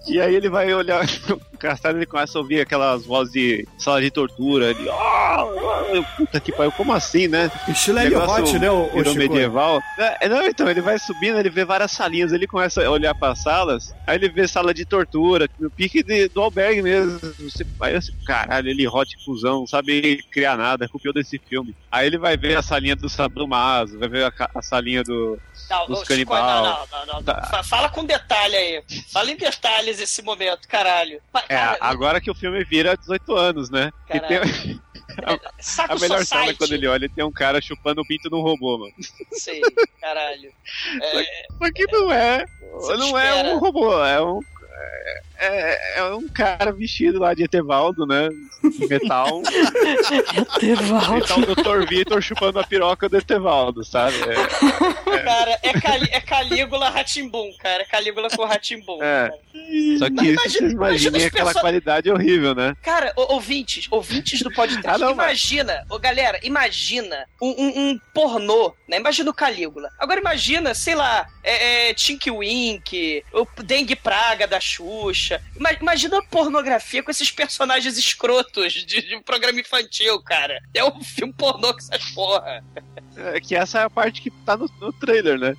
E 0.07 0.21
aí 0.21 0.35
ele 0.35 0.49
vai 0.49 0.71
olhar 0.71 1.03
o 1.31 1.57
castelo 1.57 1.97
e 1.97 1.99
ele 1.99 2.05
começa 2.05 2.37
a 2.37 2.41
ouvir 2.41 2.61
aquelas 2.61 3.03
vozes 3.05 3.33
de 3.33 3.67
sala 3.79 3.99
de 3.99 4.11
tortura. 4.11 4.71
"Ah, 4.91 5.41
ah, 5.41 6.03
puta 6.15 6.39
que 6.39 6.51
pariu, 6.51 6.71
como 6.71 6.93
assim, 6.93 7.27
né? 7.27 7.49
Estilo 7.67 7.97
Negócio 7.99 8.37
Elliot, 8.55 8.59
né, 8.59 8.69
o, 8.69 8.83
o 8.85 9.15
medieval. 9.15 9.81
É, 9.97 10.29
não, 10.29 10.45
então, 10.45 10.69
ele 10.69 10.81
vai 10.81 10.99
subindo, 10.99 11.39
ele 11.39 11.49
vê 11.49 11.65
várias 11.65 11.91
salinhas, 11.91 12.31
ele 12.31 12.45
começa 12.45 12.85
a 12.85 12.89
olhar 12.91 13.15
para 13.15 13.35
salas, 13.35 13.95
aí 14.05 14.15
ele 14.17 14.29
vê 14.29 14.47
sala 14.47 14.73
de 14.75 14.85
tortura, 14.85 15.49
no 15.59 15.71
pique 15.71 16.03
de- 16.03 16.27
do 16.29 16.41
albergue 16.41 16.83
mesmo. 16.83 17.19
Você 17.39 17.65
parece, 17.79 18.11
caralho, 18.47 18.69
ele 18.69 18.87
hot 18.87 19.15
fusão, 19.23 19.59
não 19.61 19.67
sabe 19.67 20.23
criar 20.31 20.57
nada, 20.57 20.87
copiou 20.87 21.13
desse 21.13 21.37
filme. 21.39 21.75
Aí 21.91 22.07
ele 22.07 22.17
vai 22.17 22.35
ver 22.37 22.57
a 22.57 22.61
salinha 22.61 22.95
do 22.95 23.09
Sadomaso, 23.09 23.97
vai 23.99 24.09
ver 24.09 24.25
a, 24.25 24.49
a 24.55 24.61
salinha 24.61 25.03
do, 25.03 25.39
Não, 25.69 25.87
dos 25.87 26.03
canibal. 26.03 26.63
não, 26.63 26.63
não, 26.63 27.05
não, 27.05 27.13
não. 27.15 27.23
Tá. 27.23 27.43
Fa- 27.49 27.63
Fala 27.63 27.89
com 27.89 28.05
detalhe 28.05 28.55
aí. 28.55 28.83
Fala 29.11 29.31
em 29.31 29.37
detalhes 29.37 29.99
esse 29.99 30.21
momento, 30.21 30.67
caralho. 30.67 31.21
É, 31.49 31.55
cara, 31.55 31.77
agora 31.81 32.21
que 32.21 32.29
o 32.31 32.35
filme 32.35 32.63
vira 32.63 32.95
18 32.97 33.35
anos, 33.35 33.69
né? 33.69 33.91
E 34.09 34.19
tem- 34.19 34.39
Caralho. 34.39 34.85
Saco 35.59 35.93
a 35.93 35.99
melhor 35.99 36.25
cena 36.25 36.53
quando 36.55 36.73
ele 36.73 36.87
olha, 36.87 37.07
tem 37.07 37.23
um 37.23 37.31
cara 37.31 37.61
chupando 37.61 38.01
o 38.01 38.05
pinto 38.05 38.29
de 38.29 38.35
um 38.35 38.41
robô, 38.41 38.77
mano. 38.77 38.93
Sei, 39.33 39.61
caralho. 40.01 40.51
É, 41.01 41.23
Só 41.57 41.71
que 41.71 41.85
não 41.91 42.11
é. 42.11 42.45
Você 42.73 42.97
não 42.97 43.17
é 43.17 43.29
espera. 43.29 43.55
um 43.55 43.59
robô, 43.59 44.03
é 44.05 44.21
um. 44.21 44.39
É, 44.77 45.21
é 45.39 46.03
um 46.13 46.27
cara 46.27 46.71
vestido 46.71 47.19
lá 47.19 47.33
de 47.33 47.43
Etevaldo, 47.43 48.05
né? 48.05 48.29
De 48.63 48.87
metal. 48.87 49.41
Etevaldo. 50.57 51.17
Então 51.17 51.37
o 51.39 51.55
Dr. 51.55 51.87
Vitor 51.87 52.21
chupando 52.21 52.59
a 52.59 52.63
piroca 52.63 53.07
do 53.09 53.17
Etevaldo, 53.17 53.83
sabe? 53.83 54.15
É, 54.23 55.17
Cara, 55.23 55.59
é, 55.63 55.73
Cali 55.79 56.09
é 56.11 56.19
Calígula 56.21 56.89
Ratimbum, 56.89 57.51
cara. 57.59 57.83
É 57.83 57.85
Calígula 57.85 58.29
com 58.29 58.43
Ratimbum. 58.45 59.01
é. 59.01 59.29
Só 59.97 60.07
que 60.07 60.13
Mas 60.13 60.45
isso 60.45 60.57
imagina- 60.59 60.71
imagina 60.71 61.17
aquela 61.17 61.45
perso- 61.45 61.59
qualidade 61.61 62.11
horrível, 62.11 62.53
né? 62.53 62.75
Cara, 62.83 63.13
ouvintes, 63.15 63.87
ouvintes 63.89 64.41
do 64.41 64.51
podcast, 64.51 64.87
Ah, 64.87 64.97
não, 64.97 65.15
mas- 65.15 65.25
imagina, 65.27 65.85
ô, 65.89 65.97
galera, 65.97 66.39
imagina 66.43 67.25
um, 67.41 67.49
um- 67.49 67.79
um 67.91 67.99
pornô, 68.13 68.73
né? 68.87 68.97
Imagina 68.97 69.29
o 69.29 69.33
Calígula. 69.33 69.89
Agora 69.97 70.19
imagina, 70.19 70.73
sei 70.75 70.93
lá, 70.95 71.25
é, 71.43 71.89
é, 71.89 71.93
Tink 71.93 72.29
Wink, 72.29 73.23
o 73.33 73.47
Dengue 73.63 73.95
Praga 73.95 74.45
da 74.45 74.59
Xuxa. 74.59 75.24
Ima- 75.55 75.73
imagina 75.79 76.17
a 76.19 76.23
pornografia 76.23 77.01
com 77.03 77.11
esses 77.11 77.31
personagens 77.31 77.97
escrotos 77.97 78.73
de, 78.73 79.01
de 79.01 79.15
um 79.15 79.21
programa 79.21 79.59
infantil, 79.59 80.19
cara. 80.21 80.61
É 80.73 80.83
um 80.83 81.03
filme 81.03 81.33
pornô 81.33 81.73
com 81.73 81.79
essas 81.79 82.03
porra. 82.11 82.63
É 83.17 83.39
que 83.39 83.55
essa 83.55 83.79
é 83.79 83.83
a 83.83 83.89
parte 83.89 84.21
que 84.21 84.29
tá 84.29 84.57
no, 84.57 84.69
no 84.79 84.91
trailer, 84.93 85.39
né? 85.39 85.55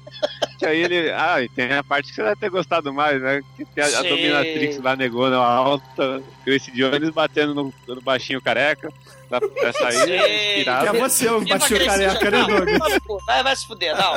Que 0.58 0.66
aí 0.66 0.82
ele. 0.82 1.10
Ah, 1.12 1.40
e 1.42 1.48
tem 1.48 1.72
a 1.72 1.82
parte 1.82 2.08
que 2.08 2.14
você 2.14 2.22
deve 2.22 2.36
ter 2.36 2.50
gostado 2.50 2.92
mais, 2.92 3.20
né? 3.20 3.40
Que 3.56 3.64
tem 3.64 3.82
a, 3.84 3.86
a 3.86 3.90
Sim. 4.02 4.08
dominatrix 4.08 4.78
lá 4.82 4.94
negona 4.96 5.36
alta, 5.38 6.22
e 6.46 6.50
esse 6.50 6.70
Jones 6.72 7.10
batendo 7.10 7.54
no, 7.54 7.74
no 7.88 8.00
baixinho 8.02 8.40
careca. 8.42 8.92
Aí 9.28 10.10
é 10.12 10.28
Ei, 10.28 10.52
inspirada. 10.58 10.90
Que 10.90 10.96
é 10.96 11.00
você, 11.00 11.28
o 11.28 11.40
baixinho 11.40 11.84
careca, 11.84 12.30
né, 12.30 12.44
Douglas? 12.44 12.98
Vai, 13.26 13.42
vai 13.42 13.56
se 13.56 13.66
fuder, 13.66 13.96
não. 13.96 14.14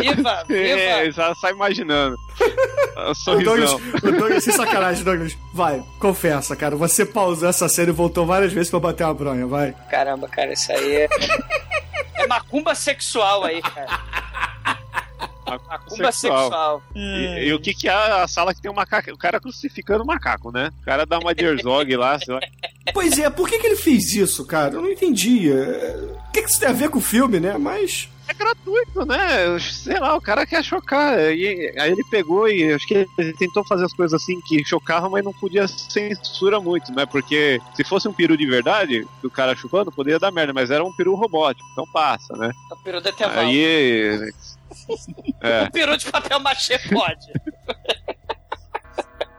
Viva, 0.00 0.44
É, 0.48 1.04
viva. 1.04 1.12
já 1.12 1.34
sai 1.34 1.52
imaginando. 1.52 2.16
O 3.26 3.30
O. 3.30 3.42
Douglas, 3.42 3.72
o 3.72 4.12
Douglas, 4.12 4.44
sem 4.44 4.52
sacanagem, 4.52 5.02
Douglas. 5.04 5.36
Vai, 5.52 5.82
confessa, 5.98 6.54
cara. 6.54 6.76
Você 6.76 7.04
pausou 7.06 7.48
essa 7.48 7.68
série 7.68 7.90
e 7.90 7.94
voltou 7.94 8.26
várias 8.26 8.52
vezes 8.52 8.70
pra 8.70 8.80
bater 8.80 9.04
uma 9.04 9.14
bronha, 9.14 9.46
vai. 9.46 9.74
Caramba, 9.90 10.28
cara, 10.28 10.52
isso 10.52 10.70
aí 10.72 10.96
é. 10.96 11.08
É 12.14 12.26
macumba 12.26 12.74
sexual 12.74 13.44
aí, 13.44 13.60
cara. 13.62 14.00
Macumba 15.68 16.12
sexual. 16.12 16.82
E, 16.94 17.46
e 17.48 17.52
o 17.52 17.60
que 17.60 17.74
que 17.74 17.88
é 17.88 17.92
a 17.92 18.26
sala 18.28 18.54
que 18.54 18.62
tem 18.62 18.70
um 18.70 18.74
macaco? 18.74 19.10
O 19.10 19.18
cara 19.18 19.40
crucificando 19.40 20.02
o 20.02 20.06
macaco, 20.06 20.50
né? 20.50 20.70
O 20.80 20.84
cara 20.84 21.04
dá 21.04 21.18
uma 21.18 21.34
de 21.34 21.44
Herzog 21.44 21.94
lá, 21.96 22.18
sei 22.18 22.34
lá. 22.34 22.40
Pois 22.94 23.18
é, 23.18 23.28
por 23.28 23.48
que, 23.48 23.58
que 23.58 23.66
ele 23.66 23.76
fez 23.76 24.14
isso, 24.14 24.46
cara? 24.46 24.74
Eu 24.74 24.82
não 24.82 24.90
entendi. 24.90 25.52
É, 25.52 25.96
O 26.28 26.32
que, 26.32 26.42
que 26.42 26.48
isso 26.50 26.60
tem 26.60 26.68
a 26.68 26.72
ver 26.72 26.88
com 26.90 26.98
o 26.98 27.02
filme, 27.02 27.38
né? 27.40 27.56
Mas. 27.58 28.08
É 28.32 28.34
gratuito, 28.34 29.04
né? 29.04 29.58
Sei 29.60 29.98
lá, 30.00 30.16
o 30.16 30.20
cara 30.20 30.46
quer 30.46 30.64
chocar. 30.64 31.18
E, 31.18 31.72
aí 31.78 31.92
ele 31.92 32.02
pegou 32.10 32.48
e 32.48 32.72
acho 32.72 32.86
que 32.86 33.06
ele 33.18 33.32
tentou 33.34 33.62
fazer 33.64 33.84
as 33.84 33.92
coisas 33.92 34.20
assim 34.20 34.40
que 34.40 34.64
chocavam, 34.64 35.10
mas 35.10 35.22
não 35.22 35.32
podia 35.34 35.68
censura 35.68 36.58
muito, 36.58 36.92
né? 36.92 37.04
Porque 37.04 37.60
se 37.74 37.84
fosse 37.84 38.08
um 38.08 38.12
peru 38.12 38.36
de 38.36 38.46
verdade, 38.46 39.06
do 39.22 39.30
cara 39.30 39.54
chupando, 39.54 39.92
poderia 39.92 40.18
dar 40.18 40.32
merda, 40.32 40.52
mas 40.52 40.70
era 40.70 40.82
um 40.82 40.94
peru 40.96 41.14
robótico, 41.14 41.68
então 41.72 41.84
passa, 41.92 42.34
né? 42.36 42.50
O 42.70 42.76
peru 42.82 42.98
Eteval. 42.98 43.38
Aí. 43.38 44.32
É. 45.42 45.64
O 45.64 45.70
peru 45.70 45.98
de 45.98 46.10
papel 46.10 46.40
machê 46.40 46.78
pode. 46.78 47.26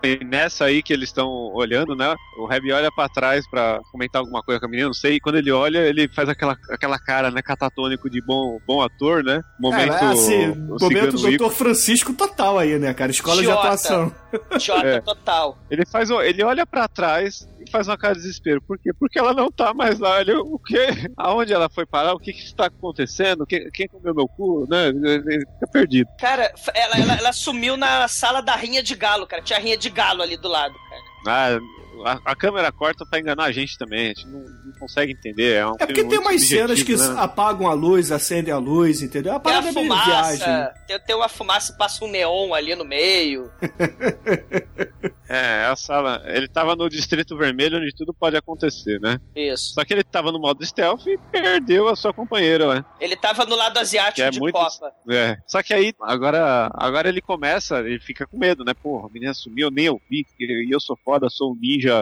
E 0.03 0.23
nessa 0.25 0.65
aí 0.65 0.83
que 0.83 0.91
eles 0.91 1.09
estão 1.09 1.29
olhando, 1.53 1.95
né? 1.95 2.13
O 2.37 2.45
Reb 2.45 2.71
olha 2.71 2.91
pra 2.91 3.07
trás 3.07 3.49
pra 3.49 3.79
comentar 3.91 4.19
alguma 4.19 4.43
coisa 4.43 4.59
com 4.59 4.65
a 4.65 4.69
menina, 4.69 4.87
não 4.87 4.93
sei. 4.93 5.15
E 5.15 5.19
quando 5.19 5.37
ele 5.37 5.51
olha, 5.51 5.79
ele 5.79 6.09
faz 6.09 6.27
aquela, 6.27 6.57
aquela 6.69 6.99
cara, 6.99 7.31
né? 7.31 7.41
Catatônico 7.41 8.09
de 8.09 8.21
bom, 8.25 8.59
bom 8.67 8.81
ator, 8.81 9.23
né? 9.23 9.41
Momento. 9.57 9.89
Cara, 9.91 10.11
assim, 10.11 10.49
o 10.49 10.77
momento 10.77 11.17
Dr. 11.17 11.49
Francisco 11.51 12.13
total 12.13 12.59
aí, 12.59 12.77
né, 12.77 12.93
cara? 12.93 13.11
Escola 13.11 13.41
de 13.41 13.49
atuação. 13.49 14.13
Jota 14.59 14.87
É. 14.87 15.01
total. 15.01 15.57
Ele 15.69 15.85
faz, 15.85 16.09
ele 16.09 16.43
olha 16.43 16.65
pra 16.65 16.87
trás 16.87 17.47
e 17.59 17.69
faz 17.69 17.87
uma 17.87 17.97
cara 17.97 18.13
de 18.15 18.21
desespero. 18.21 18.61
Por 18.61 18.77
quê? 18.77 18.91
Porque 18.93 19.17
ela 19.19 19.33
não 19.33 19.51
tá 19.51 19.73
mais 19.73 19.99
lá. 19.99 20.21
Ele, 20.21 20.33
o 20.35 20.59
quê? 20.59 20.87
Aonde 21.17 21.53
ela 21.53 21.69
foi 21.69 21.85
parar? 21.85 22.13
O 22.13 22.19
que 22.19 22.33
que 22.33 22.43
está 22.43 22.65
acontecendo? 22.67 23.45
Quem, 23.45 23.69
quem 23.71 23.87
comeu 23.87 24.13
meu 24.13 24.27
cu? 24.27 24.67
Né? 24.69 24.87
Ele 24.87 25.39
fica 25.53 25.67
perdido. 25.71 26.09
Cara, 26.19 26.53
ela, 26.73 26.95
ela, 26.99 27.13
ela 27.15 27.33
sumiu 27.33 27.75
na 27.77 28.07
sala 28.07 28.41
da 28.41 28.55
rinha 28.55 28.81
de 28.83 28.95
galo, 28.95 29.25
cara. 29.27 29.41
Tinha 29.41 29.57
a 29.57 29.61
rinha 29.61 29.77
de 29.77 29.89
galo 29.89 30.21
ali 30.21 30.37
do 30.37 30.47
lado, 30.47 30.73
cara. 30.89 31.01
Ah, 31.25 31.59
a, 32.05 32.19
a 32.31 32.35
câmera 32.35 32.71
corta 32.71 33.05
pra 33.05 33.19
enganar 33.19 33.45
a 33.45 33.51
gente 33.51 33.77
também. 33.77 34.05
A 34.05 34.07
gente 34.09 34.27
não, 34.27 34.39
não 34.39 34.73
consegue 34.79 35.11
entender. 35.13 35.53
É, 35.55 35.67
um 35.67 35.75
É 35.79 35.85
porque 35.85 36.03
tem 36.03 36.19
umas 36.19 36.41
cenas 36.47 36.81
que 36.83 36.95
né? 36.95 37.15
apagam 37.17 37.67
a 37.67 37.73
luz, 37.73 38.11
acendem 38.11 38.53
a 38.53 38.57
luz, 38.57 39.01
entendeu? 39.01 39.33
A 39.33 39.39
Tem 39.39 39.51
a 39.53 39.61
parada 39.61 39.69
é 39.69 39.71
meio 39.83 39.93
viagem. 39.93 40.39
fumaça, 40.39 40.73
tem, 40.87 40.99
tem 40.99 41.15
uma 41.15 41.29
fumaça 41.29 41.73
e 41.73 41.77
passa 41.77 42.05
um 42.05 42.07
neon 42.09 42.53
ali 42.53 42.75
no 42.75 42.85
meio. 42.85 43.51
É, 45.29 45.65
a 45.65 45.75
sala. 45.75 46.21
Ele 46.25 46.47
tava 46.47 46.75
no 46.75 46.87
Distrito 46.89 47.35
Vermelho, 47.35 47.77
onde 47.79 47.95
tudo 47.95 48.13
pode 48.13 48.35
acontecer, 48.37 48.99
né? 48.99 49.19
Isso. 49.35 49.73
Só 49.73 49.83
que 49.83 49.91
ele 49.93 50.03
tava 50.03 50.31
no 50.31 50.39
modo 50.39 50.63
stealth 50.63 51.07
e 51.07 51.17
perdeu 51.31 51.87
a 51.87 51.95
sua 51.95 52.13
companheira, 52.13 52.75
né? 52.75 52.85
Ele 52.99 53.15
tava 53.15 53.43
no 53.45 53.55
lado 53.55 53.79
asiático 53.79 54.21
é 54.21 54.29
de 54.29 54.39
muito- 54.39 54.53
Copa. 54.53 54.91
É. 55.09 55.37
Só 55.47 55.63
que 55.63 55.73
aí, 55.73 55.91
agora, 56.01 56.69
agora 56.75 57.09
ele 57.09 57.21
começa, 57.21 57.79
ele 57.79 57.99
fica 57.99 58.27
com 58.27 58.37
medo, 58.37 58.63
né? 58.63 58.73
Porra, 58.75 59.07
a 59.07 59.09
menina 59.11 59.33
sumiu, 59.33 59.67
eu 59.67 59.71
nem 59.71 59.89
ouvi, 59.89 60.25
e 60.39 60.73
eu 60.73 60.79
sou 60.79 60.95
foda, 61.03 61.29
sou 61.29 61.53
um 61.53 61.57
ninja 61.59 61.92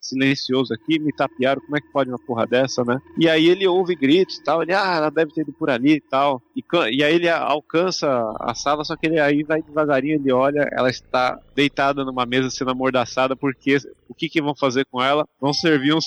silencioso 0.00 0.72
aqui, 0.74 0.98
me 0.98 1.12
tapearam, 1.12 1.60
como 1.60 1.76
é 1.76 1.80
que 1.80 1.92
pode 1.92 2.10
uma 2.10 2.18
porra 2.18 2.46
dessa, 2.46 2.84
né? 2.84 3.00
E 3.18 3.28
aí 3.28 3.48
ele 3.48 3.66
ouve 3.66 3.94
gritos 3.94 4.38
e 4.38 4.42
tal, 4.42 4.62
ele, 4.62 4.72
ah, 4.72 4.94
ela 4.96 5.10
deve 5.10 5.32
ter 5.32 5.42
ido 5.42 5.52
por 5.52 5.70
ali 5.70 5.94
e 5.94 6.00
tal. 6.00 6.42
E, 6.54 7.04
aí 7.04 7.14
ele 7.14 7.28
alcança 7.28 8.08
a 8.40 8.54
sala, 8.54 8.84
só 8.84 8.96
que 8.96 9.06
ele 9.06 9.20
aí 9.20 9.42
vai 9.42 9.62
devagarinho, 9.62 10.16
ele 10.16 10.32
olha, 10.32 10.68
ela 10.72 10.90
está 10.90 11.38
deitada 11.54 12.04
numa 12.04 12.26
mesa 12.26 12.50
sendo 12.50 12.70
amordaçada, 12.70 13.36
porque 13.36 13.78
o 14.08 14.14
que 14.14 14.28
que 14.28 14.42
vão 14.42 14.54
fazer 14.54 14.84
com 14.86 15.02
ela? 15.02 15.26
Vão 15.40 15.52
servir 15.52 15.94
uns 15.94 16.04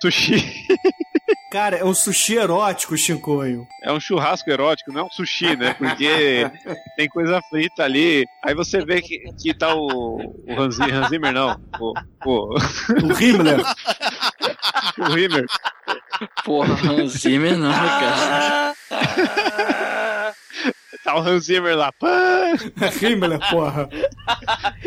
sushi. 0.00 0.36
Cara, 1.54 1.76
é 1.76 1.84
um 1.84 1.94
sushi 1.94 2.34
erótico, 2.34 2.98
Chicoio. 2.98 3.64
É 3.80 3.92
um 3.92 4.00
churrasco 4.00 4.50
erótico, 4.50 4.90
não 4.90 5.02
é 5.02 5.04
um 5.04 5.10
sushi, 5.10 5.54
né? 5.54 5.72
Porque 5.74 6.50
tem 6.96 7.08
coisa 7.08 7.40
frita 7.48 7.84
ali. 7.84 8.24
Aí 8.44 8.56
você 8.56 8.84
vê 8.84 9.00
que, 9.00 9.20
que 9.40 9.54
tá 9.54 9.72
o, 9.72 10.16
o 10.16 10.60
Hans, 10.60 10.80
Hans 10.80 11.10
Zimmer, 11.10 11.32
não. 11.32 11.56
O, 11.78 11.94
o, 12.26 12.54
O 12.56 13.22
Himmler. 13.22 13.60
o 14.98 15.10
Zimmer. 15.12 15.44
Porra, 16.44 16.74
Hans 16.90 17.12
Zimmer 17.12 17.56
não, 17.56 17.70
cara. 17.72 18.74
Tá 21.04 21.16
o 21.16 21.18
Hans 21.20 21.44
Zimmer 21.44 21.76
lá. 21.76 21.92
Pã! 21.92 22.54
Himmler, 23.02 23.38
porra. 23.50 23.88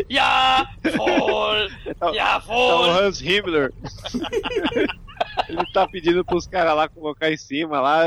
Ja, 0.09 0.67
voll! 0.95 1.69
Tá, 1.99 2.11
Ja, 2.11 2.25
tá 2.25 2.37
o 2.39 2.41
voll! 2.47 2.89
Hans 2.89 3.21
Himmler. 3.21 3.71
Ele 5.47 5.71
tá 5.71 5.87
pedindo 5.87 6.25
pros 6.25 6.47
caras 6.47 6.75
lá 6.75 6.89
colocar 6.89 7.31
em 7.31 7.37
cima 7.37 7.79
lá. 7.79 8.03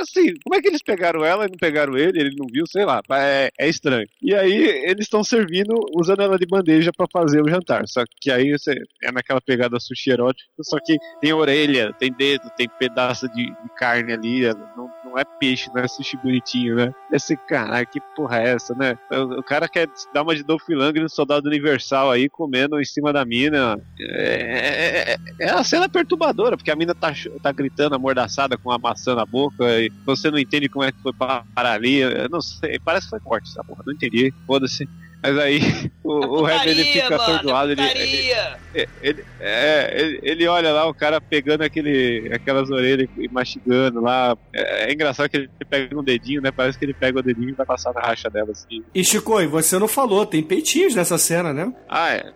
Assim, 0.00 0.34
como 0.44 0.54
é 0.54 0.60
que 0.60 0.68
eles 0.68 0.82
pegaram 0.82 1.24
ela 1.24 1.46
e 1.46 1.48
não 1.48 1.58
pegaram 1.58 1.96
ele? 1.96 2.18
Ele 2.18 2.36
não 2.36 2.46
viu, 2.46 2.66
sei 2.66 2.84
lá. 2.84 3.00
É, 3.10 3.50
é 3.58 3.68
estranho. 3.68 4.06
E 4.22 4.34
aí 4.34 4.54
eles 4.84 5.06
estão 5.06 5.22
servindo, 5.22 5.74
usando 5.94 6.22
ela 6.22 6.38
de 6.38 6.46
bandeja 6.46 6.90
pra 6.96 7.06
fazer 7.12 7.42
o 7.42 7.48
jantar. 7.48 7.86
Só 7.86 8.02
que 8.20 8.30
aí 8.30 8.52
você 8.52 8.82
é 9.02 9.12
naquela 9.12 9.40
pegada 9.40 9.78
sushi 9.78 10.10
erótica, 10.10 10.48
só 10.62 10.78
que 10.78 10.96
tem 11.20 11.32
orelha, 11.32 11.92
tem 11.98 12.12
dedo, 12.12 12.50
tem 12.56 12.68
pedaço 12.78 13.28
de, 13.28 13.46
de 13.46 13.74
carne 13.76 14.12
ali. 14.12 14.42
Não, 14.76 14.90
não 15.04 15.18
é 15.18 15.24
peixe, 15.24 15.70
não 15.74 15.82
é 15.82 15.88
sushi 15.88 16.16
bonitinho, 16.16 16.76
né? 16.76 16.92
Esse 17.12 17.36
caralho, 17.36 17.86
que 17.86 18.00
porra 18.16 18.40
é 18.40 18.48
essa, 18.50 18.74
né? 18.74 18.98
O, 19.10 19.40
o 19.40 19.42
cara 19.42 19.68
quer 19.68 19.88
dar 20.12 20.22
uma 20.22 20.34
de 20.34 20.42
Dolph 20.42 20.68
no 20.68 21.08
Soldado 21.08 21.48
Universal 21.48 22.10
aí, 22.10 22.28
comendo 22.28 22.80
em 22.80 22.84
cima 22.84 23.12
da 23.12 23.24
mina. 23.24 23.78
É, 24.00 25.14
é, 25.14 25.46
é 25.46 25.52
uma 25.52 25.64
cena 25.64 25.88
perturbadora, 25.88 26.56
porque 26.56 26.70
a 26.70 26.76
mina 26.76 26.94
tá, 26.94 27.12
tá 27.42 27.52
gritando 27.52 27.94
amordaçada 27.94 28.56
com 28.56 28.70
a 28.70 28.78
maçã 28.78 29.14
na 29.14 29.24
boca 29.24 29.67
e 29.68 29.90
você 30.04 30.30
não 30.30 30.38
entende 30.38 30.68
como 30.68 30.84
é 30.84 30.92
que 30.92 31.00
foi 31.02 31.12
parar 31.12 31.44
ali. 31.56 31.96
Eu 31.96 32.28
não 32.28 32.40
sei, 32.40 32.78
parece 32.80 33.06
que 33.06 33.10
foi 33.10 33.20
corte 33.20 33.50
essa 33.50 33.64
porra, 33.64 33.82
não 33.86 33.92
entendi. 33.92 34.32
Foda-se. 34.46 34.88
Mas 35.22 35.38
aí 35.38 35.60
o, 36.04 36.12
o 36.12 36.42
Red 36.42 36.68
ele 36.70 36.84
fica 36.84 37.16
atordoado, 37.16 37.72
ele, 37.72 37.82
ele, 37.82 38.86
ele, 39.02 39.24
é, 39.40 40.00
ele, 40.00 40.20
ele 40.22 40.46
olha 40.46 40.72
lá 40.72 40.86
o 40.86 40.94
cara 40.94 41.20
pegando 41.20 41.62
aquele, 41.62 42.30
aquelas 42.32 42.70
orelhas 42.70 43.08
e 43.18 43.28
mastigando 43.28 44.00
lá. 44.00 44.36
É, 44.54 44.90
é 44.90 44.92
engraçado 44.92 45.28
que 45.28 45.36
ele 45.36 45.50
pega 45.68 45.98
um 45.98 46.04
dedinho, 46.04 46.40
né? 46.40 46.50
Parece 46.52 46.78
que 46.78 46.84
ele 46.84 46.94
pega 46.94 47.18
o 47.18 47.22
dedinho 47.22 47.50
e 47.50 47.54
vai 47.54 47.66
passar 47.66 47.92
na 47.92 48.00
racha 48.00 48.30
dela 48.30 48.52
assim. 48.52 48.82
E 48.94 49.04
Chicoio, 49.04 49.50
você 49.50 49.78
não 49.78 49.88
falou, 49.88 50.24
tem 50.24 50.42
peitinhos 50.42 50.94
nessa 50.94 51.18
cena, 51.18 51.52
né? 51.52 51.72
Ah, 51.88 52.12
é. 52.14 52.32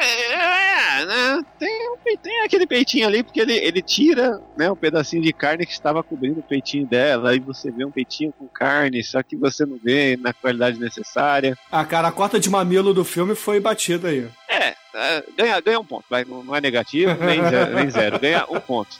É, 0.00 1.04
né? 1.04 1.42
Tem, 1.58 1.90
um 1.90 1.96
pe- 1.98 2.16
tem 2.22 2.44
aquele 2.44 2.66
peitinho 2.68 3.06
ali, 3.06 3.22
porque 3.24 3.40
ele, 3.40 3.54
ele 3.54 3.82
tira 3.82 4.40
né, 4.56 4.70
um 4.70 4.76
pedacinho 4.76 5.20
de 5.22 5.32
carne 5.32 5.66
que 5.66 5.72
estava 5.72 6.04
cobrindo 6.04 6.38
o 6.38 6.42
peitinho 6.42 6.86
dela, 6.86 7.30
aí 7.30 7.40
você 7.40 7.70
vê 7.70 7.84
um 7.84 7.90
peitinho 7.90 8.32
com 8.32 8.46
carne, 8.46 9.02
só 9.02 9.20
que 9.24 9.36
você 9.36 9.66
não 9.66 9.76
vê 9.82 10.16
na 10.16 10.32
qualidade 10.32 10.78
necessária. 10.78 11.57
Ah, 11.70 11.84
cara, 11.84 12.08
a 12.08 12.12
cota 12.12 12.40
de 12.40 12.48
mamilo 12.48 12.94
do 12.94 13.04
filme 13.04 13.34
foi 13.34 13.60
batida 13.60 14.08
aí. 14.08 14.26
É, 14.48 14.74
é, 14.94 15.24
ganha, 15.36 15.60
ganha 15.60 15.78
um 15.78 15.84
ponto, 15.84 16.04
vai, 16.08 16.24
não, 16.24 16.42
não 16.42 16.56
é 16.56 16.60
negativo, 16.62 17.14
nem 17.22 17.42
zero, 17.46 17.74
nem 17.76 17.90
zero, 17.90 18.18
ganha 18.18 18.46
um 18.48 18.58
ponto. 18.58 18.96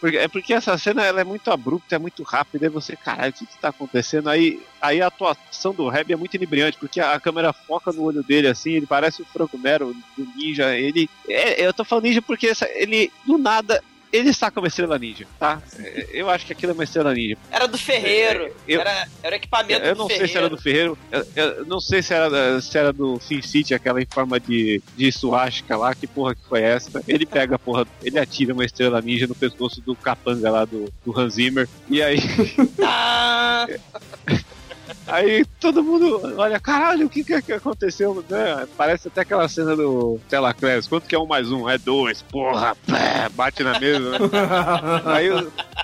Porque, 0.00 0.16
é 0.16 0.26
porque 0.26 0.54
essa 0.54 0.78
cena 0.78 1.04
ela 1.04 1.20
é 1.20 1.24
muito 1.24 1.50
abrupta, 1.50 1.94
é 1.94 1.98
muito 1.98 2.22
rápida, 2.22 2.64
e 2.64 2.70
você, 2.70 2.96
caralho, 2.96 3.30
o 3.30 3.34
que, 3.34 3.44
que 3.44 3.58
tá 3.58 3.68
acontecendo? 3.68 4.30
Aí, 4.30 4.62
aí 4.80 5.02
a 5.02 5.08
atuação 5.08 5.74
do 5.74 5.90
Reb 5.90 6.10
é 6.10 6.16
muito 6.16 6.34
inebriante, 6.34 6.78
porque 6.78 7.00
a, 7.00 7.12
a 7.12 7.20
câmera 7.20 7.52
foca 7.52 7.92
no 7.92 8.02
olho 8.04 8.22
dele 8.22 8.48
assim, 8.48 8.72
ele 8.72 8.86
parece 8.86 9.20
o 9.20 9.26
Franco 9.26 9.58
Nero 9.58 9.94
do 10.16 10.26
ninja. 10.36 10.74
Ele. 10.74 11.08
é, 11.28 11.66
eu 11.66 11.74
tô 11.74 11.84
falando 11.84 12.04
ninja 12.04 12.22
porque 12.22 12.46
essa- 12.46 12.68
ele, 12.72 13.12
do 13.26 13.36
nada, 13.36 13.84
ele 14.12 14.32
saca 14.32 14.60
uma 14.60 14.68
estrela 14.68 14.98
ninja, 14.98 15.26
tá? 15.38 15.60
É, 15.78 16.06
Eu 16.12 16.28
acho 16.30 16.44
que 16.46 16.52
aquilo 16.52 16.72
é 16.72 16.74
uma 16.74 16.84
estrela 16.84 17.12
ninja. 17.14 17.36
Era 17.50 17.66
do 17.68 17.78
Ferreiro. 17.78 18.52
Eu- 18.66 18.80
era, 18.80 19.08
era 19.22 19.34
o 19.34 19.36
equipamento 19.36 19.84
Eu 19.84 19.94
não 19.96 20.06
Ferreiro. 20.08 20.26
sei 20.26 20.32
se 20.32 20.38
era 20.38 20.48
do 20.48 20.58
Ferreiro, 20.60 20.98
eu, 21.12 21.26
eu 21.36 21.66
não 21.66 21.80
sei 21.80 22.02
se 22.02 22.12
era, 22.14 22.60
se 22.60 22.76
era 22.78 22.92
do 22.92 23.18
Sin 23.20 23.40
City, 23.42 23.74
aquela 23.74 24.00
em 24.02 24.06
forma 24.06 24.38
de, 24.40 24.82
de 24.96 25.12
suástica 25.12 25.76
lá, 25.76 25.94
que 25.94 26.06
porra 26.06 26.34
que 26.34 26.42
foi 26.48 26.62
essa. 26.62 27.02
Ele 27.06 27.24
pega 27.26 27.56
a 27.56 27.58
porra, 27.58 27.86
ele 28.02 28.18
atira 28.18 28.52
uma 28.52 28.64
estrela 28.64 29.00
ninja 29.00 29.26
no 29.26 29.34
pescoço 29.34 29.80
do 29.80 29.94
capanga 29.94 30.50
lá 30.50 30.64
do, 30.64 30.92
do 31.04 31.18
Hans 31.18 31.34
Zimmer, 31.34 31.68
e 31.88 32.02
aí, 32.02 32.18
Ah, 32.82 33.66
aí 35.06 35.44
todo 35.58 35.82
mundo 35.82 36.20
olha, 36.36 36.58
caralho, 36.60 37.06
o 37.06 37.10
que 37.10 37.24
que, 37.24 37.40
que 37.42 37.52
aconteceu? 37.52 38.24
Né? 38.28 38.66
Parece 38.76 39.08
até 39.08 39.22
aquela 39.22 39.48
cena 39.48 39.76
do 39.76 40.18
Telaclass, 40.28 40.86
quanto 40.86 41.06
que 41.06 41.14
é 41.14 41.18
um 41.18 41.26
mais 41.26 41.50
um? 41.50 41.68
É 41.68 41.78
dois, 41.78 42.22
porra, 42.22 42.76
pé, 42.86 43.28
bate 43.34 43.62
na 43.62 43.78
mesa, 43.78 44.10
né? 44.10 44.18
Aí 45.06 45.28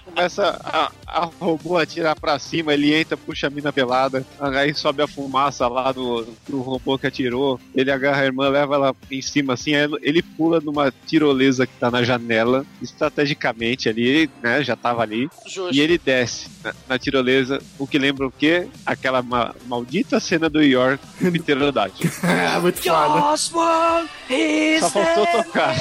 começa 0.04 0.58
a, 0.64 0.90
a 1.16 1.24
robô 1.40 1.76
atira 1.78 2.14
pra 2.16 2.38
cima, 2.38 2.74
ele 2.74 2.94
entra, 2.94 3.16
puxa 3.16 3.46
a 3.46 3.50
mina 3.50 3.72
pelada, 3.72 4.24
aí 4.40 4.74
sobe 4.74 5.02
a 5.02 5.06
fumaça 5.08 5.66
lá 5.68 5.92
do, 5.92 6.26
do 6.48 6.60
robô 6.60 6.98
que 6.98 7.06
atirou, 7.06 7.60
ele 7.74 7.90
agarra 7.90 8.22
a 8.22 8.24
irmã, 8.26 8.48
leva 8.48 8.74
ela 8.74 8.96
em 9.10 9.22
cima 9.22 9.54
assim, 9.54 9.74
aí 9.74 9.88
ele 10.02 10.22
pula 10.22 10.60
numa 10.60 10.92
tirolesa 11.06 11.66
que 11.66 11.72
tá 11.78 11.90
na 11.90 12.02
janela, 12.02 12.64
estrategicamente 12.82 13.88
ali, 13.88 14.28
né, 14.42 14.62
já 14.62 14.74
tava 14.76 15.02
ali, 15.02 15.28
Justo. 15.46 15.74
e 15.74 15.80
ele 15.80 15.98
desce 15.98 16.48
na, 16.62 16.74
na 16.88 16.98
tirolesa, 16.98 17.60
o 17.78 17.86
que 17.86 17.98
lembra 17.98 18.26
o 18.26 18.32
quê? 18.32 18.68
Aquela 18.84 19.22
ma- 19.22 19.54
maldita 19.66 20.18
cena 20.20 20.48
do 20.50 20.62
York 20.62 21.02
com 21.18 21.30
pterodátilo. 21.32 22.10
Ah, 22.46 22.60
muito 22.60 22.80
foda. 22.82 23.20
Só 24.80 24.90
faltou 24.90 25.26
tocar. 25.44 25.76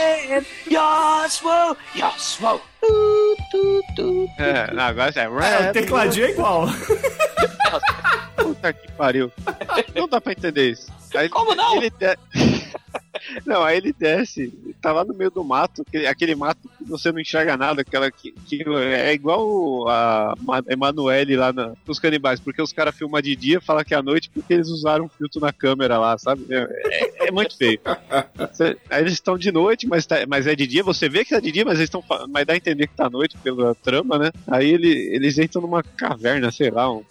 Yoswell, 0.69 1.77
Yoswell. 1.95 2.61
Tu, 2.87 3.35
tu, 3.51 3.83
tu. 3.95 4.29
É, 4.37 4.73
não, 4.73 4.83
agora 4.83 5.11
é, 5.15 5.23
É, 5.23 5.69
o 5.69 5.73
tecladinho 5.73 6.25
é 6.25 6.29
igual. 6.31 6.67
Puta 8.37 8.73
que 8.73 8.91
pariu. 8.93 9.31
Não 9.95 10.07
dá 10.07 10.19
pra 10.21 10.31
entender 10.33 10.71
isso. 10.71 10.91
Aí 11.15 11.29
Como 11.29 11.55
não? 11.55 11.77
Ele 11.77 11.89
de- 11.89 12.17
Não, 13.45 13.63
aí 13.63 13.77
ele 13.77 13.93
desce, 13.93 14.53
tá 14.81 14.91
lá 14.91 15.03
no 15.03 15.13
meio 15.13 15.31
do 15.31 15.43
mato, 15.43 15.83
aquele, 15.87 16.05
aquele 16.05 16.35
mato 16.35 16.59
que 16.77 16.83
você 16.83 17.11
não 17.11 17.19
enxerga 17.19 17.55
nada, 17.57 17.81
aquela 17.81 18.11
que, 18.11 18.31
que 18.45 18.63
é 18.67 19.13
igual 19.13 19.87
a 19.87 20.35
Ma- 20.41 20.61
Emanuele 20.69 21.35
lá 21.35 21.51
na, 21.51 21.73
nos 21.87 21.97
canibais, 21.97 22.39
porque 22.39 22.61
os 22.61 22.71
caras 22.73 22.93
filmam 22.95 23.19
de 23.21 23.35
dia, 23.35 23.59
falam 23.61 23.83
que 23.83 23.93
é 23.93 23.97
à 23.97 24.03
noite 24.03 24.29
porque 24.31 24.53
eles 24.53 24.67
usaram 24.67 25.05
um 25.05 25.09
filtro 25.09 25.39
na 25.41 25.51
câmera 25.51 25.97
lá, 25.97 26.17
sabe? 26.17 26.45
É, 26.51 26.67
é- 27.25 27.29
é 27.29 27.31
muito 27.31 27.57
feio. 27.57 27.79
Aí 28.89 29.01
eles 29.01 29.13
estão 29.13 29.37
de 29.37 29.51
noite, 29.51 29.87
mas, 29.87 30.05
tá- 30.05 30.25
mas 30.27 30.47
é 30.47 30.55
de 30.55 30.65
dia, 30.67 30.83
você 30.83 31.07
vê 31.09 31.23
que 31.23 31.31
tá 31.33 31.39
de 31.39 31.51
dia, 31.51 31.65
mas 31.65 31.75
eles 31.75 31.85
estão. 31.89 32.03
Mas 32.29 32.45
dá 32.45 32.53
a 32.53 32.57
entender 32.57 32.87
que 32.87 32.95
tá 32.95 33.07
à 33.07 33.09
noite 33.09 33.37
pela 33.43 33.73
trama, 33.75 34.17
né? 34.17 34.31
Aí 34.47 34.69
ele, 34.69 34.89
eles 35.13 35.37
entram 35.37 35.61
numa 35.61 35.83
caverna, 35.83 36.51
sei 36.51 36.69
lá, 36.69 36.91
um- 36.91 37.03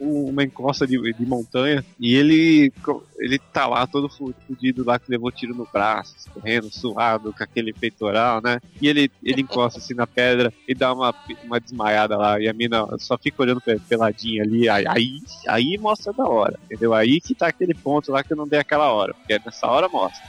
um- 0.00 0.28
uma 0.30 0.42
encosta 0.44 0.86
de, 0.86 0.98
de 1.12 1.26
montanha, 1.26 1.84
e 1.98 2.14
ele, 2.14 2.72
ele 3.18 3.38
tá 3.52 3.66
lá 3.66 3.86
todo 3.86 4.08
fu- 4.08 4.34
fudido 4.46 4.84
lá, 4.84 4.98
que 4.98 5.10
levou 5.10 5.30
tiro 5.30 5.54
no 5.54 5.66
braço, 5.72 6.14
correndo, 6.32 6.70
suado, 6.72 7.32
com 7.36 7.42
aquele 7.44 7.72
peitoral, 7.72 8.40
né? 8.42 8.60
E 8.80 8.88
ele, 8.88 9.10
ele 9.22 9.42
encosta 9.42 9.78
assim 9.78 9.94
na 9.94 10.06
pedra 10.06 10.52
e 10.66 10.74
dá 10.74 10.92
uma, 10.92 11.14
uma 11.44 11.60
desmaiada 11.60 12.16
lá, 12.16 12.40
e 12.40 12.48
a 12.48 12.52
mina 12.52 12.86
só 12.98 13.16
fica 13.18 13.42
olhando 13.42 13.60
pe- 13.60 13.80
peladinha 13.88 14.42
ali, 14.42 14.68
aí, 14.68 14.84
aí, 14.86 15.18
aí 15.46 15.78
mostra 15.78 16.12
da 16.12 16.24
hora, 16.24 16.58
entendeu? 16.64 16.94
Aí 16.94 17.20
que 17.20 17.34
tá 17.34 17.48
aquele 17.48 17.74
ponto 17.74 18.10
lá 18.12 18.22
que 18.22 18.32
eu 18.32 18.36
não 18.36 18.46
dei 18.46 18.58
aquela 18.60 18.92
hora, 18.92 19.14
porque 19.14 19.40
nessa 19.44 19.57
hora 19.66 19.88
mostra. 19.88 20.22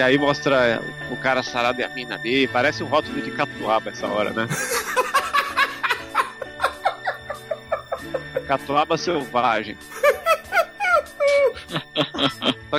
Que 0.00 0.02
aí 0.02 0.16
mostra 0.16 0.80
o 1.10 1.16
cara 1.18 1.42
sarado 1.42 1.78
e 1.78 1.84
a 1.84 1.88
mina 1.90 2.16
dele. 2.16 2.48
Parece 2.48 2.82
um 2.82 2.86
rótulo 2.86 3.20
de 3.20 3.30
catuaba 3.32 3.90
essa 3.90 4.06
hora, 4.06 4.30
né? 4.30 4.48
Catuaba 8.48 8.96
selvagem. 8.96 9.76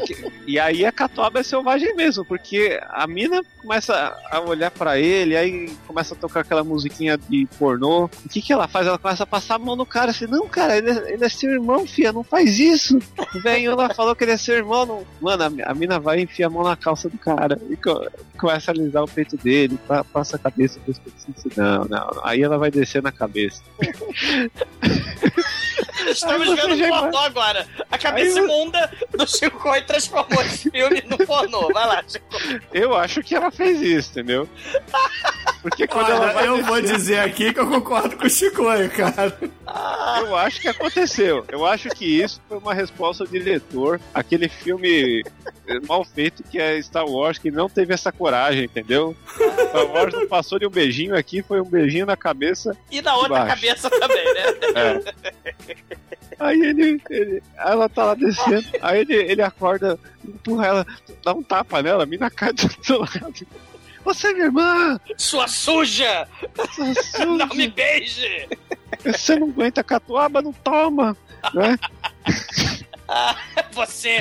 Que- 0.05 0.31
e 0.47 0.57
aí 0.57 0.85
a 0.85 0.91
catuaba 0.91 1.39
é 1.41 1.43
selvagem 1.43 1.93
mesmo, 1.95 2.23
porque 2.23 2.79
a 2.89 3.05
mina 3.05 3.41
começa 3.61 4.15
a 4.31 4.39
olhar 4.39 4.71
pra 4.71 4.97
ele, 4.97 5.35
aí 5.35 5.69
começa 5.85 6.13
a 6.13 6.17
tocar 6.17 6.39
aquela 6.39 6.63
musiquinha 6.63 7.17
de 7.17 7.45
pornô. 7.59 8.05
O 8.05 8.29
que 8.29 8.41
que 8.41 8.53
ela 8.53 8.67
faz? 8.69 8.87
Ela 8.87 8.97
começa 8.97 9.23
a 9.23 9.27
passar 9.27 9.55
a 9.55 9.59
mão 9.59 9.75
no 9.75 9.85
cara, 9.85 10.11
assim, 10.11 10.27
não, 10.27 10.47
cara, 10.47 10.77
ele 10.77 10.89
é, 10.91 11.13
ele 11.13 11.25
é 11.25 11.29
seu 11.29 11.51
irmão, 11.51 11.85
fia, 11.85 12.11
não 12.13 12.23
faz 12.23 12.57
isso. 12.57 12.97
Velho 13.43 13.75
lá 13.75 13.93
falou 13.93 14.15
que 14.15 14.23
ele 14.23 14.31
é 14.31 14.37
seu 14.37 14.55
irmão. 14.55 14.85
Não... 14.85 15.05
Mano, 15.19 15.43
a, 15.43 15.71
a 15.71 15.73
mina 15.75 15.99
vai 15.99 16.19
e 16.19 16.23
enfia 16.23 16.47
a 16.47 16.49
mão 16.49 16.63
na 16.63 16.75
calça 16.77 17.09
do 17.09 17.17
cara 17.17 17.59
e 17.69 17.75
co- 17.75 18.07
começa 18.39 18.71
a 18.71 18.73
alisar 18.73 19.03
o 19.03 19.07
peito 19.11 19.35
dele, 19.37 19.77
pa- 19.87 20.03
passa 20.05 20.37
a 20.37 20.39
cabeça. 20.39 20.79
Não, 21.57 21.79
não, 21.79 21.85
não. 21.85 22.21
Aí 22.23 22.41
ela 22.41 22.57
vai 22.57 22.71
descer 22.71 23.03
na 23.03 23.11
cabeça. 23.11 23.61
Estamos 26.07 26.47
Aí 26.49 26.55
você 26.55 26.75
vendo 26.75 26.89
pornô 26.89 27.17
agora. 27.17 27.67
A 27.89 27.97
cabeça 27.97 28.39
Aí 28.39 28.45
imunda 28.45 28.91
do 29.11 29.27
Chico 29.27 29.59
Coy 29.59 29.81
transformou 29.81 30.41
esse 30.43 30.69
filme 30.69 31.03
no 31.05 31.17
pornô. 31.25 31.69
Vai 31.73 31.87
lá, 31.87 32.03
Chico. 32.07 32.25
Eu 32.73 32.95
acho 32.95 33.21
que 33.21 33.35
ela 33.35 33.51
fez 33.51 33.81
isso, 33.81 34.11
entendeu? 34.11 34.49
Porque 35.61 35.85
quando 35.87 36.09
ela 36.11 36.25
Olha, 36.25 36.33
vai 36.33 36.47
eu 36.47 36.63
vou 36.63 36.81
descer- 36.81 36.97
dizer 36.97 37.19
aqui 37.19 37.53
que 37.53 37.59
eu 37.59 37.67
concordo 37.67 38.17
com 38.17 38.25
o 38.25 38.29
Chicoio, 38.29 38.89
cara. 38.89 39.37
Eu 40.25 40.35
acho 40.35 40.59
que 40.59 40.67
aconteceu. 40.67 41.45
Eu 41.49 41.65
acho 41.65 41.89
que 41.89 42.05
isso 42.05 42.41
foi 42.49 42.57
uma 42.57 42.73
resposta 42.73 43.23
ao 43.23 43.27
diretor. 43.29 43.99
Aquele 44.13 44.49
filme 44.49 45.23
mal 45.87 46.03
feito 46.03 46.41
que 46.43 46.59
é 46.59 46.81
Star 46.81 47.05
Wars, 47.05 47.37
que 47.37 47.51
não 47.51 47.69
teve 47.69 47.93
essa 47.93 48.11
coragem, 48.11 48.63
entendeu? 48.65 49.15
Star 49.69 49.85
Wars 49.85 50.13
não 50.13 50.27
passou 50.27 50.57
de 50.57 50.65
um 50.65 50.69
beijinho 50.69 51.15
aqui, 51.15 51.43
foi 51.43 51.61
um 51.61 51.69
beijinho 51.69 52.05
na 52.07 52.17
cabeça. 52.17 52.75
E 52.89 53.01
na 53.01 53.15
outra 53.15 53.29
Baixo. 53.45 53.55
cabeça 53.55 53.89
também, 53.89 54.33
né? 54.33 54.43
É. 54.75 55.75
Aí 56.39 56.59
ele, 56.59 56.99
ele- 57.09 57.43
Ela 57.55 57.87
tá 57.87 58.05
lá 58.05 58.13
descendo, 58.15 58.65
aí 58.81 59.01
ele, 59.01 59.13
ele 59.13 59.41
acorda, 59.43 59.99
empurra 60.27 60.65
ela, 60.67 60.87
dá 61.23 61.33
um 61.33 61.43
tapa 61.43 61.83
nela, 61.83 62.01
a 62.03 62.05
mina 62.07 62.31
cai 62.31 62.51
do 62.51 62.63
outro 62.63 62.99
lado. 63.01 63.47
Você 64.03 64.27
é 64.27 64.33
minha 64.33 64.45
irmã! 64.45 64.99
Sua 65.17 65.47
suja! 65.47 66.27
Sua 66.73 66.93
suja. 67.03 67.25
Não 67.25 67.47
me 67.47 67.67
beije! 67.67 68.47
Você 69.05 69.35
não 69.35 69.47
aguenta 69.49 69.83
catuaba, 69.83 70.41
não 70.41 70.53
toma! 70.53 71.15
Né? 71.53 71.77
Ah, 73.13 73.35
você 73.73 74.19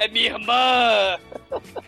é 0.00 0.08
minha 0.08 0.30
irmã! 0.32 1.16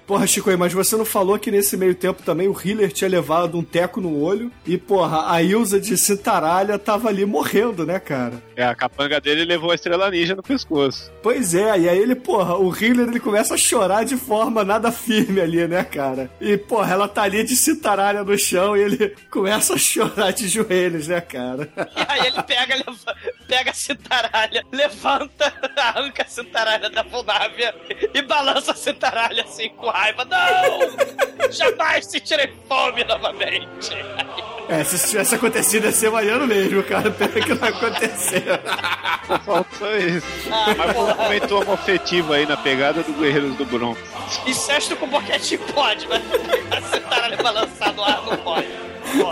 Porra, 0.06 0.26
Chicoio, 0.26 0.58
mas 0.58 0.72
você 0.72 0.94
não 0.96 1.04
falou 1.04 1.38
que 1.38 1.50
nesse 1.50 1.76
meio 1.76 1.94
tempo 1.94 2.22
também 2.22 2.46
o 2.46 2.56
Hiller 2.62 2.92
tinha 2.92 3.08
levado 3.08 3.56
um 3.58 3.62
teco 3.64 4.00
no 4.00 4.22
olho 4.22 4.52
e, 4.66 4.76
porra, 4.76 5.32
a 5.32 5.42
Ilza 5.42 5.80
de 5.80 5.96
Cintaralha 5.96 6.78
tava 6.78 7.08
ali 7.08 7.24
morrendo, 7.24 7.86
né, 7.86 7.98
cara? 7.98 8.34
É, 8.54 8.62
a 8.64 8.74
capanga 8.74 9.18
dele 9.20 9.44
levou 9.44 9.70
a 9.70 9.74
estrela 9.74 10.10
ninja 10.10 10.34
no 10.36 10.42
pescoço. 10.42 11.10
Pois 11.22 11.54
é, 11.54 11.78
e 11.80 11.88
aí 11.88 11.98
ele, 11.98 12.14
porra, 12.14 12.56
o 12.56 12.70
Hiller 12.74 13.08
ele 13.08 13.18
começa 13.18 13.54
a 13.54 13.58
chorar 13.58 14.04
de 14.04 14.16
forma 14.16 14.62
nada 14.62 14.92
firme 14.92 15.40
ali, 15.40 15.66
né, 15.66 15.82
cara? 15.82 16.30
E, 16.40 16.56
porra, 16.58 16.92
ela 16.92 17.08
tá 17.08 17.22
ali 17.22 17.42
de 17.42 17.56
cintaralha 17.56 18.22
no 18.22 18.38
chão 18.38 18.76
e 18.76 18.82
ele 18.82 19.16
começa 19.30 19.74
a 19.74 19.78
chorar 19.78 20.30
de 20.32 20.46
joelhos, 20.46 21.08
né, 21.08 21.20
cara? 21.22 21.68
E 21.96 22.12
aí 22.12 22.26
ele 22.26 22.42
pega, 22.42 22.74
leva- 22.76 23.16
pega 23.48 23.70
a 23.70 23.74
cintaralha, 23.74 24.62
levanta, 24.70 25.52
arranca 25.76 26.22
a 26.22 26.26
cintaralha 26.44 26.90
da 26.90 27.02
Funávia 27.04 27.74
e 28.12 28.22
balança 28.22 28.72
a 28.72 28.74
cintaralha 28.74 29.42
assim 29.42 29.70
com 29.70 29.88
raiva. 29.88 30.24
Não! 30.24 31.50
Jamais 31.50 32.06
sentirei 32.06 32.52
fome 32.68 33.02
novamente. 33.04 33.96
É, 34.68 34.82
se 34.84 35.08
tivesse 35.08 35.34
acontecido 35.34 35.84
ia 35.84 35.92
ser 35.92 36.10
maneiro 36.10 36.46
mesmo, 36.46 36.82
cara. 36.82 37.10
Pena 37.10 37.32
que 37.32 37.54
não 37.54 37.68
aconteceu. 37.68 38.42
Faltou 39.44 39.96
isso. 39.96 40.26
Mas 40.48 40.96
um 40.96 41.14
momento 41.14 41.60
homofetivo 41.60 42.32
aí 42.32 42.46
na 42.46 42.56
pegada 42.56 43.02
do 43.02 43.12
Guerreiros 43.12 43.56
do 43.56 43.64
Bronx. 43.64 44.00
Incesto 44.46 44.96
com 44.96 45.06
boquete 45.06 45.58
pode, 45.58 46.08
mas 46.08 46.22
a 46.70 46.80
cintaralha 46.80 47.36
balançar 47.36 47.92
no 47.94 48.04
ar 48.04 48.24
não 48.24 48.36
pode. 48.38 48.68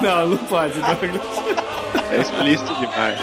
Não, 0.03 0.27
não 0.29 0.37
pode, 0.39 0.79
não. 0.79 0.89
É 2.13 2.21
explícito 2.21 2.75
demais. 2.75 3.19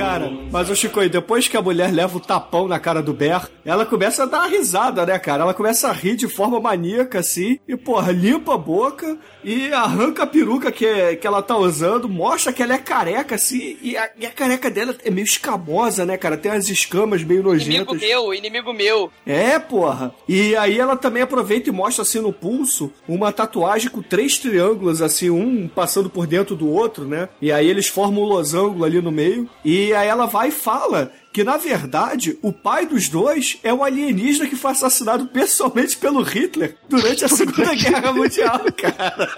Cara, 0.00 0.32
mas 0.50 0.70
o 0.70 0.74
Chico, 0.74 1.06
depois 1.10 1.46
que 1.46 1.58
a 1.58 1.60
mulher 1.60 1.92
leva 1.92 2.16
o 2.16 2.20
tapão 2.20 2.66
na 2.66 2.80
cara 2.80 3.02
do 3.02 3.12
Ber, 3.12 3.50
ela 3.66 3.84
começa 3.84 4.22
a 4.22 4.26
dar 4.26 4.38
uma 4.38 4.46
risada, 4.46 5.04
né, 5.04 5.18
cara? 5.18 5.42
Ela 5.42 5.52
começa 5.52 5.88
a 5.88 5.92
rir 5.92 6.16
de 6.16 6.26
forma 6.26 6.58
maníaca, 6.58 7.18
assim, 7.18 7.58
e, 7.68 7.76
porra, 7.76 8.10
limpa 8.10 8.54
a 8.54 8.56
boca 8.56 9.18
e 9.44 9.70
arranca 9.70 10.22
a 10.22 10.26
peruca 10.26 10.72
que, 10.72 11.16
que 11.16 11.26
ela 11.26 11.42
tá 11.42 11.54
usando, 11.54 12.08
mostra 12.08 12.50
que 12.50 12.62
ela 12.62 12.72
é 12.72 12.78
careca, 12.78 13.34
assim, 13.34 13.76
e 13.82 13.94
a, 13.94 14.10
e 14.18 14.24
a 14.24 14.30
careca 14.30 14.70
dela 14.70 14.96
é 15.04 15.10
meio 15.10 15.26
escamosa, 15.26 16.06
né, 16.06 16.16
cara? 16.16 16.38
Tem 16.38 16.50
umas 16.50 16.70
escamas 16.70 17.22
meio 17.22 17.40
Inimigo 17.40 17.92
nojentas. 17.92 18.00
meu, 18.00 18.32
inimigo 18.32 18.72
meu. 18.72 19.12
É, 19.26 19.58
porra. 19.58 20.14
E 20.26 20.56
aí 20.56 20.78
ela 20.78 20.96
também 20.96 21.22
aproveita 21.22 21.68
e 21.68 21.72
mostra 21.72 22.00
assim 22.00 22.20
no 22.20 22.32
pulso 22.32 22.90
uma 23.06 23.30
tatuagem 23.30 23.90
com 23.90 24.00
três 24.00 24.38
triângulos, 24.38 25.02
assim, 25.02 25.28
um 25.28 25.68
passando 25.68 26.08
por 26.08 26.26
dentro 26.26 26.56
do 26.56 26.70
outro, 26.70 27.04
né? 27.04 27.28
E 27.42 27.52
aí 27.52 27.68
eles 27.68 27.86
formam 27.86 28.22
um 28.22 28.26
losango 28.26 28.82
ali 28.82 29.02
no 29.02 29.12
meio. 29.12 29.46
E 29.62 29.89
aí 29.92 30.08
ela 30.08 30.26
vai 30.26 30.48
e 30.48 30.52
fala 30.52 31.12
que, 31.32 31.44
na 31.44 31.56
verdade, 31.56 32.38
o 32.42 32.52
pai 32.52 32.86
dos 32.86 33.08
dois 33.08 33.58
é 33.62 33.72
um 33.72 33.84
alienígena 33.84 34.48
que 34.48 34.56
foi 34.56 34.72
assassinado 34.72 35.26
pessoalmente 35.26 35.96
pelo 35.96 36.22
Hitler 36.22 36.76
durante 36.88 37.24
a 37.24 37.28
Segunda 37.28 37.74
Guerra 37.74 38.12
Mundial, 38.12 38.60
cara. 38.76 39.28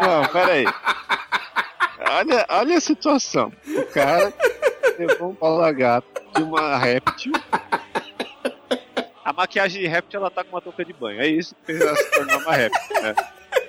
Não, 0.00 0.28
peraí. 0.28 0.64
Olha, 2.10 2.46
olha 2.48 2.76
a 2.76 2.80
situação. 2.80 3.52
O 3.66 3.84
cara 3.86 4.32
levou 4.98 5.30
um 5.30 5.34
bola 5.34 5.72
gato 5.72 6.22
de 6.34 6.42
uma 6.42 6.76
réptil. 6.76 7.32
A 9.24 9.32
maquiagem 9.32 9.82
de 9.82 9.88
réptil 9.88 10.20
ela 10.20 10.30
tá 10.30 10.44
com 10.44 10.50
uma 10.50 10.60
touca 10.60 10.84
de 10.84 10.92
banho. 10.92 11.20
É 11.20 11.26
isso 11.26 11.54
que 11.54 11.66
fez 11.66 11.80
ela 11.80 11.96
se 11.96 12.10
tornar 12.10 12.38
uma 12.38 12.52
réptil. 12.52 13.02
Né? 13.02 13.14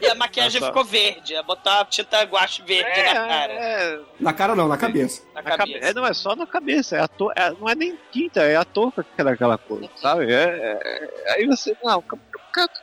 E 0.03 0.07
a 0.09 0.15
maquiagem 0.15 0.59
Nossa. 0.59 0.71
ficou 0.71 0.83
verde. 0.85 1.33
Botou 1.47 1.71
a 1.71 1.85
tinta 1.85 2.21
guache 2.23 2.61
verde 2.61 3.01
na 3.03 3.13
cara. 3.27 3.53
É, 3.53 3.99
Na 4.19 4.33
cara 4.33 4.55
não, 4.55 4.67
na 4.67 4.77
cabeça. 4.77 5.21
Na 5.33 5.41
na 5.41 5.49
cabe- 5.51 5.73
cabeça. 5.73 5.89
é, 5.91 5.93
não 5.93 6.05
é 6.05 6.13
só 6.13 6.35
na 6.35 6.45
cabeça, 6.45 6.97
é 6.97 7.01
a 7.01 7.07
to... 7.07 7.31
é- 7.35 7.51
não 7.59 7.69
é 7.69 7.75
nem 7.75 7.97
tinta, 8.11 8.41
é 8.41 8.55
a 8.55 8.65
touca 8.65 9.03
que 9.03 9.21
é 9.21 9.23
daquela 9.23 9.57
cor, 9.57 9.81
sabe? 10.01 10.31
É, 10.31 10.43
é- 10.43 11.33
aí 11.33 11.45
você, 11.47 11.75
não, 11.83 12.01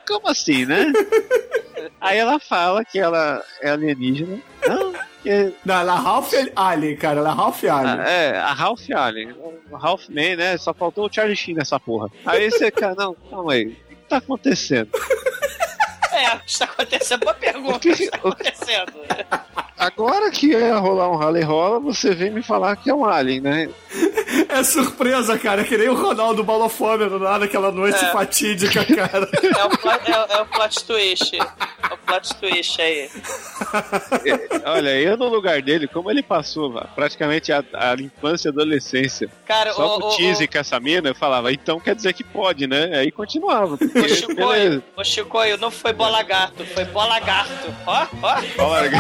como 0.06 0.28
assim, 0.28 0.64
né? 0.66 0.86
aí 2.00 2.18
ela 2.18 2.40
fala 2.40 2.84
que 2.84 2.98
ela 2.98 3.42
é 3.60 3.70
alienígena. 3.70 4.40
Não, 4.66 4.92
que 5.22 5.52
Não, 5.64 5.74
ela 5.80 5.94
é 5.94 5.98
Ralph 5.98 6.32
Alien, 6.56 6.96
cara. 6.96 7.20
Ela 7.20 7.30
é 7.30 7.34
Ralph 7.34 7.64
Alien. 7.64 8.00
Ah, 8.00 8.08
é, 8.10 8.36
a 8.38 8.52
Ralph 8.52 8.90
Allen. 8.94 9.32
O 9.70 9.76
Ralph 9.76 10.08
Man, 10.08 10.36
né? 10.36 10.56
Só 10.56 10.72
faltou 10.74 11.06
o 11.06 11.12
Charlie 11.12 11.36
Sheen 11.36 11.54
nessa 11.54 11.78
porra. 11.78 12.08
Aí 12.26 12.50
você, 12.50 12.70
cara, 12.70 12.94
não, 12.96 13.14
calma 13.30 13.52
aí. 13.52 13.66
O 13.66 13.70
que 13.90 13.94
tá 14.08 14.16
acontecendo? 14.16 14.90
É, 16.20 16.34
o 16.34 16.40
que 16.40 16.50
está 16.50 16.64
acontecendo? 16.66 17.20
Boa 17.20 17.34
pergunta. 17.34 17.76
O 17.76 17.80
que 17.80 17.94
que- 17.94 18.02
está 18.04 18.16
acontecendo? 18.18 18.92
Agora 19.78 20.30
que 20.30 20.48
ia 20.48 20.76
rolar 20.76 21.10
um 21.10 21.16
rally 21.16 21.40
rola, 21.42 21.80
você 21.80 22.14
vem 22.14 22.30
me 22.30 22.42
falar 22.42 22.76
que 22.76 22.90
é 22.90 22.94
um 22.94 23.04
alien, 23.04 23.40
né? 23.40 23.68
É 24.52 24.62
surpresa, 24.64 25.38
cara. 25.38 25.62
É 25.62 25.64
que 25.64 25.76
nem 25.76 25.88
o 25.88 25.94
Ronaldo 25.94 26.42
balofômeno 26.42 27.18
lá 27.18 27.38
naquela 27.38 27.70
noite 27.70 28.04
É. 28.04 28.10
fatídica, 28.12 28.84
cara. 28.84 29.28
É 29.60 29.64
o, 29.64 29.70
plot, 29.78 30.10
é, 30.10 30.36
é 30.36 30.40
o 30.40 30.46
plot 30.46 30.84
twist. 30.84 31.36
É 31.36 31.94
o 31.94 31.98
plot 31.98 32.34
twist 32.36 32.80
aí. 32.80 33.10
Olha, 34.64 35.00
eu 35.00 35.16
no 35.16 35.28
lugar 35.28 35.60
dele, 35.62 35.86
como 35.86 36.10
ele 36.10 36.22
passou 36.22 36.72
praticamente 36.94 37.52
a, 37.52 37.62
a 37.74 37.94
infância 37.94 38.48
e 38.48 38.50
adolescência 38.50 39.28
Cara, 39.46 39.72
só 39.72 39.96
o, 39.96 40.00
com 40.00 40.08
o, 40.08 40.16
tease 40.16 40.44
o, 40.44 40.50
com 40.50 40.58
essa 40.58 40.80
mina, 40.80 41.08
eu 41.08 41.14
falava, 41.14 41.52
então 41.52 41.78
quer 41.80 41.94
dizer 41.94 42.12
que 42.12 42.24
pode, 42.24 42.66
né? 42.66 42.98
Aí 42.98 43.10
continuava. 43.10 43.76
Porque, 43.76 43.98
o. 43.98 44.08
Chicoio, 44.08 44.82
o 44.96 45.04
Chicoio 45.04 45.56
não 45.58 45.70
foi 45.70 45.92
bola 45.92 46.22
gato, 46.22 46.64
foi 46.66 46.84
bola 46.86 47.18
gato. 47.20 47.50
Ó, 47.86 48.06
ó. 48.22 48.64
Olha, 48.64 48.90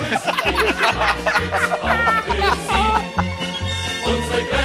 Unsere 4.06 4.44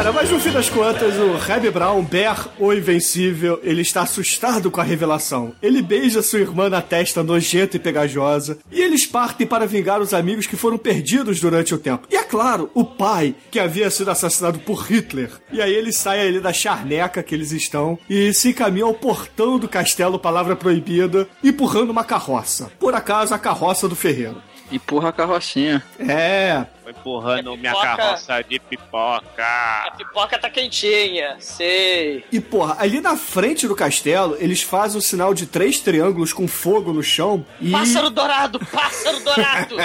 Cara, 0.00 0.14
mas 0.14 0.30
no 0.30 0.40
fim 0.40 0.50
das 0.50 0.70
contas, 0.70 1.14
o 1.18 1.36
Reb 1.36 1.70
Brown, 1.70 2.02
Bear, 2.02 2.48
o 2.58 2.72
Invencível, 2.72 3.60
ele 3.62 3.82
está 3.82 4.00
assustado 4.00 4.70
com 4.70 4.80
a 4.80 4.82
revelação. 4.82 5.52
Ele 5.60 5.82
beija 5.82 6.22
sua 6.22 6.38
irmã 6.38 6.70
na 6.70 6.80
testa 6.80 7.22
nojenta 7.22 7.76
e 7.76 7.78
pegajosa, 7.78 8.56
e 8.72 8.80
eles 8.80 9.04
partem 9.04 9.46
para 9.46 9.66
vingar 9.66 10.00
os 10.00 10.14
amigos 10.14 10.46
que 10.46 10.56
foram 10.56 10.78
perdidos 10.78 11.38
durante 11.38 11.74
o 11.74 11.78
tempo. 11.78 12.08
E 12.10 12.16
é 12.16 12.22
claro, 12.22 12.70
o 12.72 12.82
pai, 12.82 13.34
que 13.50 13.60
havia 13.60 13.90
sido 13.90 14.10
assassinado 14.10 14.58
por 14.60 14.90
Hitler. 14.90 15.32
E 15.52 15.60
aí 15.60 15.74
eles 15.74 15.98
saem 15.98 16.28
ali 16.28 16.40
da 16.40 16.50
charneca 16.50 17.22
que 17.22 17.34
eles 17.34 17.52
estão 17.52 17.98
e 18.08 18.32
se 18.32 18.48
encaminham 18.48 18.88
ao 18.88 18.94
portão 18.94 19.58
do 19.58 19.68
castelo 19.68 20.18
Palavra 20.18 20.56
Proibida, 20.56 21.28
empurrando 21.44 21.90
uma 21.90 22.04
carroça. 22.04 22.72
Por 22.80 22.94
acaso, 22.94 23.34
a 23.34 23.38
carroça 23.38 23.86
do 23.86 23.94
ferreiro. 23.94 24.40
Empurra 24.70 25.08
a 25.08 25.12
carrocinha. 25.12 25.82
É, 25.98 26.64
Foi 26.82 26.92
empurrando 26.92 27.52
É 27.54 27.56
minha 27.56 27.72
pipoca. 27.72 27.96
carroça 27.96 28.42
de 28.44 28.56
A 28.56 28.60
pipoca. 28.60 29.92
pipoca 29.98 30.38
tá 30.38 30.48
quentinha, 30.50 31.36
sei. 31.40 32.24
E 32.30 32.40
porra, 32.40 32.76
ali 32.78 33.00
na 33.00 33.16
frente 33.16 33.66
do 33.66 33.74
castelo, 33.74 34.36
eles 34.38 34.62
fazem 34.62 34.98
o 34.98 35.02
sinal 35.02 35.34
de 35.34 35.46
três 35.46 35.80
triângulos 35.80 36.32
com 36.32 36.46
fogo 36.46 36.92
no 36.92 37.02
chão 37.02 37.44
e, 37.60 37.70
Pássaro 37.72 38.10
dourado, 38.10 38.58
pássaro 38.66 39.20
dourado. 39.24 39.76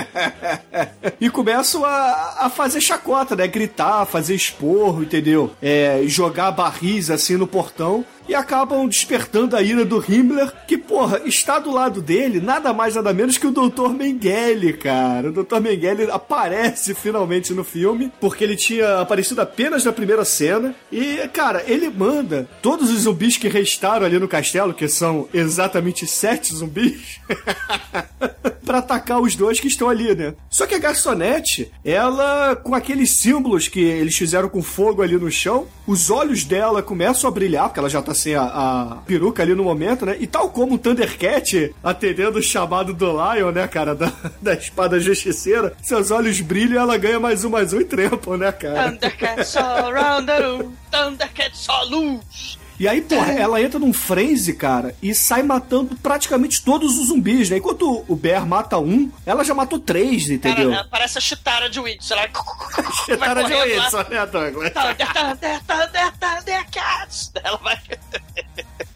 e 1.20 1.30
começam 1.30 1.84
a, 1.84 2.38
a 2.46 2.50
fazer 2.50 2.82
chacota, 2.82 3.36
né? 3.36 3.48
Gritar, 3.48 4.06
fazer 4.06 4.36
esporro, 4.36 5.02
entendeu? 5.04 5.52
É, 5.62 6.02
jogar 6.06 6.52
barris 6.52 7.10
assim 7.10 7.36
no 7.38 7.48
portão 7.48 8.06
e 8.28 8.36
acabam 8.36 8.88
despertando 8.88 9.56
a 9.56 9.62
ira 9.62 9.86
do 9.86 10.04
Himmler, 10.08 10.52
que, 10.68 10.78
porra, 10.78 11.22
está 11.26 11.60
do 11.60 11.72
lado 11.72 12.02
dele 12.02 12.40
nada 12.40 12.74
mais 12.74 12.96
nada 12.96 13.14
menos 13.14 13.38
que 13.38 13.48
o 13.48 13.52
Dr. 13.52 13.90
Mengele, 13.90 14.74
cara. 14.74 15.30
O 15.30 15.44
Dr. 15.44 15.60
Mengele 15.60 16.10
aparece 16.12 16.94
finalmente 16.94 17.54
no 17.54 17.64
filme, 17.64 18.12
porque 18.20 18.44
ele 18.44 18.56
tinha 18.56 19.00
aparecido 19.00 19.42
apenas 19.42 19.84
na 19.86 19.92
primeira 19.92 20.26
cena. 20.26 20.74
E, 20.92 21.18
cara, 21.34 21.64
ele 21.68 21.90
manda 21.90 22.50
todos 22.62 22.90
os 22.90 23.02
zumbis 23.02 23.38
que 23.38 23.48
restaram 23.48 24.06
ali 24.06 24.18
no 24.18 24.28
castelo, 24.28 24.74
que 24.74 24.88
são 24.88 25.28
exatamente 25.34 26.08
sete 26.08 26.54
zumbis, 26.54 27.20
pra 28.66 28.80
atacar 28.80 29.22
os 29.22 29.36
dois 29.36 29.60
que 29.60 29.68
estão 29.68 29.90
ali, 29.90 30.16
né? 30.16 30.34
Só 30.50 30.66
que 30.66 30.74
a 30.74 30.80
garçonete, 30.80 31.72
ela, 31.84 32.56
com 32.56 32.74
aqueles 32.74 33.18
símbolos 33.18 33.68
que 33.68 33.80
eles 33.80 34.16
fizeram 34.16 34.50
com 34.50 34.62
fogo 34.62 35.02
ali 35.02 35.16
no 35.18 35.30
chão, 35.30 35.68
os 35.86 36.10
olhos 36.10 36.44
dela 36.44 36.82
começam 36.82 37.30
a 37.30 37.32
brilhar, 37.32 37.66
porque 37.66 37.80
ela 37.80 37.90
já 37.90 38.02
tá 38.02 38.15
sem 38.16 38.36
a, 38.36 38.44
a 38.44 38.96
peruca 39.06 39.44
ali 39.44 39.54
no 39.54 39.64
momento, 39.64 40.06
né? 40.06 40.16
E 40.20 40.26
tal 40.26 40.50
como 40.50 40.76
o 40.76 40.78
Thundercat 40.78 41.76
atendendo 41.84 42.40
o 42.40 42.44
chamado 42.44 42.94
do 42.94 43.12
Lion, 43.12 43.52
né, 43.52 43.68
cara, 43.68 43.94
da, 43.94 44.12
da 44.42 44.54
espada 44.54 45.00
justiceira, 45.00 45.76
seus 45.84 46.12
olhos 46.12 46.42
brilham 46.42 46.76
e 46.76 46.78
ela 46.78 46.98
ganha 46.98 47.20
mais 47.20 47.44
um, 47.44 47.50
mais 47.50 47.74
um 47.74 47.80
e 47.82 47.86
trempam, 47.86 48.38
né, 48.38 48.52
cara? 48.52 48.92
Thundercat 48.92 49.46
só 49.46 49.92
round 49.92 50.26
the 50.26 50.40
room, 50.40 50.72
Thundercat 50.92 51.58
só 51.58 51.84
luz. 51.84 52.58
E 52.78 52.90
aí, 52.90 53.02
porra, 53.02 53.32
ela 53.32 53.62
entra 53.62 53.80
num 53.80 53.94
frenzy, 53.94 54.54
cara, 54.54 54.94
e 55.02 55.16
sai 55.16 55.42
matando 55.42 55.96
praticamente 55.96 56.62
todos 56.62 57.00
os 57.00 57.08
zumbis, 57.08 57.50
né? 57.50 57.58
Enquanto 57.58 58.04
o 58.06 58.16
Bear 58.16 58.46
mata 58.46 58.78
um, 58.78 59.10
ela 59.26 59.46
já 59.46 59.54
matou 59.54 59.80
três, 59.80 60.30
entendeu? 60.30 60.72
Cara, 60.72 60.88
parece 60.92 61.18
a 61.18 61.22
chitara 61.22 61.70
de 61.70 61.80
Witch. 61.80 62.12
Ela 62.12 62.28
Chitara 63.06 63.44
de. 63.46 63.54
Wilson, 63.54 64.06
né, 64.10 64.26
Douglas? 64.26 64.74
Thunder, 64.74 65.14
Thunder, 65.14 66.14
Thunder. 66.20 66.65
Ela 67.44 67.58
vai... 67.58 67.78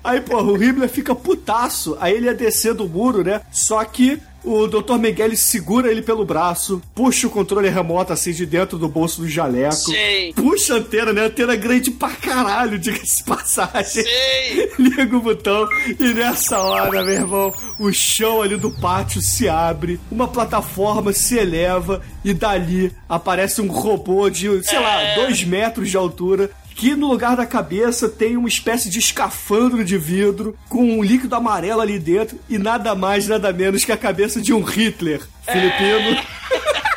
Aí, 0.03 0.22
porra, 0.22 0.44
o 0.44 0.61
Himmler 0.64 0.90
fica 0.90 1.14
putaço. 1.14 1.98
Aí 1.99 2.16
ele 2.16 2.26
ia 2.28 2.34
descer 2.34 2.74
do 2.74 2.88
muro, 2.88 3.24
né? 3.24 3.41
Só 3.52 3.84
que 3.84 4.20
o 4.44 4.66
Dr. 4.68 4.98
Mengele 4.98 5.36
segura 5.36 5.91
ele 5.91 6.02
pelo 6.02 6.24
braço, 6.24 6.82
puxa 6.95 7.28
o 7.28 7.30
controle 7.30 7.68
remoto 7.68 8.14
assim 8.14 8.32
de 8.32 8.45
dentro 8.45 8.78
do 8.78 8.88
bolso 8.88 9.20
do 9.22 9.28
jaleco. 9.28 9.76
Sei. 9.76 10.34
Puxa 10.34 10.76
a 10.76 10.78
antena, 10.78 11.11
né? 11.11 11.26
Antena 11.26 11.53
grande 11.57 11.91
pra 11.91 12.10
caralho, 12.11 12.80
diga-se 12.80 13.18
de 13.18 13.24
passagem. 13.26 14.03
Sei. 14.03 14.72
Liga 14.80 15.18
o 15.18 15.22
botão 15.22 15.68
e 15.99 16.14
nessa 16.14 16.57
hora, 16.57 17.03
meu 17.03 17.14
irmão, 17.14 17.53
o 17.78 17.91
chão 17.91 18.41
ali 18.41 18.56
do 18.56 18.72
pátio 18.72 19.22
se 19.22 19.49
abre, 19.49 19.99
uma 20.10 20.28
plataforma 20.30 21.11
se 21.11 21.38
eleva 21.38 22.02
e 22.24 22.34
dali 22.34 22.94
aparece 23.10 23.61
um 23.61 23.68
robô 23.70 24.30
de, 24.30 24.64
sei 24.64 24.80
lá, 24.80 25.02
É. 25.02 25.16
dois 25.16 25.44
metros 25.44 25.90
de 25.90 25.98
altura. 25.98 26.49
Que 26.80 26.95
no 26.95 27.07
lugar 27.07 27.35
da 27.35 27.45
cabeça 27.45 28.07
tem 28.07 28.38
uma 28.38 28.47
espécie 28.47 28.89
de 28.89 28.99
escafandro 28.99 29.84
de 29.84 29.97
vidro 29.97 30.57
com 30.69 30.81
um 30.81 31.03
líquido 31.03 31.35
amarelo 31.35 31.81
ali 31.81 31.99
dentro 31.99 32.39
e 32.47 32.57
nada 32.57 32.95
mais, 32.95 33.27
nada 33.27 33.51
menos 33.51 33.84
que 33.84 33.91
a 33.91 33.97
cabeça 33.97 34.41
de 34.41 34.53
um 34.53 34.61
Hitler 34.61 35.22
filipino. 35.43 36.23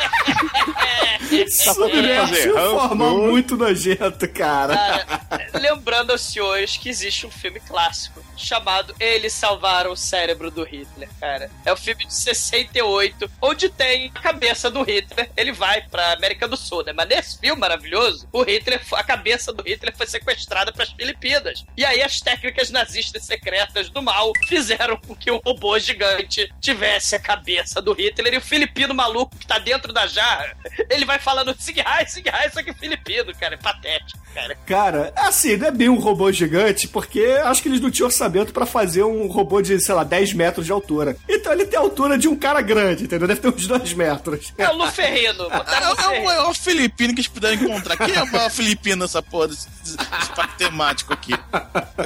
Submerso 1.50 2.34
de 2.34 2.52
forma 2.52 3.10
muito 3.10 3.56
nojenta, 3.56 4.28
cara. 4.28 4.76
Cara, 4.76 5.50
lembrando 5.60 6.10
aos 6.10 6.20
senhores 6.20 6.76
que 6.76 6.88
existe 6.88 7.26
um 7.26 7.30
filme 7.30 7.60
clássico 7.60 8.22
chamado 8.36 8.94
Eles 8.98 9.32
Salvaram 9.32 9.92
o 9.92 9.96
Cérebro 9.96 10.50
do 10.50 10.64
Hitler, 10.64 11.08
cara. 11.20 11.50
É 11.64 11.72
um 11.72 11.76
filme 11.76 12.06
de 12.06 12.14
68, 12.14 13.30
onde 13.40 13.68
tem 13.68 14.10
a 14.14 14.20
cabeça 14.20 14.70
do 14.70 14.82
Hitler. 14.82 15.30
Ele 15.36 15.52
vai 15.52 15.82
pra 15.82 16.12
América 16.12 16.48
do 16.48 16.56
Sul, 16.56 16.84
né? 16.84 16.92
Mas 16.92 17.08
nesse 17.08 17.38
filme 17.38 17.60
maravilhoso, 17.60 18.28
o 18.32 18.42
Hitler, 18.42 18.80
a 18.92 19.04
cabeça 19.04 19.52
do 19.52 19.62
Hitler 19.62 19.96
foi 19.96 20.06
sequestrada 20.06 20.72
pras 20.72 20.90
Filipinas. 20.90 21.64
E 21.76 21.84
aí 21.84 22.02
as 22.02 22.20
técnicas 22.20 22.70
nazistas 22.70 23.24
secretas 23.24 23.88
do 23.88 24.02
mal 24.02 24.32
fizeram 24.46 24.96
com 24.96 25.14
que 25.14 25.30
o 25.30 25.40
robô 25.44 25.78
gigante 25.78 26.52
tivesse 26.60 27.14
a 27.14 27.20
cabeça 27.20 27.80
do 27.80 27.92
Hitler 27.92 28.34
e 28.34 28.38
o 28.38 28.42
filipino 28.42 28.94
maluco 28.94 29.36
que 29.36 29.46
tá 29.46 29.58
dentro 29.58 29.92
da 29.92 30.06
jarra, 30.06 30.56
ele 30.90 31.04
vai 31.04 31.18
falando 31.22 31.54
Sighai, 31.58 32.06
Sighai, 32.06 32.50
só 32.50 32.62
que 32.62 32.72
filipino, 32.74 33.32
cara. 33.38 33.54
É 33.54 33.56
patético, 33.56 34.18
cara. 34.34 34.56
Cara, 34.66 35.12
assim, 35.16 35.56
não 35.56 35.68
é 35.68 35.70
bem 35.70 35.88
um 35.88 35.98
robô 35.98 36.30
gigante, 36.32 36.88
porque 36.88 37.22
acho 37.44 37.62
que 37.62 37.68
eles 37.68 37.80
não 37.80 37.90
tinham 37.90 38.06
orçamento 38.06 38.52
pra 38.52 38.66
fazer 38.66 39.02
um 39.04 39.26
robô 39.26 39.60
de, 39.62 39.80
sei 39.80 39.94
lá, 39.94 40.04
10 40.04 40.32
metros 40.34 40.66
de 40.66 40.72
altura. 40.72 41.16
Então 41.28 41.52
ele 41.52 41.64
tem 41.66 41.78
a 41.78 41.82
altura 41.82 42.18
de 42.18 42.28
um 42.28 42.36
cara 42.36 42.60
grande, 42.60 43.04
entendeu? 43.04 43.28
Deve 43.28 43.40
ter 43.40 43.48
uns 43.48 43.66
2 43.66 43.94
metros. 43.94 44.52
É 44.58 44.68
o 44.68 44.76
Luferrino. 44.76 45.44
É, 45.44 45.56
Botaram 45.56 46.30
é 46.30 46.48
o 46.48 46.54
filipino 46.54 47.14
que 47.14 47.20
eles 47.20 47.28
puderam 47.28 47.54
encontrar. 47.54 47.96
Quem 47.96 48.14
é 48.14 48.22
o 48.22 48.30
maior 48.32 48.50
filipino 48.50 49.02
nessa 49.02 49.22
porra 49.22 49.48
desse, 49.48 49.68
desse 49.82 49.96
parque 50.34 50.58
temático 50.58 51.12
aqui? 51.12 51.32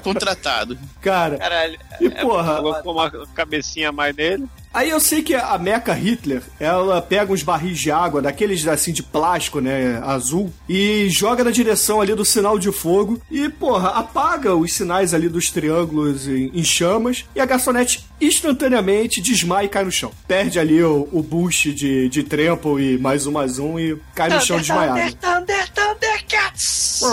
Contratado. 0.02 0.78
Cara, 1.00 1.38
Caralho. 1.38 1.78
e 2.00 2.10
porra, 2.10 2.56
Colocou 2.56 2.92
uma 2.92 3.10
cabecinha 3.28 3.92
mais 3.92 4.14
nele. 4.14 4.46
Aí 4.76 4.90
eu 4.90 5.00
sei 5.00 5.22
que 5.22 5.34
a 5.34 5.56
Mecha 5.58 5.94
Hitler, 5.94 6.42
ela 6.60 7.00
pega 7.00 7.32
uns 7.32 7.42
barris 7.42 7.78
de 7.78 7.90
água, 7.90 8.20
daqueles 8.20 8.66
assim 8.68 8.92
de 8.92 9.02
plástico, 9.02 9.58
né, 9.58 10.00
azul, 10.04 10.52
e 10.68 11.08
joga 11.08 11.42
na 11.42 11.50
direção 11.50 12.00
ali 12.00 12.14
do 12.14 12.24
sinal 12.24 12.58
de 12.58 12.70
fogo 12.70 13.20
e, 13.30 13.48
porra, 13.48 13.88
apaga 13.90 14.54
os 14.54 14.72
sinais 14.72 15.14
ali 15.14 15.28
dos 15.28 15.50
triângulos 15.50 16.28
em, 16.28 16.50
em 16.52 16.62
chamas 16.62 17.24
e 17.34 17.40
a 17.40 17.46
garçonete 17.46 18.04
instantaneamente 18.20 19.20
desmaia 19.20 19.64
e 19.64 19.68
cai 19.68 19.84
no 19.84 19.90
chão. 19.90 20.12
Perde 20.28 20.58
ali 20.58 20.82
o, 20.82 21.08
o 21.10 21.22
boost 21.22 21.72
de, 21.72 22.08
de 22.08 22.22
trampo 22.22 22.78
e 22.78 22.98
mais 22.98 23.26
um, 23.26 23.32
mais 23.32 23.58
um 23.58 23.78
e 23.80 23.98
cai 24.14 24.28
no 24.28 24.40
chão 24.40 24.58
desmaiado. 24.58 25.16
Thunder, 25.16 25.70
Thundercats! 25.72 27.02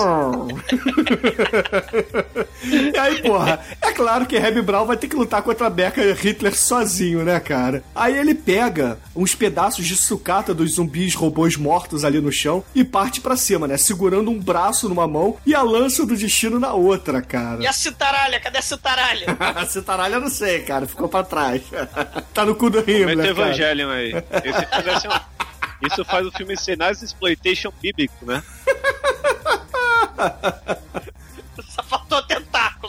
E 2.63 2.97
aí, 2.97 3.21
porra, 3.21 3.59
é 3.81 3.91
claro 3.91 4.25
que 4.25 4.37
Reb 4.39 4.61
Brown 4.61 4.85
vai 4.85 4.95
ter 4.95 5.07
que 5.07 5.15
lutar 5.15 5.41
contra 5.41 5.67
a 5.67 5.69
Becca 5.69 6.01
Hitler 6.13 6.55
sozinho, 6.55 7.23
né, 7.23 7.39
cara? 7.39 7.52
Aí 7.95 8.17
ele 8.17 8.33
pega 8.33 8.97
uns 9.15 9.35
pedaços 9.35 9.85
de 9.85 9.95
sucata 9.95 10.53
dos 10.53 10.75
zumbis 10.75 11.13
robôs 11.15 11.55
mortos 11.55 12.03
ali 12.03 12.19
no 12.19 12.31
chão 12.31 12.63
e 12.73 12.83
parte 12.83 13.21
pra 13.21 13.37
cima, 13.37 13.67
né? 13.67 13.77
Segurando 13.77 14.31
um 14.31 14.39
braço 14.39 14.89
numa 14.89 15.07
mão 15.07 15.37
e 15.45 15.53
a 15.53 15.61
lança 15.61 16.05
do 16.05 16.15
destino 16.15 16.59
na 16.59 16.73
outra, 16.73 17.21
cara. 17.21 17.61
E 17.61 17.67
a 17.67 17.73
citaralha? 17.73 18.39
Cadê 18.39 18.57
a 18.57 18.61
citaralha? 18.61 19.37
A 19.53 19.65
citaralha 19.65 20.15
eu 20.15 20.21
não 20.21 20.29
sei, 20.29 20.61
cara. 20.61 20.87
Ficou 20.87 21.07
pra 21.07 21.23
trás. 21.23 21.61
tá 22.33 22.45
no 22.45 22.55
cu 22.55 22.69
do 22.69 22.79
Himmler, 22.79 23.17
Mete 23.17 23.17
cara. 23.17 23.29
Evangelion 23.29 23.89
aí. 23.89 24.11
Esse 24.43 24.89
assim, 24.89 25.07
Isso 25.85 26.03
faz 26.05 26.25
o 26.25 26.31
filme 26.31 26.57
ser 26.57 26.77
nice 26.77 27.03
exploitation 27.05 27.71
bíblico, 27.81 28.25
né? 28.25 28.41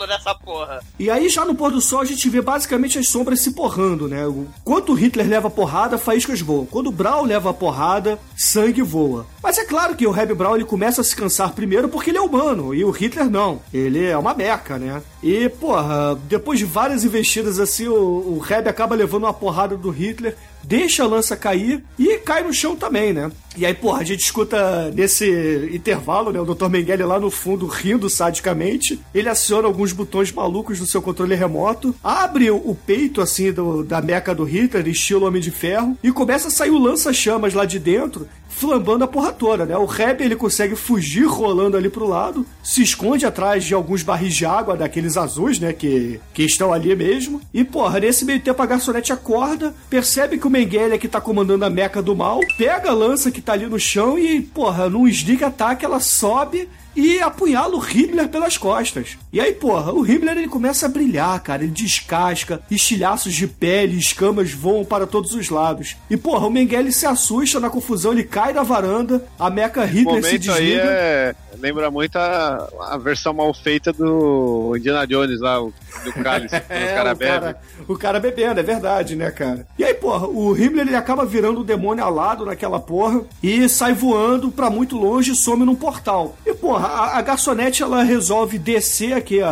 Nessa 0.06 0.34
porra. 0.34 0.80
E 0.98 1.08
aí, 1.10 1.28
já 1.28 1.44
no 1.44 1.54
pôr 1.54 1.70
do 1.70 1.80
sol, 1.80 2.00
a 2.00 2.04
gente 2.04 2.28
vê 2.28 2.42
basicamente 2.42 2.98
as 2.98 3.08
sombras 3.08 3.40
se 3.40 3.52
porrando, 3.52 4.08
né? 4.08 4.22
Quando 4.64 4.92
Hitler 4.92 5.26
leva 5.26 5.48
porrada, 5.48 5.96
faíscas 5.96 6.40
voam. 6.40 6.66
Quando 6.66 6.88
o 6.88 6.92
Braun 6.92 7.24
leva 7.24 7.54
porrada, 7.54 8.18
sangue 8.36 8.82
voa. 8.82 9.26
Mas 9.42 9.58
é 9.58 9.64
claro 9.64 9.94
que 9.94 10.06
o 10.06 10.10
Reb 10.10 10.34
Braun 10.34 10.56
ele 10.56 10.64
começa 10.64 11.00
a 11.00 11.04
se 11.04 11.14
cansar 11.14 11.52
primeiro 11.52 11.88
porque 11.88 12.10
ele 12.10 12.18
é 12.18 12.20
humano, 12.20 12.74
e 12.74 12.84
o 12.84 12.90
Hitler 12.90 13.30
não. 13.30 13.60
Ele 13.72 14.04
é 14.04 14.16
uma 14.16 14.34
beca, 14.34 14.78
né? 14.78 15.02
E, 15.22 15.48
porra, 15.48 16.18
depois 16.28 16.58
de 16.58 16.64
várias 16.64 17.04
investidas 17.04 17.58
assim, 17.58 17.88
o, 17.88 17.94
o 17.94 18.38
Reb 18.38 18.68
acaba 18.68 18.94
levando 18.94 19.24
uma 19.24 19.32
porrada 19.32 19.76
do 19.76 19.90
Hitler, 19.90 20.36
deixa 20.66 21.02
a 21.04 21.06
lança 21.06 21.36
cair 21.36 21.82
e 21.98 22.18
cai 22.18 22.42
no 22.42 22.52
chão 22.52 22.74
também, 22.76 23.12
né? 23.12 23.30
E 23.56 23.64
aí, 23.64 23.72
porra, 23.72 24.00
a 24.00 24.04
gente 24.04 24.20
escuta 24.24 24.90
nesse 24.92 25.70
intervalo, 25.72 26.32
né, 26.32 26.40
o 26.40 26.44
Dr. 26.54 26.68
Mengele 26.68 27.04
lá 27.04 27.20
no 27.20 27.30
fundo 27.30 27.66
rindo 27.66 28.10
sadicamente. 28.10 28.98
Ele 29.14 29.28
aciona 29.28 29.68
alguns 29.68 29.92
botões 29.92 30.32
malucos 30.32 30.80
do 30.80 30.86
seu 30.86 31.00
controle 31.00 31.34
remoto, 31.36 31.94
abre 32.02 32.50
o 32.50 32.64
o 32.64 32.74
peito, 32.74 33.20
assim, 33.20 33.52
do- 33.52 33.84
da 33.84 34.00
meca 34.00 34.34
do 34.34 34.42
Hitler, 34.44 34.88
estilo 34.88 35.26
Homem 35.26 35.40
de 35.40 35.50
Ferro, 35.50 35.96
e 36.02 36.10
começa 36.10 36.48
a 36.48 36.50
sair 36.50 36.70
o 36.70 36.78
lança-chamas 36.78 37.52
lá 37.54 37.64
de 37.64 37.78
dentro, 37.78 38.26
flambando 38.56 39.04
a 39.04 39.08
porra 39.08 39.32
toda, 39.32 39.66
né? 39.66 39.76
O 39.76 39.84
Reb, 39.84 40.20
ele 40.20 40.36
consegue 40.36 40.76
fugir 40.76 41.26
rolando 41.26 41.76
ali 41.76 41.88
pro 41.88 42.06
lado, 42.06 42.46
se 42.62 42.82
esconde 42.82 43.26
atrás 43.26 43.64
de 43.64 43.74
alguns 43.74 44.02
barris 44.02 44.34
de 44.34 44.46
água, 44.46 44.76
daqueles 44.76 45.16
azuis, 45.16 45.58
né, 45.58 45.72
que, 45.72 46.20
que 46.32 46.44
estão 46.44 46.72
ali 46.72 46.94
mesmo. 46.94 47.40
E, 47.52 47.64
porra, 47.64 48.00
nesse 48.00 48.24
meio 48.24 48.40
tempo 48.40 48.62
a 48.62 48.66
garçonete 48.66 49.12
acorda, 49.12 49.74
percebe 49.90 50.38
que 50.38 50.46
o 50.46 50.50
Mengele 50.50 50.94
é 50.94 50.98
que 50.98 51.08
tá 51.08 51.20
comandando 51.20 51.64
a 51.64 51.70
meca 51.70 52.00
do 52.00 52.14
mal, 52.14 52.40
pega 52.56 52.90
a 52.90 52.94
lança 52.94 53.30
que 53.30 53.40
tá 53.40 53.52
ali 53.52 53.66
no 53.66 53.78
chão 53.78 54.18
e, 54.18 54.40
porra, 54.40 54.88
num 54.88 55.08
sneak 55.08 55.42
attack 55.42 55.84
ela 55.84 56.00
sobe 56.00 56.68
e 56.94 57.20
apunhala 57.20 57.76
o 57.76 57.84
Himmler 57.84 58.28
pelas 58.28 58.56
costas. 58.56 59.18
E 59.32 59.40
aí, 59.40 59.52
porra, 59.52 59.92
o 59.92 60.06
Himmler 60.06 60.38
ele 60.38 60.48
começa 60.48 60.86
a 60.86 60.88
brilhar, 60.88 61.40
cara. 61.40 61.62
Ele 61.62 61.72
descasca, 61.72 62.62
estilhaços 62.70 63.34
de 63.34 63.46
pele, 63.46 63.98
escamas 63.98 64.52
voam 64.52 64.84
para 64.84 65.06
todos 65.06 65.34
os 65.34 65.48
lados. 65.48 65.96
E, 66.08 66.16
porra, 66.16 66.46
o 66.46 66.50
Mengele 66.50 66.92
se 66.92 67.06
assusta 67.06 67.58
na 67.58 67.70
confusão, 67.70 68.12
ele 68.12 68.24
cai 68.24 68.52
da 68.52 68.62
varanda, 68.62 69.24
a 69.38 69.50
meca 69.50 69.84
Hitler 69.84 70.22
se 70.22 70.32
momento 70.32 70.52
aí 70.52 70.64
desliga. 70.64 70.82
é. 70.84 71.34
Lembra 71.64 71.90
muito 71.90 72.16
a, 72.16 72.68
a 72.90 72.98
versão 72.98 73.32
mal 73.32 73.54
feita 73.54 73.90
do 73.90 74.74
Indiana 74.76 75.06
Jones 75.06 75.40
lá, 75.40 75.62
o- 75.62 75.72
do 76.04 76.12
cálice. 76.12 76.54
É, 76.68 76.92
o 76.92 76.94
cara 76.96 77.12
o, 77.12 77.16
bebe. 77.16 77.40
cara, 77.40 77.60
o 77.88 77.96
cara 77.98 78.20
bebendo, 78.20 78.60
é 78.60 78.62
verdade, 78.62 79.16
né, 79.16 79.30
cara? 79.30 79.66
E 79.78 79.82
aí, 79.84 79.94
porra, 79.94 80.26
o 80.26 80.54
Himmler 80.54 80.86
ele 80.88 80.96
acaba 80.96 81.24
virando 81.24 81.60
um 81.60 81.64
demônio 81.64 82.04
alado 82.04 82.44
naquela 82.44 82.78
porra 82.78 83.22
e 83.42 83.66
sai 83.68 83.94
voando 83.94 84.50
pra 84.50 84.68
muito 84.68 84.94
longe 84.98 85.32
e 85.32 85.34
some 85.34 85.64
num 85.64 85.74
portal. 85.74 86.36
E, 86.44 86.52
porra, 86.52 86.86
a, 86.86 87.18
a 87.18 87.22
garçonete 87.22 87.82
ela 87.82 88.02
resolve 88.02 88.58
descer 88.58 89.14
aqui 89.14 89.40
a, 89.40 89.48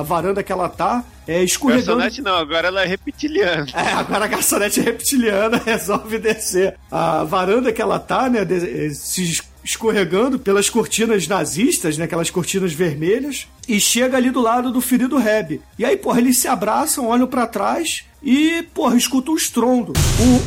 a 0.00 0.02
varanda 0.02 0.42
que 0.42 0.52
ela 0.52 0.68
tá, 0.68 1.02
é, 1.26 1.42
escorregando. 1.42 1.86
Garçonete 1.98 2.20
não, 2.22 2.36
agora 2.36 2.68
ela 2.68 2.82
é 2.82 2.86
reptiliana. 2.86 3.66
É, 3.74 3.92
agora 3.92 4.26
a 4.26 4.28
garçonete 4.28 4.80
reptiliana 4.82 5.56
resolve 5.64 6.18
descer 6.18 6.76
a 6.90 7.24
varanda 7.24 7.72
que 7.72 7.80
ela 7.80 7.98
tá, 7.98 8.28
né? 8.28 8.40
eh, 8.48 8.90
se 8.90 9.40
escorregando 9.66 10.38
pelas 10.38 10.70
cortinas 10.70 11.26
nazistas, 11.26 11.98
né? 11.98 12.04
Aquelas 12.04 12.30
cortinas 12.30 12.72
vermelhas. 12.72 13.46
E 13.68 13.80
chega 13.80 14.16
ali 14.16 14.30
do 14.30 14.40
lado 14.40 14.70
do 14.70 14.80
ferido 14.80 15.18
Reb. 15.18 15.60
E 15.78 15.84
aí, 15.84 15.96
porra, 15.96 16.20
eles 16.20 16.38
se 16.38 16.46
abraçam, 16.46 17.08
olham 17.08 17.26
pra 17.26 17.46
trás 17.46 18.04
e, 18.22 18.64
porra, 18.74 18.96
escutam 18.96 19.34
um 19.34 19.36
estrondo. 19.36 19.92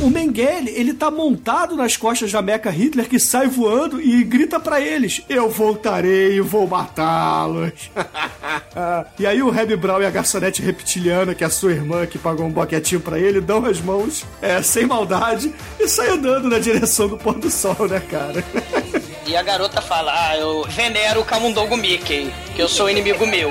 O, 0.02 0.06
o 0.06 0.10
Mengele, 0.10 0.70
ele 0.70 0.92
tá 0.92 1.10
montado 1.10 1.76
nas 1.76 1.96
costas 1.96 2.30
da 2.30 2.42
Mecha 2.42 2.68
Hitler 2.68 3.08
que 3.08 3.18
sai 3.18 3.46
voando 3.46 4.00
e 4.00 4.22
grita 4.24 4.60
pra 4.60 4.80
eles: 4.80 5.22
Eu 5.28 5.48
voltarei 5.48 6.36
e 6.36 6.40
vou 6.40 6.66
matá-los. 6.66 7.72
e 9.18 9.26
aí 9.26 9.42
o 9.42 9.50
Reb 9.50 9.76
Brown 9.76 10.02
e 10.02 10.06
a 10.06 10.10
garçonete 10.10 10.60
reptiliana, 10.60 11.34
que 11.34 11.44
é 11.44 11.46
a 11.46 11.50
sua 11.50 11.72
irmã 11.72 12.06
que 12.06 12.18
pagou 12.18 12.46
um 12.46 12.52
boquetinho 12.52 13.00
pra 13.00 13.18
ele, 13.18 13.40
dão 13.40 13.64
as 13.64 13.80
mãos, 13.80 14.26
é, 14.42 14.60
sem 14.60 14.86
maldade, 14.86 15.54
e 15.78 15.88
saem 15.88 16.12
andando 16.12 16.48
na 16.48 16.58
direção 16.58 17.08
do 17.08 17.16
pôr 17.16 17.38
do 17.38 17.50
sol, 17.50 17.88
né, 17.88 18.00
cara? 18.00 18.44
E 19.26 19.36
a 19.36 19.42
garota 19.42 19.80
fala: 19.80 20.12
Ah, 20.14 20.36
eu 20.36 20.64
venero 20.68 21.20
o 21.20 21.24
Camundongo 21.24 21.76
Mickey, 21.76 22.32
que 22.54 22.62
eu 22.62 22.68
sou 22.68 22.90
inimigo 22.90 23.26
meu. 23.26 23.50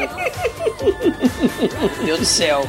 Deus 2.04 2.20
do 2.20 2.26
céu. 2.26 2.68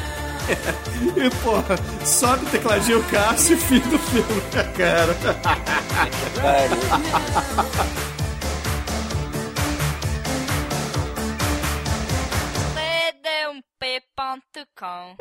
E, 1.16 1.30
porra, 1.42 1.76
sobe 2.04 2.44
o 2.44 2.48
tecladinho 2.48 3.02
Cássio 3.04 3.56
e 3.56 3.60
fim 3.60 3.78
do 3.80 3.98
filme, 3.98 4.42
né, 4.52 4.64
cara? 4.76 5.14
cd1p.com 13.80 15.16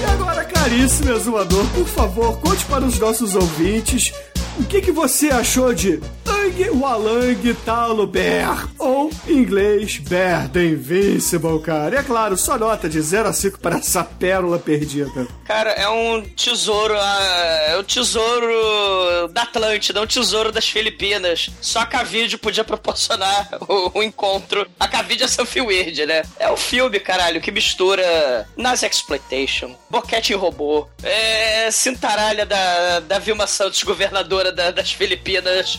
E 0.00 0.04
agora, 0.12 0.44
caríssimo 0.44 1.10
exumador, 1.12 1.66
por 1.74 1.86
favor, 1.86 2.38
conte 2.40 2.64
para 2.66 2.84
os 2.84 2.98
nossos 2.98 3.34
ouvintes 3.34 4.12
o 4.58 4.64
que, 4.64 4.80
que 4.80 4.92
você 4.92 5.30
achou 5.30 5.74
de 5.74 6.00
Ang 6.42 6.80
Walang 6.80 7.54
Talo 7.64 8.04
Bear, 8.04 8.68
ou 8.76 9.10
em 9.28 9.32
inglês 9.38 9.98
Bear 9.98 10.48
the 10.48 10.64
Invincible, 10.64 11.60
cara. 11.60 11.94
E 11.94 11.98
é 11.98 12.02
claro, 12.02 12.36
só 12.36 12.58
nota 12.58 12.88
de 12.88 13.00
0 13.00 13.28
a 13.28 13.32
5 13.32 13.60
para 13.60 13.76
essa 13.76 14.02
pérola 14.02 14.58
perdida. 14.58 15.28
Cara, 15.46 15.70
é 15.70 15.88
um 15.88 16.20
tesouro, 16.22 16.94
ah, 16.98 17.64
é 17.68 17.76
o 17.76 17.84
tesouro 17.84 19.28
da 19.32 19.42
Atlântida, 19.42 20.00
é 20.00 20.02
um 20.02 20.06
tesouro 20.06 20.50
das 20.50 20.68
Filipinas. 20.68 21.48
Só 21.60 21.80
a 21.80 21.86
Cavide 21.86 22.36
podia 22.36 22.64
proporcionar 22.64 23.48
o, 23.68 23.98
o 23.98 24.02
encontro. 24.02 24.66
A 24.80 24.88
Cavide 24.88 25.22
é 25.22 25.28
Sophie 25.28 25.62
Weird, 25.62 26.06
né? 26.06 26.22
É 26.40 26.50
um 26.50 26.56
filme, 26.56 26.98
caralho, 26.98 27.40
que 27.40 27.52
mistura 27.52 28.48
Nazi 28.56 28.84
Exploitation, 28.86 29.76
boquete 29.88 30.32
em 30.32 30.36
robô, 30.36 30.88
é, 31.04 31.70
cintaralha 31.70 32.44
da, 32.44 32.98
da 33.00 33.18
Vilma 33.20 33.46
Santos, 33.46 33.82
governadora 33.84 34.50
da- 34.50 34.72
das 34.72 34.90
Filipinas, 34.90 35.78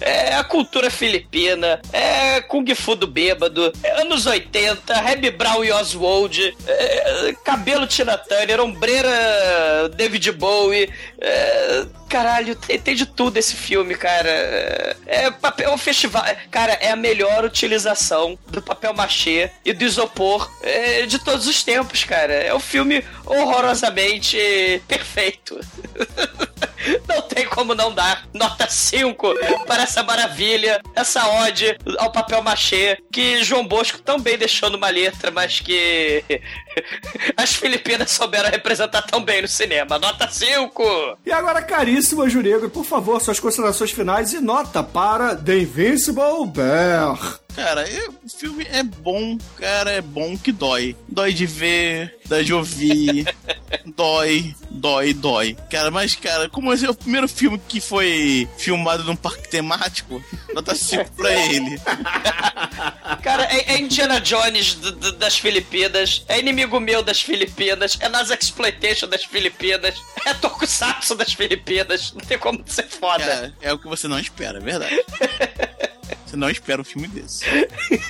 é 0.00 0.34
a 0.34 0.44
cultura 0.44 0.90
filipina, 0.90 1.80
é 1.92 2.40
Kung 2.42 2.66
Fu 2.74 2.94
do 2.94 3.06
bêbado, 3.06 3.72
é 3.82 4.00
anos 4.00 4.26
80, 4.26 4.94
Reb 4.94 5.30
Brown 5.30 5.64
e 5.64 5.72
Oswald, 5.72 6.56
é, 6.66 7.34
cabelo 7.44 7.86
Tina 7.86 8.16
Turner, 8.18 8.60
ombreira 8.60 9.08
David 9.96 10.32
Bowie, 10.32 10.92
é, 11.20 11.86
caralho, 12.08 12.54
tem, 12.56 12.78
tem 12.78 12.94
de 12.94 13.06
tudo 13.06 13.36
esse 13.36 13.54
filme, 13.54 13.94
cara. 13.94 14.28
É, 14.28 14.96
é 15.06 15.30
papel 15.30 15.72
um 15.72 15.78
festival, 15.78 16.24
cara, 16.50 16.72
é 16.74 16.90
a 16.90 16.96
melhor 16.96 17.44
utilização 17.44 18.38
do 18.48 18.62
papel 18.62 18.94
machê 18.94 19.50
e 19.64 19.72
do 19.72 19.84
isopor 19.84 20.50
é, 20.62 21.06
de 21.06 21.18
todos 21.18 21.46
os 21.46 21.62
tempos, 21.62 22.04
cara. 22.04 22.32
É 22.32 22.54
um 22.54 22.60
filme 22.60 23.04
horrorosamente 23.24 24.38
perfeito. 24.88 25.58
Não 27.08 27.22
tem 27.22 27.46
como 27.46 27.74
não 27.74 27.92
dar 27.92 28.26
nota 28.32 28.68
5 28.68 29.34
para 29.66 29.82
essa 29.82 30.02
maravilha, 30.02 30.80
essa 30.94 31.28
ode 31.42 31.76
ao 31.98 32.10
papel 32.10 32.42
machê 32.42 32.98
que 33.10 33.42
João 33.42 33.66
Bosco 33.66 33.98
também 33.98 34.38
deixou 34.38 34.70
numa 34.70 34.88
letra, 34.88 35.30
mas 35.30 35.60
que 35.60 36.22
as 37.36 37.54
Filipinas 37.54 38.10
souberam 38.10 38.50
representar 38.50 39.02
tão 39.02 39.22
bem 39.22 39.42
no 39.42 39.48
cinema. 39.48 39.98
Nota 39.98 40.28
5! 40.28 41.18
E 41.24 41.32
agora, 41.32 41.62
caríssimo 41.62 42.22
Anjo 42.22 42.40
Negro, 42.40 42.70
por 42.70 42.84
favor, 42.84 43.20
suas 43.20 43.40
considerações 43.40 43.90
finais 43.90 44.32
e 44.32 44.40
nota 44.40 44.82
para 44.82 45.34
The 45.34 45.58
Invincible 45.58 46.46
Bear. 46.46 47.40
Cara, 47.56 47.86
o 48.22 48.28
filme 48.28 48.66
é 48.70 48.82
bom, 48.82 49.38
cara, 49.56 49.90
é 49.90 50.02
bom 50.02 50.36
que 50.36 50.52
dói. 50.52 50.94
Dói 51.08 51.32
de 51.32 51.46
ver, 51.46 52.18
dói 52.26 52.44
de 52.44 52.52
ouvir, 52.52 53.34
dói, 53.84 54.54
dói, 54.70 55.12
dói. 55.14 55.56
Cara, 55.70 55.90
mas, 55.90 56.14
cara, 56.14 56.48
como 56.48 56.72
esse 56.72 56.84
é 56.86 56.90
o 56.90 56.94
primeiro 56.94 57.28
filme 57.28 57.60
que 57.68 57.80
foi 57.80 58.48
filmado 58.58 59.04
num 59.04 59.16
parque 59.16 59.48
temático, 59.48 60.22
nota 60.54 60.74
5 60.74 61.10
pra 61.12 61.32
ele. 61.32 61.78
Cara, 63.22 63.44
é, 63.44 63.74
é 63.74 63.78
Indiana 63.78 64.20
Jones 64.20 64.74
d- 64.74 64.92
d- 64.92 65.12
das 65.12 65.38
Filipinas, 65.38 66.24
é 66.28 66.38
inimigo 66.38 66.78
meu 66.80 67.02
das 67.02 67.20
Filipinas, 67.20 67.96
é 68.00 68.08
nas 68.08 68.30
Exploitation 68.30 69.08
das 69.08 69.24
Filipinas, 69.24 69.94
é 70.24 70.34
Tokusatsu 70.34 71.14
das 71.14 71.32
Filipinas. 71.32 72.12
Não 72.12 72.20
tem 72.20 72.38
como 72.38 72.62
ser 72.66 72.86
foda. 72.88 73.24
Cara, 73.24 73.54
é 73.60 73.72
o 73.72 73.78
que 73.78 73.88
você 73.88 74.06
não 74.08 74.18
espera, 74.18 74.58
é 74.58 74.60
verdade. 74.60 74.96
Você 76.26 76.36
não 76.36 76.50
espera 76.50 76.80
um 76.80 76.84
filme 76.84 77.06
desse. 77.06 77.44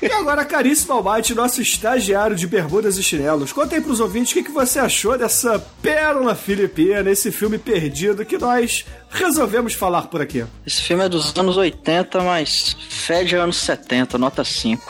E 0.02 0.06
agora, 0.10 0.42
caríssimo 0.44 0.94
Almighty, 0.94 1.34
nosso 1.34 1.60
estagiário 1.60 2.34
de 2.34 2.46
bermudas 2.46 2.96
e 2.96 3.02
chinelos, 3.02 3.52
conta 3.52 3.74
aí 3.74 3.80
pros 3.80 4.00
ouvintes 4.00 4.32
o 4.32 4.34
que, 4.34 4.44
que 4.44 4.50
você 4.50 4.78
achou 4.78 5.18
dessa 5.18 5.58
pérola 5.82 6.34
filipina, 6.34 7.10
esse 7.10 7.30
filme 7.30 7.58
perdido 7.58 8.24
que 8.24 8.38
nós 8.38 8.86
resolvemos 9.10 9.74
falar 9.74 10.02
por 10.08 10.22
aqui. 10.22 10.46
Esse 10.66 10.80
filme 10.80 11.04
é 11.04 11.08
dos 11.08 11.36
anos 11.36 11.58
80, 11.58 12.22
mas 12.22 12.74
fede 12.88 13.36
anos 13.36 13.58
70, 13.58 14.16
nota 14.16 14.42
5. 14.42 14.82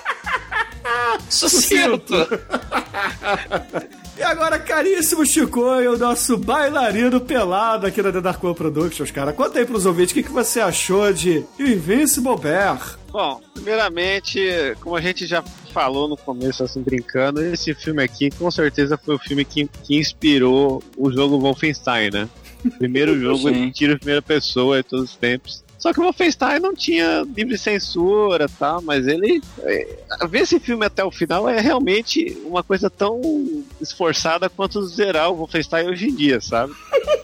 Sucinto. 1.28 2.14
E 4.20 4.22
agora, 4.22 4.58
caríssimo 4.58 5.24
Chicoio, 5.24 5.94
o 5.94 5.98
nosso 5.98 6.36
bailarino 6.36 7.22
pelado 7.22 7.86
aqui 7.86 8.02
da 8.02 8.12
The 8.12 8.20
Dark 8.20 8.44
One 8.44 8.54
Productions, 8.54 9.10
cara. 9.10 9.32
Conta 9.32 9.58
aí 9.58 9.64
pros 9.64 9.86
ouvintes 9.86 10.10
o 10.10 10.14
que, 10.14 10.22
que 10.22 10.30
você 10.30 10.60
achou 10.60 11.10
de 11.10 11.42
Invincible 11.58 12.36
Bear. 12.36 12.98
Bom, 13.10 13.40
primeiramente, 13.54 14.38
como 14.82 14.94
a 14.94 15.00
gente 15.00 15.26
já 15.26 15.42
falou 15.72 16.06
no 16.06 16.18
começo, 16.18 16.62
assim, 16.62 16.82
brincando, 16.82 17.42
esse 17.42 17.72
filme 17.72 18.02
aqui 18.02 18.30
com 18.30 18.50
certeza 18.50 18.98
foi 18.98 19.14
o 19.14 19.18
filme 19.18 19.42
que, 19.42 19.66
que 19.84 19.96
inspirou 19.96 20.82
o 20.98 21.10
jogo 21.10 21.40
Wolfenstein, 21.40 22.10
né? 22.10 22.28
Primeiro 22.76 23.16
jogo 23.18 23.50
de 23.50 23.70
tiro 23.72 23.94
em 23.94 23.98
primeira 23.98 24.20
pessoa 24.20 24.82
de 24.82 24.82
todos 24.82 25.12
os 25.12 25.16
tempos. 25.16 25.64
Só 25.80 25.94
que 25.94 25.98
o 25.98 26.02
Wolfenstein 26.02 26.60
não 26.60 26.74
tinha 26.74 27.26
livre 27.34 27.56
censura 27.56 28.46
tal, 28.58 28.82
mas 28.82 29.08
ele. 29.08 29.42
É, 29.60 29.96
ver 30.28 30.42
esse 30.42 30.60
filme 30.60 30.84
até 30.84 31.02
o 31.02 31.10
final 31.10 31.48
é 31.48 31.58
realmente 31.58 32.38
uma 32.44 32.62
coisa 32.62 32.90
tão 32.90 33.20
esforçada 33.80 34.50
quanto 34.50 34.82
zerar 34.86 35.30
o 35.30 35.36
Wolfenstein 35.36 35.88
hoje 35.88 36.08
em 36.08 36.14
dia, 36.14 36.40
sabe? 36.40 36.74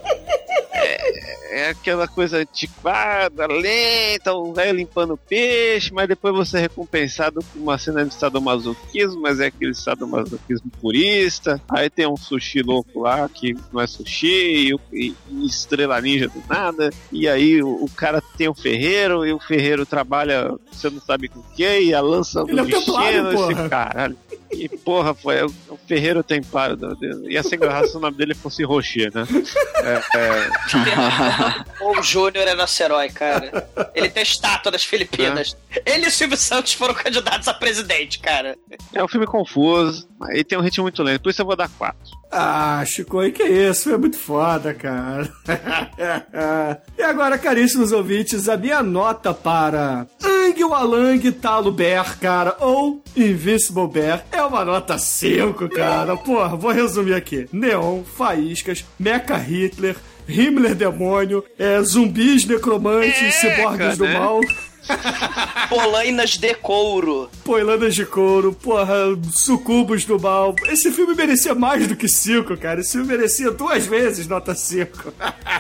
É 1.57 1.71
aquela 1.71 2.07
coisa 2.07 2.37
antiquada, 2.37 3.47
lenta, 3.47 4.35
o 4.35 4.53
velho 4.53 4.77
limpando 4.77 5.17
peixe, 5.17 5.91
mas 5.91 6.07
depois 6.07 6.35
você 6.35 6.59
é 6.59 6.61
recompensado 6.61 7.41
com 7.43 7.61
uma 7.61 7.79
cena 7.79 8.05
de 8.05 8.13
sadomasoquismo, 8.13 9.23
mas 9.23 9.41
é 9.41 9.47
aquele 9.47 9.73
sadomasoquismo 9.73 10.71
purista. 10.83 11.59
Aí 11.71 11.89
tem 11.89 12.07
um 12.07 12.15
sushi 12.15 12.61
louco 12.61 13.01
lá, 13.01 13.27
que 13.27 13.57
não 13.73 13.81
é 13.81 13.87
sushi, 13.87 14.71
e, 14.71 14.77
e- 14.93 15.15
estrela 15.47 15.99
ninja 15.99 16.29
do 16.29 16.43
nada. 16.47 16.91
E 17.11 17.27
aí 17.27 17.63
o, 17.63 17.85
o 17.85 17.89
cara 17.89 18.23
tem 18.37 18.49
o 18.49 18.55
ferreiro, 18.55 19.25
e 19.25 19.33
o 19.33 19.41
ferreiro 19.41 19.87
trabalha, 19.87 20.55
você 20.71 20.91
não 20.91 21.01
sabe 21.01 21.27
com 21.27 21.41
o 21.41 21.45
que, 21.55 21.81
e 21.81 21.95
a 21.95 22.03
lança 22.03 22.45
do 22.45 22.61
é 22.61 22.65
destino, 22.65 23.33
esse 23.33 23.69
caralho. 23.71 24.19
Que 24.51 24.69
porra 24.69 25.15
foi? 25.15 25.37
É 25.39 25.45
o, 25.45 25.53
o 25.69 25.79
ferreiro 25.87 26.23
do- 26.23 27.31
Ia 27.31 27.43
ser 27.43 27.57
engraçado 27.57 27.89
se 27.89 27.97
o 27.97 28.01
nome 28.01 28.17
dele 28.17 28.35
fosse 28.35 28.63
Rocher, 28.65 29.11
né? 29.15 29.27
É, 29.77 30.19
é, 30.19 30.51
O 31.85 32.03
Júnior 32.03 32.47
é 32.49 32.55
nosso 32.55 32.83
herói, 32.83 33.09
cara. 33.11 33.69
Ele 33.95 34.09
tem 34.09 34.23
estátua 34.23 34.73
das 34.73 34.85
Filipinas. 34.85 35.57
Ele 35.85 36.07
e 36.07 36.09
o 36.09 36.11
Silvio 36.11 36.37
Santos 36.37 36.73
foram 36.73 36.95
candidatos 36.95 37.49
a 37.49 37.55
presidente, 37.55 38.19
cara. 38.19 38.57
É 38.93 39.03
um 39.03 39.09
filme 39.09 39.27
confuso, 39.27 40.09
e 40.33 40.43
tem 40.43 40.59
um 40.59 40.63
ritmo 40.63 40.85
muito 40.85 41.03
lento, 41.03 41.23
por 41.23 41.31
isso 41.31 41.43
eu 41.43 41.47
vou 41.47 41.57
dar 41.57 41.69
4. 41.69 41.97
Ah, 42.31 42.83
Chicoio, 42.85 43.33
que 43.33 43.43
isso? 43.45 43.93
É 43.93 43.97
muito 43.97 44.19
foda, 44.19 44.75
cara. 44.75 45.31
e 46.99 47.03
agora, 47.03 47.39
caríssimos 47.39 47.93
ouvintes, 47.93 48.49
a 48.49 48.57
minha 48.57 48.83
nota 48.83 49.33
para 49.33 50.07
Ang 50.23 50.65
Walang 50.65 51.33
Talo 51.33 51.71
Bear, 51.71 52.19
cara, 52.19 52.57
ou 52.61 53.03
Invincible 53.17 53.87
Bear, 53.89 54.25
é 54.37 54.45
uma 54.45 54.65
nota 54.65 54.99
5, 54.99 55.69
cara. 55.71 56.17
Porra, 56.17 56.57
vou 56.57 56.71
resumir 56.71 57.15
aqui. 57.15 57.49
Neon, 57.53 58.03
faíscas, 58.05 58.85
Mecha 58.99 59.37
Hitler, 59.37 59.97
Himmler 60.29 60.75
demônio, 60.75 61.45
é, 61.59 61.81
zumbis 61.83 62.45
necromantes, 62.45 63.35
ciborgues 63.37 63.97
do 63.97 64.05
né? 64.05 64.19
mal, 64.19 64.41
Polainas 65.69 66.31
de 66.31 66.55
couro. 66.55 67.29
poilanas 67.45 67.95
de 67.95 68.05
couro, 68.07 68.53
porra, 68.53 68.95
sucubos 69.33 70.05
do 70.05 70.21
mal. 70.21 70.55
Esse 70.67 70.93
filme 70.93 71.15
merecia 71.15 71.55
mais 71.55 71.89
do 71.89 71.97
que 71.97 72.09
5, 72.09 72.57
cara. 72.57 72.81
Esse 72.81 72.93
filme 72.93 73.09
merecia 73.09 73.51
duas 73.51 73.85
vezes 73.87 74.27
nota 74.29 74.55
5. 74.55 75.13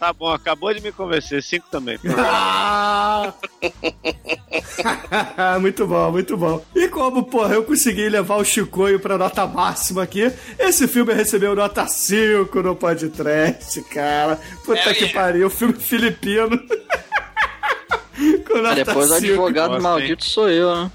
Tá 0.00 0.12
bom, 0.12 0.32
acabou 0.32 0.72
de 0.72 0.80
me 0.80 0.90
convencer, 0.90 1.42
5 1.42 1.66
também. 1.70 1.98
Ah! 2.16 3.32
muito 5.60 5.86
bom, 5.86 6.10
muito 6.10 6.36
bom. 6.36 6.64
E 6.74 6.88
como, 6.88 7.24
porra, 7.24 7.54
eu 7.54 7.64
consegui 7.64 8.08
levar 8.08 8.36
o 8.36 8.44
Chicoio 8.44 8.98
pra 8.98 9.18
nota 9.18 9.46
máxima 9.46 10.02
aqui, 10.02 10.32
esse 10.58 10.88
filme 10.88 11.12
recebeu 11.12 11.54
nota 11.54 11.86
5 11.86 12.62
no 12.62 12.74
podcast, 12.74 13.80
cara. 13.82 14.40
Puta 14.64 14.90
É, 14.90 14.94
que 14.94 15.04
é. 15.04 15.08
pariu, 15.12 15.50
filme 15.50 15.74
filipino. 15.74 16.58
Nota 18.54 18.74
Depois 18.76 19.10
o 19.10 19.14
5. 19.14 19.26
advogado 19.26 19.70
Nossa, 19.70 19.82
maldito 19.82 20.24
sou 20.24 20.48
eu, 20.48 20.74
né? 20.74 20.90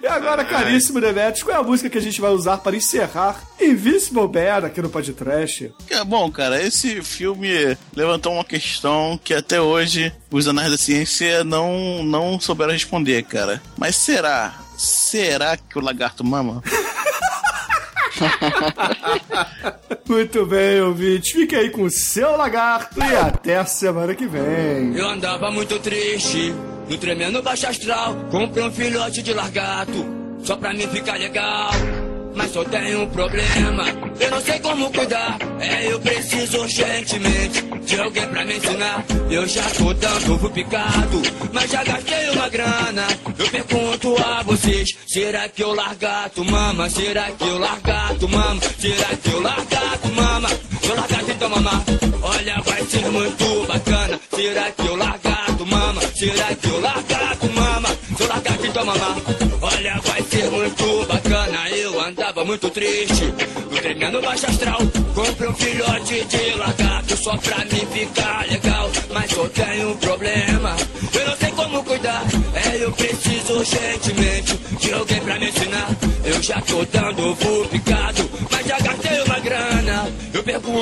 E 0.00 0.06
agora, 0.06 0.44
caríssimo 0.44 1.00
Demetrius, 1.00 1.42
qual 1.42 1.56
é 1.56 1.60
a 1.60 1.62
música 1.62 1.90
que 1.90 1.98
a 1.98 2.00
gente 2.00 2.20
vai 2.20 2.30
usar 2.30 2.58
para 2.58 2.76
encerrar 2.76 3.42
Invisible 3.60 4.28
Bear 4.28 4.64
aqui 4.64 4.80
no 4.80 4.88
podcast? 4.88 5.72
É, 5.90 6.04
Bom, 6.04 6.30
cara, 6.30 6.62
esse 6.62 7.02
filme 7.02 7.76
levantou 7.94 8.32
uma 8.34 8.44
questão 8.44 9.18
que 9.22 9.34
até 9.34 9.60
hoje 9.60 10.12
os 10.30 10.46
anais 10.46 10.70
da 10.70 10.78
ciência 10.78 11.42
não, 11.44 12.02
não 12.04 12.38
souberam 12.40 12.72
responder, 12.72 13.24
cara. 13.24 13.60
Mas 13.76 13.96
será? 13.96 14.54
Será 14.76 15.56
que 15.56 15.76
o 15.76 15.82
lagarto 15.82 16.24
mama? 16.24 16.62
Muito 20.08 20.46
bem, 20.46 20.80
ouvinte. 20.80 21.32
Fique 21.32 21.54
aí 21.54 21.70
com 21.70 21.82
o 21.82 21.90
seu 21.90 22.36
lagarto 22.36 22.98
e 22.98 23.16
até 23.16 23.58
a 23.58 23.64
semana 23.64 24.14
que 24.14 24.26
vem. 24.26 24.96
Eu 24.96 25.08
andava 25.08 25.50
muito 25.50 25.78
triste, 25.78 26.54
no 26.88 26.96
tremendo 26.96 27.42
baixo 27.42 27.66
astral. 27.66 28.14
Comprei 28.30 28.64
um 28.64 28.70
filhote 28.70 29.22
de 29.22 29.32
largato, 29.32 30.06
só 30.42 30.56
pra 30.56 30.72
mim 30.72 30.86
ficar 30.88 31.18
legal. 31.18 31.70
Mas 32.38 32.52
só 32.52 32.62
tenho 32.62 33.02
um 33.02 33.08
problema, 33.08 33.84
eu 34.20 34.30
não 34.30 34.40
sei 34.40 34.60
como 34.60 34.92
cuidar. 34.92 35.36
É, 35.58 35.92
eu 35.92 35.98
preciso 35.98 36.58
urgentemente 36.60 37.62
de 37.84 38.00
alguém 38.00 38.28
pra 38.28 38.44
me 38.44 38.56
ensinar. 38.56 39.04
Eu 39.28 39.44
já 39.48 39.64
tô 39.70 39.92
dando 39.92 40.34
ovo 40.34 40.48
picado, 40.48 41.20
mas 41.52 41.68
já 41.68 41.82
gastei 41.82 42.30
uma 42.30 42.48
grana. 42.48 43.08
Eu 43.36 43.48
pergunto 43.48 44.16
a 44.22 44.42
vocês: 44.44 44.96
será 45.08 45.48
que 45.48 45.64
eu 45.64 45.74
largato 45.74 46.44
mama? 46.44 46.88
Será 46.88 47.28
que 47.32 47.44
eu 47.44 47.58
largato 47.58 48.28
mama? 48.28 48.60
Será 48.78 49.16
que 49.16 49.30
eu 49.32 49.40
largato 49.40 50.08
mama? 50.14 50.48
Eu 50.88 50.94
largato 50.94 51.30
então 51.32 51.50
mamar. 51.50 51.84
Olha, 52.22 52.62
vai 52.64 52.84
ser 52.84 53.10
muito 53.10 53.66
bacana. 53.66 54.20
Será 54.32 54.70
que 54.70 54.86
eu 54.86 54.94
largato 54.94 55.66
mama? 55.66 56.00
Será 56.14 56.54
que 56.54 56.68
eu 56.68 56.80
largato 56.80 57.52
mama? 57.52 57.88
Se 58.16 58.22
eu 58.22 58.28
largato 58.28 58.66
então 58.66 58.84
mamar. 58.84 59.16
Olha, 59.60 60.00
vai 60.04 60.22
ser 60.22 60.50
muito 60.50 60.97
muito 62.48 62.70
triste, 62.70 63.34
no 63.70 63.76
tremendo 63.76 64.22
baixo 64.22 64.46
astral. 64.46 64.78
Comprei 65.14 65.50
um 65.50 65.54
filhote 65.54 66.24
de 66.24 66.54
lagarto 66.56 67.14
só 67.18 67.36
pra 67.36 67.58
mim 67.66 67.86
ficar 67.92 68.46
legal. 68.50 68.90
Mas 69.12 69.30
eu 69.32 69.50
tenho 69.50 69.90
um 69.90 69.96
problema, 69.98 70.74
eu 71.12 71.26
não 71.28 71.36
sei 71.36 71.50
como 71.50 71.84
cuidar. 71.84 72.24
É, 72.54 72.82
eu 72.82 72.90
preciso 72.92 73.52
urgentemente 73.52 74.56
de 74.80 74.92
alguém 74.94 75.20
pra 75.20 75.38
me 75.38 75.50
ensinar. 75.50 75.88
Eu 76.24 76.42
já 76.42 76.58
tô 76.62 76.82
dando 76.86 77.32
ovo 77.32 77.68
picado, 77.68 78.30
mas 78.50 78.66
já 78.66 78.78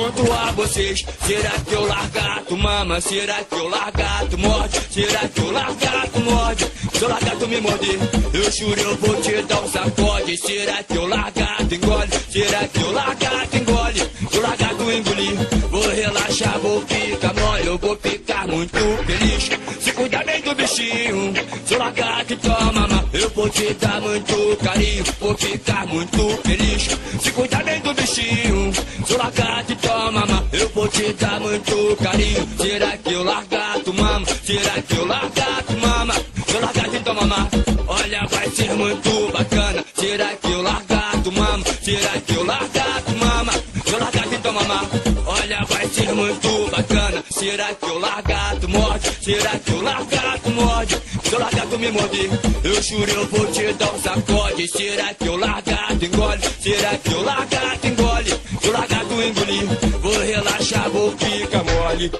pergunto 0.07 0.31
a 0.31 0.51
vocês: 0.51 1.05
será 1.25 1.51
que 1.51 1.73
eu 1.73 1.85
largato 1.85 2.57
mama? 2.57 3.01
Será 3.01 3.43
que 3.43 3.55
eu 3.55 3.67
largato 3.67 4.37
morde? 4.37 4.79
Será 4.89 5.27
que 5.27 5.39
eu 5.39 5.51
largato 5.51 6.19
morde? 6.21 6.65
Se 6.93 7.03
eu 7.03 7.09
largato 7.09 7.47
me 7.47 7.61
morder, 7.61 7.99
eu 8.33 8.51
juro 8.51 8.79
eu 8.79 8.95
vou 8.97 9.21
te 9.21 9.41
dar 9.43 9.61
um 9.61 9.67
sacode. 9.69 10.37
Será 10.37 10.83
que 10.83 10.95
eu 10.95 11.07
largato 11.07 11.75
engole? 11.75 12.09
Será 12.29 12.67
que 12.67 12.81
eu 12.81 12.91
largato 12.91 13.57
engole? 13.57 13.99
Se 14.31 14.37
eu 14.37 14.41
largato 14.41 14.91
engolir, 14.91 15.35
vou 15.69 15.89
relaxar, 15.89 16.59
vou 16.59 16.81
ficar 16.81 17.33
mole, 17.33 17.67
eu 17.67 17.77
vou 17.77 17.95
ficar 17.97 18.47
muito 18.47 18.77
feliz. 19.05 19.49
Se 19.81 19.91
cuidar 19.93 20.23
bem 20.25 20.41
do 20.41 20.55
bichinho, 20.55 21.33
se 21.65 21.73
eu 21.73 21.79
largato 21.79 22.35
toma 22.37 22.71
mamar, 22.71 23.05
eu 23.13 23.29
vou 23.29 23.49
te 23.49 23.73
dar 23.75 24.01
muito 24.01 24.57
carinho, 24.63 25.03
vou 25.19 25.37
ficar 25.37 25.85
muito 25.87 26.39
feliz. 26.43 26.87
Se 27.21 27.31
cuidar 27.31 27.63
bem 27.63 27.79
do 27.81 27.86
seu 28.17 28.73
Suraca 29.05 29.63
que 29.67 29.75
toma, 29.75 30.11
mama, 30.11 30.43
eu 30.51 30.67
vou 30.69 30.87
te 30.87 31.13
dar 31.13 31.39
muito 31.39 31.95
carinho. 32.01 32.47
Será 32.57 32.97
que 32.97 33.13
eu 33.13 33.23
largato, 33.23 33.93
mama? 33.93 34.25
Será 34.43 34.81
que 34.81 34.95
eu 34.95 35.05
largato, 35.05 35.73
mama? 35.79 36.15
Suraca 36.47 36.89
que 36.89 36.99
toma, 37.01 37.21
mama, 37.21 37.49
olha, 37.85 38.25
vai 38.31 38.49
ser 38.49 38.73
muito 38.73 39.31
bacana. 39.31 39.85
Será 39.93 40.29
que 40.35 40.51
eu 40.51 40.63
largato, 40.63 41.31
mama? 41.31 41.63
Será 41.83 42.19
que 42.19 42.33
eu 42.33 42.43
largato, 42.43 43.15
mama? 43.19 43.53
Suraca 43.85 44.27
que 44.27 44.37
toma, 44.39 44.63
mama 44.63 44.96
muito 46.17 46.71
bacana. 46.71 47.23
Será 47.29 47.73
que 47.73 47.85
o 47.85 47.99
lagarto 47.99 48.69
morde? 48.69 49.09
Será 49.21 49.51
que 49.59 49.71
o 49.71 49.81
lagarto 49.81 50.49
morde? 50.51 50.97
Se 51.23 51.35
o 51.35 51.39
lagarto 51.39 51.79
me 51.79 51.91
morder, 51.91 52.29
eu 52.63 52.81
juro 52.81 53.11
eu 53.11 53.27
vou 53.27 53.45
te 53.47 53.73
dar 53.73 53.93
um 53.93 54.01
sacode. 54.01 54.67
Será 54.67 55.13
que 55.13 55.29
o 55.29 55.35
lagarto 55.35 56.05
engole? 56.05 56.41
Será 56.59 56.97
que 56.97 57.13
o 57.13 57.21
lagarto 57.21 57.87
engole? 57.87 58.31
Se 58.61 58.69
o 58.69 58.71
lagarto 58.71 59.13
engolir, 59.13 59.65
vou 60.01 60.19
relaxar, 60.19 60.89
vou 60.89 61.11
ficar 61.17 61.63
mole. 61.63 62.11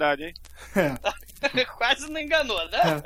Verdade, 0.00 0.24
hein? 0.24 0.34
É. 0.76 1.64
Quase 1.76 2.10
não 2.10 2.20
enganou, 2.20 2.58
né? 2.70 3.02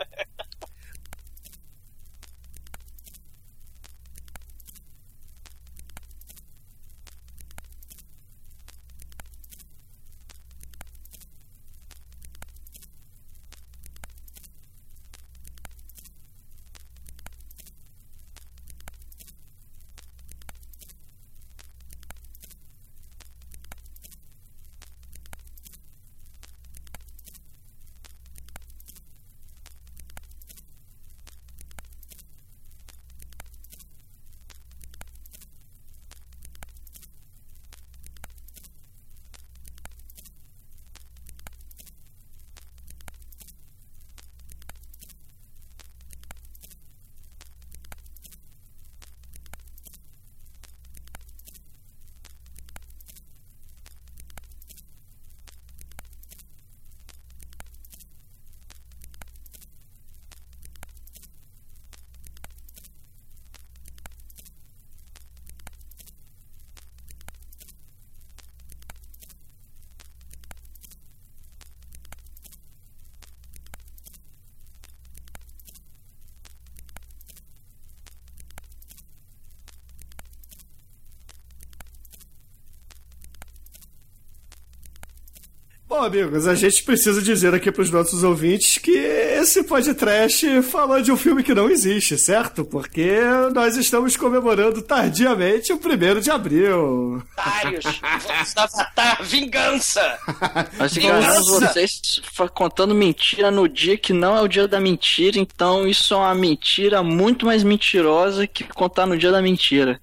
Bom, 85.95 86.03
amigos, 86.03 86.49
a 86.49 86.57
gente 86.57 86.83
precisa 86.83 87.23
dizer 87.23 87.55
aqui 87.55 87.71
pros 87.71 87.89
nossos 87.89 88.25
ouvintes 88.25 88.79
que 88.79 88.91
esse 88.91 89.63
podcast 89.63 90.61
falou 90.63 91.01
de 91.01 91.13
um 91.13 91.17
filme 91.17 91.41
que 91.45 91.55
não 91.55 91.71
existe, 91.71 92.19
certo? 92.19 92.65
Porque 92.65 93.21
nós 93.55 93.77
estamos 93.77 94.17
comemorando 94.17 94.83
tardiamente 94.83 95.73
o 95.73 95.79
primeiro 95.79 96.21
de 96.21 96.33
abril. 96.33 97.23
Otários! 97.33 97.85
Vamos 98.27 98.57
avatar 98.57 99.23
vingança! 99.23 100.19
Nós 100.77 100.97
enganamos 100.97 101.47
vocês 101.47 102.21
contando 102.53 102.93
mentira 102.93 103.53
no 103.53 103.69
dia 103.69 103.97
que 103.97 104.13
não 104.13 104.37
é 104.37 104.41
o 104.41 104.49
dia 104.49 104.67
da 104.67 104.81
mentira, 104.81 105.39
então 105.39 105.87
isso 105.87 106.13
é 106.13 106.17
uma 106.17 106.35
mentira 106.35 107.05
muito 107.05 107.47
mais 107.47 107.63
mentirosa 107.63 108.49
que 108.49 108.65
contar 108.65 109.07
no 109.07 109.17
dia 109.17 109.31
da 109.31 109.41
mentira. 109.41 110.01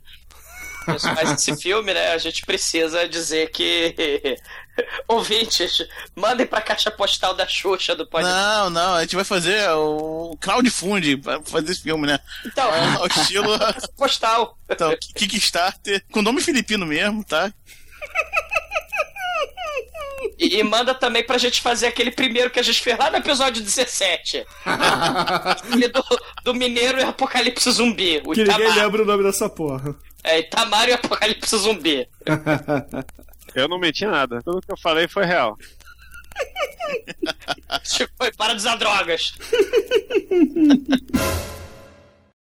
Mas 0.87 1.03
esse 1.33 1.55
filme, 1.61 1.93
né, 1.93 2.13
a 2.13 2.17
gente 2.17 2.45
precisa 2.45 3.07
dizer 3.07 3.51
que. 3.51 4.37
Ouvintes, 5.07 5.85
mandem 6.15 6.45
pra 6.45 6.61
caixa 6.61 6.89
postal 6.91 7.33
da 7.33 7.47
Xuxa 7.47 7.95
do 7.95 8.07
podcast. 8.07 8.37
Não, 8.39 8.69
não, 8.69 8.93
a 8.95 9.01
gente 9.01 9.15
vai 9.15 9.25
fazer 9.25 9.69
o 9.71 10.35
crowdfunding 10.39 11.17
pra 11.17 11.41
fazer 11.43 11.71
esse 11.71 11.81
filme, 11.83 12.07
né? 12.07 12.19
Então, 12.45 12.69
É, 12.73 12.99
o 12.99 13.07
estilo. 13.07 13.51
postal. 13.97 14.57
Então, 14.69 14.95
Kickstarter, 15.15 16.03
com 16.11 16.21
nome 16.21 16.41
filipino 16.41 16.85
mesmo, 16.85 17.23
tá? 17.23 17.51
E, 20.37 20.59
e 20.59 20.63
manda 20.63 20.93
também 20.93 21.23
pra 21.25 21.37
gente 21.37 21.61
fazer 21.61 21.87
aquele 21.87 22.11
primeiro 22.11 22.51
que 22.51 22.59
a 22.59 22.63
gente 22.63 22.79
fez 22.81 22.97
lá 22.97 23.09
no 23.09 23.17
episódio 23.17 23.61
17. 23.61 24.45
Aquele 24.65 25.87
do, 25.87 26.03
do 26.43 26.53
Mineiro 26.53 26.99
e 26.99 27.03
Apocalipse 27.03 27.71
Zumbi. 27.71 28.21
O 28.25 28.31
que 28.33 28.43
ninguém 28.43 28.67
Itamar. 28.67 28.75
lembra 28.77 29.01
o 29.01 29.05
nome 29.05 29.23
dessa 29.23 29.49
porra. 29.49 29.95
É, 30.23 30.39
Itamar 30.39 30.87
e 30.89 30.93
Apocalipse 30.93 31.57
Zumbi. 31.57 32.07
Eu 33.55 33.67
não 33.67 33.79
menti 33.79 34.05
nada. 34.05 34.41
Tudo 34.41 34.61
que 34.61 34.71
eu 34.71 34.77
falei 34.77 35.07
foi 35.07 35.25
real. 35.25 35.57
Tipo, 37.83 38.13
para 38.37 38.53
de 38.53 38.59
usar 38.59 38.75
drogas. 38.75 39.33